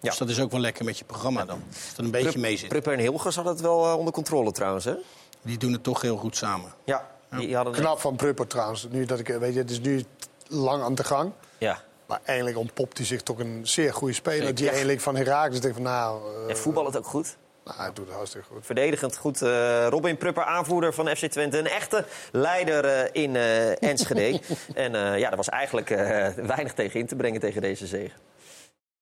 Dus 0.00 0.18
dat 0.18 0.28
is 0.28 0.40
ook 0.40 0.50
wel 0.50 0.60
lekker 0.60 0.84
met 0.84 0.98
je 0.98 1.04
programma 1.04 1.44
dan. 1.44 1.62
Het 1.88 1.98
een 1.98 2.10
beetje 2.10 2.28
Prup- 2.28 2.40
mee 2.42 2.56
zit. 2.56 2.68
Prupper 2.68 2.92
en 2.92 2.98
Hilgers 2.98 3.34
hadden 3.34 3.52
het 3.52 3.62
wel 3.62 3.86
eh, 3.86 3.98
onder 3.98 4.12
controle 4.12 4.52
trouwens, 4.52 4.84
hè? 4.84 4.94
Die 5.42 5.58
doen 5.58 5.72
het 5.72 5.82
toch 5.82 6.00
heel 6.02 6.16
goed 6.16 6.36
samen. 6.36 6.72
Ja, 6.84 7.06
die 7.30 7.56
hadden 7.56 7.74
Knap 7.74 8.00
van 8.00 8.16
Prupper 8.16 8.46
trouwens. 8.46 8.86
Nu 8.90 9.04
dat 9.04 9.18
ik, 9.18 9.26
weet 9.28 9.52
je, 9.52 9.58
het 9.58 9.70
is 9.70 9.80
nu 9.80 10.04
lang 10.48 10.82
aan 10.82 10.94
de 10.94 11.04
gang. 11.04 11.32
Ja. 11.58 11.78
Maar 12.06 12.20
eigenlijk 12.24 12.58
ontpopt 12.58 12.96
hij 12.96 13.06
zich 13.06 13.22
toch 13.22 13.38
een 13.38 13.60
zeer 13.62 13.94
goede 13.94 14.14
speler. 14.14 14.38
Zeker. 14.40 14.54
Die 14.54 14.68
eigenlijk 14.68 15.00
van 15.00 15.16
Herakles 15.16 15.60
denkt 15.60 15.76
van 15.76 15.86
nou... 15.86 16.20
eh, 16.42 16.48
Ja, 16.48 16.54
voetbal 16.54 16.84
het 16.86 16.96
ook 16.98 17.06
goed. 17.06 17.36
nou, 17.64 17.76
hij 17.78 17.90
doet 17.92 18.06
het 18.06 18.14
hartstikke 18.16 18.46
goed. 18.46 18.66
Verdedigend 18.66 19.16
goed. 19.16 19.42
eh, 19.42 19.86
Robin 19.88 20.16
Prupper, 20.16 20.44
aanvoerder 20.44 20.94
van 20.94 21.08
FC 21.16 21.24
Twente. 21.26 21.58
Een 21.58 21.66
echte 21.68 22.04
leider 22.32 22.84
eh, 22.84 23.08
in 23.22 23.36
eh, 23.36 23.82
Enschede. 23.82 24.40
en 24.74 24.94
eh, 24.94 25.18
ja, 25.18 25.30
er 25.30 25.36
was 25.36 25.48
eigenlijk 25.48 25.90
eh, 25.90 26.28
weinig 26.28 26.72
tegen 26.74 27.00
in 27.00 27.06
te 27.06 27.16
brengen 27.16 27.40
tegen 27.40 27.60
deze 27.60 27.86
zege. 27.86 28.14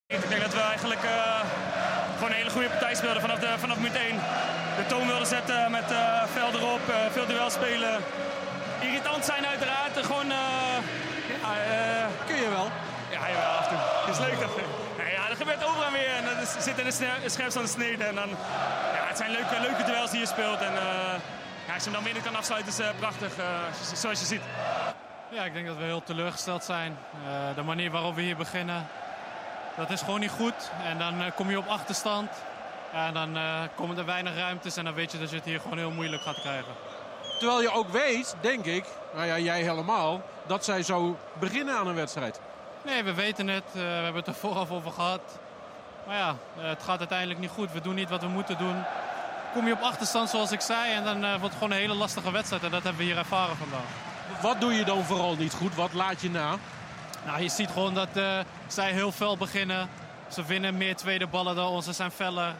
Ik 0.06 0.28
denk 0.28 0.42
dat 0.42 0.52
we 0.52 0.60
eigenlijk 0.60 1.02
eh, 1.02 1.40
gewoon 2.14 2.30
een 2.30 2.36
hele 2.36 2.50
goede 2.50 2.68
partij 2.68 2.94
speelden 2.94 3.20
vanaf, 3.20 3.38
de, 3.38 3.54
vanaf 3.58 3.76
minuut 3.76 3.94
1. 3.96 4.16
De 4.76 4.86
toon 4.88 5.06
wilden 5.06 5.26
zetten 5.26 5.70
met 5.70 5.90
eh 5.90 6.24
veld 6.26 6.54
erop, 6.54 6.80
eh, 6.88 6.94
veel 7.12 7.26
duel 7.26 7.50
spelen. 7.50 7.98
Irritant 8.80 9.24
zijn 9.24 9.46
uiteraard. 9.46 9.96
eh, 9.96 10.04
Gewoon, 10.04 10.30
eh, 10.30 10.36
ja, 11.42 11.52
eh, 11.54 12.06
Kun 12.26 12.36
je 12.36 12.48
wel? 12.50 12.68
Ja, 13.10 13.13
jawel, 13.30 13.50
af 13.58 13.68
en 13.68 13.68
toe. 13.68 13.78
Het 14.04 14.14
is 14.14 14.20
leuk. 14.26 14.40
Dat, 14.40 14.50
ja, 14.98 15.08
ja, 15.16 15.28
dat 15.28 15.36
gebeurt 15.36 15.64
overal 15.64 15.90
weer. 15.90 16.14
En 16.16 16.24
dat 16.24 16.38
is, 16.42 16.64
zit 16.64 16.78
in 16.78 16.84
de 16.84 17.30
scherpst 17.30 17.56
aan 17.56 17.62
de 17.62 17.68
snede. 17.68 18.04
En 18.04 18.14
dan, 18.14 18.28
ja, 18.96 19.02
het 19.08 19.16
zijn 19.16 19.30
leuke, 19.30 19.60
leuke 19.60 19.84
duels 19.84 20.10
die 20.10 20.20
je 20.20 20.26
speelt. 20.26 20.60
En 20.60 20.74
eh, 20.76 21.14
ja, 21.66 21.74
als 21.74 21.84
je 21.84 21.90
hem 21.90 21.92
dan 21.92 22.02
binnen 22.02 22.22
kan 22.22 22.36
afsluiten 22.36 22.72
is 22.72 22.78
eh, 22.78 22.88
prachtig, 22.98 23.38
eh, 23.38 23.94
zoals 23.94 24.20
je 24.20 24.26
ziet. 24.26 24.42
Ja, 25.28 25.44
ik 25.44 25.52
denk 25.52 25.66
dat 25.66 25.76
we 25.76 25.84
heel 25.84 26.02
teleurgesteld 26.02 26.64
zijn. 26.64 26.98
Eh, 27.26 27.54
de 27.54 27.62
manier 27.62 27.90
waarop 27.90 28.14
we 28.14 28.22
hier 28.22 28.36
beginnen, 28.36 28.86
dat 29.76 29.90
is 29.90 30.00
gewoon 30.00 30.20
niet 30.20 30.30
goed. 30.30 30.70
En 30.84 30.98
dan 30.98 31.32
kom 31.34 31.50
je 31.50 31.58
op 31.58 31.66
achterstand. 31.66 32.30
En 32.92 33.14
dan 33.14 33.36
eh, 33.36 33.60
komen 33.74 33.98
er 33.98 34.04
weinig 34.04 34.36
ruimtes 34.36 34.76
en 34.76 34.84
dan 34.84 34.94
weet 34.94 35.12
je 35.12 35.18
dat 35.18 35.30
je 35.30 35.36
het 35.36 35.44
hier 35.44 35.60
gewoon 35.60 35.78
heel 35.78 35.90
moeilijk 35.90 36.22
gaat 36.22 36.40
krijgen. 36.40 36.72
Terwijl 37.38 37.62
je 37.62 37.70
ook 37.70 37.88
weet, 37.88 38.36
denk 38.40 38.64
ik, 38.64 38.84
nou 39.14 39.26
ja, 39.26 39.38
jij 39.38 39.62
helemaal, 39.62 40.22
dat 40.46 40.64
zij 40.64 40.82
zo 40.82 41.18
beginnen 41.38 41.76
aan 41.76 41.86
een 41.86 41.94
wedstrijd. 41.94 42.40
Nee, 42.84 43.02
we 43.02 43.14
weten 43.14 43.48
het. 43.48 43.64
Eh, 43.66 43.72
we 43.72 43.80
hebben 43.80 44.14
het 44.14 44.26
er 44.26 44.34
vooraf 44.34 44.70
over 44.70 44.92
gehad. 44.92 45.20
Maar 46.06 46.16
ja, 46.16 46.36
eh, 46.58 46.68
het 46.68 46.82
gaat 46.82 46.98
uiteindelijk 46.98 47.40
niet 47.40 47.50
goed. 47.50 47.72
We 47.72 47.80
doen 47.80 47.94
niet 47.94 48.08
wat 48.08 48.20
we 48.20 48.28
moeten 48.28 48.58
doen. 48.58 48.82
Kom 49.52 49.66
je 49.66 49.72
op 49.72 49.80
achterstand, 49.80 50.30
zoals 50.30 50.52
ik 50.52 50.60
zei, 50.60 50.92
en 50.92 51.04
dan 51.04 51.24
eh, 51.24 51.30
wordt 51.30 51.42
het 51.42 51.52
gewoon 51.52 51.70
een 51.70 51.78
hele 51.78 51.94
lastige 51.94 52.30
wedstrijd. 52.30 52.62
En 52.62 52.70
dat 52.70 52.82
hebben 52.82 53.00
we 53.00 53.08
hier 53.08 53.18
ervaren 53.18 53.56
vandaag. 53.56 53.88
Wat 54.40 54.60
doe 54.60 54.72
je 54.72 54.84
dan 54.84 55.04
vooral 55.04 55.36
niet 55.36 55.52
goed? 55.52 55.74
Wat 55.74 55.92
laat 55.92 56.20
je 56.20 56.30
na? 56.30 56.56
Nou, 57.26 57.42
je 57.42 57.48
ziet 57.48 57.70
gewoon 57.70 57.94
dat 57.94 58.08
zij 58.66 58.92
heel 58.92 59.12
fel 59.12 59.36
beginnen. 59.36 59.88
Ze 60.28 60.44
winnen 60.44 60.76
meer 60.76 60.96
tweede 60.96 61.26
ballen 61.26 61.54
dan 61.54 61.68
ons. 61.68 61.84
Ze 61.84 61.92
zijn 61.92 62.10
feller. 62.10 62.54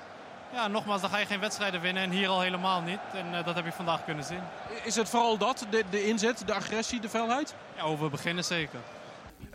Ja, 0.53 0.68
nogmaals, 0.68 1.01
dan 1.01 1.11
ga 1.11 1.18
je 1.18 1.27
geen 1.27 1.41
wedstrijden 1.41 1.81
winnen. 1.81 2.03
En 2.03 2.11
hier 2.11 2.29
al 2.29 2.41
helemaal 2.41 2.81
niet. 2.81 2.99
En 3.12 3.45
dat 3.45 3.55
heb 3.55 3.64
je 3.64 3.72
vandaag 3.72 4.05
kunnen 4.05 4.25
zien. 4.25 4.41
Is 4.83 4.95
het 4.95 5.09
vooral 5.09 5.39
dat, 5.39 5.66
de, 5.70 5.85
de 5.91 6.07
inzet, 6.07 6.43
de 6.47 6.55
agressie, 6.55 7.01
de 7.01 7.09
felheid? 7.09 7.55
Ja, 7.77 7.83
over 7.83 8.11
beginnen 8.11 8.45
zeker. 8.45 8.81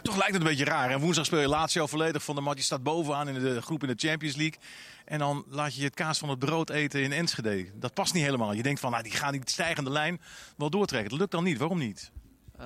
Toch 0.01 0.17
lijkt 0.17 0.33
het 0.33 0.41
een 0.41 0.47
beetje 0.49 0.65
raar. 0.65 0.89
En 0.89 0.99
woensdag 0.99 1.25
speel 1.25 1.39
je 1.39 1.47
Lazio 1.47 1.87
volledig 1.87 2.23
van 2.23 2.35
de 2.35 2.41
mat. 2.41 2.57
Je 2.57 2.63
staat 2.63 2.83
bovenaan 2.83 3.27
in 3.27 3.39
de 3.39 3.61
groep 3.61 3.81
in 3.81 3.87
de 3.87 4.07
Champions 4.07 4.35
League. 4.35 4.59
En 5.05 5.19
dan 5.19 5.45
laat 5.47 5.75
je 5.75 5.83
het 5.83 5.93
kaas 5.93 6.17
van 6.17 6.29
het 6.29 6.39
brood 6.39 6.69
eten 6.69 7.01
in 7.01 7.11
Enschede. 7.11 7.65
Dat 7.73 7.93
past 7.93 8.13
niet 8.13 8.23
helemaal. 8.23 8.53
Je 8.53 8.63
denkt 8.63 8.79
van, 8.79 8.91
nou, 8.91 9.03
die 9.03 9.11
gaan 9.11 9.31
die 9.31 9.41
stijgende 9.45 9.89
lijn 9.89 10.21
wel 10.57 10.69
doortrekken. 10.69 11.09
Dat 11.09 11.19
lukt 11.19 11.31
dan 11.31 11.43
niet. 11.43 11.57
Waarom 11.57 11.77
niet? 11.77 12.11
Eh, 12.57 12.65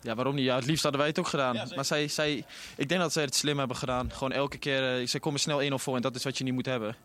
ja, 0.00 0.14
waarom 0.14 0.34
niet? 0.34 0.44
Ja, 0.44 0.54
het 0.54 0.66
liefst 0.66 0.82
hadden 0.82 1.00
wij 1.00 1.10
het 1.10 1.18
ook 1.18 1.28
gedaan. 1.28 1.68
maar 1.74 1.84
zij, 1.84 2.08
zij, 2.08 2.44
ik 2.76 2.88
denk 2.88 3.00
dat 3.00 3.12
zij 3.12 3.22
het 3.22 3.34
slim 3.34 3.58
hebben 3.58 3.76
gedaan. 3.76 4.12
Gewoon 4.12 4.32
elke 4.32 4.58
keer, 4.58 5.00
uh, 5.00 5.06
zij 5.06 5.20
komen 5.20 5.40
snel 5.40 5.62
1-0 5.70 5.74
voor 5.74 5.96
en 5.96 6.02
dat 6.02 6.14
is 6.14 6.24
wat 6.24 6.38
je 6.38 6.44
niet 6.44 6.54
moet 6.54 6.66
hebben. 6.66 6.96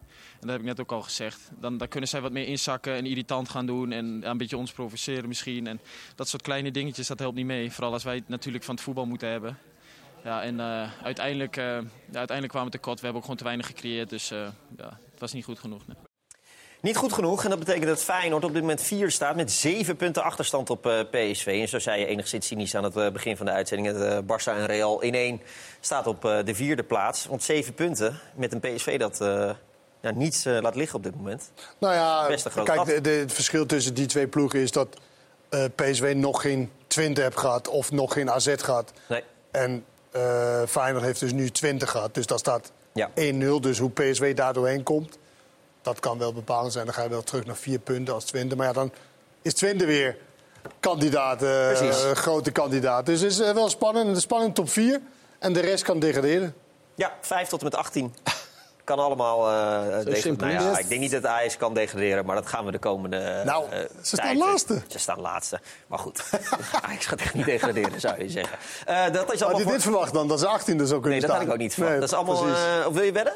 Dat 0.42 0.50
heb 0.50 0.60
ik 0.60 0.66
net 0.66 0.80
ook 0.80 0.92
al 0.92 1.02
gezegd. 1.02 1.50
Dan, 1.60 1.78
dan 1.78 1.88
kunnen 1.88 2.10
zij 2.10 2.22
wat 2.22 2.32
meer 2.32 2.48
inzakken 2.48 2.94
en 2.94 3.06
irritant 3.06 3.50
gaan 3.50 3.66
doen 3.66 3.92
en 3.92 4.22
een 4.30 4.38
beetje 4.38 4.58
ons 4.58 4.72
provoceren 4.72 5.28
misschien. 5.28 5.68
En 5.68 5.80
dat 6.16 6.28
soort 6.28 6.42
kleine 6.42 6.72
dingetjes, 6.72 7.08
dat 7.08 7.20
helpt 7.20 7.36
niet 7.36 7.46
mee. 7.46 7.72
Vooral 7.72 7.94
als 7.94 8.04
wij 8.04 8.16
het 8.16 8.30
natuurlijk 8.30 8.64
van 8.64 8.76
het 8.76 8.84
voetbal 8.84 9.06
moeten 9.06 9.30
hebben. 9.30 9.58
Ja, 10.24 10.44
en 10.44 10.56
uh, 10.56 10.90
uiteindelijk, 11.04 11.58
uh, 11.58 11.66
ja, 11.66 11.78
uiteindelijk 12.14 12.50
kwamen 12.50 12.72
we 12.72 12.78
tekort. 12.78 12.96
We 12.96 13.04
hebben 13.04 13.18
ook 13.18 13.24
gewoon 13.24 13.38
te 13.38 13.44
weinig 13.44 13.66
gecreëerd, 13.66 14.10
dus 14.10 14.30
ja, 14.78 15.00
het 15.12 15.20
was 15.20 15.34
niet 15.34 15.46
goed 15.46 15.60
genoeg. 15.60 15.82
Niet 16.82 16.98
goed 16.98 17.14
genoeg. 17.14 17.44
En 17.44 17.50
dat 17.50 17.60
betekent 17.60 17.86
dat 17.86 18.04
Feyenoord 18.04 18.44
op 18.44 18.54
dit 18.54 18.62
moment 18.62 18.82
vier 18.82 19.12
staat 19.12 19.36
met 19.36 19.52
zeven 19.52 19.96
punten 19.96 20.24
achterstand 20.24 20.70
op 20.70 20.82
PSV. 21.12 21.58
En 21.62 21.68
zo 21.68 21.80
zei 21.80 22.00
je 22.00 22.06
enigszins 22.06 22.48
cynisch 22.48 22.76
aan 22.76 22.84
het 22.84 23.14
begin 23.14 23.38
van 23.38 23.46
de 23.46 23.52
uitzending. 23.52 23.96
Uh, 23.96 24.18
Barça 24.20 24.58
en 24.58 24.66
Real 24.66 25.02
in 25.02 25.14
één 25.14 25.42
staat 25.80 26.08
op 26.08 26.22
de 26.22 26.56
vierde 26.56 26.84
plaats. 26.84 27.26
Want 27.26 27.44
zeven 27.44 27.74
punten 27.74 28.20
met 28.36 28.54
een 28.54 28.60
PSV 28.60 29.00
dat 29.00 29.22
ja, 30.02 30.12
niets 30.12 30.44
laat 30.44 30.76
liggen 30.76 30.98
op 30.98 31.04
dit 31.04 31.16
moment. 31.16 31.52
Nou 31.78 31.94
ja, 31.94 32.38
kijk, 32.64 32.86
de, 32.86 33.02
de, 33.02 33.10
het 33.10 33.34
verschil 33.34 33.66
tussen 33.66 33.94
die 33.94 34.06
twee 34.06 34.28
ploegen 34.28 34.60
is 34.60 34.72
dat 34.72 34.98
PSV 35.76 36.14
nog 36.16 36.42
geen 36.42 36.72
20 36.88 37.24
heeft 37.24 37.38
gehad 37.38 37.68
of 37.68 37.92
nog 37.92 38.14
geen 38.14 38.32
AZ 38.32 38.54
gehad. 38.58 38.92
Nee. 39.08 39.24
En 39.52 39.86
Feyenoord 40.68 41.04
heeft 41.04 41.20
dus 41.20 41.32
nu 41.32 41.50
20 41.50 41.90
gehad. 41.90 42.14
Dus 42.14 42.26
dat 42.26 42.40
staat 42.40 42.72
ja. 42.94 43.10
1-0. 43.10 43.60
Dus 43.60 43.80
hoe 43.80 43.92
PSV 43.92 44.36
daar 44.36 44.54
doorheen 44.54 44.84
komt, 44.84 45.18
dat 45.82 46.00
kan 46.00 46.18
wel 46.18 46.34
bepalend 46.34 46.74
zijn. 46.74 46.86
Dan 46.86 46.94
ga 46.94 47.04
je 47.04 47.10
wel 47.10 47.24
terug 47.24 47.46
naar 47.46 47.56
vier 47.56 47.80
punten 47.80 48.14
als 48.14 48.24
Twente. 48.24 48.56
Maar 48.56 48.68
ja, 48.68 48.74
dan 48.74 48.92
is 49.42 49.54
Twente 49.54 49.86
weer 49.86 50.18
kandidaat, 50.80 51.44
uh, 51.44 51.72
grote 52.12 52.52
kandidaat. 52.52 53.06
Dus 53.06 53.22
het 53.22 53.32
is 53.32 53.40
uh, 53.40 53.52
wel 53.52 53.70
spannend. 53.70 54.08
Een 54.08 54.22
spannend 54.22 54.56
top 54.56 54.70
4. 54.70 55.02
En 55.40 55.54
de 55.54 55.60
rest 55.60 55.84
kan 55.84 56.00
degraderen. 56.00 56.56
Ja, 56.96 57.18
5 57.22 57.48
tot 57.48 57.60
en 57.60 57.66
met 57.66 57.76
18. 57.76 58.14
Kan 58.84 59.00
allemaal 59.00 59.50
uh, 59.50 60.06
degraderen. 60.06 60.38
Nou 60.38 60.72
ja, 60.72 60.78
ik 60.78 60.90
denk 60.90 61.02
niet 61.02 61.12
dat 61.12 61.26
Ajax 61.26 61.58
kan 61.58 61.74
degraderen, 61.74 62.26
maar 62.26 62.36
dat 62.36 62.48
gaan 62.48 62.66
we 62.66 62.72
de 62.72 62.80
komende 62.80 63.42
Nou, 63.46 63.66
uh, 63.66 63.78
ze 64.02 64.16
staan 64.16 64.38
laatste. 64.38 64.82
Ze 64.88 65.00
staan 65.00 65.22
laatste. 65.22 65.60
Maar 65.88 66.00
goed, 66.00 66.24
Ajax 66.88 67.06
gaat 67.06 67.22
echt 67.22 67.34
niet 67.34 67.46
degraderen, 67.46 68.00
zou 68.00 68.24
je 68.24 68.30
zeggen. 68.30 68.58
Uh, 68.90 69.12
dat 69.12 69.34
is 69.34 69.42
Had 69.42 69.58
je 69.58 69.66
dit 69.66 69.82
verwacht 69.82 70.14
dan, 70.14 70.28
dat 70.28 70.40
ze 70.40 70.48
18 70.48 70.80
er 70.80 70.88
zo 70.88 71.00
kunnen 71.00 71.10
nee, 71.10 71.20
staan? 71.20 71.30
dat 71.30 71.38
had 71.38 71.48
ik 71.48 71.54
ook 71.54 71.60
niet 71.60 71.74
verwacht. 71.74 71.92
Nee, 71.92 72.02
dat 72.02 72.12
is 72.12 72.16
allemaal... 72.16 72.88
of 72.88 72.94
wil 72.94 73.04
je 73.04 73.12
wedden? 73.12 73.34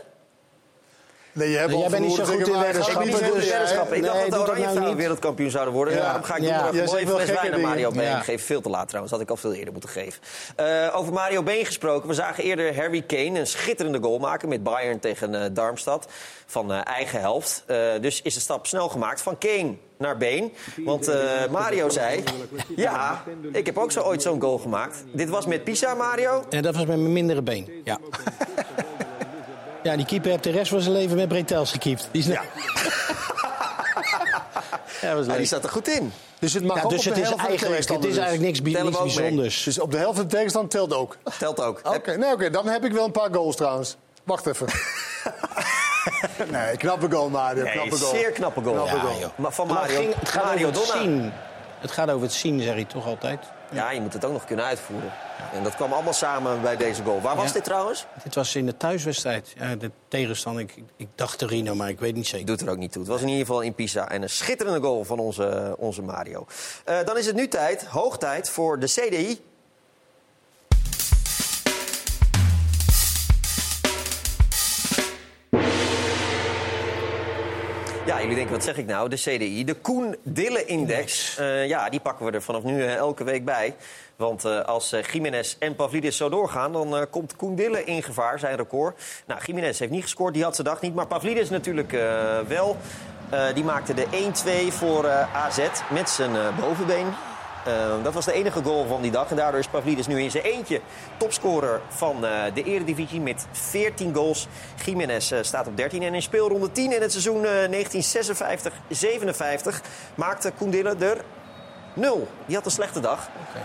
Nee, 1.35 1.49
je 1.49 1.57
hebt 1.57 1.69
Nee, 1.71 1.79
jij 1.79 1.89
bent 1.89 2.05
niet 2.05 2.15
zo 2.15 2.23
goed 2.25 2.47
in 2.47 2.59
weddenschappen, 2.59 3.05
niet 3.07 3.19
Ik, 3.19 3.33
dus- 3.33 3.71
ik 3.71 3.89
nee, 3.89 4.01
dacht 4.01 4.19
dat 4.19 4.31
de 4.31 4.39
Oranje 4.39 4.63
nou 4.63 4.75
vrouwen 4.75 4.97
wereldkampioen 4.97 5.49
zouden 5.49 5.73
worden. 5.73 5.93
Ja. 5.93 5.99
Daarom 6.01 6.23
ga 6.23 6.35
ik 6.35 6.41
Ja. 6.43 6.47
donderdag 6.47 6.73
Jij 6.73 6.83
een 7.01 7.07
mooie 7.07 7.15
fles 7.15 7.29
gekke 7.29 7.41
wijn 7.41 7.51
dingen. 7.53 7.67
Mario 7.69 7.91
Been 7.91 8.03
Ja. 8.03 8.19
geven. 8.19 8.45
Veel 8.45 8.61
te 8.61 8.69
laat 8.69 8.87
trouwens, 8.87 9.13
had 9.13 9.21
ik 9.23 9.29
al 9.29 9.37
veel 9.37 9.53
eerder 9.53 9.71
moeten 9.71 9.89
geven. 9.89 10.21
Uh, 10.59 10.95
over 10.95 11.13
Mario 11.13 11.43
Been 11.43 11.65
gesproken. 11.65 12.07
We 12.07 12.13
zagen 12.13 12.43
eerder 12.43 12.75
Harry 12.75 13.01
Kane 13.01 13.39
een 13.39 13.47
schitterende 13.47 13.99
goal 14.01 14.19
maken 14.19 14.49
met 14.49 14.63
Bayern 14.63 14.99
tegen 14.99 15.33
uh, 15.33 15.41
Darmstad. 15.51 16.07
Van 16.45 16.71
uh, 16.71 16.79
eigen 16.83 17.19
helft. 17.19 17.63
Uh, 17.67 17.77
dus 18.01 18.21
is 18.21 18.33
de 18.33 18.39
stap 18.39 18.65
snel 18.67 18.89
gemaakt 18.89 19.21
van 19.21 19.37
Kane 19.37 19.75
naar 19.97 20.17
Been. 20.17 20.53
Want 20.77 21.09
uh, 21.09 21.15
Mario 21.51 21.89
zei... 21.89 22.23
Ja, 22.75 23.23
ik 23.51 23.65
heb 23.65 23.77
ook 23.77 23.91
zo 23.91 24.01
ooit 24.01 24.21
zo'n 24.21 24.41
goal 24.41 24.57
gemaakt. 24.57 25.03
Dit 25.13 25.29
was 25.29 25.45
met 25.45 25.63
Pisa, 25.63 25.93
Mario. 25.93 26.43
En 26.49 26.61
dat 26.61 26.75
was 26.75 26.85
met 26.85 26.97
mijn 26.97 27.13
mindere 27.13 27.41
been, 27.41 27.69
ja. 27.83 27.97
Ja, 29.85 29.95
die 29.95 30.05
keeper 30.05 30.29
heeft 30.31 30.43
de 30.43 30.51
rest 30.51 30.69
van 30.69 30.81
zijn 30.81 30.93
leven 30.93 31.15
met 31.15 31.27
Bretels 31.27 31.71
gekiept. 31.71 32.07
Die 32.11 32.21
is 32.21 32.27
ja. 32.27 32.41
ja, 35.01 35.15
was 35.15 35.25
Ja, 35.25 35.27
leuk. 35.27 35.37
die 35.37 35.45
staat 35.45 35.63
er 35.63 35.69
goed 35.69 35.87
in. 35.87 36.13
Dus 36.39 36.53
het 36.53 36.63
mag 36.63 36.77
Ja, 36.77 36.83
ook 36.83 36.89
dus 36.89 36.99
op 36.99 37.05
het 37.05 37.15
de 37.15 37.21
is, 37.21 37.27
helft 37.27 37.41
van 37.43 37.51
de 37.51 37.57
eigenlijk, 37.59 37.89
het 37.89 38.03
is 38.11 38.17
eigenlijk 38.17 38.41
niks, 38.47 38.61
bi- 38.61 38.91
bijzonders. 38.91 39.63
Dus 39.63 39.79
op 39.79 39.91
de 39.91 39.97
helft 39.97 40.15
van 40.17 40.27
de 40.27 40.35
tegenstander 40.35 40.69
telt 40.71 40.93
ook. 40.93 41.17
Telt 41.39 41.61
ook. 41.61 41.81
Oké, 41.83 42.17
nee, 42.17 42.31
oké, 42.33 42.49
dan 42.49 42.67
heb 42.67 42.83
ik 42.85 42.91
wel 42.91 43.05
een 43.05 43.11
paar 43.11 43.33
goals 43.33 43.55
trouwens. 43.55 43.95
Wacht 44.23 44.45
even. 44.45 44.67
nee, 46.51 46.77
knappe 46.77 47.11
goal, 47.11 47.29
Mario. 47.29 47.63
Nee, 47.63 47.71
knappe 47.73 47.95
goal. 47.95 48.15
zeer 48.15 48.31
knappe 48.31 48.61
goal. 48.63 48.73
Knappe 48.75 48.95
Ja, 48.95 49.01
goal. 49.01 49.31
Maar 49.35 49.51
van 49.51 49.67
Maar 49.67 49.75
Mario, 49.75 49.95
het, 49.95 50.03
ging, 50.03 50.15
het 50.19 50.29
gaat 50.29 50.43
Mario 50.43 50.67
over 50.67 50.81
het 50.81 50.87
Donna. 50.89 51.01
zien. 51.03 51.31
Het 51.79 51.91
gaat 51.91 52.09
over 52.09 52.21
het 52.21 52.33
zien, 52.33 52.61
zeg 52.61 52.75
je 52.77 52.87
toch 52.87 53.05
altijd. 53.05 53.39
Ja, 53.71 53.91
je 53.91 54.01
moet 54.01 54.13
het 54.13 54.25
ook 54.25 54.31
nog 54.31 54.45
kunnen 54.45 54.65
uitvoeren. 54.65 55.11
En 55.53 55.63
dat 55.63 55.75
kwam 55.75 55.93
allemaal 55.93 56.13
samen 56.13 56.61
bij 56.61 56.77
deze 56.77 57.03
goal. 57.03 57.21
Waar 57.21 57.35
was 57.35 57.47
Ja. 57.47 57.53
dit 57.53 57.63
trouwens? 57.63 58.05
Dit 58.23 58.35
was 58.35 58.55
in 58.55 58.65
de 58.65 58.77
thuiswedstrijd. 58.77 59.53
Ja, 59.57 59.75
de 59.75 59.91
tegenstander, 60.07 60.61
ik, 60.61 60.73
ik 60.95 61.07
dacht 61.15 61.37
Torino, 61.37 61.75
maar 61.75 61.89
ik 61.89 61.99
weet 61.99 62.15
niet 62.15 62.27
zeker. 62.27 62.45
Doet 62.45 62.61
er 62.61 62.69
ook 62.69 62.77
niet 62.77 62.91
toe. 62.91 63.01
Het 63.01 63.11
was 63.11 63.21
in 63.21 63.27
ieder 63.27 63.45
geval 63.45 63.61
in 63.61 63.73
Pisa. 63.73 64.09
En 64.09 64.21
een 64.21 64.29
schitterende 64.29 64.79
goal 64.79 65.03
van 65.03 65.19
onze, 65.19 65.75
onze 65.79 66.01
Mario. 66.01 66.45
Eh, 66.85 66.97
dan 67.05 67.17
is 67.17 67.25
het 67.25 67.35
nu 67.35 67.47
tijd, 67.47 67.85
hoog 67.85 68.17
tijd, 68.17 68.49
voor 68.49 68.79
de 68.79 68.85
CDI. 68.87 69.41
Ja, 78.05 78.21
jullie 78.21 78.35
denken, 78.35 78.53
wat 78.53 78.63
zeg 78.63 78.77
ik 78.77 78.85
nou? 78.85 79.09
De 79.09 79.15
CDI, 79.15 79.63
de 79.63 79.73
Koen 79.73 80.15
Dille 80.23 80.65
Index. 80.65 81.37
Uh, 81.39 81.67
ja, 81.67 81.89
die 81.89 81.99
pakken 81.99 82.25
we 82.25 82.31
er 82.31 82.41
vanaf 82.41 82.63
nu 82.63 82.77
uh, 82.77 82.95
elke 82.95 83.23
week 83.23 83.45
bij. 83.45 83.75
Want 84.15 84.45
uh, 84.45 84.61
als 84.61 84.95
Jiménez 85.11 85.55
en 85.59 85.75
Pavlidis 85.75 86.17
zo 86.17 86.29
doorgaan, 86.29 86.71
dan 86.71 87.07
komt 87.09 87.35
Koen 87.35 87.55
Dille 87.55 87.83
in 87.83 88.03
gevaar, 88.03 88.39
zijn 88.39 88.55
record. 88.55 89.01
Nou, 89.27 89.41
Jiménez 89.45 89.79
heeft 89.79 89.91
niet 89.91 90.03
gescoord, 90.03 90.33
die 90.33 90.43
had 90.43 90.55
ze 90.55 90.63
dag 90.63 90.81
niet. 90.81 90.95
Maar 90.95 91.07
Pavlidis 91.07 91.49
natuurlijk 91.49 91.91
wel. 92.47 92.77
die 93.53 93.63
maakte 93.63 93.93
de 93.93 94.05
1-2 94.69 94.73
voor 94.73 95.09
AZ 95.33 95.59
met 95.89 96.09
zijn 96.09 96.55
bovenbeen. 96.59 97.05
Uh, 97.67 98.03
dat 98.03 98.13
was 98.13 98.25
de 98.25 98.33
enige 98.33 98.63
goal 98.63 98.85
van 98.87 99.01
die 99.01 99.11
dag. 99.11 99.29
En 99.29 99.35
daardoor 99.35 99.59
is 99.59 99.67
Pavlidis 99.67 100.07
nu 100.07 100.21
in 100.21 100.31
zijn 100.31 100.43
eentje 100.43 100.81
topscorer 101.17 101.81
van 101.87 102.25
uh, 102.25 102.43
de 102.53 102.63
Eredivisie 102.63 103.21
met 103.21 103.47
14 103.51 104.15
goals. 104.15 104.47
Jiménez 104.85 105.31
uh, 105.31 105.39
staat 105.41 105.67
op 105.67 105.77
13. 105.77 106.03
En 106.03 106.13
in 106.13 106.21
speelronde 106.21 106.71
10 106.71 106.91
in 106.91 107.01
het 107.01 107.11
seizoen 107.11 107.45
1956-57 107.45 107.47
maakte 110.15 110.51
Koendille 110.57 110.95
er 110.95 111.23
0. 111.93 112.27
Die 112.45 112.55
had 112.55 112.65
een 112.65 112.71
slechte 112.71 112.99
dag. 112.99 113.29
Okay. 113.49 113.63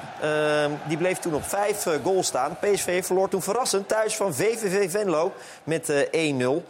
Ehm, 0.65 0.71
die 0.89 0.97
bleef 0.97 1.19
toen 1.19 1.35
op 1.35 1.45
5 1.45 1.87
goals 2.03 2.27
staan. 2.27 2.57
PSV 2.61 3.05
verloor 3.05 3.29
toen 3.29 3.43
verrassend 3.43 3.89
thuis 3.89 4.17
van 4.17 4.35
VVV 4.35 4.91
Venlo 4.91 5.33
met 5.65 5.93
1-0. 6.11 6.65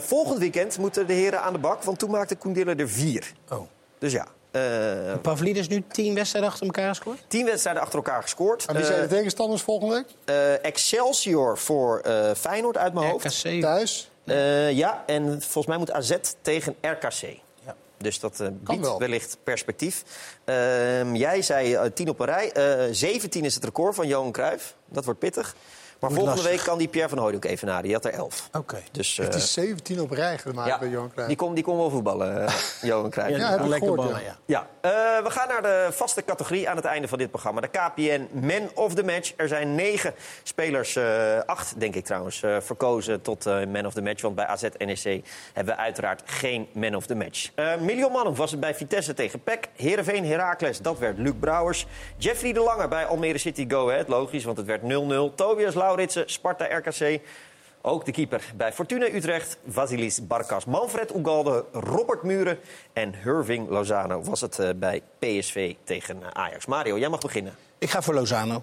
volgend 0.00 0.38
weekend 0.38 0.78
moeten 0.78 1.06
de 1.06 1.12
heren 1.12 1.42
aan 1.42 1.52
de 1.52 1.58
bak, 1.58 1.82
want 1.82 1.98
toen 1.98 2.10
maakte 2.10 2.36
Koendille 2.36 2.74
er 2.74 2.88
4. 2.88 3.32
Oh. 3.48 3.60
Dus 3.98 4.12
ja, 4.12 4.26
uh, 4.52 5.14
Pavlidis 5.22 5.68
nu 5.68 5.84
tien 5.92 6.14
wedstrijden 6.14 6.50
achter 6.50 6.66
elkaar 6.66 6.88
gescoord? 6.88 7.18
Tien 7.26 7.44
wedstrijden 7.44 7.82
achter 7.82 7.98
elkaar 7.98 8.22
gescoord. 8.22 8.64
En 8.66 8.76
wie 8.76 8.84
zijn 8.84 9.00
de 9.00 9.06
tegenstanders 9.06 9.62
volgende 9.62 9.94
week? 9.94 10.36
Uh, 10.36 10.64
Excelsior 10.64 11.58
voor 11.58 12.02
uh, 12.06 12.30
Feyenoord 12.36 12.76
uit 12.76 12.94
mijn 12.94 13.10
hoofd. 13.10 13.44
RKC. 13.44 13.60
Thuis? 13.60 14.10
ja, 14.70 15.02
en 15.06 15.42
volgens 15.42 15.66
mij 15.66 15.76
moet 15.76 15.92
AZ 15.92 16.16
tegen 16.40 16.74
RKC. 16.80 17.20
Ja. 17.64 17.76
Dus 17.98 18.20
dat 18.20 18.42
biedt 18.50 18.80
wel. 18.80 18.98
wellicht 18.98 19.36
perspectief. 19.44 20.02
Ehm, 20.44 21.14
jij 21.14 21.42
zei 21.42 21.92
tien 21.92 22.08
op 22.08 22.20
een 22.20 22.26
rij. 22.26 22.52
17 22.94 23.44
is 23.44 23.54
het 23.54 23.64
record 23.64 23.94
van 23.94 24.06
Johan 24.06 24.32
Cruijff. 24.32 24.74
Dat 24.88 25.04
wordt 25.04 25.20
pittig. 25.20 25.54
Maar 26.02 26.10
volgende 26.10 26.42
week 26.42 26.60
kan 26.60 26.78
die 26.78 26.88
Pierre 26.88 27.08
van 27.08 27.18
Hooydonk 27.18 27.44
even 27.44 27.66
naar. 27.68 27.82
Die 27.82 27.92
had 27.92 28.04
er 28.04 28.12
11. 28.12 28.48
Oké. 28.52 28.82
Dus, 28.92 29.16
het 29.16 29.34
is 29.34 29.52
17 29.52 30.00
op 30.00 30.10
rij 30.10 30.38
gemaakt 30.38 30.68
ja, 30.68 30.78
bij 30.78 30.88
Johan 30.88 31.10
Cruijff. 31.10 31.28
Die 31.28 31.36
kon, 31.36 31.54
die 31.54 31.64
kon 31.64 31.76
wel 31.76 31.90
voetballen, 31.90 32.52
Johan 32.82 33.10
Cruijff. 33.10 33.38
Ja, 33.38 33.50
ja, 33.50 33.66
lekker 33.66 33.94
ballen, 33.94 34.22
ja. 34.22 34.36
ja. 34.46 34.60
Uh, 34.82 34.90
we 35.24 35.30
gaan 35.30 35.48
naar 35.48 35.62
de 35.62 35.88
vaste 35.90 36.24
categorie 36.24 36.68
aan 36.68 36.76
het 36.76 36.84
einde 36.84 37.08
van 37.08 37.18
dit 37.18 37.30
programma. 37.30 37.60
De 37.60 37.68
KPN 37.68 38.28
Man 38.32 38.70
of 38.74 38.94
the 38.94 39.02
Match. 39.02 39.32
Er 39.36 39.48
zijn 39.48 39.74
negen 39.74 40.14
spelers, 40.42 40.96
uh, 40.96 41.38
acht 41.46 41.80
denk 41.80 41.94
ik 41.94 42.04
trouwens, 42.04 42.42
uh, 42.42 42.56
verkozen 42.60 43.22
tot 43.22 43.44
Man 43.44 43.86
of 43.86 43.94
the 43.94 44.02
Match. 44.02 44.22
Want 44.22 44.34
bij 44.34 44.46
AZ 44.46 44.62
NEC 44.78 45.24
hebben 45.52 45.74
we 45.74 45.80
uiteraard 45.80 46.22
geen 46.24 46.68
Man 46.72 46.94
of 46.94 47.06
the 47.06 47.14
Match. 47.14 47.50
miljoen 47.80 48.12
mannen 48.12 48.34
was 48.34 48.50
het 48.50 48.60
bij 48.60 48.74
Vitesse 48.74 49.14
tegen 49.14 49.42
PEC. 49.42 49.68
Heerenveen 49.76 50.24
Heracles, 50.24 50.78
dat 50.78 50.98
werd 50.98 51.18
Luc 51.18 51.34
Brouwers. 51.40 51.86
Jeffrey 52.16 52.52
de 52.52 52.60
Lange 52.60 52.88
bij 52.88 53.06
Almere 53.06 53.38
City 53.38 53.66
Go 53.68 53.90
Ahead, 53.90 54.08
logisch, 54.08 54.44
want 54.44 54.56
het 54.56 54.66
werd 54.66 54.80
0-0. 54.82 55.34
Tobias 55.34 55.74
Lauritsen, 55.92 56.30
Sparta 56.30 56.64
RKC. 56.64 57.20
Ook 57.82 58.04
de 58.04 58.12
keeper 58.12 58.52
bij 58.56 58.72
Fortuna 58.72 59.06
Utrecht, 59.06 59.58
Vasilis 59.68 60.26
Barkas, 60.26 60.64
Manfred 60.64 61.14
Ugalde, 61.14 61.64
Robert 61.72 62.22
Muren 62.22 62.58
en 62.92 63.14
Hurving 63.14 63.68
Lozano 63.68 64.22
was 64.22 64.40
het 64.40 64.58
uh, 64.58 64.70
bij 64.76 65.02
PSV 65.18 65.74
tegen 65.84 66.16
uh, 66.20 66.26
Ajax. 66.32 66.66
Mario, 66.66 66.98
jij 66.98 67.08
mag 67.08 67.20
beginnen. 67.20 67.54
Ik 67.78 67.90
ga 67.90 68.02
voor 68.02 68.14
Lozano. 68.14 68.62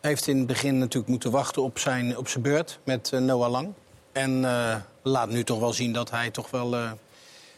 Hij 0.00 0.10
heeft 0.10 0.26
in 0.26 0.38
het 0.38 0.46
begin 0.46 0.78
natuurlijk 0.78 1.08
moeten 1.08 1.30
wachten 1.30 1.62
op 1.62 1.78
zijn, 1.78 2.18
op 2.18 2.28
zijn 2.28 2.42
beurt 2.42 2.78
met 2.84 3.10
uh, 3.14 3.20
Noah 3.20 3.50
Lang. 3.50 3.72
En 4.12 4.40
laat 5.02 5.28
nu 5.28 5.44
toch 5.44 5.60
wel 5.60 5.72
zien 5.72 5.92
dat 5.92 6.10
hij 6.10 6.30
toch 6.30 6.50
wel 6.50 6.76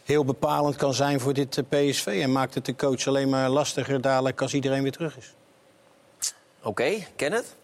heel 0.03 0.25
bepalend 0.25 0.75
kan 0.75 0.93
zijn 0.93 1.19
voor 1.19 1.33
dit 1.33 1.63
PSV. 1.69 2.19
En 2.21 2.31
maakt 2.31 2.53
het 2.53 2.65
de 2.65 2.75
coach 2.75 3.07
alleen 3.07 3.29
maar 3.29 3.49
lastiger 3.49 4.01
dadelijk 4.01 4.41
als 4.41 4.53
iedereen 4.53 4.83
weer 4.83 4.91
terug 4.91 5.17
is. 5.17 5.33
Oké, 6.59 6.67
okay, 6.67 7.07
Kenneth? 7.15 7.55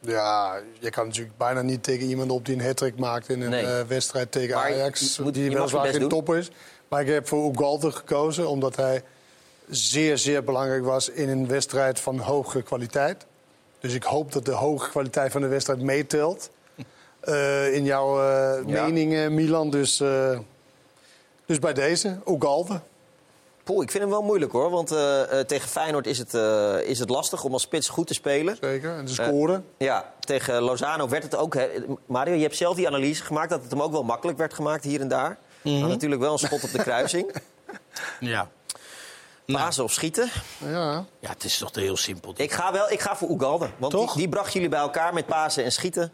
Ja, 0.00 0.60
je 0.78 0.90
kan 0.90 1.06
natuurlijk 1.06 1.36
bijna 1.36 1.62
niet 1.62 1.82
tegen 1.82 2.06
iemand 2.06 2.30
op 2.30 2.46
die 2.46 2.54
een 2.54 2.64
hat 2.64 2.96
maakt 2.96 3.28
in 3.28 3.40
een 3.40 3.50
nee. 3.50 3.64
uh, 3.64 3.80
wedstrijd 3.80 4.32
tegen 4.32 4.54
maar 4.54 4.64
Ajax. 4.64 5.18
Moet, 5.18 5.34
die 5.34 5.50
weliswaar 5.50 5.86
geen 5.86 6.08
top 6.08 6.34
is. 6.34 6.50
Maar 6.88 7.00
ik 7.00 7.08
heb 7.08 7.28
voor 7.28 7.52
Ugalde 7.52 7.92
gekozen 7.92 8.48
omdat 8.48 8.76
hij 8.76 9.02
zeer, 9.68 10.18
zeer 10.18 10.44
belangrijk 10.44 10.84
was 10.84 11.08
in 11.08 11.28
een 11.28 11.48
wedstrijd 11.48 12.00
van 12.00 12.18
hoge 12.18 12.62
kwaliteit. 12.62 13.26
Dus 13.80 13.94
ik 13.94 14.02
hoop 14.02 14.32
dat 14.32 14.44
de 14.44 14.52
hoge 14.52 14.90
kwaliteit 14.90 15.32
van 15.32 15.40
de 15.40 15.46
wedstrijd 15.46 15.80
meetelt. 15.80 16.50
Uh, 17.24 17.74
in 17.76 17.84
jouw 17.84 18.18
uh, 18.18 18.58
ja. 18.66 18.84
mening, 18.84 19.28
Milan. 19.28 19.70
Dus, 19.70 19.96
dus 21.46 21.58
bij 21.58 21.72
deze, 21.72 22.18
Ugalde. 22.26 22.80
Poel, 23.70 23.82
ik 23.82 23.90
vind 23.90 24.02
hem 24.02 24.12
wel 24.12 24.22
moeilijk 24.22 24.52
hoor. 24.52 24.70
Want 24.70 24.92
uh, 24.92 25.22
tegen 25.46 25.68
Feyenoord 25.68 26.06
is 26.06 26.18
het, 26.18 26.34
uh, 26.34 26.80
is 26.82 26.98
het 26.98 27.08
lastig 27.08 27.44
om 27.44 27.52
als 27.52 27.62
spits 27.62 27.88
goed 27.88 28.06
te 28.06 28.14
spelen. 28.14 28.56
Zeker, 28.60 28.96
en 28.96 29.04
te 29.04 29.12
scoren. 29.12 29.64
ja, 29.78 30.12
tegen 30.20 30.62
Lozano 30.62 31.08
werd 31.08 31.22
het 31.22 31.36
ook... 31.36 31.54
He, 31.54 31.68
Mario, 32.06 32.34
je 32.34 32.42
hebt 32.42 32.56
zelf 32.56 32.76
die 32.76 32.86
analyse 32.86 33.24
gemaakt 33.24 33.50
dat 33.50 33.62
het 33.62 33.70
hem 33.70 33.82
ook 33.82 33.92
wel 33.92 34.02
makkelijk 34.02 34.38
werd 34.38 34.54
gemaakt 34.54 34.84
hier 34.84 35.00
en 35.00 35.08
daar. 35.08 35.38
Mm 35.62 35.72
-hmm. 35.72 35.80
Maar 35.80 35.88
natuurlijk 35.88 36.20
wel 36.20 36.32
een 36.32 36.38
schot 36.38 36.64
op 36.64 36.70
de 36.70 36.78
kruising. 36.78 37.34
ja. 38.20 38.50
Pasen 39.46 39.70
nou. 39.70 39.82
of 39.82 39.92
schieten. 39.92 40.30
Ja. 40.58 41.04
ja, 41.18 41.28
het 41.28 41.44
is 41.44 41.58
toch 41.58 41.74
heel 41.74 41.96
simpel. 41.96 42.34
Ik 42.36 42.52
ga, 42.52 42.72
wel, 42.72 42.90
ik 42.90 43.00
ga 43.00 43.16
voor 43.16 43.30
Ugalde. 43.30 43.68
Want 43.76 43.92
die, 43.92 44.08
die 44.14 44.28
bracht 44.28 44.52
jullie 44.52 44.68
bij 44.68 44.80
elkaar 44.80 45.14
met 45.14 45.26
Pasen 45.26 45.64
en 45.64 45.72
schieten. 45.72 46.12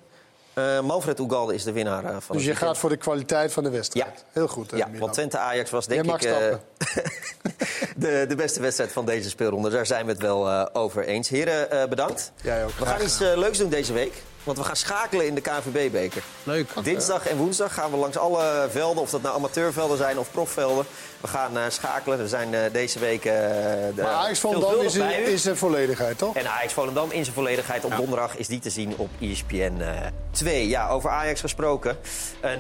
Uh, 0.59 0.81
Manfred 0.81 1.21
Ugalde 1.21 1.55
is 1.55 1.65
de 1.65 1.73
winnaar 1.73 2.05
uh, 2.05 2.17
van 2.19 2.37
Dus 2.37 2.45
je 2.45 2.55
gaat 2.55 2.79
voor 2.79 2.89
de 2.89 2.97
kwaliteit 2.97 3.53
van 3.53 3.63
de 3.63 3.71
wedstrijd? 3.71 4.07
Ja. 4.17 4.23
Heel 4.33 4.49
goed. 4.49 4.73
Uh, 4.73 4.79
ja, 4.79 4.89
want 4.99 5.13
Twente-Ajax 5.13 5.71
was 5.71 5.87
denk 5.87 6.05
ik 6.05 6.21
de, 7.97 8.25
de 8.29 8.35
beste 8.37 8.61
wedstrijd 8.61 8.93
van 8.93 9.05
deze 9.07 9.29
speelronde. 9.29 9.71
Daar 9.71 9.87
zijn 9.87 10.07
we 10.07 10.13
het 10.13 10.21
wel 10.21 10.75
over 10.75 11.05
eens. 11.05 11.29
Heren, 11.29 11.89
bedankt. 11.89 12.33
Jij 12.43 12.65
ook. 12.65 12.71
We 12.71 12.87
gaan 12.87 13.03
iets 13.03 13.19
leuks 13.19 13.59
doen 13.59 13.69
deze 13.69 13.93
week. 13.93 14.23
Want 14.45 14.59
we 14.59 14.65
gaan 14.65 14.77
schakelen 14.77 15.27
in 15.27 15.35
de 15.35 15.41
KNVB-beker. 15.41 16.23
Leuk. 16.43 16.69
Dinsdag 16.83 17.27
en 17.27 17.37
woensdag 17.37 17.75
gaan 17.75 17.91
we 17.91 17.97
langs 17.97 18.17
alle 18.17 18.69
velden, 18.71 19.03
of 19.03 19.11
dat 19.11 19.23
nou 19.23 19.37
amateurvelden 19.37 19.97
zijn 19.97 20.19
of 20.19 20.31
profvelden. 20.31 20.85
We 21.27 21.33
gaan 21.33 21.57
uh, 21.57 21.63
schakelen. 21.69 22.19
We 22.19 22.29
zijn 22.29 22.53
uh, 22.53 22.61
deze 22.73 22.99
week. 22.99 23.25
Uh, 23.25 23.33
de 23.33 23.93
maar 23.97 24.07
Ajax 24.07 24.41
Volendam 24.41 24.81
is 24.81 24.95
in, 24.95 25.27
in 25.27 25.39
zijn 25.39 25.57
volledigheid, 25.57 26.19
toch? 26.19 26.37
En 26.37 26.51
Ajax 26.51 26.73
Volendam 26.73 27.11
in 27.11 27.23
zijn 27.25 27.35
volledigheid. 27.35 27.85
Op 27.85 27.91
ja. 27.91 27.97
donderdag 27.97 28.37
is 28.37 28.47
die 28.47 28.59
te 28.59 28.71
zien 28.71 28.95
op 28.97 29.09
ESPN 29.21 29.83
2. 30.31 30.69
Ja, 30.69 30.89
over 30.89 31.11
Ajax 31.11 31.41
gesproken. 31.41 31.97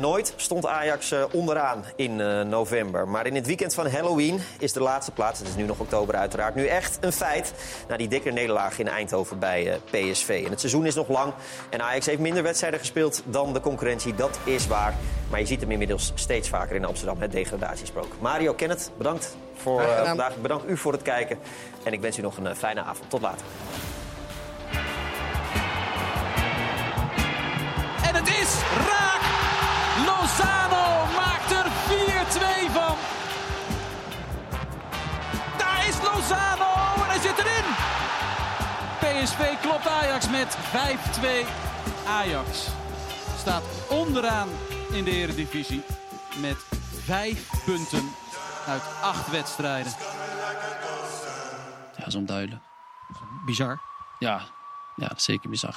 nooit 0.00 0.32
stond 0.36 0.66
Ajax 0.66 1.14
onderaan 1.32 1.84
in 1.96 2.16
november. 2.48 3.08
Maar 3.08 3.26
in 3.26 3.34
het 3.34 3.46
weekend 3.46 3.74
van 3.74 3.90
Halloween 3.90 4.40
is 4.58 4.72
de 4.72 4.80
laatste 4.80 5.12
plaats. 5.12 5.38
Het 5.38 5.48
is 5.48 5.54
nu 5.54 5.62
nog 5.62 5.78
oktober 5.78 6.14
uiteraard. 6.14 6.54
Nu 6.54 6.66
echt 6.66 6.98
een 7.00 7.12
feit. 7.12 7.52
Na 7.88 7.96
die 7.96 8.08
dikke 8.08 8.30
nederlaag 8.30 8.78
in 8.78 8.88
Eindhoven 8.88 9.38
bij 9.38 9.80
PSV. 9.90 10.42
En 10.44 10.50
het 10.50 10.60
seizoen 10.60 10.86
is 10.86 10.94
nog 10.94 11.08
lang. 11.08 11.32
En 11.70 11.82
Ajax 11.82 12.06
heeft 12.06 12.20
minder 12.20 12.42
wedstrijden 12.42 12.78
gespeeld 12.80 13.22
dan 13.24 13.52
de 13.52 13.60
concurrentie. 13.60 14.14
Dat 14.14 14.38
is 14.44 14.66
waar. 14.66 14.94
Maar 15.30 15.40
je 15.40 15.46
ziet 15.46 15.60
hem 15.60 15.70
inmiddels 15.70 16.12
steeds 16.14 16.48
vaker 16.48 16.76
in 16.76 16.84
Amsterdam. 16.84 17.20
Het 17.20 17.32
degradatiesprook. 17.32 18.12
Mario 18.20 18.54
Kenneth, 18.56 18.90
bedankt 18.96 19.36
voor 19.54 19.82
uh, 19.82 20.04
vandaag. 20.04 20.36
Bedankt 20.36 20.68
u 20.68 20.76
voor 20.76 20.92
het 20.92 21.02
kijken. 21.02 21.38
En 21.82 21.92
ik 21.92 22.00
wens 22.00 22.18
u 22.18 22.22
nog 22.22 22.36
een 22.36 22.46
uh, 22.46 22.54
fijne 22.54 22.82
avond. 22.82 23.10
Tot 23.10 23.20
later. 23.20 23.46
En 28.06 28.14
het 28.14 28.28
is 28.28 28.54
raak! 28.88 29.16
Lozano 30.06 31.06
maakt 31.14 31.50
er 31.50 31.66
4-2 32.68 32.72
van. 32.72 32.96
Daar 35.58 35.88
is 35.88 35.94
Lozano 36.02 36.72
en 36.94 37.08
hij 37.08 37.20
zit 37.20 37.38
erin. 37.38 37.66
PSV 38.98 39.60
klopt 39.60 39.86
Ajax 39.88 40.28
met 40.30 40.56
5-2. 40.56 41.46
Ajax 42.08 42.66
staat 43.38 43.62
onderaan 43.88 44.48
in 44.92 45.04
de 45.04 45.10
Eredivisie 45.10 45.82
met 46.40 46.56
vijf 47.04 47.50
punten 47.64 48.10
uit 48.66 48.82
acht 49.02 49.30
wedstrijden. 49.30 49.92
Ja, 51.92 51.98
dat 51.98 52.06
is 52.06 52.14
onduidelijk. 52.14 52.62
Bizar. 53.44 53.80
Ja, 54.18 54.40
ja 54.96 55.12
zeker 55.16 55.50
bizar. 55.50 55.74